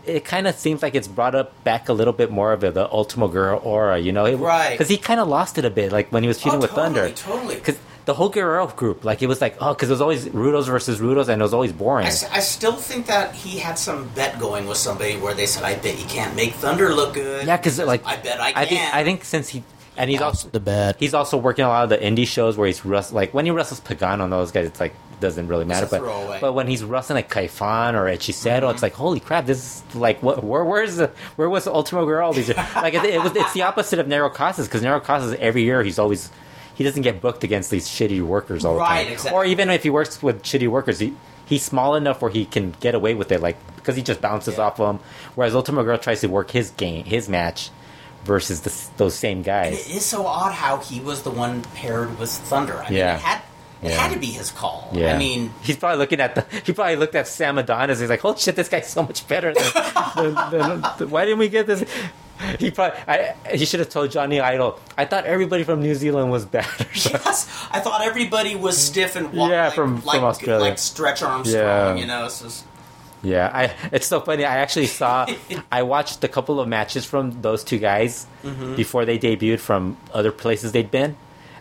it 0.07 0.25
kind 0.25 0.47
of 0.47 0.55
seems 0.57 0.83
like 0.83 0.95
it's 0.95 1.09
brought 1.09 1.35
up 1.35 1.53
back 1.65 1.89
a 1.89 1.93
little 1.93 2.13
bit 2.13 2.31
more 2.31 2.53
of 2.53 2.61
the 2.61 2.89
Ultimo 2.91 3.29
Guerrero 3.29 3.59
aura. 3.59 3.99
You 3.99 4.13
know, 4.13 4.33
Right. 4.37 4.71
Because 4.73 4.89
he 4.89 4.97
kind 4.99 5.21
of 5.21 5.29
lost 5.29 5.59
it 5.59 5.65
a 5.65 5.71
bit, 5.71 5.93
like 5.93 6.11
when 6.13 6.23
he 6.23 6.29
was 6.29 6.41
feuding 6.41 6.59
Oh, 6.59 6.63
with 6.63 6.71
totally, 6.71 6.95
Thunder. 7.13 7.15
totally. 7.17 7.55
Because 7.57 7.79
the 8.07 8.15
whole 8.15 8.29
Guerrero 8.29 8.69
group, 8.69 9.05
like 9.05 9.21
it 9.21 9.27
was 9.27 9.41
like 9.41 9.57
oh, 9.61 9.75
because 9.75 9.89
it 9.89 9.93
was 9.93 10.01
always 10.01 10.27
Rudos 10.27 10.67
versus 10.67 11.01
Rudos, 11.01 11.29
and 11.29 11.41
it 11.41 11.45
was 11.45 11.53
always 11.53 11.73
boring. 11.73 12.07
I 12.07 12.11
still 12.11 12.77
think 12.77 13.07
that 13.07 13.35
he 13.35 13.59
had 13.59 13.79
some 13.79 14.09
bet 14.15 14.39
going 14.39 14.67
with 14.67 14.79
somebody 14.79 15.17
where 15.17 15.35
they 15.35 15.47
said, 15.47 15.65
"I 15.65 15.75
bet 15.75 15.99
you 15.99 16.05
can't 16.07 16.37
make 16.37 16.53
Thunder 16.55 16.95
look 16.95 17.15
good." 17.15 17.47
Yeah, 17.49 17.57
because 17.57 17.79
like 17.81 18.07
I 18.07 18.17
bet 18.17 18.41
I 18.41 18.53
can. 18.53 18.63
I 18.63 18.67
think 18.67 18.95
I 18.95 19.05
think 19.05 19.25
since 19.25 19.49
he 19.49 19.65
and 19.97 20.11
he's 20.11 20.21
also 20.21 20.49
the 20.49 20.61
bed. 20.61 20.97
he's 20.99 21.15
also 21.15 21.37
working 21.37 21.65
a 21.65 21.69
lot 21.69 21.85
of 21.85 21.91
the 21.91 21.99
indie 21.99 22.27
shows 22.27 22.57
where 22.57 22.67
he's 22.67 22.85
wrest- 22.85 23.13
like 23.13 23.33
when 23.35 23.45
he 23.45 23.51
wrestles 23.51 23.81
Pagano 23.81 24.25
and 24.25 24.33
those 24.33 24.53
guys, 24.53 24.67
it's 24.67 24.81
like 24.81 24.95
doesn't 25.21 25.49
really 25.49 25.65
matter. 25.65 25.87
But 25.91 26.01
throwaway. 26.01 26.39
but 26.41 26.53
when 26.53 26.67
he's 26.67 26.85
wrestling 26.85 27.17
like 27.17 27.31
Kaifan 27.31 27.95
or 27.95 28.05
Echiseto, 28.05 28.71
it's 28.71 28.77
mm-hmm. 28.77 28.83
like 28.83 28.93
holy 28.95 29.21
crap! 29.21 29.47
This 29.47 29.59
is 29.89 29.95
like 29.95 30.23
what? 30.23 30.45
Where 30.45 30.65
where's 30.65 30.97
the 30.97 31.09
where 31.37 31.49
was 31.49 31.65
the 31.65 31.73
Ultimo 31.73 32.05
Guerrero? 32.05 32.27
All 32.27 32.33
these 32.33 32.51
are, 32.51 32.55
like 32.77 32.95
it, 32.95 33.05
it 33.05 33.23
was 33.23 33.35
it's 33.35 33.53
the 33.55 33.63
opposite 33.63 33.99
of 33.99 34.07
Negro 34.07 34.33
Casas 34.33 34.67
because 34.69 34.83
Negro 34.83 35.03
Casas 35.03 35.35
every 35.41 35.63
year 35.63 35.83
he's 35.83 35.99
always 35.99 36.31
he 36.75 36.85
doesn't 36.85 37.03
get 37.03 37.23
booked 37.23 37.43
against 37.43 37.71
these 37.71 37.89
shitty 37.89 38.21
workers 38.21 38.65
all 38.65 38.75
the 38.75 38.81
Right, 38.81 39.05
time. 39.05 39.13
exactly. 39.15 39.37
Or 39.37 39.45
even 39.47 39.71
if 39.71 39.83
he 39.83 39.91
works 39.91 40.23
with 40.23 40.43
shitty 40.43 40.69
workers, 40.69 40.99
he 40.99 41.15
he's 41.47 41.65
small 41.65 41.95
enough 41.95 42.21
where 42.21 42.31
he 42.31 42.45
can 42.45 42.73
get 42.81 42.95
away 42.95 43.15
with 43.15 43.33
it, 43.33 43.41
like 43.41 43.57
because 43.77 43.97
he 43.97 44.03
just 44.03 44.21
bounces 44.21 44.59
Yeah. 44.59 44.65
off 44.65 44.79
of 44.81 44.99
them. 44.99 45.07
Whereas 45.35 45.55
Ultimo 45.55 45.83
Guerrero 45.83 45.97
tries 45.97 46.21
to 46.21 46.27
work 46.29 46.51
his 46.51 46.71
game, 46.71 47.05
his 47.05 47.29
match 47.29 47.71
versus 48.27 48.61
the, 48.61 48.73
those 48.99 49.15
same 49.15 49.43
guys. 49.43 49.89
It 49.89 49.97
is 49.97 50.05
so 50.05 50.27
odd 50.27 50.53
how 50.53 50.79
he 50.79 51.01
was 51.01 51.23
the 51.23 51.31
one 51.31 51.63
paired 51.75 52.19
with 52.19 52.31
Thunder. 52.31 52.77
I 52.83 52.91
mean, 52.91 52.99
Yeah. 52.99 53.15
it 53.17 53.21
had 53.21 53.43
it 53.83 53.91
Yeah. 53.91 53.99
had 54.01 54.13
to 54.15 54.19
be 54.19 54.27
his 54.27 54.51
call. 54.51 54.89
Yeah, 54.93 55.15
I 55.15 55.19
mean, 55.19 55.53
he's 55.63 55.77
probably 55.77 55.99
looking 55.99 56.19
at 56.21 56.35
the. 56.35 56.45
He 56.65 56.73
probably 56.73 56.97
looked 56.97 57.15
at 57.15 57.29
Sam 57.29 57.59
Adonis. 57.59 58.01
He's 58.01 58.09
like, 58.11 58.21
"Holy 58.21 58.39
shit, 58.39 58.57
this 58.57 58.69
guy's 58.69 58.89
so 58.89 59.03
much 59.03 59.27
better 59.29 59.53
than. 59.55 59.65
than, 60.17 60.35
than- 60.51 60.85
than- 60.99 61.11
why 61.11 61.25
didn't 61.25 61.39
we 61.39 61.49
get 61.49 61.67
this?" 61.67 61.85
He 62.59 62.71
probably. 62.71 62.99
I, 63.09 63.35
he 63.55 63.65
should 63.65 63.81
have 63.81 63.89
told 63.91 64.11
Johnny 64.11 64.41
Idol. 64.41 64.79
I 64.97 65.05
thought 65.07 65.25
everybody 65.25 65.63
from 65.65 65.81
New 65.81 65.95
Zealand 65.95 66.31
was 66.31 66.45
bad. 66.47 66.67
yes, 66.95 67.67
I 67.71 67.81
thought 67.81 68.03
everybody 68.03 68.55
was 68.57 68.77
stiff 68.77 69.15
and 69.17 69.33
walked 69.33 69.51
Yeah, 69.53 69.67
like, 69.67 69.75
from- 69.75 70.03
like, 70.05 70.17
from 70.17 70.25
Australia. 70.25 70.61
like 70.65 70.79
Stretch 70.79 71.23
Armstrong. 71.23 71.63
Yeah. 71.63 71.95
You 71.97 72.07
know, 72.07 72.25
it's 72.27 72.41
just 72.43 72.65
Yeah, 73.23 73.51
I. 73.53 73.75
It's 73.93 74.07
so 74.07 74.21
funny. 74.21 74.45
I 74.45 74.59
actually 74.59 74.87
saw. 74.87 75.27
I 75.73 75.83
watched 75.83 76.23
a 76.23 76.29
couple 76.29 76.61
of 76.61 76.69
matches 76.69 77.05
from 77.05 77.43
those 77.43 77.65
two 77.65 77.79
guys 77.79 78.27
before 78.77 79.05
they 79.05 79.19
debuted 79.19 79.59
from 79.61 79.97
other 80.13 80.31
places 80.33 80.73
they'd 80.73 80.91
been. 80.91 81.17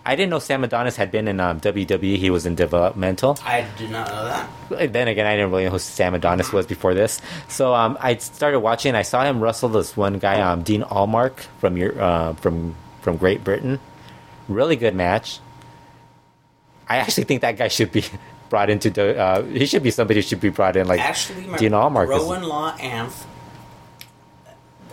I 0.08 0.16
didn't 0.16 0.30
know 0.30 0.38
Sam 0.38 0.64
Adonis 0.64 0.97
had 0.97 1.10
been 1.12 1.28
in 1.28 1.39
um, 1.39 1.60
WWE. 1.62 2.18
He 2.18 2.30
was 2.30 2.45
in 2.45 2.53
developmental. 2.53 3.39
I 3.43 3.66
did 3.76 3.89
not 3.89 4.08
know 4.08 4.26
that. 4.70 4.93
then 4.93 5.08
again, 5.08 5.26
I 5.26 5.36
didn't 5.36 5.49
really 5.49 5.64
know 5.64 5.72
who 5.72 5.80
Sam 5.80 6.14
Adonis 6.14 6.53
was 6.53 6.68
before 6.68 6.93
this. 6.93 7.20
So 7.47 7.74
um, 7.74 7.97
I 7.99 8.18
started 8.18 8.60
watching. 8.60 8.93
I 8.93 9.01
saw 9.01 9.24
him 9.26 9.41
wrestle 9.41 9.70
this 9.70 9.97
one 9.97 10.20
guy, 10.20 10.41
um, 10.41 10.62
Dean 10.62 10.84
Allmark 10.84 11.39
from 11.60 11.76
your 11.78 11.99
uh, 11.99 12.34
from 12.34 12.76
from 13.01 13.18
Great 13.18 13.43
Britain. 13.43 13.80
Really 14.47 14.76
good 14.76 14.93
match. 14.93 15.39
I 16.88 16.97
actually 16.97 17.24
think 17.24 17.41
that 17.41 17.58
guy 17.58 17.68
should 17.70 17.91
be 17.91 18.03
brought 18.56 18.70
into. 18.70 18.89
the- 18.89 19.20
Uh, 19.20 19.43
he 19.43 19.66
should 19.66 19.84
be 19.84 19.91
somebody 19.91 20.20
who 20.20 20.22
should 20.30 20.39
be 20.39 20.49
brought 20.49 20.76
in, 20.78 20.88
like 20.88 21.01
Actually, 21.01 21.45
my 21.45 21.58
Dean 21.58 21.72
Allmark. 21.72 22.08
Rowan 22.08 22.43
Law 22.43 22.72
Anth. 22.78 23.26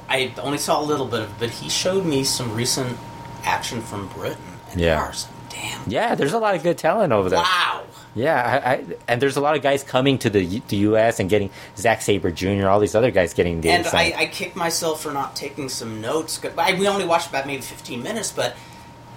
I 0.08 0.32
only 0.42 0.58
saw 0.58 0.80
a 0.80 0.84
little 0.84 1.06
bit 1.06 1.20
of, 1.20 1.28
it, 1.30 1.34
but 1.38 1.50
he 1.50 1.68
showed 1.68 2.04
me 2.04 2.24
some 2.24 2.54
recent 2.54 2.98
action 3.44 3.80
from 3.80 4.08
Britain, 4.08 4.42
and 4.70 4.80
Yeah. 4.80 4.96
there 4.96 5.04
are 5.04 5.12
some 5.12 5.30
damn 5.48 5.80
yeah, 5.86 6.14
there's 6.14 6.32
a 6.32 6.38
lot 6.38 6.54
of 6.54 6.62
good 6.62 6.76
talent 6.78 7.12
over 7.12 7.28
there. 7.30 7.38
wow. 7.38 7.82
Yeah, 8.14 8.60
I, 8.64 8.70
I, 8.72 8.84
and 9.08 9.22
there's 9.22 9.36
a 9.36 9.40
lot 9.40 9.56
of 9.56 9.62
guys 9.62 9.82
coming 9.82 10.18
to 10.18 10.28
the 10.28 10.60
the 10.68 10.76
U.S. 10.88 11.18
and 11.18 11.30
getting 11.30 11.48
Zack 11.78 12.02
Sabre 12.02 12.30
Jr. 12.30 12.66
All 12.68 12.78
these 12.80 12.94
other 12.94 13.10
guys 13.10 13.32
getting 13.32 13.66
And. 13.66 13.86
I, 13.86 14.12
I 14.16 14.26
kicked 14.26 14.54
myself 14.56 15.02
for 15.02 15.12
not 15.12 15.34
taking 15.34 15.70
some 15.70 16.00
notes. 16.02 16.38
I, 16.58 16.74
we 16.74 16.86
only 16.88 17.06
watched 17.06 17.28
about 17.30 17.46
maybe 17.46 17.62
15 17.62 18.02
minutes, 18.02 18.30
but 18.30 18.54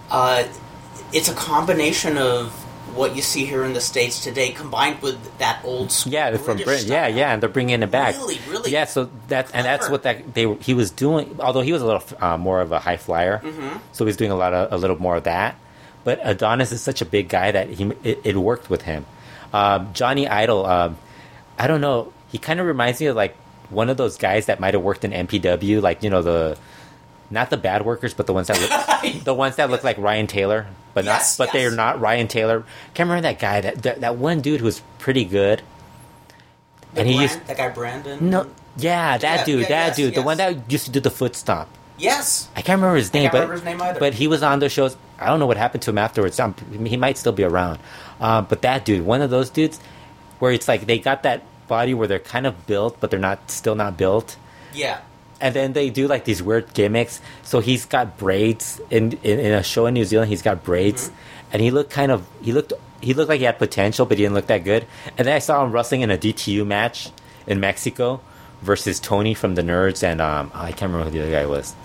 uh, 0.10 0.44
it's 1.12 1.28
a 1.28 1.34
combination 1.34 2.18
of 2.18 2.54
what 2.96 3.16
you 3.16 3.22
see 3.22 3.46
here 3.46 3.64
in 3.66 3.74
the 3.74 3.82
States 3.82 4.24
today 4.24 4.52
combined 4.52 5.02
with 5.02 5.38
that 5.40 5.60
old 5.64 5.92
school. 5.92 6.14
Yeah, 6.14 6.36
from 6.38 6.58
Britain. 6.58 6.88
Yeah, 6.88 7.08
yeah, 7.08 7.34
and 7.34 7.42
they're 7.42 7.50
bringing 7.50 7.82
it 7.84 7.92
back. 7.92 8.16
Really, 8.16 8.40
really 8.50 8.72
Yeah, 8.72 8.86
so 8.86 9.10
that 9.28 9.52
and 9.54 9.66
that's 9.66 9.90
what 9.90 10.04
that 10.04 10.34
they 10.34 10.52
he 10.56 10.74
was 10.74 10.92
doing. 10.92 11.38
Although 11.40 11.62
he 11.62 11.74
was 11.74 11.82
a 11.82 11.86
little 11.86 12.04
uh, 12.20 12.38
more 12.38 12.62
of 12.62 12.72
a 12.72 12.80
high 12.80 12.98
flyer, 12.98 13.40
Mm-hmm. 13.44 13.78
so 13.92 14.06
he's 14.06 14.18
doing 14.18 14.32
a 14.32 14.36
lot 14.36 14.54
of 14.54 14.72
a 14.74 14.78
little 14.78 14.98
more 15.00 15.18
of 15.18 15.24
that. 15.26 15.56
But 16.04 16.20
Adonis 16.24 16.72
is 16.72 16.82
such 16.82 17.02
a 17.02 17.06
big 17.06 17.30
guy 17.30 17.52
that 17.52 17.70
he 17.70 17.92
it, 18.04 18.20
it 18.24 18.36
worked 18.38 18.70
with 18.70 18.84
him. 18.84 19.06
Um, 19.54 19.90
Johnny 19.94 20.28
Idol, 20.28 20.66
um, 20.66 20.98
I 21.58 21.68
don't 21.68 21.82
know. 21.82 22.12
He 22.32 22.38
kind 22.38 22.60
of 22.60 22.66
reminds 22.66 23.00
me 23.00 23.08
of 23.08 23.16
like 23.16 23.36
one 23.70 23.90
of 23.90 23.98
those 23.98 24.18
guys 24.18 24.46
that 24.48 24.60
might 24.60 24.74
have 24.74 24.84
worked 24.84 25.04
in 25.04 25.12
MPW, 25.12 25.82
like 25.82 26.04
you 26.04 26.10
know 26.10 26.22
the 26.22 26.58
not 27.32 27.50
the 27.50 27.58
bad 27.58 27.86
workers, 27.86 28.14
but 28.14 28.28
the 28.28 28.34
ones 28.34 28.48
that 28.48 28.60
look, 28.60 29.24
the 29.24 29.34
ones 29.34 29.56
that 29.58 29.70
look 29.70 29.84
like 29.84 29.98
Ryan 29.98 30.28
Taylor, 30.28 30.68
but 30.94 31.06
Yes, 31.06 31.38
not 31.40 31.46
but 31.48 31.54
they're 31.54 31.72
not 31.72 32.00
Ryan 32.00 32.28
Taylor. 32.28 32.64
Can't 32.94 33.10
remember 33.10 33.22
that 33.24 33.40
guy 33.40 33.62
that 33.62 33.84
that, 33.84 34.02
that 34.02 34.16
one 34.18 34.42
dude 34.42 34.60
who 34.60 34.66
was 34.66 34.82
pretty 35.00 35.26
good. 35.26 35.62
The 36.94 37.02
and 37.02 37.10
he 37.10 37.16
Brand- 37.16 37.32
used 37.32 37.48
that 37.48 37.58
guy 37.58 37.70
Brandon. 37.70 38.30
no, 38.30 38.48
yeah, 38.78 39.18
that 39.18 39.40
Yeah, 39.40 39.46
dude, 39.46 39.62
yeah, 39.64 39.68
that 39.70 39.88
yes, 39.88 39.96
dude, 39.98 40.16
the 40.16 40.22
one 40.22 40.38
that 40.38 40.72
used 40.72 40.86
to 40.86 40.92
do 40.92 41.00
the 41.00 41.10
foot 41.12 41.36
stomp. 41.36 41.70
Yes. 41.98 42.50
I 42.56 42.62
can't 42.62 42.78
remember 42.80 42.98
his 42.98 43.14
name, 43.14 43.24
can't 43.24 43.32
but 43.32 43.38
remember 43.40 43.54
his 43.56 43.64
name 43.64 43.82
either. 43.82 44.00
but 44.00 44.14
he 44.14 44.28
was 44.28 44.44
on 44.44 44.60
those 44.60 44.72
shows. 44.74 44.98
I 45.18 45.28
don't 45.28 45.40
know 45.40 45.46
what 45.46 45.56
happened 45.58 45.82
to 45.84 45.92
him 45.92 45.98
afterwards. 45.98 46.38
Um, 46.40 46.54
he 46.86 46.98
might 46.98 47.18
still 47.18 47.32
be 47.32 47.44
around. 47.44 47.80
Um, 48.20 48.46
but 48.50 48.62
that 48.64 48.84
dude, 48.84 49.06
one 49.06 49.22
of 49.22 49.30
those 49.30 49.50
dudes, 49.50 49.80
where 50.40 50.52
it's 50.52 50.68
like 50.68 50.86
they 50.88 51.00
got 51.00 51.24
that 51.24 51.44
body 51.70 51.94
where 51.94 52.08
they're 52.08 52.20
kind 52.20 52.46
of 52.46 52.68
built, 52.68 53.00
but 53.00 53.12
they're 53.12 53.20
not 53.20 53.50
still 53.50 53.76
not 53.76 53.98
built. 53.98 54.36
Yeah. 54.74 55.00
And 55.42 55.54
then 55.54 55.74
they 55.74 55.90
do 55.90 56.08
like 56.08 56.26
these 56.26 56.42
weird 56.42 56.74
gimmicks. 56.74 57.20
So 57.44 57.60
he's 57.60 57.86
got 57.86 58.18
braids 58.18 58.80
in 58.90 59.14
in, 59.24 59.40
in 59.40 59.54
a 59.54 59.64
show 59.64 59.86
in 59.86 59.94
New 59.94 60.06
Zealand. 60.06 60.30
He's 60.30 60.42
got 60.42 60.64
braids, 60.64 61.12
and 61.52 61.62
he 61.62 61.72
looked 61.72 61.92
kind 61.92 62.12
of 62.12 62.26
he 62.42 62.54
looked 62.54 62.74
he 63.02 63.14
looked 63.14 63.30
like 63.30 63.40
he 63.40 63.46
had 63.46 63.60
potential, 63.60 64.06
but 64.06 64.18
he 64.18 64.24
didn't 64.24 64.36
look 64.36 64.48
that 64.48 64.64
good. 64.64 64.86
And 65.18 65.28
then 65.28 65.36
I 65.36 65.40
saw 65.40 65.64
him 65.64 65.72
wrestling 65.72 66.02
in 66.02 66.12
a 66.12 66.18
DTU 66.18 66.66
match 66.66 67.10
in 67.48 67.60
Mexico 67.60 68.22
versus 68.62 69.00
Tony 69.00 69.34
from 69.34 69.56
the 69.56 69.62
Nerds, 69.62 70.04
and 70.04 70.22
um, 70.22 70.52
I 70.54 70.72
can't 70.72 70.92
remember 70.92 71.06
who 71.06 71.12
the 71.12 71.22
other 71.24 71.32
guy 71.32 71.46
was. 71.46 71.76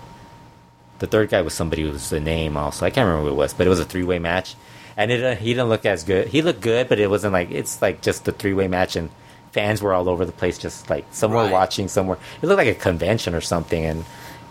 The 0.99 1.07
third 1.07 1.29
guy 1.29 1.41
was 1.41 1.53
somebody 1.53 1.83
who 1.83 1.91
was 1.91 2.11
a 2.11 2.19
name 2.19 2.57
also. 2.57 2.85
I 2.85 2.89
can't 2.89 3.05
remember 3.07 3.29
who 3.29 3.35
it 3.35 3.37
was, 3.37 3.53
but 3.53 3.67
it 3.67 3.69
was 3.69 3.79
a 3.79 3.85
three 3.85 4.03
way 4.03 4.19
match, 4.19 4.55
and 4.97 5.11
it 5.11 5.23
uh, 5.23 5.35
he 5.35 5.53
didn't 5.53 5.69
look 5.69 5.85
as 5.85 6.03
good. 6.03 6.27
He 6.27 6.41
looked 6.41 6.61
good, 6.61 6.89
but 6.89 6.99
it 6.99 7.09
wasn't 7.09 7.33
like 7.33 7.51
it's 7.51 7.81
like 7.81 8.01
just 8.01 8.27
a 8.27 8.31
three 8.31 8.53
way 8.53 8.67
match, 8.67 8.95
and 8.95 9.09
fans 9.51 9.81
were 9.81 9.93
all 9.93 10.07
over 10.09 10.25
the 10.25 10.31
place, 10.31 10.57
just 10.57 10.89
like 10.89 11.05
some 11.11 11.31
were 11.31 11.37
Right. 11.43 11.51
watching, 11.51 11.87
some 11.87 12.07
were. 12.07 12.17
It 12.41 12.45
looked 12.47 12.57
like 12.57 12.67
a 12.67 12.73
convention 12.75 13.33
or 13.35 13.41
something, 13.41 13.85
and 13.85 14.05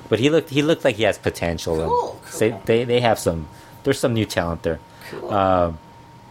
but 0.08 0.18
he 0.18 0.30
looked 0.30 0.50
he 0.50 0.62
looked 0.62 0.84
like 0.84 0.96
he 0.96 1.04
has 1.04 1.18
potential. 1.18 1.76
Cool, 1.76 2.20
cool. 2.30 2.62
they 2.66 2.84
they 2.84 3.00
have 3.00 3.18
some. 3.18 3.48
There's 3.84 3.98
some 3.98 4.12
new 4.14 4.26
talent 4.26 4.62
there. 4.62 4.78
Cool. 5.10 5.30
Um, 5.32 5.78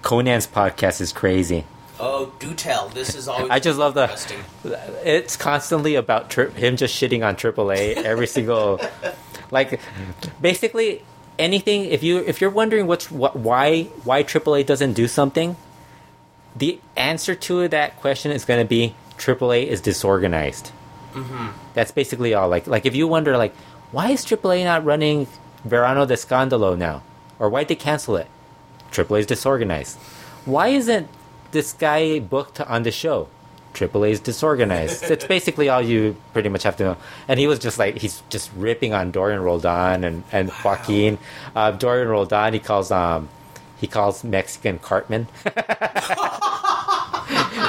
Konnan's 0.04 0.48
podcast 0.48 1.02
is 1.02 1.12
crazy. 1.12 1.66
oh, 2.00 2.32
do 2.40 2.54
tell. 2.54 2.88
This 2.90 3.16
is 3.16 3.28
always. 3.28 3.50
I 3.56 3.60
just 3.60 3.78
love 3.80 3.94
the- 3.96 4.10
It's 5.04 5.36
constantly 5.36 5.96
about 5.96 6.30
tri- 6.30 6.50
him 6.50 6.78
just 6.78 6.96
shitting 6.96 7.26
on 7.26 7.36
AAA 7.36 7.98
every 7.98 8.28
single, 8.38 8.80
like, 9.52 9.80
basically 10.42 11.04
anything. 11.38 11.86
If 11.86 12.04
you 12.04 12.20
if 12.20 12.40
you're 12.42 12.50
wondering 12.52 12.88
what's 12.88 13.12
what 13.12 13.36
why 13.36 13.84
why 14.04 14.24
AAA 14.24 14.66
doesn't 14.66 14.94
do 14.94 15.08
something, 15.08 15.56
the 16.56 16.80
answer 16.96 17.36
to 17.36 17.68
that 17.68 17.98
question 17.98 18.32
is 18.32 18.46
going 18.46 18.60
to 18.60 18.68
be 18.68 18.96
AAA 19.18 19.68
is 19.68 19.82
disorganized. 19.82 20.72
Mm-hmm. 21.14 21.48
That's 21.74 21.92
basically 21.92 22.34
all. 22.34 22.50
Like 22.50 22.68
like 22.68 22.86
if 22.86 22.96
you 22.96 23.08
wonder 23.08 23.38
like 23.38 23.56
why 23.92 24.12
is 24.12 24.26
AAA 24.26 24.64
not 24.64 24.86
running 24.86 25.28
Verano 25.66 26.06
de 26.06 26.14
Escandalo 26.14 26.78
now, 26.78 27.04
or 27.38 27.50
why 27.50 27.62
did 27.62 27.70
they 27.70 27.76
cancel 27.76 28.16
it? 28.16 28.28
AAA 28.92 29.20
is 29.22 29.26
disorganized. 29.26 29.98
Why 30.46 30.70
isn't 30.70 31.08
this 31.52 31.74
guy 31.74 32.20
booked 32.20 32.62
on 32.62 32.84
the 32.84 32.92
show? 32.92 33.28
AAA 33.74 34.12
is 34.12 34.20
disorganized. 34.20 35.04
That's 35.08 35.26
basically 35.26 35.70
all 35.70 35.82
you 35.82 36.16
pretty 36.34 36.50
much 36.50 36.64
have 36.64 36.78
to 36.78 36.84
know. 36.84 36.98
And 37.28 37.40
he 37.40 37.48
was 37.48 37.60
just 37.60 37.78
like 37.78 37.98
he's 37.98 38.22
just 38.30 38.52
ripping 38.56 38.94
on 38.94 39.12
Dorian 39.12 39.42
Roldan 39.42 40.04
and 40.04 40.24
and 40.32 40.52
Joaquin. 40.64 41.18
Uh, 41.56 41.72
Dorian 41.72 42.08
Roldan 42.08 42.54
he 42.54 42.60
calls 42.60 42.92
um 42.92 43.30
he 43.80 43.88
calls 43.88 44.24
Mexican 44.24 44.80
Cartman. 44.80 45.28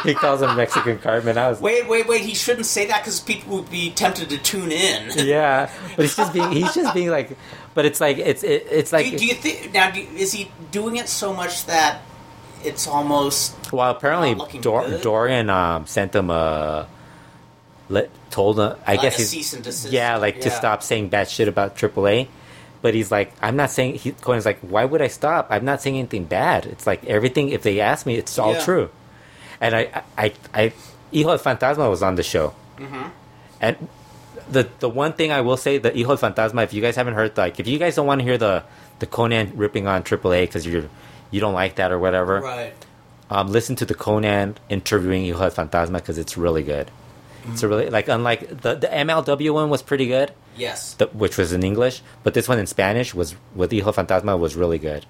he 0.05 0.15
calls 0.15 0.43
him 0.43 0.57
Mexican 0.57 0.99
Cartman. 0.99 1.39
I 1.39 1.49
was 1.49 1.61
Wait, 1.61 1.89
wait, 1.89 2.07
wait. 2.09 2.23
He 2.23 2.35
shouldn't 2.35 2.67
say 2.67 2.87
that 2.87 3.01
because 3.03 3.21
people 3.21 3.57
would 3.59 3.71
be 3.71 3.91
tempted 3.91 4.29
to 4.31 4.39
tune 4.39 4.73
in. 4.73 5.11
yeah, 5.27 5.71
but 5.97 6.05
he's 6.05 6.17
just 6.17 6.33
being 6.33 6.51
he's 6.53 6.75
just 6.75 6.95
being 6.95 7.11
like, 7.11 7.37
but 7.75 7.85
it's 7.85 8.01
like 8.01 8.19
it's 8.19 8.43
it, 8.43 8.67
it's 8.71 8.93
like 8.93 9.11
do, 9.11 9.19
do 9.19 9.27
you 9.27 9.35
think 9.35 9.73
now? 9.73 9.91
Do, 9.91 10.01
is 10.01 10.33
he 10.33 10.51
doing 10.71 10.97
it 10.97 11.09
so 11.09 11.33
much 11.35 11.67
that 11.67 12.01
it's 12.65 12.87
almost 12.87 13.73
Well, 13.73 13.91
apparently 13.91 14.35
Dor-? 14.61 14.89
Dorian 14.99 15.49
um, 15.51 15.87
sent 15.87 16.15
him 16.15 16.31
a 16.31 16.87
let 17.89 18.11
told 18.31 18.59
him. 18.59 18.77
I 18.87 18.93
Like 18.93 19.03
guess 19.03 19.17
he's 19.19 19.31
cease 19.31 19.53
and 19.53 19.63
desist? 19.65 19.93
yeah, 19.93 20.17
like 20.17 20.41
to 20.43 20.51
stop 20.51 20.83
saying 20.83 21.09
bad 21.09 21.29
shit 21.29 21.49
about 21.49 21.77
AAA. 21.77 22.29
But 22.83 22.95
he's 22.95 23.11
like, 23.11 23.33
I'm 23.43 23.57
not 23.57 23.71
saying. 23.71 23.97
He, 23.97 24.13
Konnan's 24.13 24.47
like, 24.47 24.59
why 24.61 24.85
would 24.87 25.03
I 25.03 25.09
stop? 25.09 25.49
I'm 25.51 25.65
not 25.65 25.83
saying 25.83 25.99
anything 25.99 26.25
bad. 26.25 26.65
It's 26.67 26.87
like 26.87 27.05
everything. 27.05 27.51
If 27.51 27.63
they 27.63 27.81
ask 27.81 28.07
me, 28.07 28.15
it's 28.17 28.39
all 28.39 28.55
Yeah. 28.55 28.65
true. 28.65 28.91
And 29.61 29.75
I, 29.77 30.03
I, 30.17 30.33
I, 30.55 30.73
Hijo 31.13 31.37
Fantasma 31.37 31.91
was 31.91 32.03
on 32.03 32.15
the 32.15 32.23
show, 32.23 32.55
Mm-hmm. 32.79 33.09
and 33.61 33.77
the 34.51 34.67
the 34.79 34.89
one 34.89 35.13
thing 35.13 35.31
I 35.31 35.43
will 35.43 35.59
say, 35.59 35.77
the 35.77 35.91
Hijo 35.91 36.17
Fantasma. 36.17 36.65
If 36.65 36.73
you 36.73 36.81
guys 36.81 36.97
haven't 36.97 37.13
heard, 37.15 37.37
like, 37.37 37.61
if 37.61 37.67
you 37.69 37.79
guys 37.79 37.95
don't 37.97 38.07
want 38.07 38.21
to 38.21 38.25
hear 38.25 38.39
the 38.39 38.65
the 39.01 39.07
Konnan 39.07 39.53
ripping 39.55 39.87
on 39.87 40.03
AAA 40.03 40.43
because 40.45 40.67
you're 40.67 40.85
you 41.31 41.41
don't 41.41 41.53
like 41.55 41.75
that 41.77 41.93
or 41.93 41.99
whatever, 41.99 42.41
right? 42.41 42.73
um, 43.31 43.49
listen 43.53 43.77
to 43.77 43.85
the 43.85 43.95
Konnan 43.95 44.57
interviewing 44.71 45.27
Hijo 45.27 45.51
Fantasma 45.51 45.95
because 45.95 46.17
it's 46.17 46.39
really 46.39 46.63
good. 46.63 46.91
It's 47.49 47.63
a 47.63 47.69
really 47.69 47.89
like 47.91 48.09
unlike 48.09 48.49
the 48.49 48.75
the 48.75 48.87
MLW 48.89 49.53
one 49.55 49.71
was 49.71 49.83
pretty 49.83 50.07
good, 50.07 50.33
Yes. 50.57 50.95
the, 50.95 51.07
which 51.09 51.37
was 51.39 51.53
in 51.53 51.63
English, 51.63 52.03
but 52.23 52.35
this 52.35 52.49
one 52.49 52.59
in 52.59 52.67
Spanish 52.67 53.15
was 53.15 53.35
with 53.55 53.71
Hijo 53.73 53.93
Fantasma 53.93 54.39
was 54.39 54.57
really 54.57 54.79
good 54.79 55.07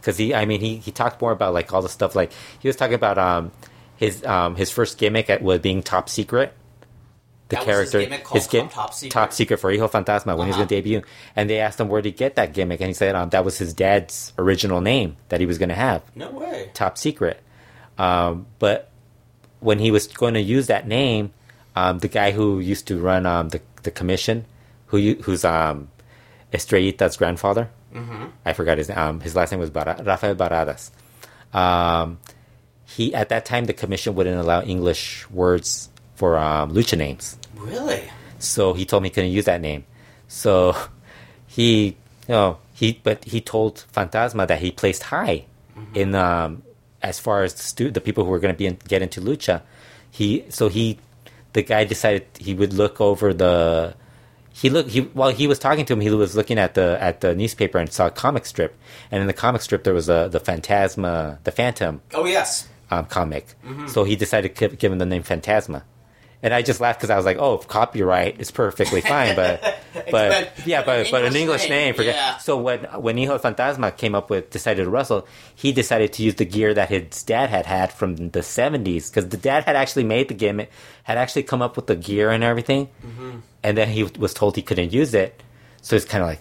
because 0.00 0.16
he 0.16 0.34
I 0.34 0.44
mean 0.46 0.60
he 0.60 0.76
he 0.76 0.90
talked 0.90 1.20
more 1.20 1.32
about 1.32 1.52
like 1.54 1.72
all 1.72 1.82
the 1.82 1.88
stuff 1.88 2.14
like 2.14 2.32
he 2.58 2.68
was 2.68 2.76
talking 2.76 2.94
about 2.94 3.18
um 3.18 3.52
his 3.96 4.24
um 4.24 4.56
his 4.56 4.70
first 4.70 4.98
gimmick 4.98 5.28
at 5.30 5.42
was 5.42 5.60
being 5.60 5.82
top 5.82 6.08
secret. 6.08 6.54
The 7.48 7.56
That 7.56 7.66
was 7.66 7.66
his 7.66 7.74
character, 7.90 8.00
gimmick 8.00 8.24
called 8.24 8.48
gim- 8.50 8.68
Top 8.70 8.94
Secret? 8.94 9.12
top 9.12 9.32
secret 9.34 9.60
for 9.60 9.70
Hijo 9.70 9.86
Fantasma 9.88 10.34
when 10.36 10.46
he 10.46 10.52
was 10.52 10.54
Uh-huh. 10.56 10.60
going 10.60 10.68
to 10.68 10.74
debut, 10.76 11.02
and 11.36 11.50
they 11.50 11.58
asked 11.60 11.78
him 11.78 11.88
where 11.88 12.00
did 12.00 12.08
he 12.08 12.16
get 12.16 12.36
that 12.36 12.54
gimmick, 12.54 12.80
and 12.80 12.88
he 12.88 12.94
said 12.94 13.14
um, 13.14 13.28
that 13.30 13.44
was 13.44 13.58
his 13.58 13.74
dad's 13.74 14.32
original 14.38 14.80
name 14.80 15.16
that 15.28 15.40
he 15.40 15.46
was 15.46 15.58
going 15.58 15.68
to 15.68 15.74
have 15.74 16.00
No 16.16 16.30
way. 16.30 16.70
top 16.72 16.96
secret. 16.96 17.42
Um, 17.98 18.46
but 18.58 18.90
when 19.60 19.78
he 19.78 19.90
was 19.90 20.06
going 20.06 20.34
to 20.34 20.40
use 20.40 20.68
that 20.68 20.88
name, 20.88 21.32
um, 21.76 21.98
the 21.98 22.08
guy 22.08 22.30
who 22.32 22.60
used 22.60 22.86
to 22.88 22.98
run 23.00 23.26
um, 23.26 23.48
the 23.50 23.60
the 23.82 23.90
commission, 23.90 24.44
who 24.88 24.98
you, 24.98 25.14
who's 25.22 25.44
um, 25.44 25.88
Estrellita's 26.52 27.16
grandfather, 27.16 27.68
I 28.44 28.52
forgot 28.52 28.78
his 28.78 28.90
um, 28.90 29.20
his 29.20 29.34
last 29.36 29.50
name 29.52 29.60
was 29.60 29.70
Bar- 29.70 30.00
Rafael 30.02 30.34
Baradas. 30.34 30.90
Um, 31.52 32.18
he 32.86 33.14
at 33.14 33.28
that 33.28 33.44
time 33.44 33.64
the 33.66 33.72
commission 33.72 34.14
wouldn't 34.14 34.38
allow 34.38 34.62
English 34.62 35.28
words 35.30 35.88
for 36.16 36.36
um, 36.36 36.72
lucha 36.72 36.96
names. 36.98 37.38
Really? 37.56 38.02
So 38.38 38.72
he 38.74 38.84
told 38.84 39.02
me 39.02 39.08
he 39.08 39.14
couldn't 39.14 39.30
use 39.30 39.44
that 39.46 39.60
name. 39.60 39.84
So 40.28 40.76
he, 41.46 41.86
you 42.28 42.34
know, 42.34 42.58
he 42.72 43.00
but 43.02 43.24
he 43.24 43.40
told 43.40 43.84
Fantasma 43.94 44.46
that 44.48 44.60
he 44.60 44.70
placed 44.70 45.04
high 45.04 45.46
in 45.94 46.14
um 46.14 46.62
as 47.02 47.18
far 47.18 47.42
as 47.42 47.52
the, 47.54 47.62
stu- 47.62 47.90
the 47.90 48.00
people 48.00 48.24
who 48.24 48.30
were 48.30 48.38
going 48.38 48.54
to 48.54 48.58
be 48.58 48.66
in, 48.66 48.78
get 48.88 49.02
into 49.02 49.20
lucha. 49.20 49.62
He 50.10 50.44
so 50.48 50.68
he 50.68 50.98
the 51.54 51.62
guy 51.62 51.84
decided 51.84 52.26
he 52.38 52.52
would 52.54 52.72
look 52.72 53.00
over 53.00 53.32
the 53.32 53.94
he 54.52 54.70
looked 54.70 54.90
he 54.90 55.00
while 55.18 55.30
he 55.30 55.46
was 55.48 55.58
talking 55.58 55.84
to 55.86 55.92
him 55.94 56.00
he 56.00 56.10
was 56.10 56.36
looking 56.36 56.58
at 56.58 56.74
the 56.74 56.96
at 57.00 57.20
the 57.22 57.34
newspaper 57.34 57.78
and 57.78 57.90
saw 57.92 58.06
a 58.06 58.10
comic 58.10 58.44
strip 58.46 58.72
and 59.10 59.20
in 59.22 59.26
the 59.26 59.32
comic 59.32 59.62
strip 59.62 59.82
there 59.82 59.94
was 59.94 60.08
a 60.08 60.28
the 60.30 60.38
Fantasma 60.40 61.38
the 61.44 61.50
Phantom 61.50 62.00
Oh 62.12 62.24
yes. 62.26 62.68
um, 62.90 63.06
comic. 63.06 63.46
So 63.88 64.04
he 64.04 64.14
decided 64.14 64.54
to 64.56 64.68
give 64.68 64.92
him 64.92 64.98
the 64.98 65.06
name 65.06 65.22
Fantasma. 65.24 65.82
And 66.44 66.52
I 66.52 66.60
just 66.60 66.78
laughed 66.78 66.98
because 67.00 67.08
I 67.08 67.16
was 67.16 67.24
like, 67.24 67.38
"Oh, 67.38 67.56
copyright 67.56 68.38
is 68.38 68.50
perfectly 68.50 69.00
fine, 69.00 69.34
but, 69.34 69.62
but 70.10 70.52
yeah, 70.66 70.84
but 70.84 71.08
but 71.10 71.24
an 71.24 71.34
English 71.34 71.70
name, 71.70 71.94
forget." 71.94 72.14
yeah. 72.14 72.36
So 72.36 72.58
when 72.58 72.80
when 73.00 73.16
Hijo 73.16 73.38
Fantasma 73.38 73.96
came 73.96 74.14
up 74.14 74.28
with 74.28 74.50
decided 74.50 74.84
to 74.84 74.90
wrestle, 74.90 75.26
he 75.54 75.72
decided 75.72 76.12
to 76.12 76.22
use 76.22 76.34
the 76.34 76.44
gear 76.44 76.74
that 76.74 76.90
his 76.90 77.22
dad 77.22 77.48
had 77.48 77.64
had 77.64 77.90
from 77.94 78.16
the 78.36 78.40
'70s 78.40 79.08
because 79.10 79.30
the 79.30 79.38
dad 79.38 79.64
had 79.64 79.74
actually 79.74 80.04
made 80.04 80.28
the 80.28 80.34
gimmick, 80.34 80.70
had 81.04 81.16
actually 81.16 81.44
come 81.44 81.62
up 81.62 81.76
with 81.76 81.86
the 81.86 81.96
gear 81.96 82.28
and 82.30 82.44
everything, 82.44 82.88
Mm-hmm. 83.02 83.38
and 83.62 83.78
then 83.78 83.88
he 83.88 84.04
was 84.04 84.34
told 84.34 84.54
he 84.56 84.62
couldn't 84.62 84.92
use 84.92 85.14
it, 85.14 85.42
so 85.80 85.96
it's 85.96 86.04
kind 86.04 86.22
of 86.22 86.28
like 86.28 86.40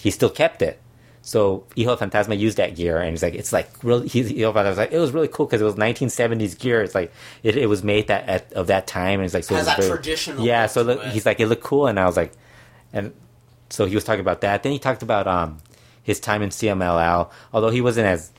he 0.00 0.10
still 0.10 0.30
kept 0.30 0.62
it. 0.62 0.80
So 1.24 1.64
Hijo 1.76 1.94
Fantasma 1.96 2.36
used 2.36 2.56
that 2.58 2.74
gear, 2.74 2.98
and 2.98 3.10
he's 3.10 3.22
like, 3.22 3.34
it's 3.34 3.52
like 3.52 3.70
really. 3.84 4.08
He, 4.08 4.22
Hijo 4.22 4.52
Fantasma 4.52 4.68
was 4.70 4.78
like, 4.78 4.92
it 4.92 4.98
was 4.98 5.12
really 5.12 5.28
cool 5.28 5.46
because 5.46 5.60
it 5.60 5.64
was 5.64 5.76
1970s 5.76 6.58
gear. 6.58 6.82
It's 6.82 6.94
like 6.96 7.12
it, 7.44 7.56
it 7.56 7.66
was 7.66 7.84
made 7.84 8.08
that 8.08 8.28
at, 8.28 8.52
of 8.54 8.66
that 8.66 8.86
time, 8.88 9.20
and 9.20 9.24
it's 9.24 9.34
like 9.34 9.44
so 9.44 9.54
it 9.56 9.64
very- 9.64 9.88
traditional 9.88 10.44
Yeah, 10.44 10.66
so 10.66 10.82
look, 10.82 11.02
he's 11.04 11.24
like, 11.24 11.38
it 11.38 11.46
looked 11.46 11.62
cool, 11.62 11.86
and 11.86 11.98
I 12.00 12.06
was 12.06 12.16
like, 12.16 12.32
and 12.92 13.12
so 13.70 13.86
he 13.86 13.94
was 13.94 14.02
talking 14.04 14.20
about 14.20 14.40
that. 14.42 14.62
Then 14.64 14.72
he 14.72 14.78
talked 14.78 15.02
about 15.02 15.26
um 15.28 15.58
his 16.02 16.18
time 16.18 16.42
in 16.42 16.50
CMLL, 16.50 17.30
although 17.52 17.70
he 17.70 17.80
wasn't 17.80 18.08
as 18.08 18.32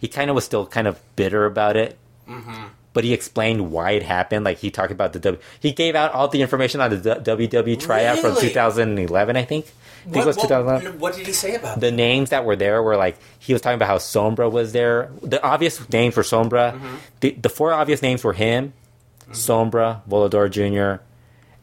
he 0.00 0.08
kind 0.08 0.28
of 0.28 0.34
was 0.34 0.44
still 0.44 0.66
kind 0.66 0.86
of 0.88 1.00
bitter 1.14 1.46
about 1.46 1.76
it. 1.76 1.96
Mm-hmm. 2.28 2.64
But 2.96 3.04
he 3.04 3.12
explained 3.12 3.70
why 3.70 3.90
it 3.92 4.02
happened. 4.02 4.46
Like 4.48 4.56
he 4.56 4.70
talked 4.70 4.90
about 4.90 5.12
the 5.12 5.18
W. 5.20 5.38
He 5.60 5.72
gave 5.72 5.94
out 5.94 6.12
all 6.16 6.28
the 6.28 6.40
information 6.40 6.80
on 6.80 6.88
the 6.90 6.96
WWE 7.20 7.78
tryout 7.78 8.18
from 8.20 8.34
2011, 8.34 9.36
I 9.36 9.44
think. 9.44 9.66
I 10.06 10.08
think 10.08 10.24
it 10.24 10.26
was 10.26 10.36
What, 10.38 10.48
2011 10.48 10.92
what, 10.92 11.00
what 11.00 11.14
did 11.16 11.26
he 11.26 11.32
say 11.34 11.56
about 11.56 11.78
the 11.80 11.90
names 11.90 12.30
that 12.30 12.44
were 12.46 12.56
there 12.56 12.82
were 12.82 12.96
like 12.96 13.18
he 13.38 13.52
was 13.52 13.60
talking 13.60 13.74
about 13.76 13.88
how 13.88 13.98
Sombra 13.98 14.50
was 14.50 14.72
there. 14.72 15.10
The 15.22 15.42
obvious 15.44 15.76
names 15.90 16.14
for 16.14 16.22
Sombra, 16.22 16.72
Mm-hmm. 16.72 16.96
the 17.20 17.30
the 17.32 17.48
four 17.50 17.74
obvious 17.74 18.00
names 18.02 18.24
were 18.24 18.32
him, 18.32 18.72
Sombra, 19.32 20.00
Volador 20.08 20.48
Jr., 20.50 21.02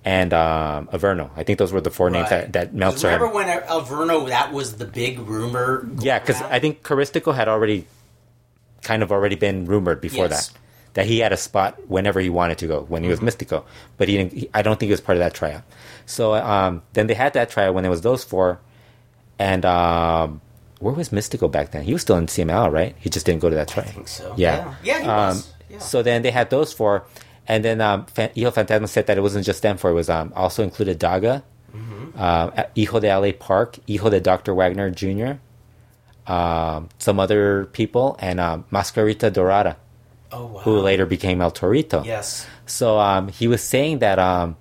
and 0.05 0.33
um, 0.33 0.87
Averno. 0.93 1.29
I 1.37 1.43
think 1.43 1.57
those 1.59 1.71
were 1.71 1.79
the 1.81 1.89
four 1.89 2.09
names 2.09 2.29
Right. 2.29 2.51
that, 2.51 2.53
that 2.53 2.73
Meltzer 2.75 3.07
Remember 3.07 3.29
when 3.33 3.47
Averno? 3.47 4.27
that 4.27 4.51
was 4.51 4.75
the 4.75 4.85
big 4.85 5.19
rumor? 5.19 5.87
Yeah, 5.99 6.19
because 6.19 6.41
I 6.41 6.59
think 6.59 6.83
Caristico 6.83 7.33
had 7.33 7.47
already 7.47 7.87
kind 8.81 9.01
of 9.01 9.11
already 9.11 9.35
been 9.35 9.65
rumored 9.65 10.01
before 10.01 10.27
Yes. 10.27 10.49
that 10.49 10.57
that 10.93 11.05
he 11.07 11.19
had 11.19 11.33
a 11.33 11.37
spot 11.37 11.79
whenever 11.89 12.19
he 12.19 12.29
wanted 12.29 12.57
to 12.59 12.67
go 12.67 12.81
when 12.87 13.03
he 13.03 13.09
was 13.09 13.19
Mystico, 13.19 13.63
but 13.97 14.07
he 14.07 14.17
didn't. 14.17 14.33
He, 14.33 14.49
I 14.53 14.61
don't 14.61 14.79
think 14.79 14.87
he 14.87 14.93
was 14.93 15.01
part 15.01 15.17
of 15.17 15.19
that 15.19 15.33
tryout. 15.33 15.63
So 16.05 16.33
um, 16.35 16.81
then 16.93 17.07
they 17.07 17.13
had 17.15 17.33
that 17.33 17.49
tryout 17.49 17.73
when 17.73 17.85
it 17.85 17.89
was 17.89 18.01
those 18.01 18.23
four, 18.23 18.59
and 19.39 19.65
um, 19.65 20.41
where 20.79 20.93
was 20.93 21.09
Mystico 21.09 21.51
back 21.51 21.71
then? 21.71 21.83
He 21.83 21.93
was 21.93 22.01
still 22.01 22.17
in 22.17 22.27
CMLL, 22.27 22.71
right? 22.71 22.95
He 22.99 23.09
just 23.09 23.25
didn't 23.25 23.41
go 23.41 23.49
to 23.49 23.55
that 23.55 23.75
I 23.77 23.81
think 23.83 24.07
so. 24.07 24.33
Yeah, 24.37 24.75
Yeah, 24.83 24.99
he 25.01 25.07
Um, 25.07 25.27
was. 25.29 25.53
Yeah. 25.69 25.79
So 25.79 26.03
then 26.03 26.21
they 26.21 26.29
had 26.31 26.49
those 26.51 26.71
four, 26.73 27.05
and 27.47 27.65
then 27.65 27.81
um, 27.81 28.05
Fan- 28.05 28.29
Hijo 28.35 28.51
Fantasma 28.51 28.87
said 28.87 29.07
that 29.07 29.17
it 29.17 29.21
wasn't 29.21 29.45
just 29.45 29.61
them 29.63 29.77
four; 29.77 29.89
it 29.91 29.95
was 29.95 30.09
um, 30.09 30.31
also 30.35 30.61
included 30.63 30.99
Daga, 30.99 31.41
Mm-hmm. 31.75 32.09
uh, 32.15 32.51
Hijo 32.77 32.99
de 32.99 33.07
LA 33.17 33.31
Park, 33.31 33.79
Hijo 33.87 34.11
de 34.11 34.19
Dr. 34.21 34.53
Wagner 34.53 34.91
Jr., 34.91 35.39
um, 36.31 36.89
some 36.99 37.19
other 37.19 37.65
people, 37.73 38.15
and 38.19 38.39
um, 38.39 38.65
Mascarita 38.71 39.31
Dorada, 39.33 39.75
oh, 40.33 40.45
wow. 40.47 40.59
who 40.61 40.79
later 40.79 41.05
became 41.05 41.41
El 41.41 41.51
Torito. 41.51 42.03
Yes. 42.05 42.45
So 42.65 42.99
um, 42.99 43.27
he 43.29 43.47
was 43.47 43.61
saying 43.63 43.99
that 43.99 44.19
um, 44.19 44.57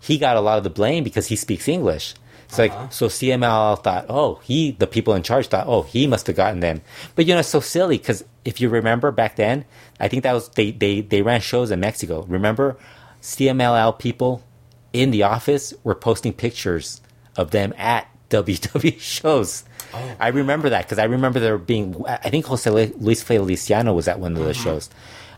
he 0.00 0.18
got 0.18 0.36
a 0.36 0.40
lot 0.40 0.58
of 0.58 0.64
the 0.64 0.70
blame 0.70 1.02
because 1.04 1.26
he 1.28 1.36
speaks 1.36 1.66
English. 1.68 2.14
It's 2.46 2.58
Uh-huh. 2.58 2.82
like 2.82 2.92
so 2.92 3.06
CMLL 3.08 3.82
thought, 3.82 4.06
oh, 4.08 4.36
he 4.44 4.72
the 4.72 4.86
people 4.86 5.14
in 5.14 5.22
charge 5.22 5.48
thought, 5.48 5.66
oh, 5.66 5.82
he 5.82 6.06
must 6.06 6.26
have 6.28 6.36
gotten 6.36 6.60
them. 6.60 6.82
But 7.14 7.26
you 7.26 7.34
know, 7.34 7.40
it's 7.40 7.48
so 7.48 7.60
silly 7.60 7.98
because 7.98 8.22
if 8.44 8.60
you 8.60 8.68
remember 8.68 9.10
back 9.10 9.36
then, 9.36 9.64
I 9.98 10.08
think 10.08 10.22
that 10.22 10.34
was 10.34 10.48
they 10.50 10.70
they 10.70 11.00
they 11.00 11.22
ran 11.22 11.40
shows 11.40 11.70
in 11.70 11.80
Mexico. 11.80 12.22
Remember, 12.28 12.76
CMLL 13.22 13.98
people 13.98 14.44
in 14.92 15.10
the 15.10 15.22
office 15.22 15.72
were 15.82 15.94
posting 15.94 16.32
pictures 16.32 17.00
of 17.36 17.50
them 17.50 17.72
at 17.78 18.06
WWE 18.30 19.00
shows. 19.18 19.64
Oh. 19.94 20.16
I 20.20 20.28
remember 20.28 20.70
that 20.70 20.84
because 20.84 20.98
I 20.98 21.04
remember 21.04 21.40
there 21.40 21.58
being. 21.58 22.04
I 22.06 22.30
think 22.30 22.46
Jose 22.46 22.68
Luis 22.70 23.22
Feliciano 23.22 23.92
was 23.94 24.08
at 24.08 24.18
one 24.18 24.32
of 24.32 24.38
those 24.38 24.56
Mm-hmm. 24.56 24.64
shows. 24.64 24.90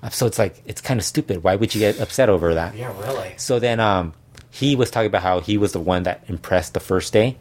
Uh, 0.03 0.11
So 0.11 0.27
it's 0.27 0.39
like 0.39 0.63
it's 0.67 0.81
kind 0.81 0.99
of 1.01 1.05
stupid. 1.05 1.43
Why 1.43 1.57
would 1.57 1.75
you 1.75 1.81
get 1.81 2.01
upset 2.01 2.29
over 2.29 2.55
that? 2.55 2.75
Yeah, 2.75 2.93
really. 3.01 3.35
So 3.37 3.59
then 3.59 3.81
um, 3.81 4.13
he 4.51 4.77
was 4.77 4.91
talking 4.91 5.09
about 5.09 5.23
how 5.23 5.41
he 5.41 5.59
was 5.59 5.73
the 5.73 5.81
one 5.81 6.05
that 6.05 6.25
impressed 6.29 6.75
the 6.75 6.81
first 6.81 7.13
day. 7.13 7.37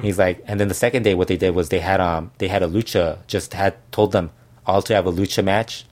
He's 0.00 0.18
like, 0.18 0.42
and 0.46 0.58
then 0.58 0.68
the 0.68 0.74
second 0.74 1.02
day, 1.02 1.14
what 1.14 1.28
they 1.28 1.36
did 1.36 1.54
was 1.54 1.68
they 1.68 1.80
had 1.80 2.00
um 2.00 2.30
they 2.38 2.48
had 2.48 2.62
a 2.62 2.66
lucha 2.66 3.18
just 3.26 3.52
had 3.52 3.74
told 3.92 4.10
them 4.12 4.30
all 4.64 4.80
to 4.82 4.94
have 4.94 5.06
a 5.06 5.12
lucha 5.12 5.44
match. 5.44 5.84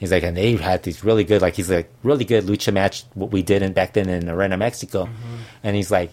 He's 0.00 0.10
like, 0.12 0.22
and 0.22 0.34
they 0.36 0.56
had 0.56 0.82
these 0.82 1.04
really 1.04 1.24
good, 1.24 1.42
like 1.42 1.54
he's 1.54 1.68
like 1.68 1.90
really 2.02 2.24
good 2.24 2.44
lucha 2.44 2.72
match 2.72 3.04
what 3.14 3.30
we 3.30 3.42
did 3.42 3.60
in 3.62 3.74
back 3.74 3.92
then 3.92 4.08
in 4.08 4.30
Arena 4.30 4.56
Mexico, 4.56 5.08
and 5.62 5.76
he's 5.76 5.90
like, 5.90 6.10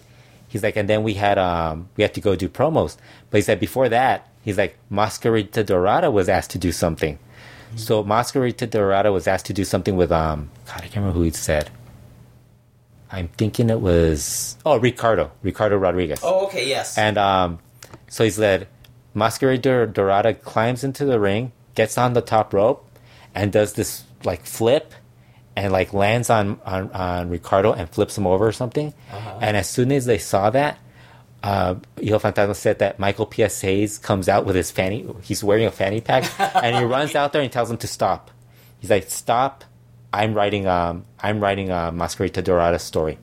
he's 0.48 0.62
like, 0.62 0.76
and 0.76 0.88
then 0.88 1.02
we 1.02 1.14
had 1.14 1.38
um 1.38 1.88
we 1.96 2.02
had 2.02 2.14
to 2.14 2.20
go 2.20 2.36
do 2.36 2.48
promos, 2.48 2.96
but 3.30 3.38
he 3.38 3.42
said 3.42 3.60
before 3.60 3.88
that 3.88 4.28
he's 4.42 4.58
like 4.58 4.76
Mascarita 4.90 5.64
Dorada 5.64 6.10
was 6.10 6.28
asked 6.28 6.50
to 6.50 6.58
do 6.58 6.72
something, 6.72 7.18
so 7.74 8.04
Mascarita 8.04 8.68
Dorada 8.68 9.12
was 9.12 9.26
asked 9.26 9.46
to 9.46 9.52
do 9.52 9.64
something 9.64 9.96
with 9.96 10.12
um 10.12 10.50
God 10.66 10.78
I 10.78 10.80
can't 10.82 10.96
remember 10.96 11.18
who 11.18 11.22
he 11.22 11.30
said. 11.30 11.70
I'm 13.10 13.28
thinking 13.28 13.70
it 13.70 13.80
was 13.80 14.56
oh 14.66 14.78
Ricardo 14.78 15.30
Ricardo 15.42 15.76
Rodriguez. 15.76 16.20
Oh, 16.22 16.46
okay, 16.46 16.68
yes. 16.68 16.98
And 16.98 17.18
um, 17.18 17.58
so 18.08 18.24
he 18.24 18.30
said, 18.30 18.68
Mascarita 19.14 19.92
Dorada 19.92 20.34
climbs 20.34 20.84
into 20.84 21.04
the 21.04 21.20
ring, 21.20 21.52
gets 21.74 21.96
on 21.96 22.12
the 22.12 22.20
top 22.20 22.52
rope, 22.52 22.88
and 23.34 23.52
does 23.52 23.74
this 23.74 24.04
like 24.24 24.44
flip, 24.44 24.92
and 25.56 25.72
like 25.72 25.92
lands 25.92 26.30
on 26.30 26.60
on, 26.64 26.90
on 26.92 27.30
Ricardo 27.30 27.72
and 27.72 27.88
flips 27.88 28.16
him 28.16 28.26
over 28.26 28.46
or 28.46 28.52
something. 28.52 28.92
And 29.40 29.56
as 29.56 29.68
soon 29.68 29.90
as 29.90 30.04
they 30.04 30.18
saw 30.18 30.50
that, 30.50 30.78
uh, 31.42 31.76
Hijo 31.98 32.18
Fantasma 32.18 32.54
said 32.54 32.78
that 32.80 32.98
Michael 32.98 33.26
P.S. 33.26 33.60
Hayes 33.62 33.98
comes 33.98 34.28
out 34.28 34.44
with 34.46 34.56
his 34.56 34.70
fanny. 34.70 35.06
He's 35.22 35.42
wearing 35.42 35.66
a 35.66 35.70
fanny 35.70 36.00
pack, 36.00 36.24
and 36.62 36.76
he 36.76 36.84
runs 36.84 37.14
out 37.14 37.32
there 37.32 37.42
and 37.42 37.50
tells 37.50 37.70
him 37.70 37.78
to 37.78 37.86
stop. 37.86 38.30
He's 38.78 38.90
like, 38.90 39.10
"Stop! 39.10 39.64
I'm 40.12 40.34
writing 40.34 40.66
um 40.66 41.04
I'm 41.20 41.40
writing 41.40 41.70
a 41.70 41.90
Mascarita 41.92 42.42
Dorada 42.44 42.78
story." 42.78 43.18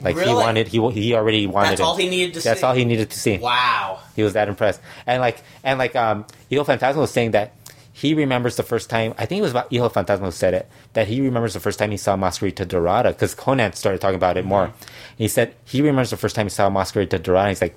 Like 0.00 0.18
he 0.18 0.32
wanted, 0.32 0.68
he 0.68 0.90
he 0.90 1.14
already 1.14 1.46
wanted. 1.46 1.70
That's 1.70 1.80
it. 1.80 1.84
all 1.84 1.96
he 1.96 2.08
needed 2.10 2.34
to 2.34 2.40
That's 2.40 2.60
see. 2.60 2.66
all 2.66 2.74
he 2.74 2.84
needed 2.84 3.10
to 3.10 3.18
see. 3.18 3.38
Wow. 3.38 4.00
He 4.16 4.22
was 4.22 4.34
that 4.34 4.48
impressed, 4.48 4.80
and 5.06 5.20
like 5.20 5.42
and 5.62 5.78
like 5.78 5.96
um, 5.96 6.26
Hijo 6.50 6.64
Fantasma 6.64 6.96
was 6.96 7.10
saying 7.10 7.30
that 7.30 7.54
he 7.96 8.12
remembers 8.12 8.56
the 8.56 8.64
first 8.64 8.90
time. 8.90 9.14
I 9.16 9.24
think 9.24 9.38
it 9.38 9.42
was 9.42 9.52
about 9.52 9.72
Hijo 9.72 9.88
Fantasma 9.88 10.24
who 10.24 10.32
said 10.32 10.52
it 10.52 10.68
that 10.94 11.06
he 11.06 11.20
remembers 11.20 11.54
the 11.54 11.60
first 11.60 11.78
time 11.78 11.92
he 11.92 11.96
saw 11.96 12.16
Mascarita 12.16 12.66
Dorada 12.66 13.10
because 13.10 13.36
Konnan 13.36 13.72
started 13.76 14.00
talking 14.00 14.16
about 14.16 14.36
it 14.36 14.44
more. 14.44 14.66
Mm-hmm. 14.66 14.84
He 15.16 15.28
said 15.28 15.54
he 15.64 15.80
remembers 15.80 16.10
the 16.10 16.16
first 16.16 16.34
time 16.34 16.46
he 16.46 16.50
saw 16.50 16.68
Mascarita 16.68 17.22
Dorada. 17.22 17.50
He's 17.50 17.62
like, 17.62 17.76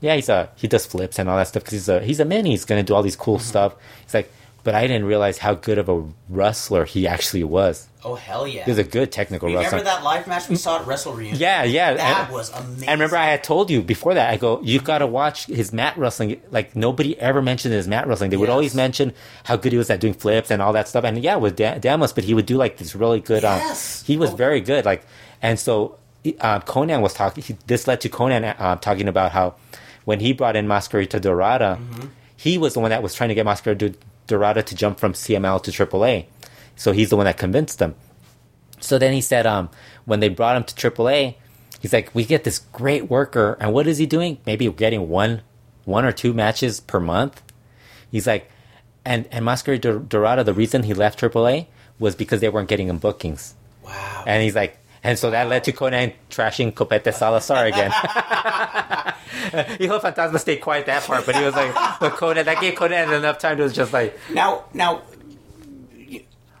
yeah, 0.00 0.14
he's 0.14 0.30
a 0.30 0.48
he 0.56 0.68
does 0.68 0.86
flips 0.86 1.18
and 1.18 1.28
all 1.28 1.36
that 1.36 1.48
stuff 1.48 1.64
because 1.64 1.72
he's 1.74 1.88
a 1.90 2.00
he's 2.00 2.18
a 2.18 2.24
man. 2.24 2.46
He's 2.46 2.64
gonna 2.64 2.82
do 2.82 2.94
all 2.94 3.02
these 3.02 3.14
cool 3.14 3.36
mm-hmm. 3.36 3.44
stuff. 3.44 3.74
He's 4.04 4.14
like, 4.14 4.32
but 4.68 4.74
I 4.74 4.86
didn't 4.86 5.06
realize 5.06 5.38
how 5.38 5.54
good 5.54 5.78
of 5.78 5.88
a 5.88 6.04
wrestler 6.28 6.84
he 6.84 7.08
actually 7.08 7.42
was. 7.42 7.88
Oh 8.04 8.16
hell 8.16 8.46
yeah! 8.46 8.64
He 8.66 8.70
was 8.70 8.76
a 8.76 8.84
good 8.84 9.10
technical 9.10 9.46
Remember 9.48 9.64
wrestler. 9.64 9.78
Remember 9.78 9.96
that 9.96 10.04
live 10.04 10.26
match 10.26 10.46
we 10.50 10.56
saw 10.56 10.78
at 10.78 10.86
Wrestle 10.86 11.14
Reunion? 11.14 11.40
Yeah, 11.40 11.64
yeah. 11.64 11.94
that 11.94 12.24
and, 12.26 12.32
was 12.34 12.50
amazing. 12.52 12.86
I 12.86 12.92
remember, 12.92 13.16
I 13.16 13.24
had 13.24 13.42
told 13.42 13.70
you 13.70 13.80
before 13.80 14.12
that. 14.12 14.28
I 14.28 14.36
go, 14.36 14.60
you've 14.62 14.84
got 14.84 14.98
to 14.98 15.06
watch 15.06 15.46
his 15.46 15.72
mat 15.72 15.96
wrestling. 15.96 16.38
Like 16.50 16.76
nobody 16.76 17.18
ever 17.18 17.40
mentioned 17.40 17.72
his 17.72 17.88
mat 17.88 18.06
wrestling. 18.06 18.28
They 18.30 18.36
would 18.36 18.50
always 18.50 18.74
mention 18.74 19.14
how 19.44 19.56
good 19.56 19.72
he 19.72 19.78
was 19.78 19.88
at 19.88 20.00
doing 20.00 20.12
flips 20.12 20.50
and 20.50 20.60
all 20.60 20.74
that 20.74 20.86
stuff. 20.86 21.04
And 21.04 21.16
yeah, 21.24 21.36
with 21.36 21.56
da- 21.56 21.78
but 21.80 22.24
he 22.24 22.34
would 22.34 22.46
do 22.46 22.58
like 22.58 22.76
this 22.76 22.94
really 22.94 23.20
good. 23.20 23.42
Yes. 23.42 24.02
Um, 24.02 24.06
he 24.06 24.16
was 24.18 24.30
Oh. 24.32 24.36
very 24.36 24.60
good. 24.60 24.84
Like, 24.84 25.02
and 25.40 25.58
so 25.58 25.96
uh, 26.40 26.60
Konnan 26.60 27.00
was 27.00 27.14
talking. 27.14 27.42
He, 27.42 27.56
this 27.66 27.88
led 27.88 28.02
to 28.02 28.10
Konnan 28.10 28.54
uh, 28.60 28.76
talking 28.76 29.08
about 29.08 29.32
how 29.32 29.54
when 30.04 30.20
he 30.20 30.32
brought 30.34 30.56
in 30.56 30.66
Mascarita 30.68 31.20
Dorada, 31.20 31.78
Mm-hmm. 31.80 32.06
he 32.36 32.58
was 32.58 32.74
the 32.74 32.80
one 32.80 32.90
that 32.90 33.02
was 33.02 33.14
trying 33.14 33.30
to 33.30 33.34
get 33.34 33.44
Mascarita 33.46 33.94
Dorada 34.28 34.62
to 34.62 34.74
jump 34.74 35.00
from 35.00 35.14
CMLL 35.14 35.62
to 35.64 35.70
AAA. 35.72 36.26
So 36.76 36.92
he's 36.92 37.10
the 37.10 37.16
one 37.16 37.24
that 37.24 37.36
convinced 37.36 37.80
them. 37.80 37.96
So 38.80 38.98
then 38.98 39.12
he 39.12 39.20
said, 39.20 39.46
um, 39.46 39.70
when 40.04 40.20
they 40.20 40.28
brought 40.28 40.56
him 40.56 40.62
to 40.64 40.90
AAA, 40.90 41.34
he's 41.80 41.92
like, 41.92 42.14
we 42.14 42.24
get 42.24 42.44
this 42.44 42.60
great 42.60 43.10
worker, 43.10 43.56
and 43.60 43.72
what 43.72 43.88
is 43.88 43.98
he 43.98 44.06
doing? 44.06 44.38
Maybe 44.46 44.68
getting 44.70 45.08
one, 45.08 45.42
one 45.84 46.04
or 46.04 46.12
two 46.12 46.32
matches 46.32 46.78
per 46.78 47.00
month. 47.00 47.42
He's 48.10 48.26
like, 48.26 48.50
and 49.04 49.26
and 49.32 49.44
Mascarita 49.44 50.08
Dorada, 50.08 50.44
the 50.44 50.54
reason 50.54 50.84
he 50.84 50.94
left 50.94 51.20
AAA 51.20 51.66
was 51.98 52.14
because 52.14 52.40
they 52.40 52.48
weren't 52.48 52.68
getting 52.68 52.88
him 52.88 52.98
bookings, 52.98 53.54
wow. 53.84 54.24
and 54.26 54.42
he's 54.42 54.54
like, 54.54 54.78
and 55.02 55.18
so 55.18 55.30
that 55.30 55.48
led 55.48 55.64
to 55.64 55.72
Konnan 55.72 56.14
trashing 56.30 56.72
Copete 56.74 57.12
Salazar 57.12 57.66
again. 57.72 57.90
Hijo 59.50 59.98
Fantasma 60.00 60.38
stayed 60.38 60.60
quiet 60.60 60.86
that 60.86 61.02
part, 61.04 61.24
but 61.26 61.36
he 61.36 61.44
was 61.44 61.54
like, 61.54 61.72
but 62.00 62.12
Konnan, 62.14 62.44
that 62.44 62.60
gave 62.60 62.74
Konnan 62.74 63.16
enough 63.16 63.38
time 63.38 63.56
to 63.58 63.68
just 63.68 63.92
like, 63.92 64.18
now, 64.32 64.64
now, 64.74 65.02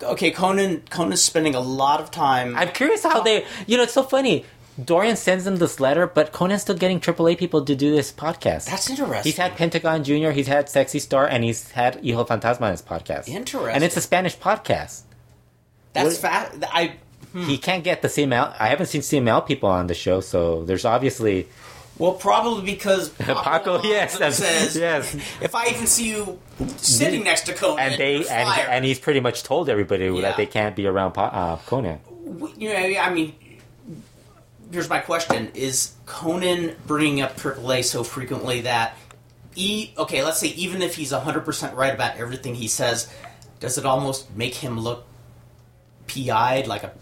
okay, 0.02 0.30
Konnan. 0.30 0.82
Konnan's 0.88 1.22
spending 1.22 1.54
a 1.54 1.60
lot 1.60 2.00
of 2.00 2.10
time. 2.10 2.56
I'm 2.56 2.68
curious 2.70 3.02
how 3.02 3.22
they. 3.22 3.44
You 3.66 3.76
know, 3.76 3.82
it's 3.82 3.92
so 3.92 4.02
funny. 4.02 4.44
Dorian 4.82 5.16
sends 5.16 5.44
him 5.44 5.56
this 5.56 5.80
letter, 5.80 6.06
but 6.06 6.32
Konnan's 6.32 6.62
still 6.62 6.76
getting 6.76 7.00
AAA 7.00 7.36
people 7.36 7.64
to 7.64 7.74
do 7.74 7.90
this 7.90 8.12
podcast. 8.12 8.66
That's 8.66 8.88
interesting. 8.88 9.24
He's 9.24 9.36
had 9.36 9.56
Pentagon 9.56 10.04
Junior, 10.04 10.30
he's 10.30 10.46
had 10.46 10.68
Sexy 10.68 11.00
Star, 11.00 11.26
and 11.26 11.42
he's 11.42 11.72
had 11.72 11.96
Hijo 11.96 12.24
Fantasma 12.24 12.62
on 12.62 12.70
his 12.70 12.82
podcast. 12.82 13.26
Interesting. 13.26 13.74
And 13.74 13.82
it's 13.82 13.96
a 13.96 14.00
Spanish 14.00 14.38
podcast. 14.38 15.02
That's 15.94 16.18
fat. 16.18 16.54
I 16.70 16.94
He 17.34 17.58
can't 17.58 17.84
get 17.84 18.02
the 18.02 18.08
CMLL. 18.08 18.54
I 18.58 18.68
haven't 18.68 18.86
seen 18.86 19.02
CMLL 19.02 19.46
people 19.46 19.68
on 19.68 19.86
the 19.86 19.94
show, 19.94 20.20
so 20.20 20.64
there's 20.64 20.84
obviously 20.84 21.46
well 21.98 22.12
probably 22.14 22.64
because 22.64 23.08
Paco. 23.18 23.82
Yes, 23.82 24.16
says 24.18 24.76
yes. 24.76 25.14
if 25.40 25.54
I 25.54 25.68
even 25.68 25.86
see 25.86 26.10
you 26.10 26.38
sitting 26.76 27.24
next 27.24 27.42
to 27.46 27.52
Konnan 27.52 27.78
And 27.80 27.94
they 28.00 28.16
and, 28.28 28.48
and 28.70 28.84
he's 28.84 28.98
pretty 28.98 29.20
much 29.20 29.42
told 29.42 29.68
everybody 29.68 30.06
Yeah. 30.06 30.22
that 30.22 30.36
they 30.36 30.46
can't 30.46 30.74
be 30.74 30.86
around 30.86 31.12
uh, 31.18 31.56
Konnan. 31.66 31.98
you 32.56 32.68
know, 32.70 33.00
I 33.00 33.12
mean, 33.12 33.34
here's 34.72 34.88
my 34.88 35.00
question: 35.00 35.50
Is 35.54 35.94
Konnan 36.06 36.76
bringing 36.86 37.20
up 37.20 37.36
AAA 37.36 37.84
so 37.84 38.04
frequently 38.04 38.62
that, 38.62 38.96
e 39.54 39.90
okay, 39.98 40.22
let's 40.24 40.38
say 40.38 40.48
even 40.48 40.82
if 40.82 40.94
he's 40.94 41.12
100 41.12 41.44
percent 41.44 41.74
right 41.76 41.92
about 41.94 42.16
everything 42.16 42.54
he 42.54 42.68
says, 42.68 43.12
does 43.60 43.76
it 43.76 43.84
almost 43.84 44.34
make 44.34 44.54
him 44.54 44.78
look 44.80 45.04
PI'd 46.06 46.66
like 46.66 46.84
a? 46.84 46.92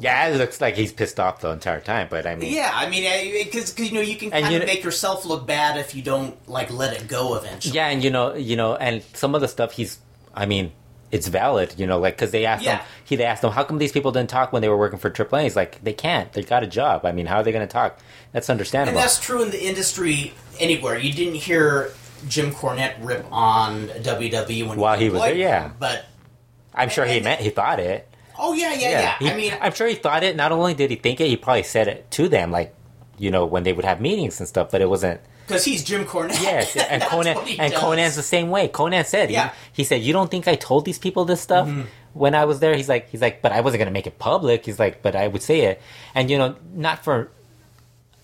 Yeah, 0.00 0.28
it 0.28 0.36
looks 0.36 0.60
like 0.60 0.74
he's 0.76 0.92
pissed 0.92 1.20
off 1.20 1.40
the 1.40 1.50
entire 1.50 1.80
time. 1.80 2.08
But 2.10 2.26
I 2.26 2.34
mean, 2.36 2.52
Yeah, 2.54 2.70
I 2.72 2.88
mean, 2.88 3.44
because 3.44 3.78
you 3.78 3.92
know 3.92 4.00
you 4.00 4.16
can 4.16 4.30
kind 4.30 4.46
you 4.50 4.56
of 4.56 4.60
know- 4.60 4.66
make 4.66 4.82
yourself 4.84 5.24
look 5.24 5.46
bad 5.46 5.76
if 5.78 5.94
you 5.94 6.02
don't 6.02 6.36
like 6.48 6.70
let 6.72 6.92
it 7.00 7.06
go 7.08 7.34
eventually. 7.36 7.74
Yeah, 7.74 7.88
and 7.88 8.02
you 8.02 8.10
know, 8.10 8.34
you 8.34 8.56
know, 8.56 8.74
and 8.76 9.02
some 9.14 9.34
of 9.34 9.40
the 9.40 9.48
stuff 9.48 9.72
he's, 9.72 9.98
I 10.34 10.46
mean, 10.46 10.72
it's 11.12 11.28
valid, 11.28 11.74
you 11.78 11.86
know, 11.86 11.98
like 12.00 12.16
because 12.16 12.32
they 12.32 12.44
asked 12.44 12.64
Yeah. 12.64 12.78
him, 12.78 12.86
he 13.04 13.16
they 13.16 13.24
asked 13.24 13.44
him, 13.44 13.50
how 13.52 13.62
come 13.62 13.78
these 13.78 13.92
people 13.92 14.10
didn't 14.10 14.30
talk 14.30 14.52
when 14.52 14.62
they 14.62 14.68
were 14.68 14.76
working 14.76 14.98
for 14.98 15.10
AAA? 15.10 15.44
He's 15.44 15.54
like, 15.56 15.82
they 15.84 15.92
can't, 15.92 16.32
they 16.32 16.42
got 16.42 16.64
a 16.64 16.66
job. 16.66 17.04
I 17.06 17.12
mean, 17.12 17.26
how 17.26 17.36
are 17.36 17.42
they 17.44 17.52
going 17.52 17.66
to 17.66 17.72
talk? 17.72 18.00
That's 18.32 18.48
And 18.48 18.54
understandable. 18.54 18.98
that's 19.00 19.20
true 19.20 19.42
in 19.42 19.50
the 19.52 19.64
industry 19.64 20.34
anywhere. 20.58 20.98
You 20.98 21.12
didn't 21.12 21.36
hear 21.36 21.92
Jim 22.28 22.50
Cornette 22.52 22.96
rip 23.00 23.24
on 23.30 23.88
WWE 23.88 24.66
when 24.66 24.78
While 24.78 24.98
he 24.98 25.08
was 25.08 25.22
there, 25.22 25.34
yeah. 25.36 25.70
But 25.78 26.04
I'm 26.74 26.88
sure 26.88 27.04
he 27.04 27.20
meant 27.20 27.40
he 27.40 27.50
thought 27.50 27.78
it. 27.78 28.08
Oh 28.38 28.52
yeah, 28.52 28.72
yeah, 28.74 28.90
yeah. 28.90 29.18
He- 29.18 29.30
I 29.30 29.36
mean, 29.36 29.52
I'm 29.60 29.72
sure 29.74 29.86
he 29.86 29.94
thought 29.94 30.22
it. 30.24 30.36
Not 30.36 30.52
only 30.52 30.74
did 30.74 30.90
he 30.90 30.96
think 30.96 31.20
it, 31.20 31.28
he 31.28 31.36
probably 31.36 31.62
said 31.62 31.88
it 31.88 32.10
to 32.12 32.28
them, 32.28 32.50
like, 32.50 32.74
you 33.18 33.30
know, 33.30 33.44
when 33.46 33.62
they 33.62 33.72
would 33.72 33.84
have 33.84 34.00
meetings 34.00 34.40
and 34.40 34.48
stuff. 34.48 34.70
But 34.70 34.80
it 34.80 34.88
wasn't. 34.88 35.20
because 35.46 35.64
he's 35.64 35.84
Jim 35.84 36.04
Cornette. 36.04 36.42
Yes, 36.42 36.74
and 36.90 37.02
Konnan 37.02 37.36
and 37.58 37.72
does. 37.72 37.80
Konnan's 37.82 38.16
the 38.16 38.22
same 38.22 38.50
way. 38.50 38.68
Konnan 38.68 39.04
said, 39.06 39.30
Yeah. 39.30 39.48
Mm-hmm. 39.48 39.56
he, 39.74 39.82
he 39.82 39.84
said, 39.84 40.02
you 40.02 40.12
don't 40.12 40.30
think 40.30 40.48
I 40.48 40.54
told 40.56 40.84
these 40.84 40.98
people 40.98 41.24
this 41.24 41.40
stuff 41.40 41.68
when 42.12 42.34
I 42.34 42.44
was 42.44 42.60
there? 42.60 42.74
He's 42.74 42.88
like, 42.88 43.08
he's 43.10 43.20
like, 43.20 43.40
but 43.42 43.52
I 43.52 43.60
wasn't 43.60 43.78
gonna 43.80 43.90
make 43.92 44.06
it 44.06 44.18
public. 44.18 44.64
He's 44.66 44.78
like, 44.78 45.02
but 45.02 45.14
I 45.14 45.28
would 45.28 45.42
say 45.42 45.60
it, 45.62 45.80
and 46.14 46.30
you 46.30 46.38
know, 46.38 46.56
not 46.74 47.04
for 47.04 47.30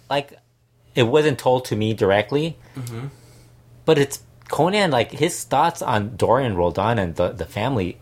like, 0.09 0.39
it 0.95 1.05
wasn't 1.05 1.39
told 1.39 1.65
to 1.66 1.77
me 1.77 1.95
directly, 1.95 2.57
Mm-hmm. 2.77 3.07
but 3.85 3.99
it's 3.99 4.23
Konnan. 4.49 4.91
Like 4.91 5.12
his 5.12 5.45
thoughts 5.45 5.82
on 5.82 6.16
Dorian 6.16 6.57
Roldan 6.57 6.99
and 6.99 7.15
the 7.16 7.28
the 7.31 7.47
family. 7.47 7.99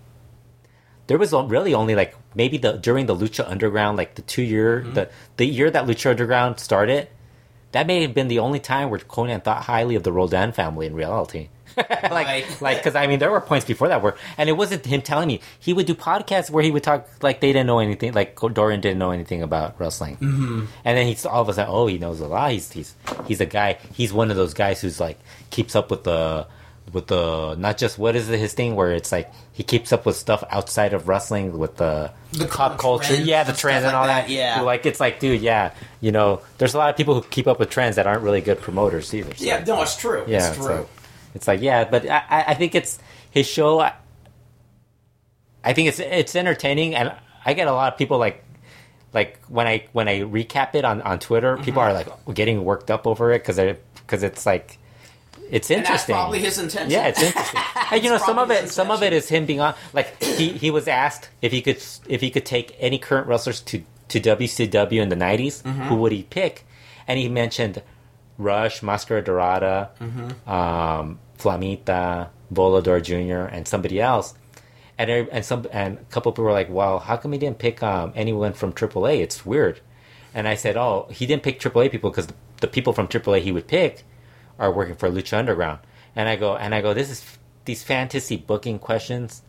There 1.08 1.18
was 1.18 1.32
really 1.32 1.74
only 1.74 1.94
like 1.94 2.14
maybe 2.34 2.56
the 2.58 2.72
during 2.74 3.06
the 3.06 3.16
Lucha 3.16 3.48
Underground, 3.50 3.96
like 3.96 4.14
the 4.14 4.22
two 4.22 4.42
year 4.42 4.82
Mm-hmm. 4.82 4.94
the 4.94 5.10
the 5.36 5.46
year 5.46 5.70
that 5.70 5.86
Lucha 5.86 6.10
Underground 6.10 6.60
started 6.60 7.08
that 7.72 7.86
may 7.86 8.02
have 8.02 8.14
been 8.14 8.28
the 8.28 8.38
only 8.38 8.58
time 8.60 8.88
where 8.90 8.98
Konnan 9.00 9.42
thought 9.44 9.64
highly 9.64 9.94
of 9.94 10.02
the 10.02 10.12
Roldan 10.12 10.52
family 10.52 10.86
in 10.86 10.94
reality. 10.94 11.48
like, 11.76 12.60
like, 12.60 12.78
because 12.78 12.96
I 12.96 13.06
mean, 13.06 13.18
there 13.18 13.30
were 13.30 13.40
points 13.40 13.66
before 13.66 13.88
that 13.88 14.02
where, 14.02 14.16
and 14.36 14.48
it 14.48 14.52
wasn't 14.52 14.84
him 14.84 15.02
telling 15.02 15.28
me. 15.28 15.40
He 15.60 15.72
would 15.72 15.86
do 15.86 15.94
podcasts 15.94 16.50
where 16.50 16.64
he 16.64 16.70
would 16.70 16.82
talk 16.82 17.06
like 17.22 17.40
they 17.40 17.52
didn't 17.52 17.66
know 17.66 17.78
anything, 17.78 18.14
like 18.14 18.40
Dorian 18.40 18.80
didn't 18.80 18.98
know 18.98 19.10
anything 19.10 19.42
about 19.42 19.78
wrestling. 19.78 20.16
Mm-hmm. 20.16 20.64
And 20.84 20.98
then 20.98 21.06
he's 21.06 21.24
all 21.26 21.42
of 21.42 21.48
a 21.48 21.52
sudden, 21.52 21.72
oh, 21.72 21.86
he 21.86 21.98
knows 21.98 22.20
a 22.20 22.26
lot. 22.26 22.50
He's 22.52 22.72
he's 22.72 22.94
he's 23.26 23.40
a 23.40 23.46
guy. 23.46 23.78
He's 23.92 24.12
one 24.12 24.30
of 24.30 24.36
those 24.36 24.54
guys 24.54 24.80
who's 24.80 24.98
like 24.98 25.18
keeps 25.50 25.76
up 25.76 25.90
with 25.90 26.04
the 26.04 26.48
with 26.92 27.06
the 27.08 27.54
not 27.56 27.76
just 27.78 27.98
what 27.98 28.16
is 28.16 28.28
it, 28.30 28.38
his 28.38 28.52
thing 28.54 28.74
where 28.76 28.92
it's 28.92 29.12
like 29.12 29.30
he 29.52 29.62
keeps 29.62 29.92
up 29.92 30.06
with 30.06 30.16
stuff 30.16 30.42
outside 30.50 30.92
of 30.94 31.06
wrestling 31.08 31.58
with 31.58 31.76
the 31.76 32.10
The 32.32 32.46
pop 32.46 32.78
culture, 32.78 33.14
yeah, 33.14 33.42
the 33.44 33.52
trends 33.52 33.84
and 33.84 33.94
all 33.94 34.06
like 34.06 34.26
that. 34.26 34.28
that, 34.28 34.30
yeah. 34.32 34.60
like 34.62 34.86
it's 34.86 35.00
like, 35.00 35.20
dude, 35.20 35.40
yeah, 35.42 35.72
you 36.00 36.12
know, 36.12 36.40
there's 36.58 36.74
a 36.74 36.78
lot 36.78 36.90
of 36.90 36.96
people 36.96 37.14
who 37.14 37.22
keep 37.28 37.46
up 37.46 37.58
with 37.58 37.70
trends 37.70 37.96
that 37.96 38.06
aren't 38.06 38.22
really 38.22 38.40
good 38.40 38.60
promoters 38.60 39.12
either. 39.12 39.34
so- 39.34 39.44
Yeah, 39.44 39.64
no, 39.66 39.82
it's 39.82 39.96
true. 39.96 40.24
yeah, 40.26 40.48
it's 40.48 40.56
true. 40.56 40.64
so 40.66 40.88
it's 41.34 41.46
like 41.46 41.60
yeah, 41.60 41.84
but 41.84 42.08
I, 42.08 42.22
I- 42.28 42.44
I 42.48 42.54
think 42.54 42.74
it's 42.74 42.98
his 43.30 43.46
show. 43.46 43.80
I, 43.80 43.92
I 45.64 45.72
think 45.72 45.88
it's 45.88 45.98
it's 46.00 46.34
entertaining, 46.36 46.94
and 46.94 47.12
I 47.44 47.54
get 47.54 47.68
a 47.68 47.72
lot 47.72 47.92
of 47.92 47.98
people 47.98 48.18
like 48.18 48.44
like 49.12 49.38
when 49.48 49.66
I 49.66 49.86
when 49.92 50.08
I 50.08 50.20
recap 50.20 50.74
it 50.74 50.84
on 50.84 51.02
on 51.02 51.18
Twitter, 51.18 51.56
people 51.58 51.82
Mm-hmm. 51.82 52.08
are 52.08 52.24
like 52.26 52.34
getting 52.34 52.64
worked 52.64 52.90
up 52.90 53.06
over 53.06 53.32
it 53.32 53.44
because 53.44 53.58
because 53.96 54.22
it's 54.22 54.46
like 54.46 54.78
it's 55.50 55.70
and 55.70 55.80
that's 55.80 55.88
interesting. 55.88 56.14
probably 56.14 56.38
his 56.40 56.58
intention. 56.58 56.90
Yeah, 56.90 57.06
it's 57.08 57.22
interesting. 57.22 57.60
and 57.92 58.02
you 58.04 58.10
know, 58.10 58.18
some 58.18 58.38
of 58.38 58.50
it, 58.50 58.68
some 58.70 58.90
of 58.90 59.02
it 59.02 59.12
is 59.12 59.28
him 59.28 59.46
being 59.46 59.60
on. 59.60 59.74
Like 59.92 60.22
he 60.22 60.48
he 60.50 60.70
was 60.70 60.88
asked 60.88 61.28
if 61.42 61.52
he 61.52 61.62
could 61.62 61.82
if 62.08 62.20
he 62.20 62.30
could 62.30 62.44
take 62.46 62.76
any 62.78 62.98
current 62.98 63.26
wrestlers 63.26 63.60
to 63.62 63.82
to 64.08 64.20
WCW 64.20 65.00
in 65.02 65.08
the 65.10 65.16
90s, 65.16 65.62
Mm-hmm. 65.62 65.82
who 65.82 65.96
would 65.96 66.12
he 66.12 66.22
pick? 66.22 66.64
And 67.06 67.18
he 67.18 67.28
mentioned 67.28 67.82
Rush, 68.38 68.82
Mascara 68.82 69.22
Dorada, 69.22 69.90
Mm-hmm. 70.00 70.48
um, 70.50 71.18
Flamita, 71.38 72.28
Volador 72.52 73.02
Jr., 73.02 73.48
and 73.54 73.66
somebody 73.68 74.00
else. 74.00 74.34
And 74.96 75.10
and 75.10 75.44
some 75.44 75.66
and 75.72 75.98
a 75.98 76.04
couple 76.10 76.32
people 76.32 76.44
were 76.44 76.52
like, 76.52 76.68
"Well, 76.70 76.98
how 76.98 77.16
come 77.16 77.32
he 77.32 77.38
didn't 77.38 77.58
pick 77.58 77.82
um, 77.82 78.12
anyone 78.16 78.52
from 78.52 78.72
AAA? 78.72 79.20
It's 79.20 79.46
weird." 79.46 79.80
And 80.34 80.48
I 80.48 80.56
said, 80.56 80.76
"Oh, 80.76 81.06
he 81.10 81.24
didn't 81.26 81.42
pick 81.44 81.60
AAA 81.60 81.90
people 81.92 82.10
because 82.10 82.26
the, 82.26 82.34
the 82.62 82.66
people 82.66 82.92
from 82.92 83.06
AAA 83.06 83.40
he 83.42 83.52
would 83.52 83.68
pick 83.68 84.04
are 84.58 84.72
working 84.72 84.94
for 84.94 85.08
Lucha 85.08 85.38
Underground." 85.38 85.80
And 86.16 86.28
I 86.28 86.36
go, 86.36 86.56
and 86.56 86.74
I 86.74 86.80
go, 86.80 86.94
"This 86.94 87.10
is 87.10 87.38
these 87.64 87.82
fantasy 87.82 88.36
booking 88.36 88.78
questions. 88.78 89.42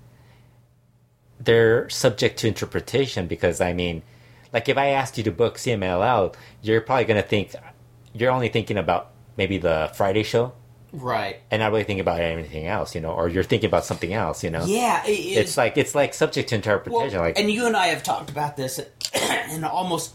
They're 1.40 1.90
subject 1.90 2.40
to 2.40 2.48
interpretation 2.48 3.28
because 3.28 3.62
I 3.62 3.74
mean, 3.74 4.04
like 4.54 4.70
if 4.70 4.78
I 4.78 4.88
asked 4.88 5.18
you 5.18 5.24
to 5.26 5.32
book 5.32 5.58
CMLL, 5.58 6.36
you're 6.62 6.82
probably 6.82 7.06
gonna 7.06 7.22
think 7.22 7.56
you're 8.14 8.32
only 8.32 8.50
thinking 8.50 8.78
about 8.78 9.12
maybe 9.38 9.58
the 9.58 9.92
Friday 9.94 10.24
show." 10.24 10.54
right. 10.92 11.42
And 11.52 11.62
not 11.62 11.72
really 11.72 11.84
thinking 11.84 12.02
about 12.02 12.22
anything 12.22 12.68
else, 12.68 12.96
you 12.96 13.02
know, 13.02 13.12
or 13.12 13.28
you're 13.28 13.44
thinking 13.44 13.68
about 13.68 13.86
something 13.86 14.14
else, 14.14 14.44
you 14.44 14.50
know. 14.50 14.66
Yeah, 14.66 15.06
it, 15.06 15.12
It's 15.12 15.58
like 15.58 15.78
it's 15.78 15.96
like 15.96 16.14
subject 16.14 16.50
to 16.50 16.56
interpretation. 16.56 17.20
Well, 17.20 17.28
like 17.28 17.40
and 17.40 17.52
you 17.52 17.66
and 17.66 17.76
I 17.76 17.88
have 17.88 18.04
talked 18.04 18.30
about 18.30 18.58
this, 18.58 18.80
and 19.14 19.66
almost 19.66 20.14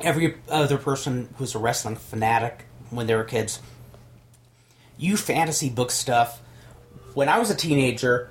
every 0.00 0.36
other 0.48 0.78
person 0.78 1.28
who's 1.36 1.54
a 1.54 1.58
wrestling 1.58 1.96
fanatic 1.96 2.64
when 2.90 3.06
they 3.06 3.14
were 3.14 3.24
kids. 3.24 3.60
You 5.02 5.16
fantasy 5.16 5.68
book 5.68 5.90
stuff. 5.90 6.40
When 7.14 7.28
I 7.28 7.40
was 7.40 7.50
a 7.50 7.56
teenager, 7.56 8.30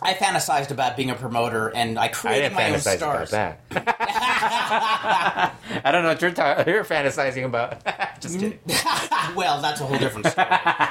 I 0.00 0.14
fantasized 0.14 0.70
about 0.70 0.96
being 0.96 1.10
a 1.10 1.14
promoter, 1.14 1.68
and 1.68 1.98
I 1.98 2.04
I 2.04 2.08
created 2.08 2.42
didn't 2.50 2.54
my 2.54 2.68
own 2.70 2.74
fantasize 2.76 2.96
stars. 2.96 3.28
about 3.32 3.58
that. 3.68 5.54
I 5.84 5.92
don't 5.92 6.02
know 6.02 6.08
what 6.08 6.22
you're, 6.22 6.30
ta- 6.30 6.64
you're 6.66 6.82
fantasizing 6.82 7.44
about. 7.44 7.84
Just 8.20 8.38
kidding. 8.40 8.58
well, 9.36 9.60
that's 9.60 9.82
a 9.82 9.86
whole 9.86 9.98
different 9.98 10.28
story. 10.28 10.46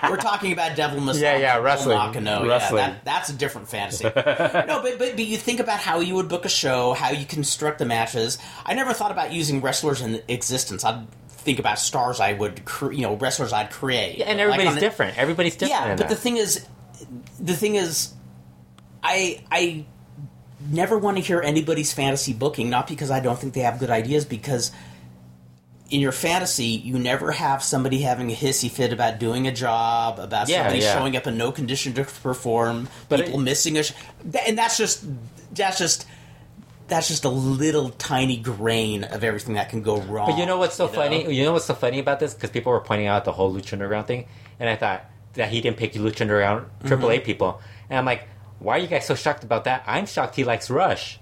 We're 0.10 0.18
talking 0.18 0.52
about 0.52 0.76
Devil 0.76 1.00
Masami. 1.00 1.22
Yeah, 1.22 1.38
yeah, 1.38 1.58
wrestling. 1.58 1.98
Nakano. 1.98 2.48
Wrestling. 2.48 2.80
Yeah, 2.84 2.90
that, 2.92 3.06
that's 3.06 3.30
a 3.30 3.34
different 3.34 3.70
fantasy. 3.70 4.04
no, 4.04 4.12
but, 4.14 5.00
but 5.00 5.16
but 5.16 5.20
you 5.20 5.38
think 5.38 5.60
about 5.60 5.80
how 5.80 6.00
you 6.00 6.14
would 6.14 6.30
book 6.30 6.46
a 6.46 6.50
show, 6.50 6.94
how 6.94 7.10
you 7.10 7.26
construct 7.26 7.80
the 7.80 7.86
matches. 7.86 8.38
I 8.68 8.76
never 8.76 8.94
thought 8.94 9.12
about 9.12 9.34
using 9.34 9.62
wrestlers 9.62 10.02
in 10.02 10.22
existence. 10.28 10.86
I'd 10.86 11.08
think 11.48 11.60
about 11.60 11.80
stars 11.80 12.20
I 12.20 12.34
would, 12.34 12.66
cre- 12.66 12.92
you 12.92 13.02
know, 13.04 13.16
wrestlers 13.16 13.54
I'd 13.54 13.72
create. 13.72 14.18
Yeah, 14.18 14.26
and 14.26 14.40
everybody's 14.42 14.76
a- 14.76 14.80
different. 14.82 15.18
Everybody's 15.18 15.56
different. 15.56 15.88
Yeah, 15.88 15.96
but 15.96 16.10
the 16.10 16.16
thing 16.16 16.36
is, 16.36 16.68
the 17.40 17.56
thing 17.56 17.76
is, 17.76 18.14
I 19.02 19.42
I 19.50 19.86
never 20.70 20.98
want 20.98 21.16
to 21.18 21.24
hear 21.24 21.42
anybody's 21.42 21.94
fantasy 21.94 22.34
booking. 22.34 22.70
Not 22.70 22.88
because 22.88 23.10
I 23.10 23.22
don't 23.22 23.40
think 23.40 23.54
they 23.54 23.62
have 23.62 23.80
good 23.80 23.90
ideas, 23.90 24.26
because 24.26 24.72
in 25.90 26.02
your 26.02 26.12
fantasy, 26.12 26.66
you 26.66 27.00
never 27.00 27.32
have 27.32 27.64
somebody 27.64 28.00
having 28.02 28.30
a 28.30 28.36
hissy 28.36 28.70
fit 28.70 28.92
about 28.92 29.20
doing 29.20 29.48
a 29.48 29.54
job, 29.54 30.20
about 30.20 30.50
Yeah, 30.50 30.58
somebody 30.64 30.80
yeah. 30.84 30.94
showing 30.98 31.16
up 31.16 31.28
in 31.28 31.38
no 31.38 31.54
condition 31.54 31.94
to 31.94 32.04
perform, 32.04 32.90
But 33.08 33.22
people 33.24 33.40
it- 33.40 33.44
missing 33.44 33.78
a, 33.78 33.84
sh- 33.84 33.94
and 34.46 34.58
that's 34.58 34.78
just 34.78 35.06
that's 35.56 35.78
just. 35.80 36.06
That's 36.88 37.08
just 37.08 37.26
a 37.26 37.30
little 37.30 37.90
tiny 37.90 38.38
grain 38.38 39.04
of 39.04 39.24
everything 39.24 39.56
that 39.56 39.70
can 39.70 39.82
go 39.82 40.00
wrong. 40.02 40.30
But 40.30 40.38
you 40.40 40.46
know 40.46 40.58
what's 40.58 40.76
so 40.76 40.88
you 40.88 40.94
funny? 40.94 41.24
know? 41.26 41.30
You 41.30 41.44
know 41.44 41.54
what's 41.54 41.66
so 41.66 41.74
funny 41.74 42.00
about 42.00 42.20
this? 42.20 42.34
Because 42.34 42.50
people 42.50 42.72
were 42.72 42.80
pointing 42.80 43.08
out 43.08 43.26
the 43.26 43.32
whole 43.34 43.54
Lucha 43.54 43.74
Underground 43.74 44.08
thing, 44.08 44.28
and 44.60 44.70
I 44.70 44.76
thought 44.76 45.06
that 45.34 45.50
he 45.50 45.62
didn't 45.62 45.78
pick 45.78 45.94
Lucha 45.94 46.22
Underground 46.22 46.66
Triple 46.86 47.10
Mm-hmm. 47.10 47.22
A 47.22 47.26
people, 47.26 47.62
and 47.90 48.00
I'm 48.00 48.06
like, 48.06 48.28
why 48.60 48.78
are 48.78 48.80
you 48.80 48.88
guys 48.88 49.06
so 49.06 49.16
shocked 49.16 49.44
about 49.44 49.66
that? 49.66 49.84
I'm 49.86 50.06
shocked 50.06 50.36
he 50.36 50.44
likes 50.44 50.70
Rush. 50.70 51.20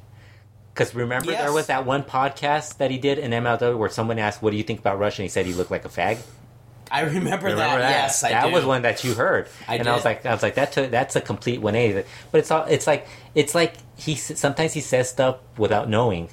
Because 0.74 0.94
remember, 0.94 1.32
there 1.32 1.54
was 1.54 1.68
that 1.68 1.86
one 1.86 2.04
podcast 2.04 2.78
that 2.78 2.92
he 2.92 2.98
did 2.98 3.18
in 3.18 3.32
MLW 3.32 3.78
where 3.78 3.90
someone 3.90 4.20
asked, 4.20 4.42
"What 4.42 4.52
do 4.52 4.58
you 4.58 4.64
think 4.64 4.80
about 4.82 5.00
Rush?" 5.00 5.18
and 5.20 5.24
he 5.24 5.30
said 5.30 5.46
he 5.46 5.54
looked 5.54 5.72
like 5.72 5.86
a 5.86 5.90
fag. 5.90 6.18
I 6.92 7.02
remember, 7.02 7.48
Remember 7.48 7.56
that. 7.56 7.78
that? 7.80 7.90
Yes, 7.90 8.24
I 8.24 8.30
that 8.30 8.48
do. 8.48 8.52
was 8.54 8.64
one 8.66 8.84
that 8.84 9.04
you 9.04 9.14
heard, 9.16 9.48
I 9.68 9.78
and 9.78 9.88
I 9.88 9.96
was 9.96 10.06
like, 10.06 10.26
I 10.26 10.32
was 10.34 10.44
like, 10.44 10.56
that 10.56 10.72
took, 10.72 10.92
that's 10.92 11.16
a 11.16 11.22
complete 11.22 11.60
180. 11.60 12.08
But 12.32 12.38
it's 12.40 12.52
all, 12.52 12.66
it's 12.66 12.86
like, 12.86 13.08
it's 13.34 13.56
like 13.56 13.74
he 13.96 14.16
sometimes 14.16 14.74
he 14.74 14.82
says 14.82 15.10
stuff 15.10 15.38
without 15.58 15.90
knowing, 15.90 16.30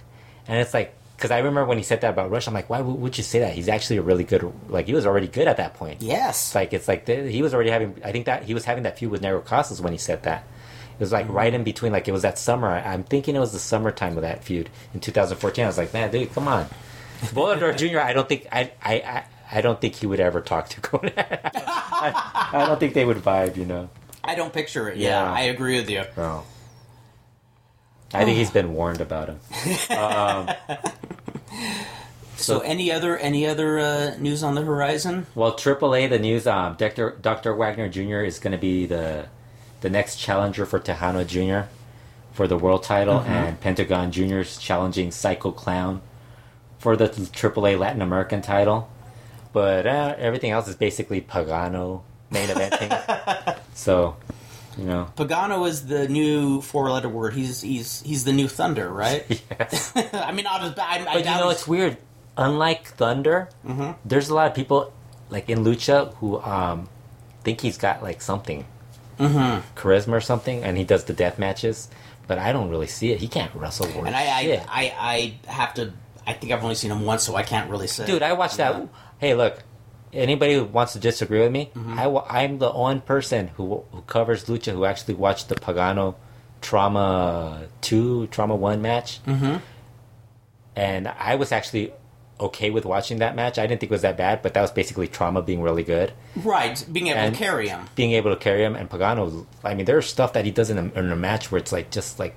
and 0.48 0.58
it's 0.58 0.74
like, 0.74 0.94
because 1.16 1.30
I 1.30 1.38
remember 1.38 1.64
when 1.66 1.78
he 1.78 1.84
said 1.84 2.00
that 2.00 2.10
about 2.10 2.30
Rush, 2.30 2.48
I'm 2.48 2.54
like, 2.54 2.68
why 2.68 2.80
would, 2.80 2.98
would 3.00 3.16
you 3.18 3.24
say 3.24 3.38
that? 3.40 3.54
He's 3.54 3.68
actually 3.68 3.98
a 3.98 4.02
really 4.02 4.24
good, 4.24 4.52
like 4.68 4.86
he 4.86 4.94
was 4.94 5.06
already 5.06 5.28
good 5.28 5.46
at 5.46 5.56
that 5.58 5.74
point. 5.74 6.02
Yes. 6.02 6.48
It's 6.48 6.54
like 6.54 6.72
it's 6.72 6.88
like 6.88 7.06
the, 7.06 7.30
he 7.30 7.42
was 7.42 7.54
already 7.54 7.70
having. 7.70 8.00
I 8.04 8.12
think 8.12 8.26
that 8.26 8.42
he 8.44 8.54
was 8.54 8.64
having 8.64 8.82
that 8.82 8.98
feud 8.98 9.10
with 9.12 9.22
Negro 9.22 9.44
Casas 9.44 9.80
when 9.80 9.92
he 9.92 9.98
said 9.98 10.24
that. 10.24 10.44
It 10.94 11.00
was 11.00 11.12
like 11.12 11.28
right 11.28 11.52
in 11.52 11.64
between, 11.64 11.92
like 11.92 12.06
it 12.08 12.12
was 12.12 12.22
that 12.22 12.38
summer. 12.38 12.68
I'm 12.68 13.04
thinking 13.04 13.34
it 13.34 13.40
was 13.40 13.52
the 13.52 13.58
summertime 13.58 14.16
of 14.16 14.22
that 14.22 14.44
feud 14.44 14.68
in 14.94 15.00
2014. 15.00 15.64
I 15.64 15.66
was 15.66 15.78
like, 15.78 15.92
man, 15.92 16.10
dude, 16.10 16.32
come 16.32 16.48
on. 16.48 16.66
Volador 17.22 17.76
Jr. 17.76 18.00
I 18.00 18.12
don't 18.12 18.28
think 18.28 18.46
I 18.50 18.72
I. 18.82 18.94
I 18.94 19.24
I 19.54 19.60
don't 19.60 19.78
think 19.78 19.96
he 19.96 20.06
would 20.06 20.18
ever 20.18 20.40
talk 20.40 20.70
to 20.70 20.80
Konnan. 20.86 21.12
I, 21.16 22.50
I 22.54 22.66
don't 22.66 22.80
think 22.80 22.94
they 22.94 23.04
would 23.04 23.18
vibe, 23.18 23.56
you 23.58 23.66
know. 23.66 23.90
I 24.24 24.34
don't 24.34 24.50
picture 24.52 24.88
it. 24.88 24.96
Yeah, 24.96 25.24
Yeah. 25.24 25.30
I 25.30 25.40
agree 25.42 25.76
with 25.78 25.90
you. 25.90 26.04
No. 26.16 26.44
I 28.14 28.24
think 28.24 28.36
he's 28.36 28.50
been 28.50 28.74
warned 28.74 29.00
about 29.00 29.28
him. 29.28 29.40
So, 32.42 32.58
any 32.60 32.90
other 32.90 33.16
any 33.18 33.46
other 33.46 33.78
uh, 33.78 34.16
news 34.18 34.42
on 34.42 34.56
the 34.56 34.62
horizon? 34.62 35.26
Well, 35.36 35.52
AAA, 35.52 36.10
the 36.10 36.18
news, 36.18 36.46
um, 36.46 36.74
Dr. 36.74 37.16
Dr. 37.22 37.54
Wagner 37.54 37.88
Jr. 37.88 38.22
is 38.22 38.40
going 38.40 38.50
to 38.50 38.58
be 38.58 38.84
the 38.84 39.26
the 39.80 39.88
next 39.88 40.16
challenger 40.16 40.66
for 40.66 40.80
Texano 40.80 41.24
Jr. 41.24 41.68
for 42.32 42.48
the 42.48 42.58
world 42.58 42.82
title, 42.82 43.20
and 43.20 43.60
Pentagon 43.60 44.10
Jr. 44.10 44.38
is 44.38 44.58
challenging 44.58 45.12
Psycho 45.12 45.52
Clown 45.52 46.02
for 46.78 46.96
the 46.96 47.08
AAA 47.08 47.78
Latin 47.78 48.02
American 48.02 48.42
title. 48.42 48.90
But 49.52 49.86
uh, 49.86 50.16
everything 50.18 50.50
else 50.50 50.66
is 50.66 50.74
basically 50.74 51.20
Pagano 51.20 52.02
main 52.30 52.48
eventing. 52.48 53.58
so, 53.74 54.16
you 54.78 54.84
know, 54.84 55.12
Pagano 55.16 55.68
is 55.68 55.86
the 55.86 56.08
new 56.08 56.60
four 56.60 56.90
letter 56.90 57.08
word. 57.08 57.34
He's 57.34 57.60
he's 57.60 58.02
he's 58.02 58.24
the 58.24 58.32
new 58.32 58.48
Thunder, 58.48 58.90
right? 58.90 59.24
yes. 59.58 59.92
I 60.12 60.32
mean, 60.32 60.46
as 60.46 60.72
bad. 60.72 61.06
I, 61.06 61.10
I 61.10 61.14
But 61.14 61.24
you 61.24 61.30
know, 61.30 61.50
it's 61.50 61.66
weird. 61.66 61.98
Unlike 62.36 62.88
Thunder, 62.88 63.48
there's 64.04 64.30
a 64.30 64.34
lot 64.34 64.46
of 64.48 64.54
people 64.54 64.92
like 65.28 65.50
in 65.50 65.64
lucha 65.64 66.14
who 66.14 66.40
um, 66.40 66.88
think 67.42 67.60
he's 67.60 67.76
got 67.76 68.02
like 68.02 68.22
something, 68.22 68.64
charisma 69.18 70.12
or 70.12 70.20
something, 70.20 70.64
and 70.64 70.78
he 70.78 70.84
does 70.84 71.04
the 71.04 71.12
death 71.12 71.38
matches. 71.38 71.88
But 72.26 72.38
I 72.38 72.52
don't 72.52 72.70
really 72.70 72.86
see 72.86 73.10
it. 73.12 73.20
He 73.20 73.28
can't 73.28 73.54
wrestle 73.54 73.86
worth 73.86 74.06
and 74.06 74.16
I, 74.16 74.42
shit. 74.42 74.64
I 74.68 74.94
I 74.98 75.38
I 75.46 75.50
have 75.52 75.74
to. 75.74 75.92
I 76.26 76.32
think 76.34 76.52
I've 76.52 76.62
only 76.62 76.76
seen 76.76 76.90
him 76.90 77.04
once, 77.04 77.24
so 77.24 77.34
I 77.34 77.42
can't 77.42 77.68
really 77.68 77.88
say. 77.88 78.06
Dude, 78.06 78.22
I 78.22 78.32
watched 78.32 78.58
that. 78.58 78.88
Hey, 79.18 79.34
look. 79.34 79.62
Anybody 80.12 80.54
who 80.54 80.64
wants 80.64 80.92
to 80.92 80.98
disagree 80.98 81.40
with 81.40 81.52
me, 81.52 81.70
I, 81.74 82.42
am 82.44 82.58
the 82.58 82.70
one 82.70 83.00
person 83.00 83.48
who 83.56 83.84
who 83.92 84.02
covers 84.02 84.44
lucha 84.44 84.72
who 84.72 84.84
actually 84.84 85.14
watched 85.14 85.48
the 85.48 85.54
Pagano 85.54 86.16
Trauma 86.60 87.66
Two, 87.80 88.26
Trauma 88.28 88.54
One 88.54 88.82
match, 88.82 89.24
mm-hmm. 89.24 89.56
and 90.76 91.08
I 91.08 91.36
was 91.36 91.50
actually 91.52 91.92
okay 92.40 92.70
with 92.70 92.84
watching 92.84 93.18
that 93.18 93.36
match. 93.36 93.58
I 93.58 93.66
didn't 93.66 93.80
think 93.80 93.90
it 93.92 93.94
was 93.94 94.02
that 94.02 94.16
bad, 94.16 94.42
but 94.42 94.52
that 94.54 94.60
was 94.62 94.70
basically 94.70 95.06
Trauma 95.08 95.42
being 95.42 95.62
really 95.62 95.82
good, 95.84 96.12
right, 96.36 96.84
being 96.92 97.06
able 97.08 97.18
And- 97.20 97.34
to 97.34 97.38
carry 97.38 97.68
him. 97.68 97.86
being 97.94 98.12
able 98.12 98.30
to 98.30 98.36
carry 98.36 98.64
him, 98.64 98.74
and 98.76 98.90
Pagano. 98.90 99.46
I 99.64 99.74
mean, 99.74 99.86
there's 99.86 100.06
stuff 100.06 100.32
that 100.34 100.44
he 100.44 100.50
does 100.50 100.68
in 100.70 100.78
a, 100.78 100.98
in 100.98 101.10
a 101.10 101.16
match 101.16 101.50
where 101.52 101.58
it's 101.58 101.72
like 101.72 101.90
just 101.90 102.18
like 102.18 102.34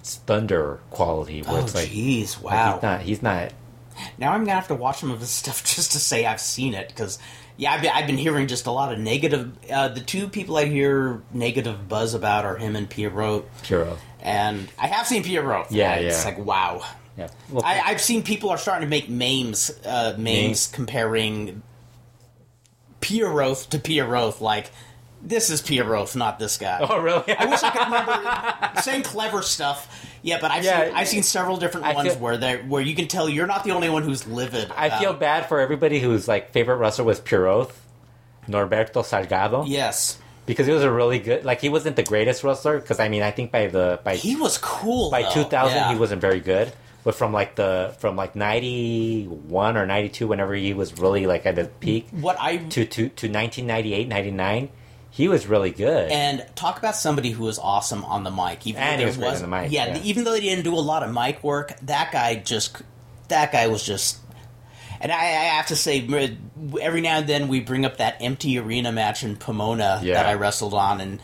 it's 0.00 0.16
thunder 0.16 0.80
quality, 0.90 1.42
where 1.42 1.58
Oh, 1.58 1.64
it's 1.64 1.74
like, 1.74 1.88
jeez, 1.88 2.42
like, 2.42 2.54
wow! 2.54 2.72
he's 2.74 2.82
not 2.82 3.00
he's 3.02 3.22
not 3.22 3.52
Now 4.18 4.32
I'm 4.32 4.40
gonna 4.40 4.54
have 4.54 4.68
to 4.68 4.74
watch 4.74 5.00
some 5.00 5.10
of 5.10 5.20
his 5.20 5.30
stuff 5.42 5.64
just 5.64 5.92
to 5.92 5.98
say 5.98 6.26
I've 6.26 6.40
seen 6.40 6.74
it 6.74 6.88
because 6.88 7.18
yeah, 7.56 7.72
I've 7.72 7.82
been, 7.82 7.90
I've 7.92 8.06
been 8.06 8.18
hearing 8.18 8.46
just 8.46 8.66
a 8.66 8.70
lot 8.70 8.92
of 8.92 9.00
negative. 9.00 9.52
Uh, 9.68 9.88
the 9.88 10.00
two 10.00 10.28
people 10.28 10.56
I 10.56 10.66
hear 10.66 11.22
negative 11.32 11.88
buzz 11.88 12.14
about 12.14 12.44
are 12.44 12.56
him 12.56 12.76
and 12.76 12.88
Pierroth, 12.88 13.44
puro. 13.64 13.98
and 14.20 14.68
I 14.78 14.86
have 14.86 15.06
seen 15.08 15.24
Pierroth. 15.24 15.66
Yeah, 15.70 15.98
yeah. 15.98 16.08
it's 16.08 16.24
like 16.24 16.38
wow. 16.38 16.84
Yeah, 17.16 17.28
well, 17.50 17.64
I, 17.64 17.80
I've 17.80 18.00
seen 18.00 18.22
people 18.22 18.50
are 18.50 18.58
starting 18.58 18.86
to 18.86 18.90
make 18.90 19.08
memes, 19.08 19.72
uh, 19.84 20.14
memes 20.16 20.18
Memes? 20.18 20.66
comparing 20.68 21.62
Pierroth 23.00 23.70
to 23.70 23.78
Pierroth. 23.78 24.40
Like 24.40 24.70
this 25.20 25.50
is 25.50 25.60
Pierroth, 25.60 26.14
not 26.14 26.38
this 26.38 26.56
guy. 26.58 26.78
oh 26.88 27.00
really? 27.00 27.24
I 27.36 27.44
wish 27.46 27.62
I 27.62 27.70
could 27.70 27.84
remember 28.64 28.80
saying 28.82 29.02
clever 29.02 29.42
stuff. 29.42 30.07
Yeah, 30.22 30.38
but 30.40 30.50
I've 30.50 30.64
Yeah. 30.64 30.84
seen 30.86 30.94
I've 30.96 31.08
seen 31.08 31.22
several 31.22 31.56
different 31.56 31.86
I 31.86 31.92
ones 31.94 32.12
feel- 32.12 32.18
where 32.22 32.36
they 32.36 32.56
where 32.56 32.82
you 32.82 32.94
can 32.94 33.06
tell 33.08 33.28
you're 33.28 33.46
not 33.46 33.64
the 33.64 33.72
only 33.72 33.88
one 33.88 34.02
who's 34.02 34.26
livid. 34.26 34.70
I 34.76 34.90
feel 34.98 35.12
bad 35.12 35.46
for 35.48 35.60
everybody 35.60 36.00
whose 36.00 36.26
like 36.28 36.50
favorite 36.52 36.76
wrestler 36.76 37.04
was 37.04 37.20
Pierroth, 37.20 37.72
Norberto 38.48 39.02
Salgado, 39.04 39.64
Yes, 39.66 40.18
because 40.46 40.66
he 40.66 40.72
was 40.72 40.82
a 40.82 40.90
really 40.90 41.18
good. 41.18 41.44
Like 41.44 41.60
he 41.60 41.68
wasn't 41.68 41.96
the 41.96 42.02
greatest 42.02 42.42
wrestler, 42.44 42.78
because 42.80 42.98
I 43.00 43.08
mean 43.08 43.22
I 43.22 43.30
think 43.30 43.52
by 43.52 43.66
the 43.68 44.00
by 44.02 44.16
he 44.16 44.34
was 44.36 44.58
cool. 44.58 45.10
by 45.10 45.22
though. 45.22 45.30
2000 45.44 45.76
Yeah. 45.76 45.92
he 45.92 45.98
wasn't 45.98 46.20
very 46.20 46.40
good. 46.40 46.72
But 47.04 47.14
from 47.14 47.32
like 47.32 47.54
the 47.54 47.94
from 48.00 48.16
like 48.16 48.34
91 48.34 49.76
or 49.76 49.86
92, 49.86 50.26
whenever 50.26 50.54
he 50.54 50.74
was 50.74 50.98
really 50.98 51.26
like 51.26 51.46
at 51.46 51.54
the 51.54 51.64
peak, 51.80 52.08
What 52.10 52.36
I 52.40 52.56
to 52.58 52.84
to 52.84 53.08
to 53.08 53.28
1998, 53.28 54.08
99, 54.08 54.68
he 55.18 55.28
was 55.28 55.46
really 55.46 55.70
good. 55.72 56.10
and 56.10 56.46
talk 56.54 56.78
about 56.78 56.96
somebody 56.96 57.30
who 57.32 57.44
was 57.44 57.58
awesome 57.58 58.04
on 58.04 58.24
the 58.24 58.30
mic. 58.30 58.66
Even 58.66 58.80
And 58.80 58.94
though 59.00 59.04
he 59.04 59.06
was 59.06 59.16
great 59.18 59.34
on 59.34 59.42
the 59.42 59.48
mic, 59.48 59.70
Yeah, 59.72 59.86
yeah. 59.96 60.02
even 60.04 60.24
though 60.24 60.32
he 60.34 60.40
didn't 60.40 60.64
do 60.64 60.74
a 60.74 60.80
lot 60.80 61.02
of 61.02 61.12
mic 61.12 61.42
work, 61.44 61.74
that 61.82 62.12
guy 62.12 62.36
just 62.36 62.80
that 63.28 63.52
guy 63.52 63.66
was 63.66 63.84
just. 63.84 64.18
And 65.00 65.12
I, 65.12 65.16
I 65.16 65.44
have 65.58 65.66
to 65.66 65.76
say, 65.76 66.08
every 66.80 67.00
now 67.02 67.18
and 67.18 67.26
then 67.28 67.46
we 67.48 67.60
bring 67.60 67.84
up 67.84 67.98
that 67.98 68.16
empty 68.20 68.58
arena 68.58 68.90
match 68.90 69.22
in 69.22 69.36
Pomona 69.36 70.00
Yeah. 70.02 70.14
that 70.14 70.26
I 70.26 70.34
wrestled 70.34 70.74
on, 70.74 71.00
and 71.00 71.20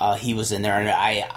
uh, 0.00 0.14
he 0.14 0.32
was 0.32 0.52
in 0.52 0.62
there, 0.62 0.78
and 0.78 0.88
I, 0.88 1.28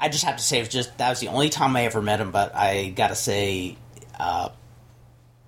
I 0.00 0.08
just 0.08 0.24
have 0.24 0.36
to 0.36 0.42
say, 0.42 0.58
it 0.58 0.62
was 0.62 0.68
just 0.68 0.96
that 0.98 1.08
was 1.10 1.18
the 1.20 1.28
only 1.28 1.48
time 1.48 1.74
I 1.74 1.84
ever 1.84 2.00
met 2.02 2.20
him. 2.20 2.30
But 2.30 2.54
I 2.54 2.90
got 2.90 3.08
to 3.08 3.16
say, 3.16 3.76
uh, 4.20 4.50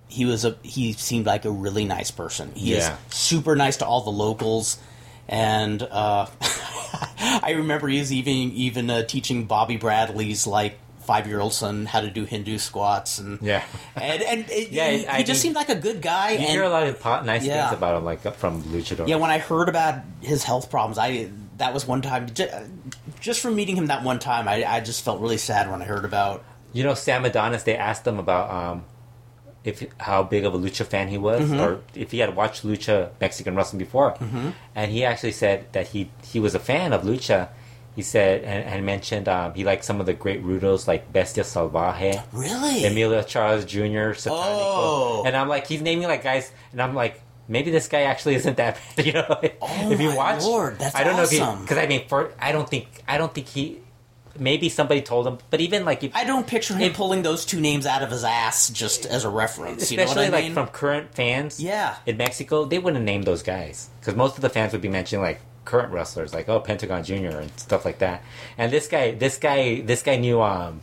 he 0.08 0.24
was 0.24 0.44
a 0.44 0.56
he 0.64 0.92
seemed 0.94 1.26
like 1.26 1.44
a 1.44 1.50
really 1.52 1.84
nice 1.84 2.10
person. 2.10 2.50
He 2.56 2.72
Yeah. 2.74 2.96
is 3.10 3.16
super 3.16 3.54
nice 3.54 3.76
to 3.78 3.86
all 3.86 4.00
the 4.02 4.10
locals, 4.10 4.78
and 5.30 5.82
uh, 5.82 6.26
I 7.42 7.52
remember 7.56 7.88
he 7.88 7.98
was 7.98 8.12
even 8.12 8.34
even 8.52 8.90
uh, 8.90 9.02
teaching 9.04 9.46
Bobby 9.46 9.76
Bradley's 9.78 10.46
like 10.46 10.78
five 11.00 11.26
year 11.26 11.40
old 11.40 11.52
son 11.52 11.86
how 11.86 12.00
to 12.02 12.10
do 12.10 12.24
Hindu 12.24 12.58
squats 12.58 13.18
and 13.18 13.40
Yeah. 13.40 13.64
and 13.96 14.22
and 14.22 14.50
it, 14.50 14.70
Yeah, 14.70 14.90
he, 14.90 15.06
I 15.06 15.16
he 15.18 15.24
just 15.24 15.40
seemed 15.40 15.54
like 15.56 15.68
a 15.70 15.74
good 15.74 16.02
guy. 16.02 16.32
you 16.32 16.38
and 16.38 16.48
hear 16.48 16.62
a 16.62 16.68
lot 16.68 16.86
of 16.86 17.00
po- 17.00 17.22
nice 17.22 17.44
Yeah. 17.44 17.68
things 17.68 17.78
about 17.78 17.96
him, 17.96 18.04
like 18.04 18.20
from 18.34 18.62
Luchador. 18.64 19.08
yeah, 19.08 19.16
when 19.16 19.30
I 19.30 19.38
heard 19.38 19.68
about 19.68 20.00
his 20.20 20.44
health 20.44 20.70
problems, 20.70 20.98
I 20.98 21.30
that 21.56 21.72
was 21.74 21.86
one 21.86 22.02
time 22.02 22.28
ju- 22.32 22.48
just 23.20 23.40
from 23.40 23.54
meeting 23.54 23.76
him 23.76 23.86
that 23.86 24.02
one 24.02 24.18
time, 24.18 24.48
I, 24.48 24.64
I 24.64 24.80
just 24.80 25.04
felt 25.04 25.20
really 25.20 25.36
sad 25.38 25.70
when 25.70 25.80
I 25.82 25.84
heard 25.84 26.04
about. 26.04 26.44
You 26.72 26.84
know, 26.84 26.94
Sam 26.94 27.24
Adonis. 27.24 27.64
They 27.64 27.76
asked 27.76 28.06
him 28.06 28.18
about 28.18 28.50
um, 28.50 28.84
if 29.64 29.84
how 29.98 30.22
big 30.22 30.44
of 30.44 30.54
a 30.54 30.58
lucha 30.58 30.86
fan 30.86 31.08
he 31.08 31.18
was, 31.18 31.42
Mm-hmm. 31.42 31.60
or 31.60 31.80
if 31.94 32.10
he 32.12 32.18
had 32.18 32.34
watched 32.36 32.64
lucha 32.64 33.10
Mexican 33.20 33.54
wrestling 33.56 33.78
before. 33.78 34.12
Mm-hmm. 34.14 34.50
And 34.74 34.90
he 34.90 35.04
actually 35.04 35.32
said 35.32 35.72
that 35.72 35.88
he 35.88 36.10
he 36.24 36.40
was 36.40 36.54
a 36.54 36.58
fan 36.58 36.92
of 36.92 37.02
lucha. 37.02 37.48
He 37.96 38.02
said 38.02 38.44
and, 38.44 38.64
and 38.64 38.86
mentioned 38.86 39.28
um, 39.28 39.52
he 39.54 39.64
liked 39.64 39.84
some 39.84 39.98
of 40.00 40.06
the 40.06 40.14
great 40.14 40.42
rudos 40.44 40.86
like 40.86 41.12
Bestia 41.12 41.42
Salvaje, 41.44 42.22
Really? 42.32 42.84
Emilio 42.86 43.20
Charles 43.22 43.64
Jr., 43.64 44.14
Satanico. 44.14 44.30
Oh. 44.30 45.22
and 45.26 45.36
I'm 45.36 45.48
like 45.48 45.66
he's 45.66 45.82
naming 45.82 46.06
like 46.08 46.22
guys, 46.22 46.50
and 46.72 46.80
I'm 46.80 46.94
like. 46.94 47.20
maybe 47.50 47.72
this 47.72 47.88
guy 47.88 48.02
actually 48.06 48.36
isn't 48.36 48.56
that 48.62 48.78
bad. 48.96 49.06
You 49.06 49.12
know, 49.18 49.26
Oh 49.60 49.90
if 49.90 50.00
you 50.00 50.14
watch, 50.14 50.44
Lord, 50.44 50.78
that's 50.78 50.94
I 50.94 51.02
don't 51.02 51.16
know 51.18 51.24
if 51.26 51.34
awesome. 51.42 51.62
because 51.62 51.78
I 51.78 51.86
mean, 51.90 52.06
for 52.06 52.30
I 52.38 52.52
don't 52.52 52.68
think 52.70 52.86
I 53.08 53.18
don't 53.18 53.34
think 53.34 53.48
he. 53.48 53.80
Maybe 54.40 54.68
somebody 54.70 55.02
told 55.02 55.26
him, 55.26 55.38
but 55.50 55.60
even 55.60 55.84
like 55.84 56.02
if, 56.02 56.16
I 56.16 56.24
don't 56.24 56.46
picture 56.46 56.74
him 56.74 56.90
If- 56.90 56.96
pulling 56.96 57.22
those 57.22 57.44
two 57.44 57.60
names 57.60 57.84
out 57.86 58.02
of 58.02 58.10
his 58.10 58.24
ass 58.24 58.70
just 58.70 59.04
as 59.06 59.24
a 59.24 59.28
reference. 59.28 59.90
You 59.90 59.98
know 59.98 60.04
what 60.04 60.08
especially 60.10 60.26
I 60.28 60.30
like 60.30 60.44
mean? 60.44 60.54
from 60.54 60.66
current 60.68 61.14
fans, 61.14 61.60
Yeah. 61.60 61.96
in 62.06 62.16
Mexico, 62.16 62.64
they 62.64 62.78
wouldn't 62.78 63.04
name 63.04 63.22
those 63.22 63.42
guys 63.42 63.90
because 64.00 64.16
most 64.16 64.36
of 64.36 64.40
the 64.40 64.48
fans 64.48 64.72
would 64.72 64.80
be 64.80 64.88
mentioning 64.88 65.22
like 65.22 65.40
current 65.66 65.92
wrestlers, 65.92 66.32
like 66.32 66.48
oh 66.48 66.58
Pentagon 66.58 67.04
Junior 67.04 67.38
and 67.38 67.50
stuff 67.60 67.84
like 67.84 67.98
that. 67.98 68.22
And 68.56 68.72
this 68.72 68.88
guy, 68.88 69.10
this 69.12 69.36
guy, 69.36 69.82
this 69.82 70.02
guy 70.02 70.16
knew 70.16 70.40
um 70.40 70.80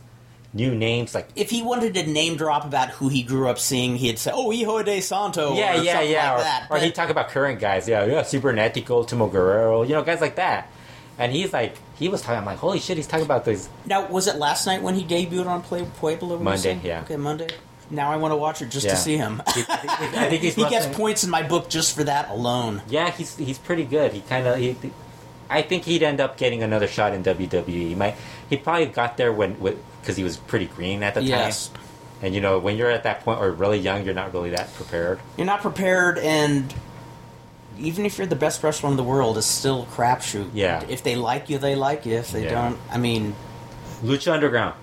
new 0.54 0.74
names 0.74 1.14
like 1.14 1.28
if 1.36 1.50
he 1.50 1.60
wanted 1.62 1.92
to 1.92 2.06
name 2.06 2.34
drop 2.34 2.64
about 2.64 2.88
who 2.90 3.08
he 3.08 3.22
grew 3.22 3.48
up 3.50 3.58
seeing, 3.58 3.96
he'd 3.96 4.18
say, 4.18 4.30
"Oh, 4.32 4.50
Hijo 4.50 4.82
de 4.82 5.00
Santo." 5.02 5.54
yeah, 5.54 5.78
or 5.78 5.82
yeah, 5.82 6.00
yeah, 6.00 6.30
like 6.32 6.40
or, 6.40 6.42
that. 6.44 6.66
or 6.70 6.78
he'd 6.78 6.94
talk 6.94 7.10
about 7.10 7.28
current 7.28 7.60
guys, 7.60 7.86
yeah, 7.88 8.04
yeah, 8.06 8.22
Cybernetico, 8.22 8.90
Ultimo 8.90 9.26
Guerrero, 9.26 9.82
you 9.82 9.92
know, 9.94 10.02
guys 10.02 10.20
like 10.22 10.36
that. 10.36 10.70
And 11.18 11.32
he's 11.32 11.52
like, 11.52 11.76
he 11.96 12.08
was 12.08 12.22
talking. 12.22 12.38
I'm 12.38 12.44
like, 12.44 12.58
holy 12.58 12.78
shit, 12.78 12.96
he's 12.96 13.06
talking 13.08 13.24
about 13.26 13.44
these. 13.44 13.68
now, 13.86 14.06
was 14.06 14.26
it 14.28 14.36
last 14.36 14.66
night 14.66 14.82
when 14.82 14.94
he 14.94 15.04
debuted 15.04 15.46
on 15.46 15.62
Play 15.62 15.84
Pueblo? 15.96 16.38
Monday, 16.38 16.78
yeah. 16.84 17.00
Okay, 17.02 17.16
Monday. 17.16 17.48
Now 17.90 18.12
I 18.12 18.16
want 18.16 18.32
to 18.32 18.36
watch 18.36 18.60
it 18.62 18.68
just 18.70 18.84
Yeah. 18.86 18.92
to 18.92 18.96
see 18.98 19.16
him. 19.16 19.42
I 19.46 19.52
think- 19.52 19.68
I 19.70 20.28
think 20.28 20.42
he's 20.42 20.54
he 20.62 20.68
gets 20.68 20.86
points 20.96 21.24
in 21.24 21.30
my 21.30 21.42
book 21.42 21.68
just 21.70 21.96
for 21.96 22.04
that 22.04 22.28
alone. 22.30 22.82
Yeah, 22.88 23.10
he's 23.10 23.36
he's 23.36 23.58
pretty 23.58 23.84
good. 23.84 24.12
He 24.12 24.20
kind 24.20 24.46
of 24.46 24.58
he. 24.58 24.76
I 25.50 25.62
think 25.62 25.84
he'd 25.84 26.02
end 26.02 26.20
up 26.20 26.36
getting 26.36 26.62
another 26.62 26.86
shot 26.86 27.14
in 27.14 27.24
WWE. 27.24 27.66
He 27.66 27.94
might. 27.94 28.14
He 28.50 28.56
probably 28.58 28.86
got 28.86 29.16
there 29.16 29.32
when 29.32 29.54
because 30.02 30.16
he 30.16 30.22
was 30.22 30.36
pretty 30.36 30.66
green 30.66 31.02
at 31.02 31.14
the 31.14 31.20
time. 31.20 31.28
Yes. 31.30 31.70
And 32.20 32.34
you 32.34 32.40
know, 32.40 32.58
when 32.58 32.76
you're 32.76 32.90
at 32.90 33.04
that 33.04 33.24
point 33.24 33.40
or 33.40 33.50
really 33.52 33.78
young, 33.78 34.04
you're 34.04 34.12
not 34.14 34.32
really 34.34 34.50
that 34.50 34.72
prepared. 34.74 35.18
You're 35.38 35.46
not 35.46 35.62
prepared, 35.62 36.18
and 36.18 36.72
even 37.78 38.04
if 38.06 38.18
you're 38.18 38.26
the 38.26 38.36
best 38.36 38.62
wrestler 38.62 38.90
in 38.90 38.96
the 38.96 39.02
world, 39.04 39.38
it's 39.38 39.46
still 39.46 39.86
crapshoot. 39.86 40.50
Yeah. 40.54 40.84
If 40.88 41.02
they 41.02 41.16
like 41.16 41.48
you, 41.50 41.58
they 41.58 41.74
like 41.74 42.04
you. 42.06 42.14
If 42.14 42.32
they 42.32 42.44
Yeah. 42.44 42.54
don't, 42.70 42.78
I 42.90 42.98
mean, 42.98 43.34
Lucha 44.02 44.32
Underground. 44.32 44.74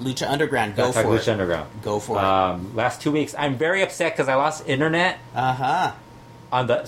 Lucha 0.00 0.28
Underground, 0.30 0.76
go 0.76 0.84
Let's 0.84 0.94
talk 0.96 1.04
for 1.04 1.10
Lucha 1.12 1.20
it. 1.22 1.28
Underground. 1.28 1.68
Go 1.82 1.98
for 2.00 2.18
it. 2.18 2.22
Um, 2.24 2.74
last 2.76 3.00
two 3.00 3.10
weeks, 3.12 3.34
I'm 3.38 3.56
very 3.56 3.82
upset 3.82 4.12
because 4.12 4.28
I 4.28 4.34
lost 4.34 4.66
internet 4.68 5.18
Uh 5.34 5.52
huh. 5.54 5.92
on 6.52 6.66
the 6.66 6.78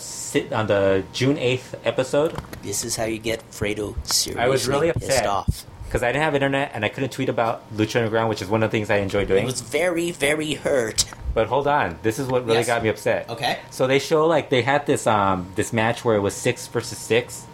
on 0.53 0.67
the 0.67 1.03
June 1.13 1.37
8th 1.37 1.75
episode 1.85 2.37
This 2.63 2.85
is 2.85 2.97
how 2.97 3.05
you 3.05 3.19
get 3.19 3.43
Fredo 3.51 3.95
seriously 4.07 4.41
I 4.45 4.49
was 4.49 4.69
really 4.69 4.93
pissed 4.93 5.25
off. 5.27 5.65
Because 5.89 6.03
I 6.03 6.09
didn't 6.13 6.23
have 6.25 6.35
internet 6.35 6.71
and 6.75 6.85
I 6.85 6.89
couldn't 6.91 7.11
tweet 7.13 7.29
about 7.31 7.63
Lucha 7.75 7.97
Underground, 7.97 8.29
which 8.29 8.43
is 8.43 8.49
one 8.49 8.63
of 8.63 8.71
the 8.71 8.77
things 8.77 8.91
I 8.91 8.97
enjoy 8.99 9.25
doing. 9.25 9.45
was 9.47 9.63
very, 9.63 10.11
very 10.11 10.55
hurt. 10.55 11.07
But 11.35 11.49
hold 11.49 11.67
on, 11.67 11.99
this 12.03 12.19
is 12.19 12.29
what 12.29 12.45
really 12.45 12.59
Yes. 12.59 12.67
got 12.67 12.83
me 12.83 12.89
upset. 12.91 13.29
Okay. 13.31 13.59
So 13.71 13.87
they 13.87 13.99
show 13.99 14.27
like 14.27 14.51
they 14.51 14.63
had 14.63 14.87
this 14.87 15.07
um 15.07 15.51
this 15.57 15.73
match 15.73 16.05
where 16.05 16.17
it 16.17 16.21
was 16.21 16.35
six 16.35 16.67
versus 16.67 16.99
six, 16.99 17.47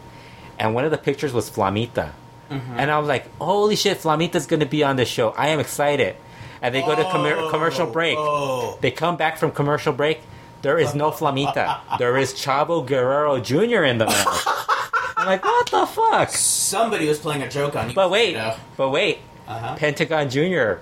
and 0.58 0.74
one 0.74 0.84
of 0.84 0.90
the 0.90 0.98
pictures 0.98 1.32
was 1.32 1.48
Flamita, 1.50 2.10
Mm-hmm. 2.50 2.78
and 2.78 2.90
I 2.90 2.98
was 2.98 3.08
like, 3.08 3.24
"Holy 3.38 3.74
shit, 3.76 3.98
Flamita's 3.98 4.46
gonna 4.46 4.66
be 4.66 4.84
on 4.84 4.96
this 4.96 5.08
show! 5.08 5.30
I 5.30 5.48
am 5.48 5.60
excited!" 5.60 6.16
And 6.60 6.74
they 6.74 6.80
go 6.82 6.94
to 6.94 7.02
commer 7.04 7.50
commercial 7.50 7.86
break. 7.86 8.16
Oh. 8.18 8.78
They 8.80 8.90
come 8.90 9.16
back 9.16 9.38
from 9.38 9.50
commercial 9.50 9.92
break. 9.92 10.20
There 10.62 10.78
is 10.78 10.94
no 10.94 11.10
Flamita. 11.10 11.80
there 11.98 12.16
is 12.16 12.32
Chavo 12.34 12.84
Guerrero 12.86 13.38
Jr. 13.40 13.84
in 13.84 13.98
the 13.98 14.06
match. 14.06 14.26
I'm 15.24 15.30
like, 15.30 15.44
what 15.44 15.70
the 15.70 15.86
fuck? 15.86 16.28
Somebody 16.30 17.08
was 17.08 17.18
playing 17.18 17.42
a 17.42 17.48
joke 17.48 17.76
on 17.76 17.88
you. 17.88 17.94
But 17.94 18.10
wait, 18.10 18.36
Fredo. 18.36 18.58
but 18.76 18.90
wait. 18.90 19.18
Uh-huh. 19.48 19.74
Pentagon 19.76 20.30
Jr. 20.30 20.74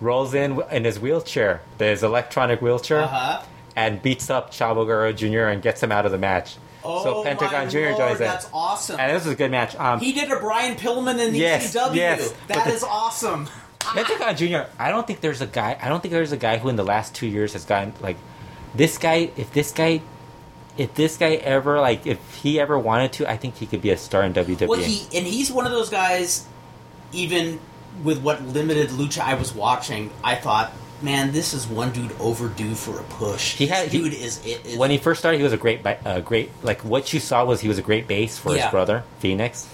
rolls 0.00 0.34
in 0.34 0.60
in 0.70 0.84
his 0.84 0.98
wheelchair, 0.98 1.62
his 1.78 2.02
electronic 2.02 2.60
wheelchair, 2.60 3.02
Uh-huh. 3.02 3.42
and 3.76 4.02
beats 4.02 4.28
up 4.30 4.50
Chavo 4.52 4.84
Guerrero 4.86 5.12
Jr. 5.12 5.48
and 5.52 5.62
gets 5.62 5.82
him 5.82 5.92
out 5.92 6.04
of 6.06 6.12
the 6.12 6.18
match. 6.18 6.56
Oh, 6.84 7.04
so 7.04 7.22
Pentagon 7.22 7.70
Jr. 7.70 7.78
Lord, 7.78 7.96
joins 7.98 8.20
in. 8.20 8.26
That's 8.26 8.48
awesome. 8.52 8.98
And 8.98 9.14
this 9.16 9.24
was 9.24 9.34
a 9.34 9.36
good 9.36 9.52
match. 9.52 9.76
Um, 9.76 10.00
he 10.00 10.12
did 10.12 10.32
a 10.32 10.40
Brian 10.40 10.76
Pillman 10.76 11.20
in 11.24 11.32
Yes, 11.34 11.72
ECW. 11.76 11.94
yes. 11.94 12.34
That 12.48 12.66
the- 12.66 12.72
is 12.72 12.82
awesome. 12.82 13.48
Pentagon 13.78 14.36
Jr. 14.36 14.68
I 14.78 14.90
don't 14.90 15.06
think 15.06 15.20
there's 15.20 15.40
a 15.40 15.46
guy. 15.46 15.76
I 15.80 15.88
don't 15.88 16.00
think 16.00 16.12
there's 16.12 16.32
a 16.32 16.36
guy 16.36 16.58
who 16.58 16.68
in 16.68 16.76
the 16.76 16.84
last 16.84 17.14
two 17.14 17.26
years 17.28 17.52
has 17.52 17.64
gotten 17.64 17.92
like 18.00 18.16
this 18.74 18.98
guy. 18.98 19.30
If 19.36 19.52
this 19.52 19.70
guy, 19.70 20.00
if 20.78 20.94
this 20.94 21.16
guy 21.16 21.34
ever 21.34 21.80
like, 21.80 22.06
if 22.06 22.18
he 22.42 22.58
ever 22.60 22.78
wanted 22.78 23.12
to, 23.14 23.30
I 23.30 23.36
think 23.36 23.56
he 23.56 23.66
could 23.66 23.82
be 23.82 23.90
a 23.90 23.96
star 23.96 24.22
in 24.22 24.32
WWE. 24.34 24.68
Well, 24.68 24.80
he 24.80 25.02
and 25.16 25.26
he's 25.26 25.50
one 25.52 25.66
of 25.66 25.72
those 25.72 25.90
guys. 25.90 26.46
Even 27.12 27.60
with 28.02 28.22
what 28.22 28.42
limited 28.42 28.88
lucha 28.90 29.20
I 29.20 29.34
was 29.34 29.52
watching, 29.54 30.10
I 30.24 30.34
thought, 30.34 30.72
man, 31.02 31.32
this 31.32 31.52
is 31.52 31.66
one 31.66 31.92
dude 31.92 32.12
overdue 32.18 32.74
for 32.74 32.98
a 32.98 33.02
push. 33.02 33.54
He 33.56 33.66
had- 33.66 33.88
he- 33.88 33.98
dude 33.98 34.14
is 34.14 34.40
it. 34.46 34.78
When 34.78 34.90
he 34.90 34.96
first 34.96 35.18
started, 35.20 35.36
he 35.36 35.44
was 35.44 35.52
a 35.52 35.58
great, 35.58 35.82
ba- 35.82 35.98
uh, 36.06 36.20
great. 36.20 36.50
Like 36.62 36.80
what 36.84 37.12
you 37.12 37.20
saw 37.20 37.44
was 37.44 37.60
he 37.60 37.68
was 37.68 37.76
a 37.78 37.82
great 37.82 38.08
base 38.08 38.38
for 38.38 38.54
Yeah. 38.56 38.62
his 38.62 38.70
brother 38.70 39.04
Fénix, 39.22 39.66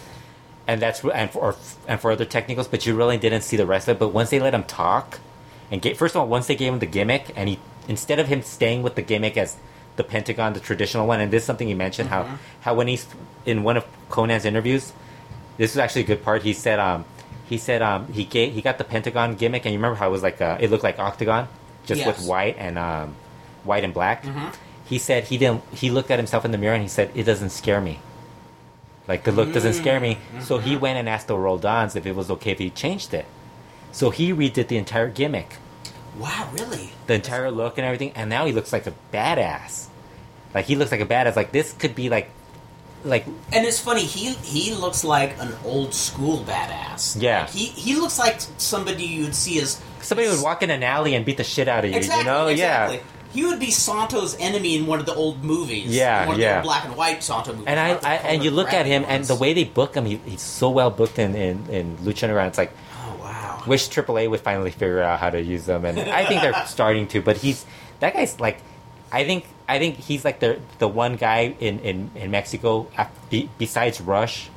and 0.66 0.82
that's 0.82 1.04
and 1.04 1.30
for 1.30 1.54
and 1.86 2.00
for 2.00 2.10
other 2.10 2.24
technicals. 2.24 2.66
But 2.66 2.86
you 2.86 2.96
really 2.96 3.18
didn't 3.18 3.42
see 3.42 3.56
the 3.56 3.66
rest 3.66 3.86
of 3.86 3.96
it. 3.96 3.98
But 4.00 4.08
once 4.08 4.30
they 4.30 4.40
let 4.40 4.52
him 4.52 4.64
talk, 4.64 5.20
and 5.70 5.80
get 5.80 5.96
first 5.96 6.16
of 6.16 6.20
all, 6.22 6.26
once 6.26 6.48
they 6.48 6.56
gave 6.56 6.72
him 6.72 6.80
the 6.80 6.86
gimmick, 6.86 7.32
and 7.36 7.48
he 7.48 7.60
instead 7.86 8.18
of 8.18 8.26
him 8.26 8.42
staying 8.42 8.82
with 8.82 8.96
the 8.96 9.02
gimmick 9.02 9.36
as 9.36 9.56
the 9.98 10.04
Pentagon, 10.04 10.54
the 10.54 10.60
traditional 10.60 11.06
one, 11.06 11.20
and 11.20 11.30
this 11.30 11.42
is 11.42 11.46
something 11.46 11.68
he 11.68 11.74
mentioned 11.74 12.08
Mm-hmm. 12.08 12.30
how 12.36 12.38
how 12.62 12.74
when 12.74 12.88
he's 12.88 13.06
in 13.44 13.62
one 13.62 13.76
of 13.76 13.84
Konnan's 14.08 14.46
interviews, 14.46 14.92
this 15.58 15.72
is 15.72 15.76
actually 15.78 16.02
a 16.02 16.06
good 16.06 16.22
part. 16.24 16.42
He 16.42 16.54
said, 16.54 16.78
um, 16.78 17.04
he 17.46 17.58
said, 17.58 17.82
um, 17.82 18.10
he 18.12 18.24
gave, 18.24 18.54
he 18.54 18.62
got 18.62 18.78
the 18.78 18.84
Pentagon 18.84 19.34
gimmick, 19.34 19.64
and 19.66 19.72
you 19.74 19.78
remember 19.78 19.96
how 19.96 20.08
it 20.08 20.12
was 20.12 20.22
like, 20.22 20.40
uh, 20.40 20.56
it 20.60 20.70
looked 20.70 20.84
like 20.84 20.98
octagon, 20.98 21.48
just 21.84 22.00
Yes. 22.00 22.06
with 22.18 22.26
white 22.28 22.56
and 22.58 22.78
um, 22.78 23.14
white 23.64 23.84
and 23.84 23.92
black. 23.92 24.24
Mhm. 24.24 24.54
He 24.84 24.98
said 24.98 25.24
he 25.24 25.36
didn't. 25.36 25.62
He 25.74 25.90
looked 25.90 26.10
at 26.10 26.18
himself 26.18 26.44
in 26.46 26.50
the 26.52 26.58
mirror 26.58 26.74
and 26.74 26.82
he 26.82 26.88
said, 26.88 27.10
"It 27.14 27.24
doesn't 27.24 27.50
scare 27.50 27.80
me. 27.80 27.98
Like 29.06 29.24
the 29.24 29.32
look 29.32 29.52
doesn't 29.52 29.74
scare 29.74 30.00
me." 30.00 30.16
So 30.40 30.58
he 30.58 30.76
went 30.76 30.96
and 30.98 31.08
asked 31.08 31.26
the 31.28 31.34
Roldans 31.36 31.96
if 31.96 32.06
it 32.06 32.14
was 32.16 32.30
okay 32.30 32.52
if 32.52 32.58
he 32.58 32.70
changed 32.70 33.12
it. 33.12 33.26
So 33.92 34.08
he 34.10 34.32
redid 34.32 34.68
the 34.68 34.76
entire 34.78 35.08
gimmick, 35.08 35.56
wow, 36.18 36.50
really? 36.52 36.90
the 37.06 37.14
entire 37.14 37.50
look 37.50 37.78
and 37.78 37.84
everything, 37.84 38.12
and 38.14 38.30
now 38.30 38.46
he 38.46 38.52
looks 38.52 38.72
like 38.72 38.86
a 38.86 38.92
badass. 39.12 39.86
Like 40.54 40.66
he 40.66 40.76
looks 40.76 40.92
like 40.92 41.00
a 41.00 41.06
badass. 41.06 41.36
Like 41.36 41.52
this 41.52 41.72
could 41.72 41.94
be 41.94 42.08
like, 42.08 42.30
like 43.04 43.26
And 43.52 43.66
it's 43.66 43.78
funny. 43.80 44.02
He 44.02 44.34
he 44.34 44.74
looks 44.74 45.04
like 45.04 45.38
an 45.40 45.52
old 45.64 45.94
school 45.94 46.38
badass. 46.44 47.20
Yeah. 47.20 47.42
Like, 47.42 47.50
he 47.50 47.66
he 47.66 47.94
looks 47.96 48.18
like 48.18 48.40
somebody 48.58 49.04
you'd 49.04 49.34
see 49.34 49.60
as 49.60 49.80
somebody 50.00 50.28
would 50.28 50.42
walk 50.42 50.62
in 50.62 50.70
an 50.70 50.82
alley 50.82 51.14
and 51.14 51.24
beat 51.24 51.36
the 51.36 51.44
shit 51.44 51.68
out 51.68 51.84
of 51.84 51.90
you. 51.90 51.96
Exactly, 51.96 52.24
you 52.24 52.30
know? 52.30 52.46
exactly. 52.48 52.96
Yeah. 52.96 53.02
He 53.30 53.44
would 53.44 53.60
be 53.60 53.70
Santo's 53.70 54.34
enemy 54.40 54.76
in 54.76 54.86
one 54.86 55.00
of 55.00 55.06
the 55.06 55.14
old 55.14 55.44
movies. 55.44 55.94
Yeah, 55.94 56.26
one 56.26 56.36
of 56.36 56.40
yeah. 56.40 56.60
the 56.60 56.62
black 56.62 56.86
and 56.86 56.96
white 56.96 57.22
Santo 57.22 57.52
movies. 57.52 57.66
And 57.66 57.78
I, 57.78 57.90
I 58.02 58.14
and 58.16 58.42
you 58.42 58.50
look 58.50 58.72
at 58.72 58.86
him 58.86 59.02
graphic 59.02 59.20
and 59.20 59.24
the 59.26 59.34
way 59.34 59.52
they 59.52 59.64
book 59.64 59.94
him, 59.94 60.06
he, 60.06 60.16
he's 60.24 60.40
so 60.40 60.70
well 60.70 60.90
booked 60.90 61.18
in 61.18 61.34
in, 61.34 61.68
in 61.68 61.96
Lucha 61.98 62.24
Underground. 62.24 62.48
It's 62.48 62.58
like. 62.58 62.72
Wish 63.66 63.89
AAA 63.89 64.30
would 64.30 64.40
finally 64.40 64.70
figure 64.70 65.02
out 65.02 65.18
how 65.20 65.30
to 65.30 65.40
use 65.40 65.66
them, 65.66 65.85
and 65.85 65.98
I 65.98 66.24
think 66.26 66.43
they're 66.43 66.66
starting 66.66 67.06
to. 67.09 67.22
But 67.22 67.36
he's 67.39 67.64
that 68.01 68.14
guy's 68.14 68.39
like, 68.40 68.59
I 69.12 69.24
think 69.24 69.47
I 69.68 69.78
think 69.78 69.97
he's 69.97 70.24
like 70.24 70.40
the 70.40 70.60
the 70.78 70.89
one 70.89 71.16
guy 71.16 71.55
in 71.60 71.80
in 71.80 72.10
in 72.14 72.30
Mexico 72.30 72.89
besides 73.59 74.01
Rush, 74.01 74.48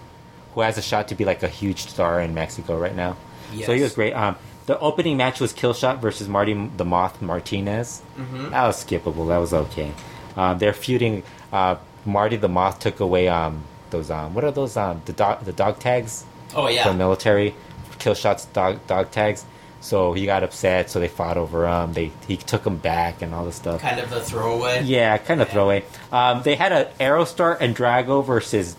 who 0.55 0.61
has 0.61 0.77
a 0.77 0.81
shot 0.81 1.07
to 1.09 1.15
be 1.15 1.25
like 1.25 1.43
a 1.43 1.47
huge 1.47 1.87
star 1.87 2.21
in 2.21 2.33
Mexico 2.33 2.77
right 2.77 2.95
now. 2.95 3.17
So 3.65 3.73
he 3.73 3.81
was 3.81 3.93
great. 3.93 4.13
Um, 4.13 4.37
the 4.65 4.79
opening 4.79 5.17
match 5.17 5.41
was 5.41 5.53
Killshot 5.53 5.99
versus 5.99 6.29
Marty 6.29 6.53
the 6.53 6.85
Moth 6.85 7.21
Martinez. 7.21 8.01
Mm-hmm. 8.17 8.51
That 8.51 8.65
was 8.67 8.83
skippable. 8.83 9.27
That 9.27 9.39
was 9.39 9.53
okay. 9.53 9.91
Um, 10.37 10.57
they're 10.59 10.73
feuding. 10.73 11.23
Uh, 11.51 11.75
Marty 12.05 12.37
the 12.37 12.47
Moth 12.47 12.79
took 12.79 12.99
away 12.99 13.27
um, 13.27 13.63
those 13.89 14.09
um, 14.09 14.33
what 14.33 14.43
are 14.43 14.51
those 14.51 14.77
um, 14.77 15.01
the 15.05 15.13
dog 15.13 15.43
the 15.43 15.51
dog 15.51 15.79
tags 15.79 16.25
Oh 16.55 16.67
yeah. 16.67 16.87
the 16.87 16.93
military 16.93 17.53
Killshot's 18.01 18.45
dog 18.45 18.85
dog 18.87 19.11
tags. 19.11 19.45
So 19.79 20.13
he 20.13 20.25
got 20.27 20.43
upset 20.43 20.89
so 20.91 20.99
they 20.99 21.07
fought 21.07 21.37
over 21.37 21.67
him 21.67 21.93
they 21.93 22.11
he 22.27 22.37
took 22.37 22.65
him 22.65 22.77
back 22.77 23.21
and 23.21 23.33
all 23.33 23.45
this 23.45 23.55
stuff. 23.55 23.81
Kind 23.81 23.99
of 23.99 24.11
a 24.11 24.19
throwaway. 24.21 24.83
yeah 24.83 25.17
kind 25.17 25.41
of 25.41 25.49
throwaway. 25.49 25.83
Um, 26.11 26.43
they 26.43 26.55
had 26.55 26.71
a 26.71 26.85
aerostar 26.99 27.57
and 27.59 27.75
drago 27.75 28.23
versus 28.23 28.75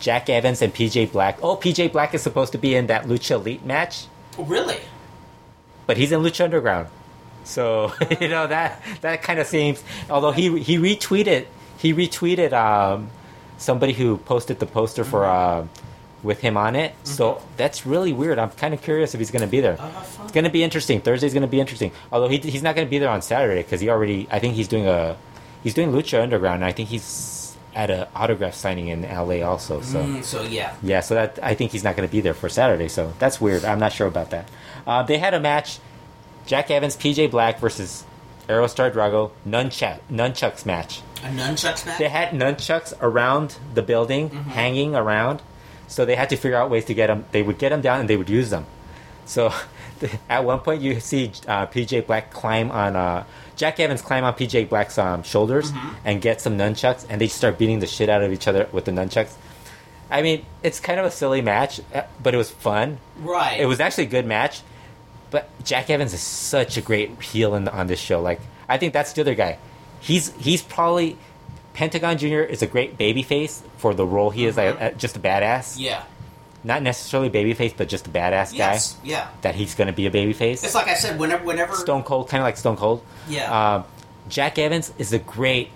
jack 0.00 0.28
evans 0.30 0.62
and 0.62 0.72
pj 0.74 1.10
black. 1.12 1.38
Oh 1.42 1.56
pj 1.56 1.90
black 1.92 2.14
is 2.14 2.22
supposed 2.22 2.52
to 2.52 2.58
be 2.58 2.74
in 2.74 2.86
that 2.86 3.04
lucha 3.04 3.32
elite 3.32 3.64
match. 3.66 4.06
Oh, 4.38 4.44
Really? 4.44 4.78
but 5.86 5.96
he's 5.96 6.10
in 6.12 6.20
lucha 6.20 6.44
underground. 6.44 6.88
So 7.44 7.92
you 8.20 8.28
know 8.28 8.46
that 8.46 8.82
that 9.02 9.22
kind 9.22 9.38
of 9.38 9.46
seems 9.46 9.82
although 10.08 10.32
he 10.32 10.58
he 10.62 10.78
retweeted 10.78 11.46
he 11.78 11.92
retweeted 11.92 12.52
um, 12.54 13.10
somebody 13.58 13.92
who 13.92 14.16
posted 14.16 14.58
the 14.58 14.66
poster 14.66 15.04
for 15.04 15.26
uh, 15.26 15.66
with 16.26 16.40
him 16.40 16.56
on 16.56 16.76
it 16.76 16.92
so 17.04 17.40
that's 17.56 17.86
really 17.86 18.12
weird 18.12 18.38
i'm 18.38 18.50
kind 18.50 18.74
of 18.74 18.82
curious 18.82 19.14
if 19.14 19.20
he's 19.20 19.30
going 19.30 19.40
to 19.40 19.48
be 19.56 19.60
there 19.60 19.76
Uh, 19.80 19.90
it's 20.24 20.32
going 20.32 20.44
to 20.44 20.50
be 20.50 20.62
interesting 20.62 21.00
thursday's 21.00 21.32
going 21.32 21.42
to 21.42 21.48
be 21.48 21.60
interesting 21.60 21.90
although 22.12 22.28
he, 22.28 22.38
he's 22.38 22.62
not 22.62 22.74
going 22.74 22.86
to 22.86 22.90
be 22.90 22.98
there 22.98 23.08
on 23.08 23.22
saturday 23.22 23.62
because 23.62 23.80
he 23.80 23.88
already 23.88 24.26
i 24.30 24.38
think 24.38 24.54
he's 24.54 24.68
doing 24.68 24.86
a 24.86 25.16
he's 25.62 25.72
doing 25.74 25.90
lucha 25.92 26.20
underground 26.22 26.56
and 26.56 26.64
i 26.64 26.72
think 26.72 26.88
he's 26.90 27.56
at 27.74 27.90
an 27.90 28.06
autograph 28.14 28.54
signing 28.54 28.88
in 28.88 29.02
la 29.02 29.40
also 29.48 29.80
so 29.80 30.02
Mm, 30.02 30.24
so 30.24 30.42
yeah. 30.42 30.74
yeah, 30.82 31.00
so 31.00 31.14
that 31.14 31.38
I 31.42 31.54
think 31.54 31.72
he's 31.72 31.84
not 31.84 31.94
going 31.96 32.08
to 32.08 32.12
be 32.12 32.22
there 32.22 32.32
for 32.32 32.48
Saturday. 32.48 32.88
So 32.88 33.12
that's 33.18 33.38
weird. 33.38 33.66
I'm 33.66 33.78
not 33.78 33.92
sure 33.92 34.06
about 34.06 34.30
that. 34.30 34.48
Uh, 34.86 35.02
they 35.02 35.18
had 35.18 35.34
a 35.34 35.40
match: 35.40 35.78
Jack 36.46 36.70
Evans, 36.70 36.96
PJ 36.96 37.30
Black 37.30 37.58
versus 37.60 38.04
Aerostar 38.48 38.90
Drago 38.90 39.30
nunchuck 39.46 39.98
nunchucks 40.10 40.64
match. 40.64 41.02
A 41.22 41.26
nunchucks 41.28 41.84
match. 41.84 41.98
They 41.98 42.08
had 42.08 42.30
nunchucks 42.30 42.94
around 43.02 43.58
the 43.74 43.82
building, 43.82 44.30
hanging 44.30 44.94
around, 44.96 45.42
so 45.88 46.04
they 46.04 46.16
had 46.16 46.30
to 46.30 46.36
figure 46.36 46.56
out 46.56 46.70
ways 46.70 46.84
to 46.86 46.94
get 46.94 47.08
them. 47.08 47.24
They 47.32 47.42
would 47.42 47.58
get 47.58 47.70
them 47.70 47.80
down 47.80 48.00
and 48.00 48.08
they 48.08 48.16
would 48.16 48.30
use 48.30 48.50
them. 48.50 48.66
So 49.24 49.52
at 50.28 50.44
one 50.44 50.60
point, 50.60 50.82
you 50.82 51.00
see 51.00 51.32
uh, 51.46 51.66
PJ 51.66 52.06
Black 52.06 52.32
climb 52.32 52.70
on 52.70 52.96
uh, 52.96 53.24
Jack 53.56 53.80
Evans 53.80 54.02
climb 54.02 54.24
on 54.24 54.34
PJ 54.34 54.68
Black's 54.68 54.98
um, 54.98 55.22
shoulders 55.22 55.72
and 56.04 56.20
get 56.20 56.40
some 56.40 56.58
nunchucks, 56.58 57.06
and 57.08 57.20
they 57.20 57.28
start 57.28 57.58
beating 57.58 57.78
the 57.80 57.86
shit 57.86 58.08
out 58.08 58.22
of 58.22 58.32
each 58.32 58.46
other 58.46 58.68
with 58.72 58.84
the 58.84 58.92
nunchucks. 58.92 59.34
I 60.10 60.22
mean, 60.22 60.44
it's 60.62 60.78
kind 60.78 61.00
of 61.00 61.06
a 61.06 61.10
silly 61.10 61.40
match, 61.40 61.80
uh, 61.92 62.02
but 62.22 62.34
it 62.34 62.36
was 62.36 62.50
fun. 62.50 62.98
right. 63.18 63.58
It 63.58 63.66
was 63.66 63.80
actually 63.80 64.04
a 64.04 64.08
good 64.08 64.26
match, 64.26 64.60
but 65.30 65.48
Jack 65.64 65.90
Evans 65.90 66.14
is 66.14 66.20
such 66.20 66.76
a 66.76 66.80
great 66.80 67.20
heel 67.20 67.54
in, 67.54 67.66
on 67.66 67.88
this 67.88 67.98
show. 67.98 68.20
Like, 68.20 68.40
I 68.68 68.78
think 68.78 68.92
that's 68.92 69.12
the 69.14 69.22
other 69.22 69.34
guy. 69.34 69.58
He's 70.00 70.32
he's 70.34 70.62
probably 70.62 71.16
Pentagon 71.76 72.16
Junior 72.16 72.42
is 72.42 72.62
a 72.62 72.66
great 72.66 72.96
babyface 72.96 73.60
for 73.76 73.92
the 73.92 74.06
role 74.06 74.30
he 74.30 74.46
is, 74.46 74.56
like, 74.56 74.80
uh, 74.80 74.90
just 74.92 75.14
a 75.14 75.20
badass. 75.20 75.78
Yeah. 75.78 76.04
Not 76.64 76.82
necessarily 76.82 77.28
babyface, 77.28 77.76
but 77.76 77.86
just 77.90 78.06
a 78.06 78.10
badass 78.10 78.52
guy. 78.52 78.72
Yes. 78.72 78.96
Yeah. 79.04 79.28
That 79.42 79.54
he's 79.54 79.74
going 79.74 79.88
to 79.88 79.92
be 79.92 80.06
a 80.06 80.10
babyface. 80.10 80.64
It's 80.64 80.74
like 80.74 80.88
I 80.88 80.94
said. 80.94 81.20
Whenever, 81.20 81.44
whenever. 81.44 81.74
Stone 81.74 82.04
Cold, 82.04 82.30
kind 82.30 82.40
of 82.40 82.46
like 82.46 82.56
Stone 82.56 82.78
Cold. 82.78 83.04
Yeah. 83.28 83.74
Um, 83.76 83.84
Jack 84.30 84.58
Evans 84.58 84.90
is 84.96 85.12
a 85.12 85.18
great 85.18 85.68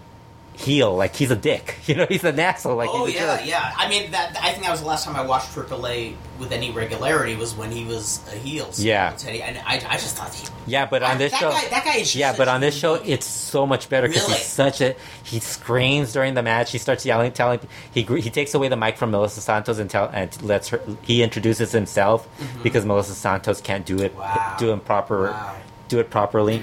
heel. 0.60 0.94
Like 0.96 1.16
he's 1.16 1.30
a 1.30 1.36
dick. 1.36 1.76
You 1.90 1.96
know, 1.96 2.06
he's 2.08 2.22
an 2.22 2.38
asshole. 2.38 2.76
Like 2.76 2.88
oh 2.92 3.06
a 3.06 3.10
yeah, 3.10 3.36
jerk. 3.38 3.46
yeah. 3.46 3.72
I 3.76 3.88
mean, 3.88 4.12
that 4.12 4.36
I 4.40 4.52
think 4.52 4.62
that 4.64 4.70
was 4.70 4.80
the 4.80 4.86
last 4.86 5.04
time 5.04 5.16
I 5.16 5.22
watched 5.22 5.48
AAA 5.56 6.14
with 6.38 6.52
any 6.52 6.70
regularity 6.70 7.34
was 7.34 7.52
when 7.54 7.72
he 7.72 7.84
was 7.84 8.20
a 8.32 8.36
heel. 8.36 8.70
So 8.72 8.84
Yeah. 8.84 9.12
Teddy, 9.18 9.42
and 9.42 9.58
I, 9.58 9.74
I 9.88 9.94
just 9.96 10.16
thought 10.16 10.32
he. 10.32 10.46
Yeah, 10.68 10.86
but 10.86 11.02
on 11.02 11.18
this 11.18 11.32
that 11.32 11.40
show, 11.40 11.50
guy, 11.50 11.66
that 11.68 11.84
guy 11.84 11.96
is. 11.96 12.14
yeah, 12.14 12.36
but 12.36 12.46
on 12.46 12.60
this 12.60 12.76
show, 12.78 12.94
it's 12.94 13.26
so 13.26 13.66
much 13.66 13.88
better 13.88 14.06
because 14.06 14.22
Really? 14.22 14.34
he's 14.34 14.46
such 14.46 14.80
a 14.80 14.94
he 15.24 15.40
screams 15.40 16.12
during 16.12 16.34
the 16.34 16.42
match. 16.42 16.70
He 16.70 16.78
starts 16.78 17.04
yelling, 17.04 17.32
telling 17.32 17.58
he 17.92 18.02
he 18.02 18.30
takes 18.30 18.54
away 18.54 18.68
the 18.68 18.76
mic 18.76 18.96
from 18.96 19.10
Melissa 19.10 19.40
Santos 19.40 19.78
and 19.78 19.90
tell 19.90 20.08
and 20.12 20.40
lets 20.42 20.68
her. 20.68 20.80
He 21.02 21.22
introduces 21.24 21.72
himself 21.72 22.28
because 22.62 22.84
Melissa 22.84 23.14
Santos 23.14 23.60
can't 23.60 23.84
do 23.84 23.98
it 23.98 24.12
Mm-hmm. 24.12 24.20
Wow. 24.20 24.56
do 24.60 24.70
him 24.70 24.80
proper 24.80 25.30
Wow. 25.32 25.56
do 25.88 25.98
it 25.98 26.10
properly. 26.10 26.62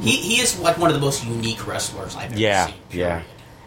He 0.00 0.16
he 0.16 0.40
is 0.40 0.58
like 0.60 0.78
one 0.78 0.90
of 0.90 0.94
the 0.94 1.00
most 1.00 1.24
unique 1.24 1.66
wrestlers 1.66 2.14
I've 2.16 2.32
ever 2.32 2.38
Yeah, 2.40 2.66
seen. 2.66 2.74
yeah. 2.90 3.08
period. 3.18 3.24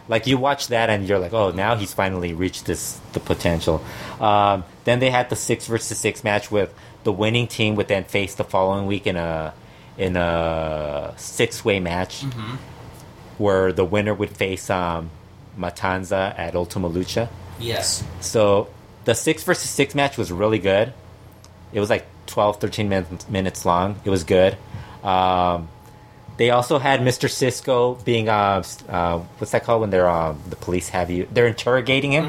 Like 0.08 0.26
you 0.26 0.38
watch 0.38 0.68
that 0.68 0.90
and 0.90 1.06
you're 1.08 1.20
like, 1.20 1.32
oh, 1.32 1.50
now 1.52 1.76
he's 1.76 1.92
finally 1.94 2.32
reached 2.34 2.66
this 2.66 2.98
the 3.12 3.20
potential. 3.20 3.82
Um, 4.20 4.64
then 4.84 4.98
they 4.98 5.10
had 5.10 5.30
the 5.30 5.36
six 5.36 5.66
versus 5.66 5.98
six 5.98 6.24
match 6.24 6.50
with 6.50 6.74
the 7.04 7.12
winning 7.12 7.46
team 7.46 7.76
would 7.76 7.86
then 7.88 8.04
face 8.04 8.34
the 8.34 8.44
following 8.44 8.86
week 8.86 9.06
in 9.06 9.16
a 9.16 9.54
in 9.96 10.16
a 10.16 11.14
six 11.16 11.64
way 11.64 11.78
match 11.80 12.22
Mm-hmm. 12.22 12.56
where 13.38 13.72
the 13.72 13.84
winner 13.84 14.12
would 14.14 14.30
face 14.36 14.68
um, 14.70 15.10
Matanza 15.58 16.36
at 16.38 16.54
Ultima 16.54 16.88
Lucha. 16.90 17.28
Yes. 17.58 18.02
So 18.20 18.68
the 19.04 19.14
six 19.14 19.42
versus 19.44 19.70
six 19.70 19.94
match 19.94 20.18
was 20.18 20.32
really 20.32 20.58
good. 20.58 20.92
It 21.72 21.78
was 21.80 21.88
like 21.90 22.06
12, 22.26 22.60
13 22.60 22.88
minutes, 22.88 23.28
minutes 23.28 23.64
long. 23.64 24.00
It 24.04 24.10
was 24.10 24.24
good. 24.24 24.56
Um, 25.04 25.68
they 26.40 26.48
also 26.48 26.78
had 26.78 27.00
Mr. 27.00 27.30
Cisco 27.30 27.96
being, 27.96 28.30
uh, 28.30 28.62
uh, 28.88 29.18
what's 29.36 29.52
that 29.52 29.62
called 29.62 29.82
when 29.82 29.90
they're, 29.90 30.08
um, 30.08 30.40
the 30.48 30.56
police 30.56 30.88
have 30.88 31.10
you, 31.10 31.28
they're 31.30 31.46
interrogating 31.46 32.12
him. 32.12 32.24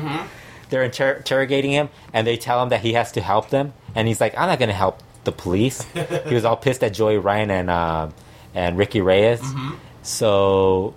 They're 0.70 0.84
inter- 0.84 1.14
interrogating 1.14 1.72
him 1.72 1.88
and 2.12 2.28
they 2.28 2.36
tell 2.36 2.62
him 2.62 2.68
that 2.70 2.82
he 2.82 2.92
has 2.92 3.14
to 3.14 3.22
help 3.22 3.52
them. 3.52 3.72
And 3.96 4.10
he's 4.10 4.20
like, 4.20 4.38
I'm 4.38 4.50
not 4.50 4.60
going 4.60 4.68
to 4.68 4.76
help 4.76 5.00
the 5.24 5.32
police. 5.32 5.84
he 6.28 6.34
was 6.34 6.44
all 6.44 6.58
pissed 6.58 6.84
at 6.84 6.94
Joey 6.94 7.20
Ryan 7.20 7.52
and, 7.52 7.70
um 7.70 8.14
and 8.54 8.78
Ricky 8.78 9.00
Reyes. 9.00 9.42
So 10.04 10.94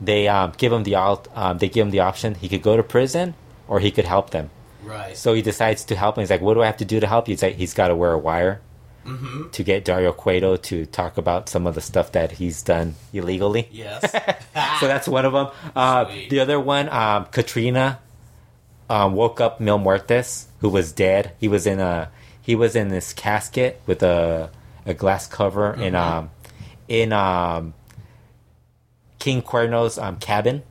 they 0.00 0.26
um, 0.26 0.54
give 0.56 0.72
him 0.72 0.84
the 0.84 0.94
alt- 0.94 1.28
um, 1.34 1.58
they 1.58 1.68
give 1.68 1.84
him 1.84 1.90
the 1.90 2.00
option. 2.00 2.34
He 2.34 2.48
could 2.48 2.62
go 2.62 2.78
to 2.78 2.82
prison 2.82 3.34
or 3.66 3.78
he 3.78 3.90
could 3.90 4.06
help 4.06 4.30
them. 4.30 4.48
Right. 4.82 5.14
So 5.14 5.34
he 5.34 5.42
decides 5.42 5.84
to 5.84 5.96
help. 5.96 6.16
And 6.16 6.22
he's 6.22 6.30
like, 6.30 6.40
"What 6.40 6.54
do 6.54 6.62
I 6.62 6.66
have 6.66 6.78
to 6.78 6.86
do 6.86 6.98
to 6.98 7.06
help 7.06 7.28
you?" 7.28 7.32
He's 7.32 7.42
like, 7.42 7.56
"He's 7.56 7.74
got 7.74 7.88
to 7.88 7.94
wear 7.94 8.12
a 8.12 8.18
wire 8.18 8.62
to 9.52 9.62
get 9.62 9.84
Dario 9.84 10.12
Cueto 10.12 10.56
to 10.56 10.86
talk 10.86 11.18
about 11.18 11.48
some 11.48 11.66
of 11.66 11.74
the 11.74 11.80
stuff 11.80 12.12
that 12.12 12.32
he's 12.32 12.62
done 12.62 12.94
illegally." 13.12 13.68
yes. 13.70 14.02
So 14.80 14.86
that's 14.86 15.08
one 15.08 15.24
of 15.24 15.32
them. 15.32 15.48
Uh, 15.74 16.04
the 16.30 16.40
other 16.40 16.58
one, 16.60 16.88
um, 16.88 17.26
Katrina, 17.26 17.98
um, 18.90 19.14
woke 19.14 19.40
up 19.40 19.60
Mil 19.60 19.78
Muertes, 19.78 20.46
who 20.60 20.68
was 20.68 20.92
dead. 20.92 21.32
He 21.38 21.48
was 21.48 21.66
in 21.66 21.80
a 21.80 22.10
he 22.40 22.54
was 22.54 22.74
in 22.76 22.88
this 22.88 23.12
casket 23.12 23.80
with 23.86 24.02
a 24.02 24.50
a 24.86 24.94
glass 24.94 25.26
cover 25.26 25.74
in 25.74 25.94
um 25.94 26.30
in 26.88 27.12
um 27.12 27.74
King 29.18 29.42
Cuerno's 29.42 29.98
um 29.98 30.16
cabin. 30.16 30.62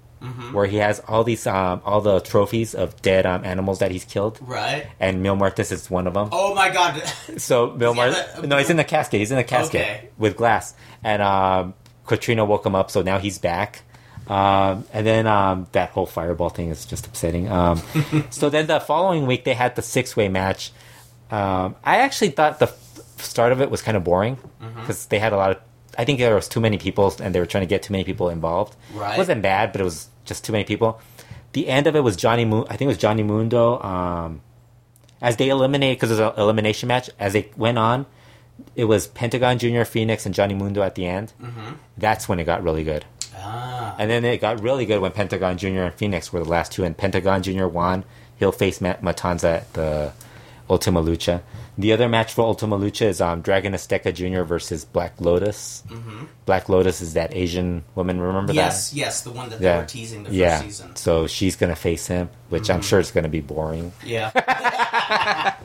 Where 0.52 0.66
he 0.66 0.78
has 0.78 1.00
all 1.08 1.24
these 1.24 1.46
um 1.46 1.82
all 1.86 2.02
the 2.02 2.20
trophies 2.20 2.74
of 2.74 3.00
dead 3.02 3.26
um 3.26 3.46
animals 3.46 3.80
that 3.80 3.92
he's 3.92 4.04
killed, 4.06 4.40
right. 4.42 4.88
and 5.00 5.22
Mil 5.22 5.36
Muertes 5.38 5.72
is 5.72 5.90
one 5.92 6.08
of 6.08 6.14
them. 6.16 6.30
Oh 6.32 6.54
my 6.56 6.70
God. 6.70 7.02
So 7.38 7.68
Bill 7.68 7.94
Does 7.94 8.06
he 8.06 8.12
have 8.12 8.26
Martin, 8.28 8.44
a- 8.46 8.48
no, 8.48 8.58
he's 8.58 8.70
in 8.72 8.78
the 8.78 8.84
casket. 8.84 9.20
He's 9.20 9.30
in 9.32 9.38
the 9.38 9.44
casket 9.44 9.82
Okay. 9.82 10.10
with 10.18 10.36
glass, 10.36 10.74
and 11.04 11.22
um, 11.22 11.74
Katrina 12.08 12.46
woke 12.46 12.66
him 12.66 12.74
up, 12.76 12.90
so 12.90 13.02
now 13.04 13.20
he's 13.20 13.38
back. 13.38 13.84
Um, 14.28 14.86
and 14.92 15.06
then 15.06 15.28
um, 15.28 15.68
that 15.72 15.92
whole 15.92 16.06
fireball 16.06 16.50
thing 16.50 16.70
is 16.70 16.86
just 16.86 17.06
upsetting. 17.08 17.48
Um, 17.50 17.82
so 18.30 18.50
then 18.50 18.68
the 18.68 18.80
following 18.80 19.26
week 19.28 19.44
they 19.46 19.54
had 19.54 19.76
the 19.76 19.82
six 19.82 20.18
way 20.18 20.28
match. 20.30 20.72
Um, 21.32 21.76
I 21.84 21.98
actually 21.98 22.30
thought 22.32 22.60
the 22.60 22.68
f- 22.68 23.00
start 23.22 23.52
of 23.52 23.62
it 23.62 23.70
was 23.70 23.82
kind 23.82 23.96
of 23.96 24.04
boring 24.04 24.38
Mm-hmm. 24.62 24.80
because 24.82 25.06
they 25.08 25.20
had 25.20 25.32
a 25.34 25.38
lot 25.38 25.52
of. 25.52 25.58
I 25.98 26.06
think 26.06 26.20
there 26.20 26.36
was 26.36 26.48
too 26.48 26.60
many 26.60 26.78
people, 26.78 27.14
and 27.22 27.34
they 27.34 27.40
were 27.40 27.46
trying 27.46 27.64
to 27.64 27.68
get 27.68 27.84
too 27.84 27.92
many 27.92 28.04
people 28.04 28.30
involved. 28.30 28.76
Right. 28.94 29.16
It 29.16 29.18
wasn't 29.18 29.42
bad, 29.42 29.72
but 29.72 29.82
it 29.82 29.84
was 29.84 30.08
just 30.26 30.44
too 30.44 30.52
many 30.52 30.64
people. 30.64 31.02
The 31.54 31.68
end 31.68 31.88
of 31.88 31.96
it 31.96 32.02
was 32.02 32.16
Johnny 32.16 32.46
Moon. 32.46 32.66
I 32.70 32.78
think 32.78 32.84
it 32.84 32.88
was 32.88 32.98
Johnny 32.98 33.24
Mundo. 33.24 33.82
Um, 33.82 34.42
as 35.22 35.38
they 35.38 35.50
eliminated 35.50 35.98
because 35.98 36.12
it 36.12 36.22
was 36.22 36.34
an 36.34 36.40
elimination 36.40 36.88
match 36.88 37.10
as 37.20 37.34
they 37.34 37.50
went 37.56 37.78
on 37.78 38.06
it 38.76 38.86
was 38.86 39.08
pentagon 39.08 39.58
junior 39.58 39.84
Fénix 39.84 40.26
and 40.26 40.34
johnny 40.34 40.54
mundo 40.54 40.82
at 40.82 40.96
the 40.96 41.06
end 41.06 41.34
that's 41.98 42.28
when 42.28 42.40
it 42.40 42.46
got 42.46 42.64
really 42.64 42.84
good 42.84 43.06
ah. 43.36 43.96
and 43.98 44.10
then 44.10 44.26
it 44.26 44.42
got 44.42 44.62
really 44.62 44.86
good 44.86 45.02
when 45.02 45.12
pentagon 45.12 45.58
junior 45.58 45.84
and 45.84 45.96
Fénix 45.96 46.32
were 46.32 46.44
the 46.44 46.50
last 46.50 46.72
two 46.72 46.84
and 46.84 46.98
pentagon 46.98 47.44
junior 47.44 47.68
won 47.68 48.04
he'll 48.38 48.52
face 48.52 48.82
Matt 48.82 49.02
matanza 49.02 49.58
at 49.58 49.74
the 49.74 50.14
ultima 50.70 51.02
lucha 51.02 51.42
the 51.78 51.94
other 51.94 52.10
match 52.10 52.34
for 52.34 52.42
ultima 52.42 52.78
lucha 52.78 53.04
is 53.06 53.22
um, 53.22 53.42
dragon 53.42 53.74
azteca 53.74 54.14
jr 54.14 54.42
versus 54.44 54.84
black 54.84 55.14
lotus 55.22 55.84
black 56.46 56.68
lotus 56.70 57.02
is 57.02 57.14
that 57.14 57.34
asian 57.34 57.84
woman 57.96 58.20
remember 58.20 58.52
Yes. 58.54 58.90
that 58.92 58.96
Yes. 58.98 59.06
Yes, 59.06 59.22
the 59.22 59.32
one 59.32 59.50
that 59.50 59.62
yeah 59.62 59.74
they 59.76 59.80
were 59.82 59.86
teasing 59.88 60.24
the 60.24 60.30
first 60.38 60.64
season. 60.64 60.96
so 60.96 61.28
she's 61.28 61.56
gonna 61.56 61.76
face 61.76 62.08
him 62.08 62.30
which 62.50 62.70
i'm 62.70 62.82
sure 62.82 63.00
is 63.00 63.12
gonna 63.12 63.30
be 63.30 63.42
boring 63.42 63.92
Yeah. 64.06 64.32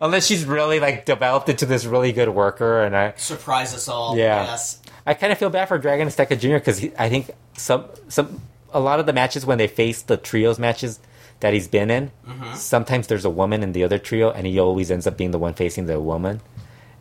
unless 0.00 0.26
she's 0.26 0.44
really 0.44 0.80
like 0.80 1.04
developed 1.04 1.48
into 1.48 1.66
this 1.66 1.84
really 1.84 2.12
good 2.12 2.28
worker 2.28 2.82
and 2.84 2.96
i 2.96 3.12
Surprise 3.16 3.74
us 3.74 3.88
all. 3.88 4.16
Yeah. 4.16 4.44
Yes. 4.44 4.80
I 5.06 5.14
kind 5.14 5.32
of 5.32 5.38
feel 5.38 5.50
bad 5.50 5.68
for 5.68 5.76
Dragon 5.76 6.08
Azteca 6.08 6.38
Jr. 6.38 6.54
because 6.54 6.82
I 6.98 7.08
think 7.10 7.30
some 7.58 7.84
some 8.08 8.40
a 8.72 8.80
lot 8.80 9.00
of 9.00 9.06
the 9.06 9.12
matches 9.12 9.44
when 9.44 9.58
they 9.58 9.66
face 9.68 10.00
the 10.02 10.16
trios 10.16 10.58
matches 10.58 10.98
that 11.44 11.52
he's 11.52 11.68
been 11.68 11.90
in, 11.90 12.10
Mm-hmm. 12.26 12.54
sometimes 12.54 13.06
there's 13.06 13.26
a 13.26 13.30
woman 13.30 13.62
in 13.62 13.72
the 13.72 13.84
other 13.84 13.98
trio, 13.98 14.30
and 14.30 14.46
he 14.46 14.58
always 14.58 14.90
ends 14.90 15.06
up 15.06 15.18
being 15.18 15.30
the 15.30 15.38
one 15.38 15.52
facing 15.52 15.84
the 15.84 16.00
woman, 16.00 16.40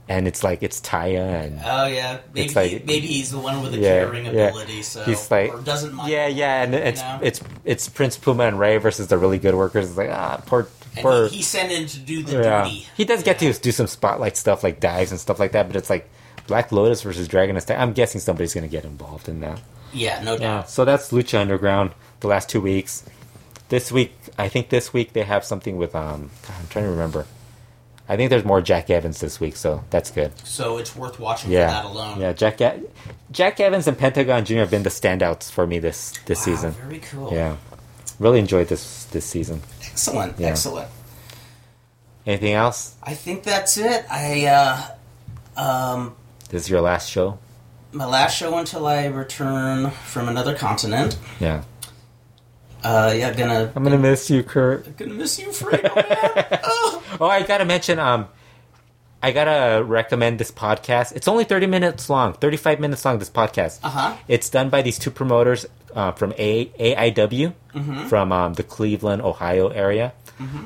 and 0.10 0.28
it's 0.28 0.44
like 0.44 0.62
it's 0.62 0.82
Taya 0.82 1.46
and 1.46 1.62
Oh 1.64 1.86
yeah. 1.88 2.18
Maybe 2.34 2.46
It's 2.48 2.56
like- 2.58 2.86
maybe 2.86 3.08
he's 3.08 3.32
the 3.32 3.40
one 3.40 3.62
with 3.64 3.72
the 3.72 3.78
yeah, 3.80 4.04
carrying 4.04 4.26
yeah. 4.26 4.50
ability. 4.50 4.82
So 4.84 5.02
He's 5.06 5.32
like 5.32 5.54
or 5.54 5.62
doesn't 5.62 5.94
mind. 5.94 6.12
yeah, 6.12 6.28
yeah, 6.28 6.64
and 6.64 6.76
it's 6.76 7.00
know? 7.02 7.20
it's 7.24 7.40
it's 7.64 7.88
Prince 7.88 8.18
Puma 8.18 8.44
and 8.44 8.60
Rey 8.60 8.78
versus 8.80 9.08
the 9.08 9.18
really 9.18 9.40
good 9.40 9.56
workers. 9.56 9.88
It's 9.88 9.98
like 9.98 10.10
ah, 10.12 10.42
poor 10.46 10.68
And 10.98 11.30
he, 11.32 11.38
he's 11.38 11.48
sent 11.48 11.72
in 11.72 11.88
to 11.88 12.00
do 12.00 12.22
the 12.22 12.44
yeah, 12.44 12.66
duty. 12.66 12.86
he 12.98 13.06
does 13.06 13.24
get 13.24 13.40
to 13.40 13.54
do 13.54 13.72
some 13.72 13.88
spotlight 13.88 14.36
stuff 14.36 14.62
like 14.62 14.82
dives 14.82 15.12
and 15.12 15.20
stuff 15.22 15.40
like 15.40 15.54
that, 15.54 15.68
but 15.68 15.78
it's 15.78 15.90
like 15.90 16.10
Black 16.48 16.74
Lotus 16.74 17.02
versus 17.02 17.30
Dragon. 17.30 17.58
I'm 17.70 17.94
guessing 17.94 18.20
somebody's 18.20 18.54
gonna 18.54 18.68
get 18.68 18.84
involved 18.84 19.30
in 19.30 19.40
that. 19.40 19.62
Yeah. 19.94 20.22
No 20.22 20.34
Yeah, 20.34 20.38
doubt. 20.40 20.70
so 20.70 20.84
that's 20.84 21.12
Lucha 21.14 21.40
Underground 21.40 21.92
the 22.20 22.28
last 22.28 22.50
two 22.50 22.60
weeks. 22.60 23.04
This 23.74 23.92
week, 23.92 24.14
I 24.38 24.50
think 24.50 24.70
this 24.70 24.94
week 24.94 25.14
they 25.14 25.24
have 25.24 25.44
something 25.44 25.78
with 25.78 25.96
um. 25.96 26.30
God, 26.48 26.56
I'm 26.60 26.68
trying 26.68 26.86
to 26.86 26.92
remember. 26.92 27.26
I 28.08 28.16
think 28.18 28.30
there's 28.30 28.46
more 28.46 28.62
Jack 28.62 28.92
Evans 28.92 29.20
this 29.20 29.40
week, 29.40 29.56
so 29.56 29.84
that's 29.90 30.12
good. 30.12 30.32
So 30.46 30.78
it's 30.78 30.96
worth 30.96 31.20
watching 31.20 31.50
Yeah, 31.52 31.82
for 31.82 31.88
that 31.88 31.92
alone. 31.92 32.22
yeah. 32.22 32.34
Jack 32.34 32.60
Jack 33.32 33.60
Evans 33.60 33.88
and 33.88 33.98
Pentagon 33.98 34.46
Jr. 34.46 34.58
have 34.58 34.70
been 34.70 34.84
the 34.84 34.92
standouts 34.92 35.50
for 35.50 35.66
me 35.66 35.80
this 35.80 36.12
this 36.28 36.38
Wow, 36.38 36.44
season. 36.46 36.72
Very 36.74 37.00
cool. 37.00 37.34
Yeah, 37.34 37.56
really 38.20 38.38
enjoyed 38.38 38.68
this 38.68 39.06
this 39.06 39.26
season. 39.26 39.64
Excellent. 39.82 40.40
Yeah. 40.40 40.50
Excellent. 40.50 40.90
Anything 42.28 42.54
else? 42.54 42.96
I 43.02 43.16
think 43.16 43.42
that's 43.42 43.78
it. 43.78 44.06
I 44.08 44.46
uh, 45.58 45.60
um, 45.60 46.16
This 46.50 46.62
is 46.66 46.70
your 46.70 46.82
last 46.82 47.10
show. 47.10 47.40
my 47.92 48.06
last 48.06 48.38
show 48.38 48.56
until 48.56 48.86
I 48.86 49.08
return 49.08 49.90
from 49.90 50.28
another 50.30 50.54
continent. 50.54 51.18
Yeah, 51.40 51.64
Uh, 52.84 53.14
yeah, 53.16 53.34
gonna 53.34 53.72
I'm 53.76 53.84
gonna 53.84 53.98
miss 53.98 54.30
you, 54.30 54.44
Kurt. 54.44 54.86
I'm 54.88 54.94
gonna 54.94 55.14
miss 55.14 55.40
you, 55.40 55.48
Fredo. 55.50 55.96
man. 55.96 56.60
oh. 56.64 57.04
Oh, 57.22 57.28
I 57.28 57.44
gotta 57.44 57.66
mention, 57.66 58.00
um, 58.00 58.28
I 59.22 59.32
gotta 59.32 59.84
recommend 59.84 60.40
this 60.40 60.52
podcast. 60.52 61.14
It's 61.16 61.28
only 61.28 61.44
30 61.46 61.68
minutes 61.68 62.10
long, 62.10 62.34
35 62.34 62.80
minutes 62.80 63.06
long. 63.06 63.20
This 63.20 63.30
podcast. 63.30 63.80
Uh 63.84 63.90
huh. 63.90 64.18
It's 64.28 64.50
done 64.50 64.70
by 64.70 64.82
these 64.82 65.00
two 65.00 65.12
promoters. 65.12 65.66
uh, 65.96 66.12
from 66.12 66.34
A 66.40 66.66
AIW 66.80 67.54
Mm-hmm. 67.76 68.08
from 68.08 68.32
um, 68.32 68.54
the 68.56 68.64
Cleveland, 68.64 69.22
Ohio 69.22 69.68
area. 69.70 70.12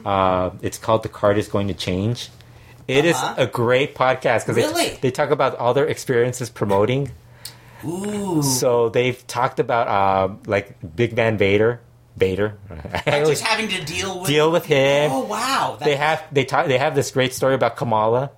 Uh, 0.06 0.52
it's 0.62 0.78
called 0.78 1.04
"The 1.04 1.10
Card 1.10 1.38
Is 1.38 1.48
Going 1.50 1.68
to 1.68 1.74
Change." 1.74 2.30
It 2.88 3.04
is 3.04 3.16
Uh-huh. 3.18 3.36
a 3.38 3.46
great 3.48 3.94
podcast 3.94 4.46
because 4.48 4.56
Really? 4.56 4.90
they, 4.92 4.98
they 5.02 5.12
talk 5.12 5.30
about 5.30 5.56
all 5.58 5.74
their 5.74 5.86
experiences 5.86 6.50
promoting. 6.50 7.12
Ooh. 7.86 8.42
So 8.42 8.88
they've 8.90 9.20
talked 9.28 9.60
about 9.60 9.88
um, 9.90 10.40
like 10.48 10.78
Big 10.96 11.12
Van 11.14 11.38
Vader, 11.38 11.82
Vader. 12.18 12.58
Just 13.06 13.44
having 13.44 13.68
to 13.70 13.84
deal 13.86 14.20
with 14.20 14.28
deal 14.30 14.52
with 14.52 14.66
him. 14.66 15.12
Oh 15.12 15.26
wow. 15.26 15.78
That- 15.80 15.86
they 15.86 15.96
have 15.96 16.24
they 16.32 16.46
talk 16.46 16.68
they 16.68 16.78
have 16.80 16.96
this 16.96 17.12
great 17.12 17.34
story 17.34 17.54
about 17.56 17.78
Kamala. 17.78 18.32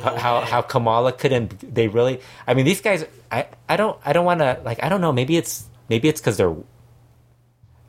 how, 0.00 0.16
how 0.16 0.40
way. 0.40 0.46
how 0.46 0.62
Kamala 0.62 1.12
couldn't 1.12 1.74
they 1.74 1.88
really 1.88 2.20
I 2.46 2.54
mean 2.54 2.64
these 2.64 2.80
guys 2.80 3.04
I 3.30 3.46
I 3.68 3.76
don't 3.76 3.98
I 4.04 4.12
don't 4.12 4.24
want 4.24 4.40
to 4.40 4.60
like 4.64 4.82
I 4.84 4.88
don't 4.88 5.00
know 5.00 5.12
maybe 5.12 5.36
it's 5.36 5.64
maybe 5.88 6.08
it's 6.08 6.20
cuz 6.20 6.36
they're 6.36 6.54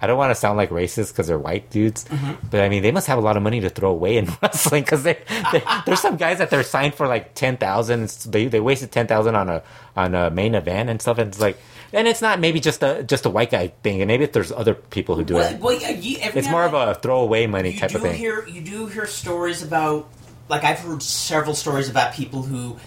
I 0.01 0.07
don't 0.07 0.17
want 0.17 0.31
to 0.31 0.35
sound 0.35 0.57
like 0.57 0.69
racist 0.69 1.13
because 1.13 1.27
they're 1.27 1.39
white 1.39 1.69
dudes, 1.69 2.03
Mm-hmm. 2.05 2.47
but 2.51 2.59
I 2.59 2.67
mean 2.67 2.83
they 2.83 2.91
must 2.91 3.07
have 3.07 3.17
a 3.17 3.21
lot 3.21 3.37
of 3.37 3.43
money 3.43 3.61
to 3.61 3.69
throw 3.69 3.89
away 3.91 4.17
in 4.17 4.27
wrestling 4.41 4.83
because 4.83 5.03
they, 5.03 5.17
they 5.53 5.63
there's 5.85 6.01
some 6.01 6.17
guys 6.17 6.39
that 6.39 6.49
they're 6.49 6.63
signed 6.63 6.93
for 6.95 7.07
like 7.07 7.35
ten 7.35 7.55
thousand. 7.55 8.09
They 8.27 8.47
they 8.47 8.59
wasted 8.59 8.91
ten 8.91 9.07
thousand 9.07 9.35
on 9.35 9.47
a 9.47 9.63
on 9.95 10.13
a 10.13 10.29
main 10.29 10.55
event 10.55 10.89
and 10.89 11.01
stuff. 11.01 11.19
And 11.19 11.29
it's 11.29 11.39
like, 11.39 11.57
and 11.93 12.07
it's 12.07 12.21
not 12.21 12.39
maybe 12.39 12.59
just 12.59 12.83
a 12.83 13.03
just 13.03 13.25
a 13.25 13.29
white 13.29 13.51
guy 13.51 13.67
thing, 13.83 14.01
and 14.01 14.07
maybe 14.07 14.23
if 14.23 14.33
there's 14.33 14.51
other 14.51 14.73
people 14.73 15.15
who 15.15 15.23
do 15.23 15.35
well, 15.35 15.53
it. 15.53 15.59
well, 15.59 15.79
yeah, 15.79 15.91
you, 15.91 16.17
It's 16.19 16.49
more 16.49 16.65
of 16.65 16.73
a 16.73 16.95
throwaway 16.95 17.47
money 17.47 17.77
type 17.77 17.93
of 17.93 18.01
thing. 18.01 18.15
hear 18.15 18.47
you 18.47 18.61
do 18.61 18.87
hear 18.87 19.05
stories 19.05 19.63
about 19.63 20.09
like 20.49 20.63
I've 20.63 20.79
heard 20.79 21.01
several 21.03 21.55
stories 21.55 21.89
about 21.89 22.13
people 22.13 22.41
who 22.41 22.77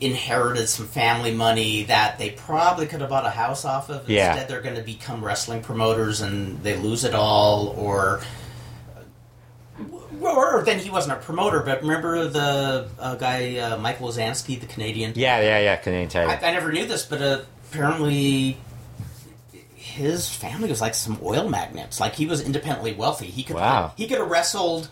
inherited 0.00 0.68
some 0.68 0.86
family 0.86 1.32
money 1.32 1.84
that 1.84 2.18
they 2.18 2.30
probably 2.30 2.86
could 2.86 3.00
have 3.00 3.10
bought 3.10 3.24
a 3.24 3.30
house 3.30 3.64
off 3.64 3.88
of. 3.88 4.08
Yeah. 4.08 4.32
Instead, 4.32 4.48
they're 4.48 4.60
going 4.60 4.74
to 4.76 4.82
become 4.82 5.24
wrestling 5.24 5.62
promoters 5.62 6.20
and 6.20 6.62
they 6.62 6.76
lose 6.76 7.04
it 7.04 7.14
all, 7.14 7.68
or. 7.68 8.20
Or 10.20 10.62
then 10.64 10.78
he 10.78 10.90
wasn't 10.90 11.18
a 11.18 11.20
promoter, 11.20 11.60
but 11.60 11.82
remember 11.82 12.28
the 12.28 12.88
uh, 12.98 13.16
guy 13.16 13.58
uh, 13.58 13.76
Michael 13.78 14.08
Wazanski, 14.08 14.58
the 14.58 14.66
Canadian. 14.66 15.12
yeah, 15.16 15.40
yeah, 15.40 15.58
yeah. 15.58 15.76
Canadian. 15.76 16.30
I, 16.30 16.36
I 16.36 16.52
never 16.52 16.70
knew 16.72 16.86
this, 16.86 17.04
but 17.04 17.20
uh, 17.20 17.42
apparently 17.74 18.56
his 19.74 20.28
family 20.28 20.68
was 20.68 20.80
like 20.80 20.94
some 20.94 21.18
oil 21.22 21.48
magnates. 21.48 22.00
Like 22.00 22.14
he 22.14 22.26
was 22.26 22.40
independently 22.40 22.92
wealthy. 22.94 23.26
He 23.26 23.42
could 23.42 23.56
Wow. 23.56 23.92
he 23.96 24.06
could 24.06 24.18
have 24.18 24.30
wrestled 24.30 24.88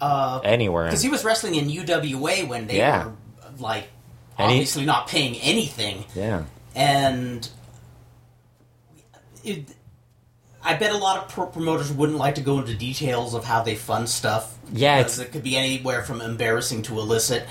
uh, 0.00 0.40
Anywhere. 0.44 0.84
because 0.86 1.02
he 1.02 1.08
was 1.10 1.24
wrestling 1.24 1.54
in 1.56 1.68
UWA 1.68 2.48
when 2.48 2.66
they 2.66 2.78
Yeah. 2.78 3.06
were 3.06 3.12
like 3.58 3.88
And 4.38 4.50
he- 4.50 4.56
obviously 4.58 4.84
not 4.86 5.08
paying 5.08 5.36
anything, 5.36 6.04
yeah. 6.14 6.44
and 6.74 7.46
it, 9.44 9.68
I 10.62 10.74
bet 10.74 10.92
a 10.92 10.96
lot 10.96 11.18
of 11.18 11.28
pro- 11.28 11.46
promoters 11.46 11.90
wouldn't 11.92 12.18
like 12.18 12.36
to 12.36 12.40
go 12.42 12.58
into 12.58 12.74
details 12.74 13.34
of 13.34 13.44
how 13.44 13.62
they 13.62 13.74
fund 13.74 14.08
stuff. 14.08 14.56
Yeah, 14.72 15.00
it 15.00 15.32
could 15.32 15.42
be 15.42 15.56
anywhere 15.56 16.02
from 16.02 16.20
embarrassing 16.22 16.82
to 16.82 16.98
illicit. 16.98 17.46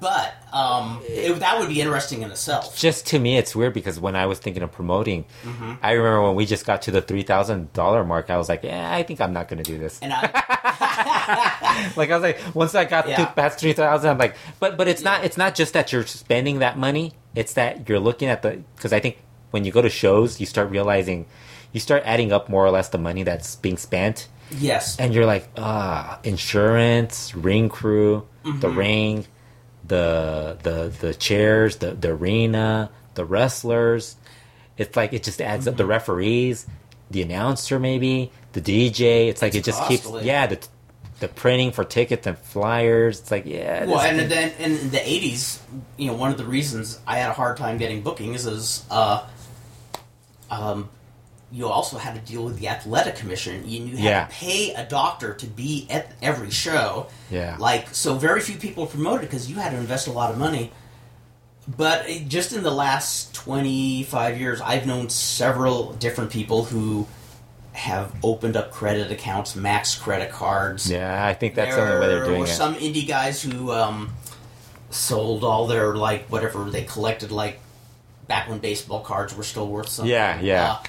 But 0.00 0.34
um, 0.52 1.00
it, 1.06 1.38
that 1.40 1.58
would 1.58 1.68
be 1.68 1.80
interesting 1.80 2.22
in 2.22 2.30
itself. 2.30 2.76
just 2.76 3.06
to 3.08 3.18
me 3.18 3.36
it's 3.38 3.54
weird 3.56 3.72
because 3.74 3.98
when 4.00 4.14
i 4.16 4.26
was 4.26 4.38
thinking 4.38 4.62
of 4.62 4.70
promoting 4.72 5.24
Mm-hmm. 5.44 5.72
i 5.82 5.92
remember 5.92 6.22
when 6.26 6.34
we 6.34 6.44
just 6.46 6.66
got 6.66 6.82
to 6.82 6.90
the 6.90 7.00
$3000 7.02 8.06
mark 8.06 8.28
i 8.30 8.36
was 8.36 8.48
like 8.48 8.62
yeah 8.64 8.94
i 8.94 9.02
think 9.02 9.20
i'm 9.20 9.32
not 9.32 9.48
gonna 9.48 9.62
do 9.62 9.78
this 9.78 9.98
And 10.02 10.12
I, 10.12 11.92
like 11.96 12.10
i 12.10 12.14
was 12.18 12.22
like 12.22 12.38
once 12.54 12.74
i 12.74 12.84
got 12.84 13.08
Yeah. 13.08 13.16
to 13.24 13.26
past 13.32 13.60
3000 13.60 14.10
i'm 14.10 14.18
like 14.18 14.36
but 14.60 14.76
but 14.76 14.88
it's 14.88 15.02
not 15.02 15.24
it's 15.24 15.36
not 15.36 15.54
just 15.54 15.72
that 15.72 15.92
you're 15.92 16.06
spending 16.06 16.58
that 16.60 16.76
money 16.78 17.12
it's 17.34 17.54
that 17.54 17.88
you're 17.88 18.00
looking 18.00 18.28
at 18.28 18.42
the 18.42 18.62
because 18.76 18.92
i 18.92 19.00
think 19.00 19.18
when 19.52 19.64
you 19.64 19.72
go 19.72 19.80
to 19.82 19.90
shows 19.90 20.40
you 20.40 20.46
start 20.46 20.70
realizing 20.70 21.26
you 21.72 21.80
start 21.80 22.02
adding 22.04 22.32
up 22.32 22.48
more 22.48 22.64
or 22.66 22.70
less 22.70 22.88
the 22.90 22.98
money 22.98 23.22
that's 23.22 23.56
being 23.56 23.76
spent 23.78 24.28
yes, 24.50 24.98
and 24.98 25.14
you're 25.14 25.24
like 25.26 25.48
ah 25.56 26.18
insurance 26.24 27.34
ring 27.34 27.68
crew 27.68 28.26
the 28.44 28.50
Mm-hmm. 28.68 28.78
ring 28.78 29.26
the 29.92 30.56
the 30.62 30.76
the 31.00 31.12
chairs 31.14 31.76
the 31.76 31.90
the 31.92 32.10
arena 32.10 32.90
the 33.14 33.24
wrestlers. 33.24 34.16
It's 34.78 34.96
like 34.96 35.12
it 35.12 35.22
just 35.22 35.40
adds 35.40 35.64
Mm-hmm. 35.66 35.74
up. 35.74 35.76
The 35.76 35.86
referees 35.86 36.66
the 37.10 37.20
announcer 37.20 37.78
maybe 37.78 38.32
the 38.54 38.60
dj 38.62 39.28
it's 39.28 39.42
like 39.42 39.54
it 39.54 39.64
just 39.64 39.84
keeps 39.86 40.08
yeah 40.22 40.46
the 40.46 40.58
the 41.20 41.28
printing 41.28 41.70
for 41.72 41.84
tickets 41.84 42.26
and 42.26 42.36
flyers. 42.38 43.20
It's 43.20 43.30
like 43.30 43.44
yeah 43.46 43.84
well, 43.84 44.00
and 44.00 44.18
then 44.30 44.52
in 44.58 44.90
the 44.90 44.98
'80s, 44.98 45.60
you 45.96 46.06
know, 46.08 46.14
one 46.16 46.32
of 46.32 46.38
the 46.38 46.44
reasons 46.44 46.98
I 47.06 47.18
had 47.18 47.30
a 47.30 47.34
hard 47.34 47.56
time 47.58 47.78
getting 47.78 48.02
bookings 48.02 48.44
is, 48.46 48.84
uh, 48.90 49.24
um, 50.50 50.88
you 51.52 51.68
also 51.68 51.98
had 51.98 52.14
to 52.14 52.20
deal 52.32 52.44
with 52.44 52.58
the 52.58 52.66
athletic 52.68 53.14
commission. 53.16 53.68
You, 53.68 53.84
you 53.84 53.96
had 53.98 54.04
Yeah. 54.04 54.24
to 54.26 54.32
pay 54.32 54.72
a 54.74 54.84
doctor 54.86 55.34
to 55.34 55.46
be 55.46 55.86
at 55.90 56.10
every 56.22 56.50
show. 56.50 57.08
Yeah. 57.30 57.56
like 57.58 57.94
so, 57.94 58.14
very 58.16 58.40
few 58.40 58.56
people 58.56 58.86
promoted 58.86 59.22
because 59.28 59.50
you 59.50 59.56
had 59.56 59.70
to 59.72 59.76
invest 59.76 60.06
a 60.06 60.12
lot 60.12 60.30
of 60.30 60.38
money. 60.38 60.72
But 61.76 62.08
it- 62.08 62.28
just 62.28 62.52
in 62.52 62.62
the 62.62 62.70
last 62.70 63.34
25 63.34 64.40
years, 64.40 64.60
I've 64.60 64.86
known 64.86 65.10
several 65.10 65.92
different 65.92 66.30
people 66.30 66.64
who 66.64 67.06
have 67.72 68.12
opened 68.22 68.56
up 68.56 68.70
credit 68.72 69.10
accounts, 69.12 69.54
max 69.56 69.94
credit 69.94 70.30
cards. 70.30 70.90
yeah 70.90 71.24
i 71.26 71.32
think 71.32 71.54
that's 71.54 71.74
the 71.74 71.80
only 71.80 72.00
way 72.00 72.06
they're 72.06 72.24
doing 72.26 72.40
were 72.40 72.44
it 72.44 72.48
some 72.48 72.74
indie 72.74 73.08
guys 73.08 73.40
who 73.42 73.72
um, 73.72 74.12
sold 74.90 75.42
all 75.42 75.66
their 75.66 75.94
like 75.96 76.26
whatever 76.26 76.68
they 76.70 76.82
collected 76.84 77.32
like 77.32 77.60
back 78.28 78.46
when 78.48 78.58
baseball 78.58 79.00
cards 79.00 79.34
were 79.34 79.42
still 79.42 79.66
worth 79.68 79.88
something. 79.88 80.10
Yeah, 80.12 80.38
yeah. 80.40 80.72
Uh, 80.72 80.82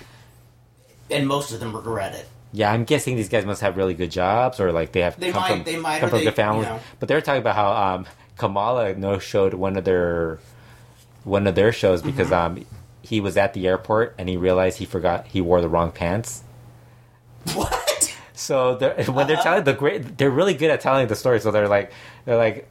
and 1.11 1.27
most 1.27 1.51
of 1.51 1.59
them 1.59 1.75
regret 1.75 2.13
it. 2.15 2.27
Yeah, 2.55 2.71
I'm 2.71 2.83
guessing 2.83 3.15
these 3.15 3.29
guys 3.29 3.45
must 3.45 3.61
have 3.61 3.77
really 3.77 3.93
good 3.95 4.11
jobs, 4.11 4.59
or 4.59 4.71
like 4.71 4.91
they 4.91 5.01
have 5.01 5.19
They 5.19 5.31
come 5.31 5.41
might- 5.41 5.49
from 5.49 5.63
they 5.63 5.77
might, 5.77 5.99
come 5.99 6.09
from 6.09 6.19
they- 6.19 6.25
good 6.25 6.35
families. 6.35 6.67
you 6.67 6.73
know. 6.73 6.79
But 6.99 7.09
they're 7.09 7.21
talking 7.21 7.41
about 7.41 7.55
how 7.55 7.71
um, 7.95 8.05
Kamala 8.37 8.93
no 8.95 9.17
showed 9.19 9.53
one 9.55 9.75
of 9.77 9.83
their 9.85 10.39
one 11.23 11.47
of 11.47 11.55
their 11.55 11.71
shows 11.71 12.01
because 12.01 12.29
Mm-hmm. 12.29 12.57
um, 12.57 12.65
he 13.01 13.19
was 13.19 13.35
at 13.37 13.53
the 13.53 13.67
airport 13.67 14.15
and 14.17 14.29
he 14.29 14.37
realized 14.37 14.77
he 14.77 14.85
forgot 14.85 15.25
he 15.27 15.41
wore 15.41 15.61
the 15.61 15.67
wrong 15.69 15.91
pants. 15.91 16.43
What? 17.53 18.15
So 18.33 18.75
they're, 18.75 18.95
when 19.05 19.27
they're 19.27 19.35
Uh-huh. 19.37 19.43
telling 19.43 19.63
the 19.63 19.73
great, 19.73 20.17
they're 20.17 20.29
really 20.31 20.53
good 20.53 20.71
at 20.71 20.81
telling 20.81 21.07
the 21.07 21.15
story. 21.15 21.39
So 21.39 21.51
they're 21.51 21.67
like, 21.67 21.91
they're 22.25 22.37
like, 22.37 22.69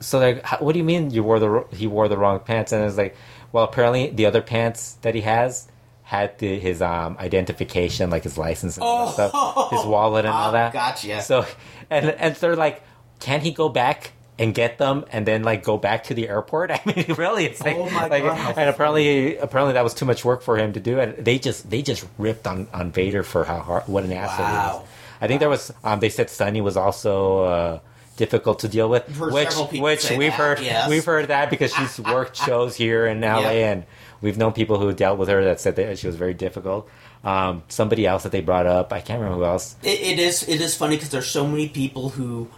so 0.00 0.18
they're, 0.20 0.40
"How- 0.44 0.58
what 0.58 0.72
do 0.72 0.78
you 0.78 0.84
mean 0.84 1.10
you 1.10 1.22
wore 1.22 1.38
the 1.38 1.64
he 1.72 1.86
wore 1.86 2.08
the 2.08 2.16
wrong 2.16 2.40
pants? 2.40 2.72
And 2.72 2.84
it's 2.84 2.96
like, 2.96 3.16
well, 3.52 3.64
apparently 3.64 4.10
the 4.10 4.26
other 4.26 4.42
pants 4.42 4.92
that 5.02 5.14
he 5.14 5.22
has 5.22 5.68
had 6.08 6.38
the, 6.38 6.58
his 6.58 6.80
um 6.80 7.16
identification, 7.20 8.08
like 8.08 8.22
his 8.24 8.38
license 8.38 8.78
and 8.78 8.86
that 8.86 9.12
stuff, 9.12 9.70
his 9.70 9.84
wallet 9.84 10.24
and 10.24 10.32
all 10.32 10.48
Oh, 10.48 10.52
that. 10.52 10.72
gotcha. 10.72 11.20
So 11.20 11.44
and 11.90 12.06
and 12.08 12.34
they're 12.36 12.56
like, 12.56 12.82
can 13.20 13.40
he 13.40 13.52
go 13.52 13.68
back? 13.68 14.12
And 14.40 14.54
get 14.54 14.78
them, 14.78 15.04
and 15.10 15.26
then 15.26 15.42
like 15.42 15.64
go 15.64 15.76
back 15.78 16.04
to 16.04 16.14
the 16.14 16.28
airport. 16.28 16.70
I 16.76 16.80
mean, 16.86 17.04
really, 17.18 17.44
it's 17.44 17.60
like, 17.60 17.74
Oh 17.76 17.90
my 17.90 18.06
like 18.06 18.22
God, 18.22 18.54
and 18.56 18.70
apparently, 18.70 19.36
apparently 19.36 19.72
that 19.74 19.82
was 19.82 19.94
too 19.94 20.04
much 20.06 20.24
work 20.24 20.42
for 20.42 20.56
him 20.56 20.74
to 20.74 20.80
do, 20.80 21.00
and 21.00 21.16
they 21.16 21.40
just 21.40 21.68
they 21.68 21.82
just 21.82 22.06
ripped 22.18 22.46
on 22.46 22.68
on 22.72 22.92
Vader 22.92 23.24
for 23.24 23.42
how 23.44 23.58
hard, 23.58 23.88
what 23.88 24.04
an 24.04 24.12
asshole 24.12 24.46
he 24.46 24.52
Wow. 24.52 24.78
was. 24.78 24.88
I 25.20 25.26
think 25.26 25.40
there 25.40 25.48
was. 25.48 25.72
Um, 25.82 25.98
they 25.98 26.08
said 26.08 26.30
Sunny 26.30 26.60
was 26.60 26.76
also 26.76 27.42
uh, 27.42 27.78
difficult 28.16 28.60
to 28.60 28.68
deal 28.68 28.88
with, 28.88 29.08
which 29.18 29.56
which 29.72 30.08
we've 30.12 30.30
that, 30.30 30.32
heard 30.34 30.60
yes. 30.60 30.88
we've 30.88 31.04
heard 31.04 31.26
that 31.34 31.50
because 31.50 31.74
she's 31.74 31.98
worked 31.98 32.36
shows 32.36 32.76
here 32.76 33.06
in 33.08 33.20
LA, 33.22 33.66
and 33.66 33.86
we've 34.20 34.36
known 34.38 34.52
people 34.52 34.78
who 34.78 34.92
dealt 34.92 35.18
with 35.18 35.28
her 35.28 35.44
that 35.44 35.60
said 35.60 35.76
that 35.76 35.98
she 35.98 36.06
was 36.06 36.16
very 36.16 36.34
difficult. 36.34 36.88
Um, 37.24 37.62
somebody 37.68 38.06
else 38.06 38.22
that 38.22 38.32
they 38.32 38.40
brought 38.40 38.66
up, 38.66 38.92
I 38.92 39.00
can't 39.00 39.20
remember 39.20 39.44
who 39.44 39.50
else. 39.50 39.76
It, 39.82 40.00
it 40.00 40.18
is. 40.18 40.48
It 40.48 40.60
is 40.60 40.74
funny 40.76 40.96
because 40.96 41.10
there's 41.10 41.26
so 41.30 41.46
many 41.46 41.68
people 41.68 42.10
who, 42.10 42.48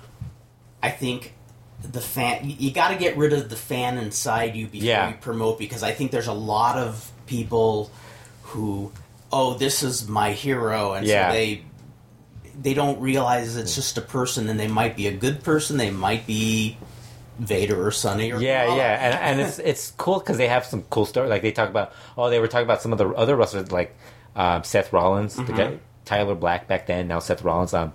I 0.82 0.91
think, 0.91 1.32
the 1.82 2.01
fan. 2.01 2.49
You, 2.49 2.57
you 2.59 2.70
got 2.73 2.89
to 2.91 2.97
get 2.97 3.16
rid 3.16 3.32
of 3.32 3.49
the 3.49 3.57
fan 3.57 3.97
inside 3.99 4.55
you 4.57 4.66
before 4.66 4.87
Yeah. 4.87 5.09
you 5.09 5.15
promote 5.16 5.59
because 5.59 5.82
I 5.82 5.93
think 5.93 6.11
there's 6.11 6.27
a 6.27 6.32
lot 6.35 6.77
of 6.77 7.11
people 7.27 7.91
who, 8.43 8.93
oh, 9.32 9.55
this 9.55 9.82
is 9.82 10.09
my 10.09 10.32
hero, 10.32 10.93
and 10.93 11.07
Yeah. 11.07 11.28
so 11.31 11.35
they 11.35 11.62
they 12.62 12.74
don't 12.74 13.01
realize 13.01 13.57
it's 13.57 13.74
just 13.74 13.97
a 13.97 14.03
person, 14.03 14.51
and 14.51 14.61
they 14.61 14.69
might 14.69 14.95
be 14.95 15.07
a 15.07 15.12
good 15.12 15.43
person, 15.43 15.78
they 15.78 15.91
might 15.91 16.27
be 16.27 16.77
Vader 17.41 17.87
or 17.87 17.91
Sunny 17.91 18.33
or 18.33 18.41
Yeah, 18.41 18.62
Kamala. 18.65 18.79
yeah, 18.79 19.07
and, 19.07 19.41
and 19.41 19.49
it's 19.49 19.59
it's 19.59 19.91
cool 19.97 20.19
because 20.19 20.37
they 20.37 20.49
have 20.49 20.65
some 20.65 20.83
cool 20.91 21.07
story. 21.07 21.29
Like 21.29 21.43
they 21.43 21.53
talk 21.53 21.69
about, 21.71 21.93
oh, 22.17 22.31
they 22.31 22.39
were 22.39 22.49
talking 22.49 22.67
about 22.67 22.83
some 22.83 22.93
of 22.93 22.99
the 22.99 23.09
other 23.09 23.35
wrestlers, 23.35 23.73
like 23.73 23.97
um, 24.37 24.62
Seth 24.62 24.93
Rollins, 24.93 25.37
the 25.37 25.53
guy 25.53 25.79
Tyler 26.05 26.35
Black 26.35 26.69
back 26.69 26.87
then, 26.87 27.09
now 27.09 27.19
Seth 27.19 27.43
Rollins, 27.43 27.73
um, 27.75 27.93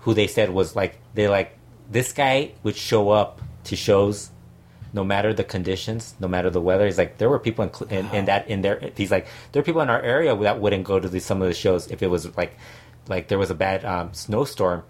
who 0.00 0.14
they 0.14 0.26
said 0.26 0.50
was 0.50 0.76
like 0.76 0.98
they 1.14 1.26
like 1.28 1.56
this 1.90 2.12
guy 2.12 2.52
would 2.62 2.76
show 2.76 3.10
up 3.10 3.40
to 3.64 3.76
shows, 3.76 4.30
no 4.92 5.04
matter 5.04 5.32
the 5.32 5.44
conditions, 5.44 6.14
no 6.20 6.28
matter 6.28 6.50
the 6.50 6.60
weather. 6.60 6.84
He's 6.86 6.98
like 6.98 7.18
there 7.18 7.30
were 7.30 7.38
people 7.38 7.64
in 7.64 7.88
in, 7.90 8.06
in 8.14 8.24
that 8.26 8.48
in 8.48 8.60
there. 8.62 8.90
He's 8.96 9.10
like 9.10 9.26
there 9.52 9.60
are 9.60 9.64
people 9.64 9.80
in 9.80 9.88
our 9.90 10.02
area 10.02 10.36
that 10.36 10.60
wouldn't 10.60 10.84
go 10.84 11.00
to 11.00 11.08
the, 11.08 11.20
some 11.20 11.40
of 11.40 11.48
the 11.48 11.54
shows 11.54 11.90
if 11.90 12.02
it 12.02 12.08
was 12.08 12.36
like 12.36 12.56
like 13.08 13.28
there 13.28 13.38
was 13.38 13.50
a 13.50 13.54
bad 13.54 13.84
um, 13.84 14.12
snowstorm. 14.12 14.82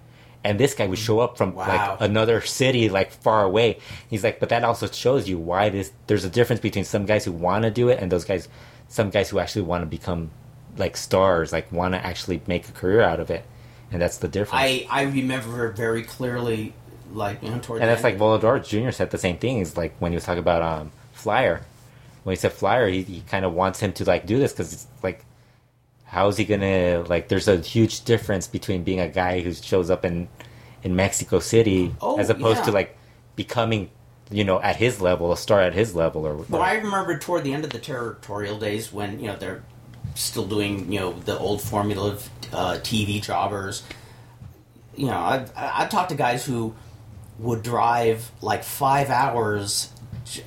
And 0.44 0.58
this 0.58 0.74
guy 0.74 0.86
would 0.88 0.98
show 0.98 1.20
up 1.20 1.36
from 1.36 1.54
Wow. 1.54 1.68
like 1.68 2.00
another 2.00 2.40
city, 2.40 2.88
like 2.88 3.12
far 3.12 3.44
away. 3.44 3.78
He's 4.10 4.24
like, 4.24 4.40
but 4.40 4.48
that 4.48 4.64
also 4.64 4.86
shows 4.88 5.28
you 5.28 5.38
why 5.38 5.68
this. 5.68 5.92
There's 6.08 6.24
a 6.24 6.30
difference 6.30 6.60
between 6.60 6.84
some 6.84 7.06
guys 7.06 7.24
who 7.24 7.32
want 7.32 7.62
to 7.62 7.70
do 7.70 7.88
it 7.90 8.00
and 8.00 8.10
those 8.10 8.24
guys, 8.24 8.48
some 8.88 9.10
guys 9.10 9.30
who 9.30 9.38
actually 9.38 9.62
want 9.62 9.82
to 9.82 9.86
become 9.86 10.30
like 10.78 10.96
stars 10.96 11.52
like 11.52 11.70
want 11.70 11.92
to 11.94 12.04
actually 12.04 12.40
make 12.46 12.68
a 12.68 12.72
career 12.72 13.02
out 13.02 13.20
of 13.20 13.30
it, 13.30 13.44
and 13.92 14.00
that's 14.02 14.16
the 14.18 14.26
difference. 14.28 14.62
I 14.64 14.86
I 14.90 15.02
remember 15.02 15.70
very 15.70 16.02
clearly, 16.02 16.72
like 17.12 17.42
you 17.42 17.50
know, 17.50 17.56
and 17.56 17.82
that's 17.82 18.02
like. 18.02 18.16
Volador 18.18 18.58
Jr. 18.66 18.90
said 18.90 19.10
the 19.10 19.18
same 19.18 19.38
thing. 19.38 19.58
Is 19.60 19.76
like 19.76 19.94
when 20.00 20.12
he 20.12 20.16
was 20.16 20.24
talking 20.24 20.40
about 20.40 20.62
um 20.62 20.90
Flyer, 21.12 21.60
when 22.24 22.32
he 22.34 22.40
said 22.40 22.52
Flyer, 22.52 22.88
he, 22.88 23.02
he 23.02 23.20
kind 23.20 23.44
of 23.44 23.52
wants 23.52 23.78
him 23.80 23.92
to 23.92 24.04
like 24.04 24.26
do 24.26 24.38
this 24.38 24.52
because 24.52 24.72
it's 24.72 24.86
like, 25.02 25.24
how 26.12 26.28
is 26.28 26.36
he 26.36 26.44
gonna 26.44 27.04
like? 27.08 27.28
There's 27.28 27.48
a 27.48 27.56
huge 27.56 28.04
difference 28.04 28.46
between 28.46 28.84
being 28.84 29.00
a 29.00 29.08
guy 29.08 29.40
who 29.40 29.54
shows 29.54 29.88
up 29.88 30.04
in 30.04 30.28
in 30.82 30.94
Mexico 30.94 31.38
City 31.38 31.94
Oh, 32.02 32.18
as 32.18 32.28
opposed 32.28 32.58
yeah. 32.58 32.64
to 32.66 32.72
like 32.72 32.98
becoming, 33.34 33.88
you 34.30 34.44
know, 34.44 34.60
at 34.60 34.76
his 34.76 35.00
level, 35.00 35.32
a 35.32 35.38
star 35.38 35.62
at 35.62 35.72
his 35.72 35.94
level, 35.94 36.26
or, 36.26 36.36
Well, 36.50 36.60
I 36.60 36.74
remember 36.74 37.18
toward 37.18 37.44
the 37.44 37.54
end 37.54 37.64
of 37.64 37.70
the 37.70 37.78
territorial 37.78 38.58
days 38.58 38.92
when 38.92 39.20
you 39.20 39.28
know 39.28 39.36
they're 39.36 39.64
still 40.14 40.46
doing 40.46 40.92
you 40.92 41.00
know 41.00 41.12
the 41.24 41.38
old 41.38 41.62
formula 41.62 42.10
of 42.12 42.30
uh, 42.52 42.72
TV 42.82 43.22
jobbers. 43.22 43.82
You 44.94 45.06
know, 45.06 45.18
I've 45.18 45.50
I've 45.56 45.88
talked 45.88 46.10
to 46.10 46.14
guys 46.14 46.44
who 46.44 46.74
would 47.38 47.62
drive 47.62 48.30
like 48.42 48.64
five 48.64 49.08
hours 49.08 49.88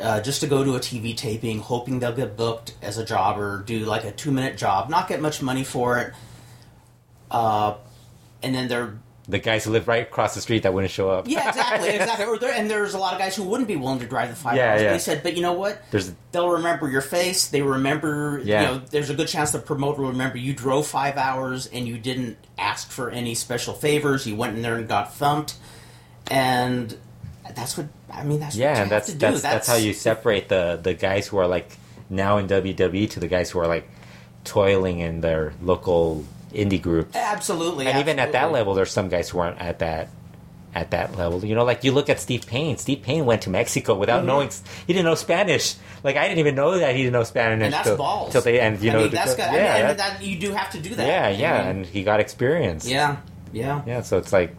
uh, 0.01 0.21
just 0.21 0.41
to 0.41 0.47
go 0.47 0.63
to 0.63 0.75
a 0.75 0.79
TV 0.79 1.15
taping, 1.15 1.59
hoping 1.59 1.99
they'll 1.99 2.11
get 2.15 2.35
booked 2.37 2.73
as 2.81 2.97
a 2.97 3.05
job 3.05 3.39
or 3.39 3.63
do 3.65 3.79
like 3.85 4.03
a 4.03 4.11
two 4.11 4.31
minute 4.31 4.57
job, 4.57 4.89
not 4.89 5.07
get 5.07 5.21
much 5.21 5.41
money 5.41 5.63
for 5.63 5.97
it, 5.99 6.13
uh, 7.31 7.75
and 8.43 8.53
then 8.55 8.67
they're 8.67 8.97
the 9.27 9.39
guys 9.39 9.65
who 9.65 9.71
live 9.71 9.87
right 9.87 10.03
across 10.03 10.35
the 10.35 10.41
street 10.41 10.61
that 10.63 10.73
wouldn't 10.73 10.91
show 10.91 11.09
up. 11.09 11.27
yeah, 11.27 11.49
exactly, 11.49 11.89
exactly. 11.95 12.25
Or 12.27 12.37
there, 12.37 12.53
and 12.53 12.69
there's 12.69 12.93
a 12.93 12.99
lot 12.99 13.13
of 13.13 13.19
guys 13.19 13.35
who 13.35 13.43
wouldn't 13.43 13.67
be 13.67 13.75
willing 13.75 13.97
to 13.99 14.05
drive 14.05 14.29
the 14.29 14.35
five 14.35 14.55
Yeah, 14.55 14.73
hours. 14.73 14.81
yeah. 14.83 14.91
They 14.93 14.99
said, 14.99 15.23
but 15.23 15.35
you 15.35 15.41
know 15.41 15.53
what? 15.53 15.81
There's 15.89 16.13
They'll 16.31 16.49
remember 16.49 16.87
your 16.87 17.01
face. 17.01 17.47
They 17.47 17.63
remember, 17.63 18.39
Yeah. 18.43 18.61
you 18.61 18.67
know, 18.67 18.81
there's 18.91 19.09
a 19.09 19.15
good 19.15 19.27
chance 19.27 19.49
the 19.49 19.57
promoter 19.57 20.03
will 20.03 20.09
remember 20.11 20.37
you 20.37 20.53
drove 20.53 20.85
five 20.85 21.17
hours 21.17 21.65
and 21.65 21.87
you 21.87 21.97
didn't 21.97 22.37
ask 22.59 22.91
for 22.91 23.09
any 23.09 23.33
special 23.33 23.73
favors. 23.73 24.27
You 24.27 24.35
went 24.35 24.57
in 24.57 24.61
there 24.61 24.75
and 24.75 24.87
got 24.87 25.15
thumped. 25.15 25.55
And 26.29 26.95
that's 27.55 27.77
what, 27.77 27.87
I 28.11 28.23
mean, 28.23 28.39
that's 28.39 28.55
what 28.55 28.61
yeah, 28.61 28.67
you 28.67 28.69
and 28.71 28.77
have 28.79 28.89
that's 28.89 29.07
to 29.07 29.13
do. 29.13 29.19
that's 29.19 29.41
that's 29.41 29.67
how 29.67 29.75
you 29.75 29.93
separate 29.93 30.49
the 30.49 30.79
the 30.81 30.93
guys 30.93 31.27
who 31.27 31.37
are 31.37 31.47
like 31.47 31.77
now 32.09 32.37
in 32.37 32.47
WWE 32.47 33.09
to 33.11 33.19
the 33.19 33.27
guys 33.27 33.49
who 33.51 33.59
are 33.59 33.67
like 33.67 33.87
toiling 34.43 34.99
in 34.99 35.21
their 35.21 35.53
local 35.61 36.23
indie 36.53 36.81
groups. 36.81 37.15
Absolutely. 37.15 37.87
and 37.87 37.99
even 37.99 38.19
at 38.19 38.31
that 38.33 38.51
level, 38.51 38.73
there's 38.73 38.91
some 38.91 39.09
guys 39.09 39.29
who 39.29 39.39
aren't 39.39 39.59
at 39.59 39.79
that 39.79 40.09
at 40.73 40.91
that 40.91 41.15
level. 41.17 41.43
You 41.45 41.55
know, 41.55 41.63
like 41.63 41.83
you 41.85 41.91
look 41.93 42.09
at 42.09 42.19
Steve 42.19 42.45
Payne. 42.45 42.77
Steve 42.77 43.01
Payne 43.01 43.25
went 43.25 43.43
to 43.43 43.49
Mexico 43.49 43.95
without 43.95 44.19
Mm-hmm. 44.19 44.27
knowing 44.27 44.49
he 44.85 44.93
didn't 44.93 45.05
know 45.05 45.15
Spanish. 45.15 45.75
Like 46.03 46.17
I 46.17 46.27
didn't 46.27 46.39
even 46.39 46.55
know 46.55 46.77
that 46.77 46.95
he 46.95 47.01
didn't 47.03 47.13
know 47.13 47.23
Spanish. 47.23 47.63
And 47.63 47.73
that's 47.73 47.87
till, 47.87 47.97
balls. 47.97 48.31
till 48.33 48.41
they 48.41 48.59
and 48.59 48.79
you 48.81 48.91
I 48.91 48.93
know 48.93 49.01
mean, 49.03 49.11
that's 49.11 49.35
good. 49.35 49.39
yeah, 49.39 49.73
I 49.73 49.77
mean, 49.87 49.87
that- 49.87 49.97
that, 49.97 50.23
you 50.23 50.37
do 50.37 50.51
have 50.51 50.69
to 50.71 50.79
do 50.79 50.93
that. 50.95 51.07
yeah, 51.07 51.27
I 51.27 51.29
yeah, 51.31 51.57
mean, 51.59 51.77
and 51.77 51.85
he 51.85 52.03
got 52.03 52.19
experience. 52.19 52.87
yeah, 52.87 53.17
yeah. 53.53 53.81
yeah. 53.87 54.01
So 54.01 54.17
it's 54.17 54.31
like. 54.33 54.53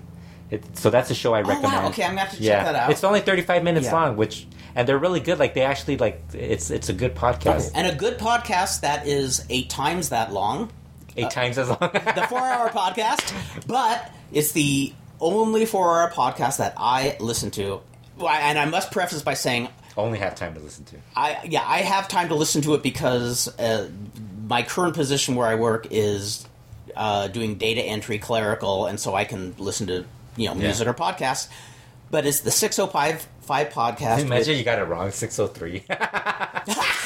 It, 0.51 0.77
so 0.79 0.91
that's 0.91 1.11
a 1.11 1.15
show 1.15 1.35
I 1.35 1.41
Oh, 1.41 1.43
wow, 1.43 1.49
recommend. 1.49 1.87
okay, 1.87 2.05
I'm 2.05 2.11
gonna 2.11 2.21
have 2.21 2.31
to 2.31 2.37
check 2.43 2.65
that 2.65 2.75
out. 2.75 2.91
It's 2.91 3.03
only 3.05 3.21
35 3.21 3.65
minutes 3.65 3.87
Yeah. 3.87 3.93
long, 3.95 4.17
which 4.17 4.47
and 4.75 4.87
they're 4.87 4.99
really 4.99 5.21
good. 5.21 5.39
Like 5.39 5.55
they 5.55 5.63
actually 5.63 5.97
like 5.97 6.23
it's 6.33 6.71
it's 6.71 6.89
a 6.89 6.93
good 6.93 7.15
podcast. 7.15 7.73
And 7.75 7.87
a 7.87 7.95
good 7.95 8.19
podcast 8.19 8.81
that 8.83 9.07
is 9.07 9.45
eight 9.51 9.71
times 9.71 10.11
that 10.11 10.33
long. 10.33 10.71
Eight 11.17 11.31
times 11.31 11.57
as 11.59 11.69
long. 11.69 11.79
the 11.81 12.27
four 12.29 12.41
hour 12.41 12.69
podcast, 12.81 13.33
but 13.67 14.13
it's 14.33 14.53
the 14.53 14.93
only 15.21 15.65
four 15.67 15.99
hour 15.99 16.11
podcast 16.11 16.59
that 16.59 16.75
I 16.77 17.17
listen 17.21 17.51
to. 17.53 17.81
And 18.21 18.59
I 18.59 18.67
must 18.67 18.93
preface 18.93 19.23
by 19.23 19.35
saying, 19.35 19.69
Only 19.97 20.19
have 20.19 20.35
time 20.35 20.55
to 20.55 20.61
listen 20.61 20.85
to. 20.87 20.97
I 21.17 21.39
yeah, 21.45 21.65
I 21.67 21.79
have 21.79 22.07
time 22.09 22.29
to 22.29 22.35
listen 22.35 22.61
to 22.63 22.75
it 22.75 22.83
because 22.83 23.49
uh, 23.59 23.89
my 24.47 24.63
current 24.63 24.95
position 24.95 25.35
where 25.37 25.47
I 25.49 25.55
work 25.55 25.89
is 25.91 26.47
uh, 26.95 27.29
doing 27.29 27.57
data 27.57 27.83
entry 27.83 28.19
clerical, 28.19 28.87
and 28.87 29.01
so 29.01 29.15
I 29.15 29.25
can 29.25 29.55
listen 29.59 29.87
to 29.89 30.05
you 30.37 30.49
know 30.49 30.55
music 30.55 30.87
or 30.87 30.95
podcasts. 30.95 31.49
But 32.11 32.25
it's 32.25 32.41
the 32.41 32.53
six 32.53 32.79
oh 32.79 32.87
five 32.87 33.27
five 33.41 33.71
podcast. 33.71 34.21
Imagine 34.21 34.31
with- 34.53 34.59
you 34.59 34.65
got 34.65 34.79
it 34.79 34.85
wrong. 34.85 35.11
603. 35.11 35.85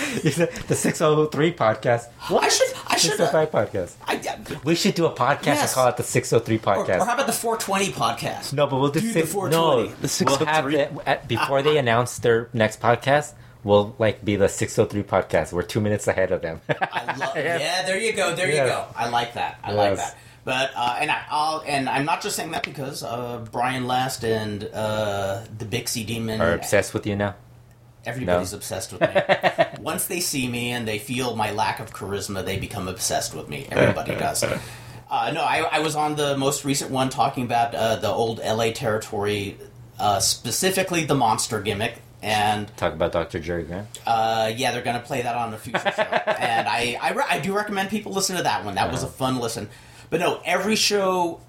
The 0.01 0.75
603 0.75 1.53
podcast. 1.53 2.07
I 2.31 2.49
should 2.49 2.69
I 2.89 2.97
should 2.97 3.21
uh, 3.21 3.29
605 3.31 3.51
podcast. 3.51 3.95
I, 4.07 4.59
We 4.65 4.75
should 4.75 4.95
do 4.95 5.05
a 5.07 5.13
podcast 5.13 5.45
Yes. 5.47 5.63
and 5.63 5.71
call 5.73 5.89
it 5.89 5.97
the 5.99 6.03
603 6.03 6.61
or, 6.65 6.79
or 6.91 7.05
how 7.05 7.15
about 7.15 7.27
the 7.27 7.33
420 7.33 7.93
podcast? 7.93 8.53
no, 8.55 8.67
but 8.67 8.81
we'll 8.81 8.91
do 8.91 9.01
six, 9.01 9.15
the 9.29 9.33
420, 9.35 9.53
no. 9.53 9.95
the 9.97 10.25
we'll 10.27 10.47
have 10.47 10.65
603. 10.65 10.75
it 10.77 10.93
at, 11.07 11.29
before 11.29 11.63
they 11.63 11.77
announce 11.77 12.19
their 12.19 12.49
next 12.55 12.81
podcast. 12.81 13.35
We'll 13.63 13.95
like 13.99 14.25
be 14.25 14.37
the 14.37 14.49
603 14.49 15.03
podcast. 15.03 15.53
We're 15.53 15.63
two 15.63 15.81
minutes 15.83 16.09
ahead 16.09 16.33
of 16.33 16.41
them. 16.41 16.61
I 16.69 17.17
love. 17.17 17.33
Yes. 17.37 17.61
Yeah, 17.61 17.83
there 17.87 17.99
you 18.01 18.15
go. 18.15 18.35
There 18.35 18.49
Yes. 18.49 18.67
you 18.67 18.73
go. 18.73 18.87
I 18.97 19.09
like 19.11 19.35
that. 19.35 19.59
I 19.63 19.73
like 19.73 19.97
that. 19.97 20.17
But 20.45 20.71
uh, 20.75 20.97
and 21.01 21.11
I, 21.11 21.23
I'll 21.31 21.63
and 21.67 21.89
I'm 21.89 22.05
not 22.05 22.23
just 22.23 22.37
saying 22.37 22.53
that 22.53 22.63
because 22.63 23.03
uh, 23.03 23.45
Brian 23.53 23.87
Last 23.87 24.25
and 24.25 24.65
uh, 24.73 25.43
the 25.59 25.65
Bixie 25.67 26.07
Demon 26.07 26.41
Are 26.41 26.55
obsessed 26.55 26.95
with 26.95 27.07
you 27.07 27.17
now. 27.17 27.35
Everybody's 28.07 28.53
No. 28.53 28.57
obsessed 28.57 28.93
with 28.93 29.03
me. 29.03 29.09
Once 29.83 30.07
they 30.07 30.21
see 30.21 30.49
me 30.49 30.71
and 30.71 30.89
they 30.89 30.99
feel 30.99 31.37
my 31.37 31.51
lack 31.51 31.81
of 31.81 31.93
charisma, 31.93 32.43
they 32.43 32.57
become 32.59 32.89
obsessed 32.89 33.35
with 33.35 33.49
me. 33.49 33.67
Everybody 33.71 34.15
does. 34.17 34.45
Uh, 35.13 35.33
no, 35.35 35.43
I, 35.43 35.63
I 35.63 35.81
was 35.81 35.97
on 35.97 36.15
the 36.15 36.37
most 36.37 36.65
recent 36.65 36.93
one 36.93 37.09
talking 37.09 37.43
about 37.43 37.75
uh, 37.75 37.97
the 37.97 38.07
old 38.07 38.39
LA 38.39 38.71
territory, 38.71 39.59
uh, 39.99 40.21
specifically 40.21 41.05
the 41.05 41.17
monster 41.17 41.61
gimmick. 41.61 42.01
And 42.23 42.69
Talk 42.77 42.93
about 42.93 43.11
Dr. 43.11 43.41
Jerry 43.41 43.65
Graham. 43.65 43.89
uh, 44.07 44.53
yeah, 44.55 44.71
they're 44.71 44.83
going 44.85 44.95
to 45.01 45.05
play 45.05 45.23
that 45.23 45.35
on 45.35 45.53
a 45.53 45.59
future 45.59 45.81
show. 45.81 46.03
and 46.03 46.69
I, 46.69 46.97
I, 47.03 47.11
re- 47.13 47.25
I 47.29 47.41
do 47.41 47.57
recommend 47.57 47.91
people 47.91 48.13
listen 48.13 48.37
to 48.37 48.45
that 48.45 48.65
one. 48.65 48.77
That 48.77 48.93
was 48.93 49.03
a 49.03 49.09
fun 49.09 49.41
listen. 49.41 49.69
But 50.11 50.19
no, 50.19 50.43
every 50.45 50.75
show, 50.75 51.41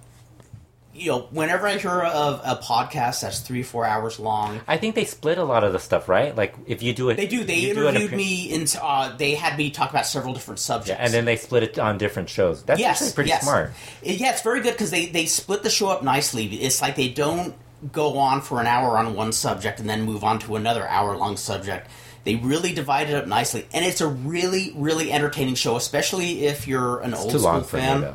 you 0.94 1.10
know, 1.10 1.22
whenever 1.32 1.68
I 1.68 1.78
hear 1.78 2.02
of 2.02 2.42
a 2.46 2.62
podcast 2.62 3.22
that's 3.22 3.40
three, 3.40 3.64
four 3.64 3.86
hours 3.86 4.20
long, 4.20 4.62
I 4.68 4.78
think 4.78 4.94
they 4.94 5.04
split 5.06 5.40
a 5.40 5.44
lot 5.44 5.64
of 5.64 5.74
the 5.74 5.80
stuff, 5.80 6.08
right? 6.08 6.36
Like 6.36 6.54
if 6.68 6.84
you 6.84 6.94
do 6.94 7.10
it, 7.10 7.16
they 7.16 7.28
do. 7.28 7.44
They 7.44 7.62
do 7.62 7.88
interviewed 7.88 8.06
appear- 8.06 8.18
me 8.18 8.54
in. 8.54 8.68
Uh, 8.80 9.16
they 9.18 9.34
had 9.34 9.58
me 9.58 9.72
talk 9.72 9.90
about 9.90 10.06
several 10.06 10.36
different 10.36 10.60
subjects. 10.60 10.90
Yeah, 10.90 11.04
and 11.04 11.12
then 11.12 11.26
they 11.26 11.38
split 11.38 11.64
it 11.64 11.80
on 11.80 11.98
different 11.98 12.30
shows. 12.30 12.62
That's 12.64 12.80
yes, 12.80 13.02
actually 13.02 13.16
pretty 13.16 13.30
yes. 13.30 13.44
smart. 13.44 13.72
Yeah, 14.04 14.32
it's 14.32 14.44
very 14.44 14.62
good 14.62 14.74
because 14.74 14.92
they 14.92 15.08
they 15.08 15.26
split 15.26 15.64
the 15.64 15.72
show 15.72 15.90
up 15.90 16.04
nicely. 16.04 16.46
It's 16.46 16.84
like 16.84 16.96
they 16.96 17.10
don't 17.10 17.56
go 17.92 18.20
on 18.20 18.42
for 18.42 18.62
an 18.62 18.68
hour 18.68 18.96
on 18.96 19.16
one 19.16 19.32
subject 19.32 19.80
and 19.80 19.90
then 19.90 20.04
move 20.04 20.24
on 20.24 20.38
to 20.38 20.56
another 20.56 20.88
hour 20.88 21.18
long 21.18 21.36
subject. 21.36 21.90
They 22.26 22.36
really 22.36 22.74
divide 22.74 23.10
it 23.10 23.16
up 23.16 23.26
nicely, 23.26 23.66
and 23.74 23.84
it's 23.84 24.02
a 24.02 24.08
really 24.08 24.72
really 24.76 25.12
entertaining 25.12 25.56
show, 25.56 25.78
especially 25.78 26.46
if 26.46 26.68
you're 26.68 27.00
an 27.00 27.14
It's 27.14 27.22
old 27.22 27.32
too 27.32 27.40
school 27.40 27.52
long 27.52 27.64
for 27.64 27.78
me 27.78 28.14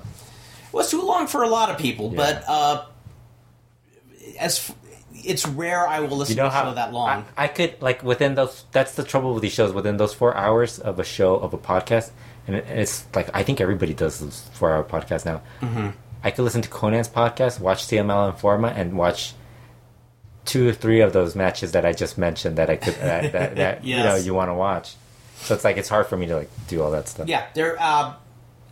fan. 0.77 0.77
though. 0.77 0.77
Well, 0.77 0.82
it's 0.82 0.90
too 0.90 1.03
long 1.03 1.27
for 1.27 1.43
a 1.43 1.48
lot 1.48 1.70
of 1.70 1.78
people, 1.78 2.11
Yeah. 2.11 2.16
but 2.16 2.44
uh, 2.48 2.85
as 4.39 4.59
f- 4.70 4.77
it's 5.24 5.47
rare 5.47 5.86
I 5.89 6.01
will 6.01 6.16
listen 6.16 6.36
You 6.36 6.43
know 6.43 6.51
to 6.51 6.55
a 6.57 6.62
show 6.65 6.74
that 6.74 6.93
long. 6.93 7.24
I, 7.36 7.44
I 7.44 7.48
could 7.48 7.81
like 7.81 8.03
within 8.03 8.35
those. 8.35 8.65
That's 8.73 8.94
the 8.94 9.03
trouble 9.05 9.32
with 9.35 9.43
these 9.43 9.53
shows. 9.53 9.73
Within 9.73 9.97
those 9.97 10.15
four 10.15 10.36
hours 10.36 10.78
of 10.78 10.98
a 11.01 11.05
show 11.05 11.36
of 11.36 11.53
a 11.55 11.59
podcast, 11.59 12.11
and 12.47 12.57
it, 12.57 12.66
it's 12.69 13.05
like 13.15 13.28
I 13.35 13.43
think 13.43 13.61
everybody 13.61 13.94
does 13.94 14.20
those 14.20 14.43
four-hour 14.55 14.85
podcasts 14.85 15.24
now. 15.24 15.43
Mm-hmm. 15.61 15.89
I 16.23 16.31
could 16.31 16.43
listen 16.43 16.62
to 16.62 16.69
Konnan's 16.69 17.09
podcast, 17.09 17.61
watch 17.61 17.85
CMLL 17.86 18.36
Informa, 18.36 18.77
and 18.77 18.97
watch 18.98 19.32
two 20.44 20.69
or 20.69 20.73
three 20.73 21.01
of 21.01 21.12
those 21.12 21.35
matches 21.35 21.73
that 21.73 21.85
I 21.85 21.93
just 21.93 22.19
mentioned 22.19 22.57
that 22.59 22.70
I 22.70 22.77
could 22.77 22.94
that, 22.97 23.32
that, 23.32 23.57
that 23.57 23.85
you 23.89 23.97
know 23.97 24.15
you 24.16 24.35
want 24.35 24.48
to 24.51 24.55
watch. 24.55 24.94
So 25.39 25.55
it's 25.55 25.65
like 25.65 25.77
it's 25.77 25.89
hard 25.89 26.07
for 26.07 26.16
me 26.16 26.27
to 26.27 26.36
like 26.36 26.51
do 26.69 26.82
all 26.82 26.90
that 26.93 27.09
stuff. 27.09 27.27
Yeah, 27.28 27.47
there. 27.55 27.77
Uh, 27.81 28.15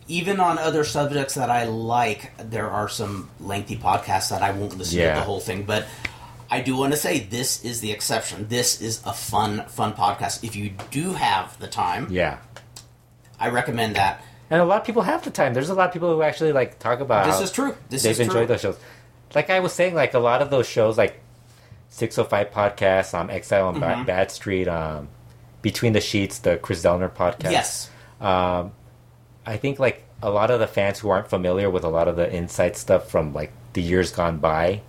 even 0.07 0.39
on 0.39 0.57
other 0.57 0.83
subjects 0.83 1.33
that 1.35 1.49
I 1.49 1.65
like, 1.65 2.31
there 2.37 2.69
are 2.69 2.87
some 2.89 3.29
lengthy 3.39 3.75
podcasts 3.77 4.29
that 4.29 4.41
I 4.43 4.51
won't 4.51 4.77
listen 4.77 4.99
Yeah. 4.99 5.13
to 5.15 5.19
the 5.19 5.25
whole 5.25 5.39
thing. 5.39 5.63
But 5.63 5.85
I 6.49 6.61
do 6.61 6.75
want 6.77 6.93
to 6.93 6.97
say 6.97 7.19
this 7.19 7.63
is 7.65 7.81
the 7.81 7.91
exception. 7.91 8.47
This 8.47 8.81
is 8.81 9.01
a 9.05 9.13
fun, 9.13 9.65
fun 9.67 9.93
podcast. 9.93 10.43
If 10.43 10.55
you 10.55 10.73
do 10.91 11.13
have 11.13 11.57
the 11.59 11.67
time, 11.67 12.07
Yeah. 12.11 12.37
I 13.39 13.49
recommend 13.49 13.95
that. 13.95 14.21
And 14.49 14.61
a 14.61 14.65
lot 14.65 14.79
of 14.79 14.85
people 14.85 15.01
have 15.01 15.23
the 15.23 15.31
time. 15.31 15.53
There's 15.55 15.69
a 15.69 15.73
lot 15.73 15.87
of 15.87 15.93
people 15.93 16.13
who 16.13 16.21
actually 16.21 16.51
like 16.53 16.77
talk 16.77 16.99
about 16.99 17.25
This 17.25 17.41
is 17.41 17.51
true. 17.51 17.75
This 17.89 18.03
they've 18.03 18.11
is 18.11 18.19
enjoyed 18.19 18.33
true. 18.41 18.47
those 18.47 18.61
shows. 18.61 18.77
Like 19.33 19.49
I 19.49 19.59
was 19.59 19.73
saying, 19.73 19.95
like 19.95 20.13
a 20.13 20.19
lot 20.19 20.41
of 20.43 20.51
those 20.51 20.67
shows, 20.69 20.97
like 20.99 21.19
605 21.89 22.51
podcasts, 22.51 23.13
um, 23.13 23.29
Exile 23.29 23.67
on 23.69 23.75
Mm-hmm. 23.81 24.03
Bad 24.03 24.29
Street, 24.31 24.67
um, 24.67 25.07
Between 25.63 25.93
the 25.93 25.99
Sheets, 26.01 26.39
the 26.39 26.57
Chris 26.57 26.83
Delner 26.83 27.09
podcast. 27.11 27.51
Yes. 27.51 27.89
Um, 28.21 28.71
I 29.45 29.57
think 29.57 29.79
like 29.79 30.03
a 30.21 30.29
lot 30.29 30.49
of 30.51 30.59
the 30.59 30.67
fans 30.67 30.99
who 30.99 31.09
aren't 31.09 31.27
familiar 31.29 31.69
with 31.69 31.83
a 31.83 31.89
lot 31.89 32.07
of 32.07 32.15
the 32.15 32.33
inside 32.33 32.75
stuff 32.77 33.09
from 33.09 33.33
like 33.33 33.51
the 33.73 33.81
years 33.81 34.11
gone 34.11 34.37
by, 34.37 34.81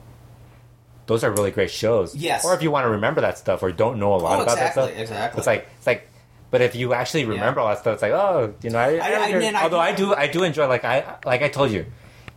those 1.07 1.23
are 1.25 1.31
really 1.31 1.51
great 1.51 1.71
shows. 1.71 2.15
Yes. 2.15 2.45
Or 2.45 2.55
if 2.55 2.63
you 2.63 2.71
want 2.71 2.85
to 2.85 2.91
remember 2.91 3.21
that 3.21 3.39
stuff 3.39 3.63
or 3.63 3.71
don't 3.73 3.99
know 3.99 4.15
a 4.15 4.17
lot 4.17 4.39
Oh, 4.39 4.43
about 4.43 4.53
exactly, 4.55 4.83
that 4.83 4.89
stuff, 4.91 5.01
exactly. 5.01 5.39
It's 5.39 5.47
like 5.47 5.69
it's 5.79 5.87
like. 5.87 6.09
But 6.49 6.63
if 6.63 6.77
you 6.77 6.95
actually 6.95 7.25
remember 7.25 7.59
all 7.61 7.69
that 7.69 7.79
stuff, 7.81 7.95
it's 7.95 8.03
like, 8.03 8.13
oh, 8.13 8.55
you 8.63 8.71
know, 8.71 8.79
I, 8.79 8.85
I- 8.85 8.99
I- 8.99 9.31
I, 9.33 9.51
I- 9.59 9.63
although 9.65 9.81
I 9.81 9.93
do, 9.93 10.15
I 10.15 10.29
do 10.29 10.45
enjoy. 10.45 10.69
Like 10.69 10.85
I, 10.85 11.17
like 11.27 11.43
I 11.43 11.49
told 11.49 11.73
you, 11.73 11.87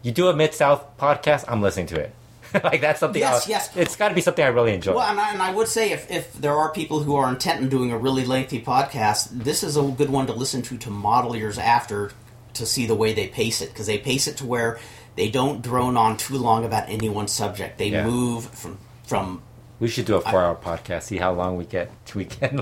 you 0.02 0.12
do 0.12 0.28
a 0.30 0.36
mid 0.36 0.54
south 0.56 0.98
podcast, 0.98 1.46
I'm 1.48 1.62
listening 1.62 1.86
to 1.88 2.00
it. 2.00 2.14
like 2.64 2.82
that's 2.82 3.00
something. 3.00 3.20
Yes, 3.20 3.34
else. 3.34 3.48
yes. 3.50 3.76
It's 3.78 3.96
got 3.96 4.10
to 4.10 4.16
be 4.16 4.22
something 4.22 4.44
I 4.44 4.48
really 4.50 4.74
enjoy. 4.74 4.96
Well, 4.96 5.08
and 5.10 5.20
I, 5.20 5.32
and 5.34 5.42
I 5.42 5.52
would 5.54 5.68
say 5.68 5.92
if, 5.92 6.10
if 6.10 6.34
there 6.34 6.54
are 6.56 6.72
people 6.72 7.02
who 7.04 7.16
are 7.16 7.30
intent 7.30 7.62
on 7.64 7.70
doing 7.70 7.92
a 7.92 7.98
really 7.98 8.26
lengthy 8.26 8.62
podcast, 8.62 9.30
this 9.32 9.64
is 9.64 9.78
a 9.78 9.84
good 9.84 10.10
one 10.10 10.28
to 10.28 10.34
listen 10.34 10.62
to 10.64 10.78
to 10.78 10.90
model 10.90 11.36
yours 11.36 11.58
after 11.58 12.12
to 12.54 12.66
see 12.66 12.86
the 12.86 12.96
way 12.96 13.14
they 13.14 13.28
pace 13.28 13.62
it 13.62 13.70
because 13.70 13.88
they 13.88 13.98
pace 13.98 14.28
it 14.28 14.38
to 14.38 14.46
where 14.46 14.80
they 15.16 15.30
don't 15.30 15.62
drone 15.62 15.98
on 15.98 16.18
too 16.18 16.38
long 16.38 16.66
about 16.66 16.90
any 16.90 17.10
one 17.10 17.28
subject. 17.28 17.78
They 17.78 17.90
Yeah. 17.90 18.06
move 18.06 18.46
from 18.46 18.78
from 19.06 19.42
We 19.80 19.88
should 19.88 20.06
do 20.06 20.16
a 20.16 20.22
four-hour 20.22 20.56
podcast. 20.56 21.04
See 21.04 21.18
how 21.18 21.34
long 21.34 21.58
we 21.58 21.66
get. 21.66 21.92
We 22.16 22.26
can. 22.26 22.62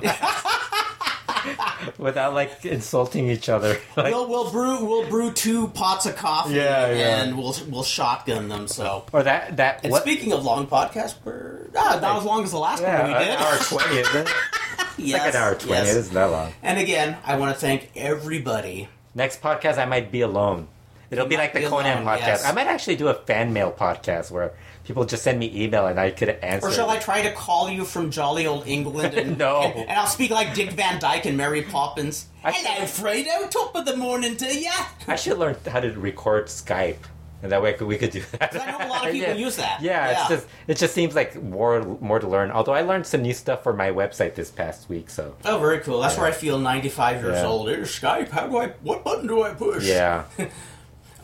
without 1.98 2.34
like 2.34 2.65
insulting 2.65 3.30
each 3.30 3.49
other. 3.49 3.78
Like, 3.98 4.14
we'll 4.14 4.28
we'll 4.30 4.52
brew 4.52 4.86
we'll 4.86 5.10
brew 5.10 5.32
two 5.32 5.68
pots 5.69 6.06
of 6.06 6.15
coffee 6.15 6.53
Yeah, 6.56 6.91
yeah. 6.91 7.22
and 7.24 7.38
we'll 7.38 7.56
we'll 7.69 7.84
shotgun 7.84 8.48
them. 8.49 8.68
So. 8.68 9.06
or 9.11 9.24
that 9.24 9.57
that 9.57 9.82
And 9.84 9.91
what? 9.91 10.02
speaking 10.03 10.34
of 10.34 10.44
long 10.44 10.68
podcasts, 10.68 11.15
we're 11.24 11.68
ah, 11.76 11.99
not 12.02 12.18
as 12.18 12.24
long 12.26 12.44
as 12.44 12.52
the 12.52 12.60
last 12.60 12.82
yeah, 12.82 13.02
one 13.03 13.11
we 13.14 13.18
did. 13.26 13.34
an 13.34 13.38
hour 13.41 13.57
twenty. 13.57 13.98
Isn't 13.98 14.28
it? 14.28 14.34
yes, 14.98 15.19
Like 15.24 15.34
an 15.36 15.41
hour 15.41 15.56
twenty. 15.56 15.72
yes. 15.86 15.95
It 15.95 15.99
isn't 15.99 16.14
that 16.14 16.26
long. 16.26 16.53
And 16.61 16.78
again, 16.80 17.18
I 17.26 17.38
want 17.38 17.56
to 17.56 17.60
thank 17.60 17.90
everybody. 17.95 18.90
Next 19.15 19.41
podcast, 19.41 19.78
I 19.78 19.86
might 19.86 20.11
be 20.11 20.22
alone. 20.22 20.68
It'll 21.10 21.26
You 21.26 21.30
be 21.30 21.38
like 21.38 21.53
the 21.53 21.61
be 21.61 21.65
Conan 21.68 22.03
alone, 22.03 22.18
podcast. 22.18 22.28
yes. 22.28 22.45
I 22.45 22.52
might 22.52 22.68
actually 22.68 22.98
do 22.98 23.07
a 23.07 23.14
fan 23.14 23.53
mail 23.53 23.72
podcast 23.72 24.30
where 24.30 24.52
people 24.88 25.03
just 25.05 25.22
send 25.22 25.38
me 25.38 25.51
email 25.53 25.85
and 25.88 25.99
I 25.99 26.09
could 26.11 26.30
answer. 26.30 26.68
Or 26.68 26.72
shall 26.72 26.89
I 26.89 26.97
try 26.97 27.22
to 27.22 27.31
call 27.34 27.69
you 27.69 27.84
from 27.85 28.09
jolly 28.09 28.47
old 28.47 28.65
England? 28.65 29.14
And, 29.15 29.38
No. 29.47 29.61
And, 29.61 29.76
and 29.89 29.91
I'll 29.99 30.07
speak 30.07 30.31
like 30.31 30.53
Dick 30.55 30.72
Van 30.72 30.99
Dyke 30.99 31.26
and 31.26 31.35
Mary 31.38 31.61
Poppins. 31.61 32.27
I- 32.43 32.53
Hello, 32.53 32.85
Fredo. 32.85 33.49
Top 33.51 33.76
of 33.76 33.85
the 33.85 33.95
morning 33.97 34.38
to 34.38 34.45
ya. 34.59 34.72
I 35.07 35.18
should 35.18 35.38
learn 35.38 35.57
how 35.69 35.81
to 35.81 35.91
record 35.91 36.45
Skype, 36.47 36.97
and 37.43 37.51
that 37.51 37.61
way 37.61 37.76
we 37.81 37.97
could 37.97 38.11
do 38.11 38.23
that. 38.39 38.55
I 38.55 38.72
know 38.72 38.77
a 38.77 38.88
lot 38.88 39.05
of 39.07 39.11
people 39.18 39.35
use 39.35 39.57
that. 39.57 39.81
Yeah, 39.81 40.09
Yeah. 40.09 40.19
it's 40.22 40.30
just 40.30 40.47
it 40.68 40.77
just 40.77 40.93
seems 40.95 41.14
like 41.15 41.41
more 41.43 41.84
more 41.99 42.19
to 42.19 42.27
learn. 42.27 42.51
Although 42.51 42.73
I 42.73 42.81
learned 42.81 43.05
some 43.05 43.22
new 43.22 43.34
stuff 43.34 43.64
for 43.64 43.73
my 43.73 43.89
website 43.91 44.35
this 44.35 44.49
past 44.49 44.88
week, 44.89 45.09
so 45.09 45.35
Oh, 45.43 45.59
very 45.59 45.80
cool. 45.80 45.99
That's 45.99 46.18
where 46.18 46.27
I 46.27 46.31
feel 46.31 46.57
95 46.57 47.22
years 47.23 47.35
Yeah. 47.35 47.45
old. 47.45 47.68
Here's 47.69 47.91
Skype. 47.99 48.30
How 48.30 48.47
do 48.47 48.57
I? 48.57 48.68
What 48.81 49.03
button 49.03 49.27
do 49.27 49.43
I 49.43 49.53
push? 49.53 49.84
yeah. 49.85 50.23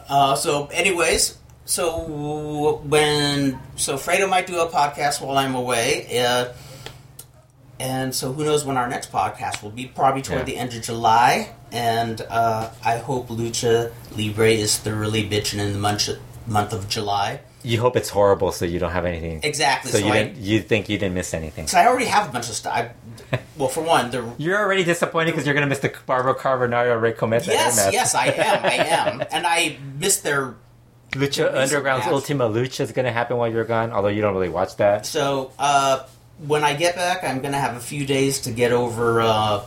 Uh, 0.10 0.36
so, 0.36 0.68
anyways, 0.68 1.38
so 1.66 2.82
when 2.86 3.60
so 3.76 3.96
Fredo 3.96 4.30
might 4.30 4.48
do 4.48 4.60
a 4.60 4.68
podcast 4.70 5.22
while 5.22 5.38
I'm 5.38 5.56
away, 5.56 6.20
uh, 6.22 6.54
and 7.80 8.14
so 8.14 8.32
who 8.34 8.44
knows 8.46 8.64
when 8.66 8.78
our 8.78 8.88
next 8.88 9.12
podcast 9.12 9.64
will 9.64 9.72
be? 9.72 9.86
Probably 9.88 10.22
toward 10.22 10.40
Yeah. 10.42 10.46
the 10.46 10.58
end 10.58 10.74
of 10.74 10.82
July, 10.84 11.54
and 11.72 12.22
uh, 12.30 12.70
I 12.84 12.98
hope 12.98 13.28
Lucha 13.30 13.92
Libre 14.16 14.50
is 14.52 14.78
thoroughly 14.78 15.28
bitching 15.28 15.60
in 15.60 15.74
the 15.74 15.80
month 15.80 16.10
month 16.48 16.74
of 16.74 16.88
July. 16.90 17.42
You 17.66 17.80
hope 17.80 17.96
it's 17.96 18.10
horrible, 18.10 18.52
so 18.52 18.66
you 18.66 18.78
don't 18.78 18.92
have 18.92 19.06
anything. 19.06 19.40
Exactly. 19.42 19.90
So, 19.90 20.00
So, 20.00 20.06
you 20.06 20.12
I, 20.14 20.34
you 20.38 20.60
think 20.60 20.90
you 20.90 20.98
didn't 20.98 21.16
miss 21.16 21.34
anything? 21.34 21.68
so 21.68 21.78
I 21.80 21.88
already 21.88 22.08
have 22.08 22.28
a 22.28 22.32
bunch 22.32 22.50
of 22.50 22.56
stuff. 22.56 22.74
I, 23.32 23.40
well, 23.58 23.70
for 23.70 23.82
one, 23.82 24.12
the 24.12 24.30
You're 24.38 24.60
already 24.60 24.84
disappointed 24.84 25.32
because 25.32 25.46
you're 25.46 25.56
gonna 25.56 25.68
miss 25.68 25.80
the 25.80 25.88
Bárbaro 25.90 26.36
Cavernario 26.36 27.00
Rey 27.02 27.14
Cometa 27.14 27.48
yes, 27.48 27.90
yes, 27.94 28.16
I 28.16 28.26
am, 28.28 28.66
I 28.66 28.74
am, 28.74 29.22
and 29.32 29.48
I 29.48 29.78
missed 29.98 30.24
their 30.24 30.56
Lucha 31.14 31.54
Underground's. 31.56 32.08
Ultima 32.08 32.50
Lucha 32.50 32.82
is 32.82 32.92
gonna 32.92 33.12
happen 33.12 33.38
while 33.38 33.52
you're 33.52 33.64
gone. 33.66 33.92
Although 33.92 34.10
you 34.10 34.22
don't 34.22 34.34
really 34.34 34.50
watch 34.50 34.76
that. 34.78 35.06
So 35.06 35.52
uh, 35.60 36.06
when 36.40 36.64
I 36.64 36.74
get 36.74 36.96
back, 36.96 37.24
I'm 37.24 37.40
going 37.42 37.52
to 37.54 37.60
have 37.60 37.76
a 37.78 37.80
few 37.80 38.06
days 38.06 38.42
to 38.42 38.52
get 38.52 38.72
over 38.72 39.22
uh, 39.22 39.64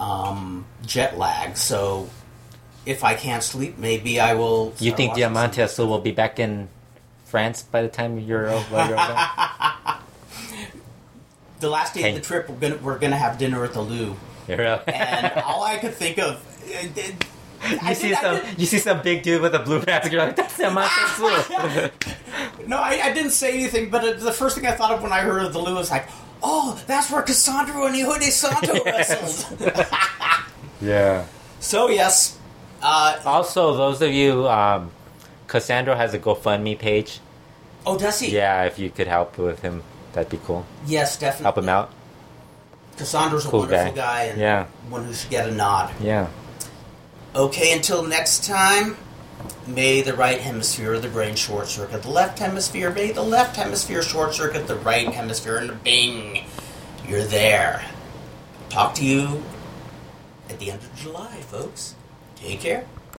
um, 0.00 0.64
jet 0.86 1.18
lag. 1.18 1.56
So 1.56 2.08
if 2.86 3.04
I 3.04 3.14
can't 3.14 3.42
sleep, 3.42 3.78
maybe 3.78 4.18
I 4.18 4.34
will. 4.34 4.72
You 4.80 4.92
think 4.92 5.14
Diamante 5.14 5.60
Azul 5.62 5.86
will 5.86 6.00
be 6.00 6.10
back 6.12 6.38
in 6.40 6.68
France 7.26 7.62
by 7.62 7.82
the 7.82 7.88
time 7.88 8.18
you're 8.18 8.48
gone? 8.70 10.00
The 11.60 11.70
last 11.70 11.94
day 11.94 12.02
Hey. 12.02 12.08
of 12.10 12.16
the 12.16 12.20
trip, 12.20 12.48
we're 12.48 12.56
gonna 12.56 12.76
we're 12.76 12.98
gonna 12.98 13.16
have 13.16 13.38
dinner 13.38 13.64
at 13.64 13.72
the 13.72 13.80
Lou, 13.80 14.16
really- 14.48 14.80
and 14.88 15.32
all 15.46 15.62
I 15.62 15.78
could 15.78 15.94
think 15.94 16.18
of. 16.18 16.44
uh, 16.68 17.00
uh, 17.00 17.02
You 17.70 17.78
I 17.82 17.92
see 17.94 18.08
did- 18.08 18.18
some, 18.18 18.36
did- 18.36 18.58
you 18.60 18.66
see 18.66 18.78
some 18.78 19.02
big 19.02 19.22
dude 19.22 19.40
with 19.42 19.54
a 19.54 19.58
blue 19.60 19.82
mask. 19.86 20.10
You're 20.12 20.22
like, 20.24 20.36
that's 20.36 20.56
Diamante 20.58 20.90
Azul. 21.04 22.66
No, 22.66 22.78
I, 22.78 23.00
I 23.04 23.12
didn't 23.12 23.30
say 23.32 23.54
anything, 23.54 23.90
but 23.90 24.04
uh, 24.04 24.12
the 24.14 24.32
first 24.32 24.56
thing 24.56 24.66
I 24.66 24.72
thought 24.72 24.92
of 24.92 25.02
when 25.02 25.12
I 25.12 25.20
heard 25.20 25.42
of 25.44 25.52
the 25.52 25.58
Lou 25.60 25.74
was 25.74 25.90
like, 25.90 26.08
"Oh, 26.42 26.80
that's 26.86 27.10
where 27.10 27.22
Cassandro 27.22 27.86
and 27.86 27.94
Hijo 27.96 28.18
de 28.18 28.30
Santo 28.30 28.74
Yes. 28.84 29.10
wrestled." 29.10 29.86
yeah. 30.80 31.24
so 31.60 31.88
yes, 31.88 32.38
uh, 32.82 33.18
Also, 33.24 33.76
those 33.76 34.02
of 34.02 34.10
you, 34.12 34.48
um, 34.48 34.90
Cassandro 35.46 35.94
has 35.96 36.14
a 36.14 36.18
GoFundMe 36.18 36.78
page. 36.78 37.20
oh, 37.86 37.98
does 37.98 38.20
he? 38.20 38.32
Yeah, 38.34 38.64
if 38.64 38.78
you 38.78 38.90
could 38.90 39.06
help 39.08 39.36
with 39.38 39.60
him, 39.62 39.82
that'd 40.12 40.30
be 40.30 40.40
cool. 40.44 40.64
Yes, 40.86 41.18
definitely. 41.18 41.44
Help 41.44 41.58
him 41.58 41.68
out. 41.68 41.90
Cassandro's 42.96 43.44
a 43.44 43.48
Cool 43.48 43.60
wonderful 43.60 43.92
guy. 43.92 43.96
guy, 43.96 44.22
and 44.24 44.40
Yeah. 44.40 44.66
one 44.88 45.04
who 45.04 45.12
should 45.12 45.30
get 45.30 45.48
a 45.48 45.52
nod. 45.52 45.92
Yeah. 46.00 46.28
Okay, 47.34 47.72
until 47.72 48.04
next 48.04 48.44
time, 48.44 48.96
may 49.66 50.02
the 50.02 50.14
right 50.14 50.40
hemisphere 50.40 50.94
of 50.94 51.02
the 51.02 51.08
brain 51.08 51.34
short 51.34 51.66
circuit 51.66 52.04
the 52.04 52.08
left 52.08 52.38
hemisphere, 52.38 52.92
may 52.92 53.10
the 53.10 53.24
left 53.24 53.56
hemisphere 53.56 54.02
short 54.02 54.34
circuit 54.34 54.68
the 54.68 54.76
right 54.76 55.08
hemisphere, 55.08 55.56
and 55.56 55.82
bing, 55.82 56.44
you're 57.08 57.24
there. 57.24 57.84
Talk 58.68 58.94
to 58.94 59.04
you 59.04 59.42
at 60.48 60.60
the 60.60 60.70
end 60.70 60.80
of 60.80 60.94
July, 60.94 61.40
folks. 61.40 61.96
Take 62.36 62.60
care. 62.60 62.86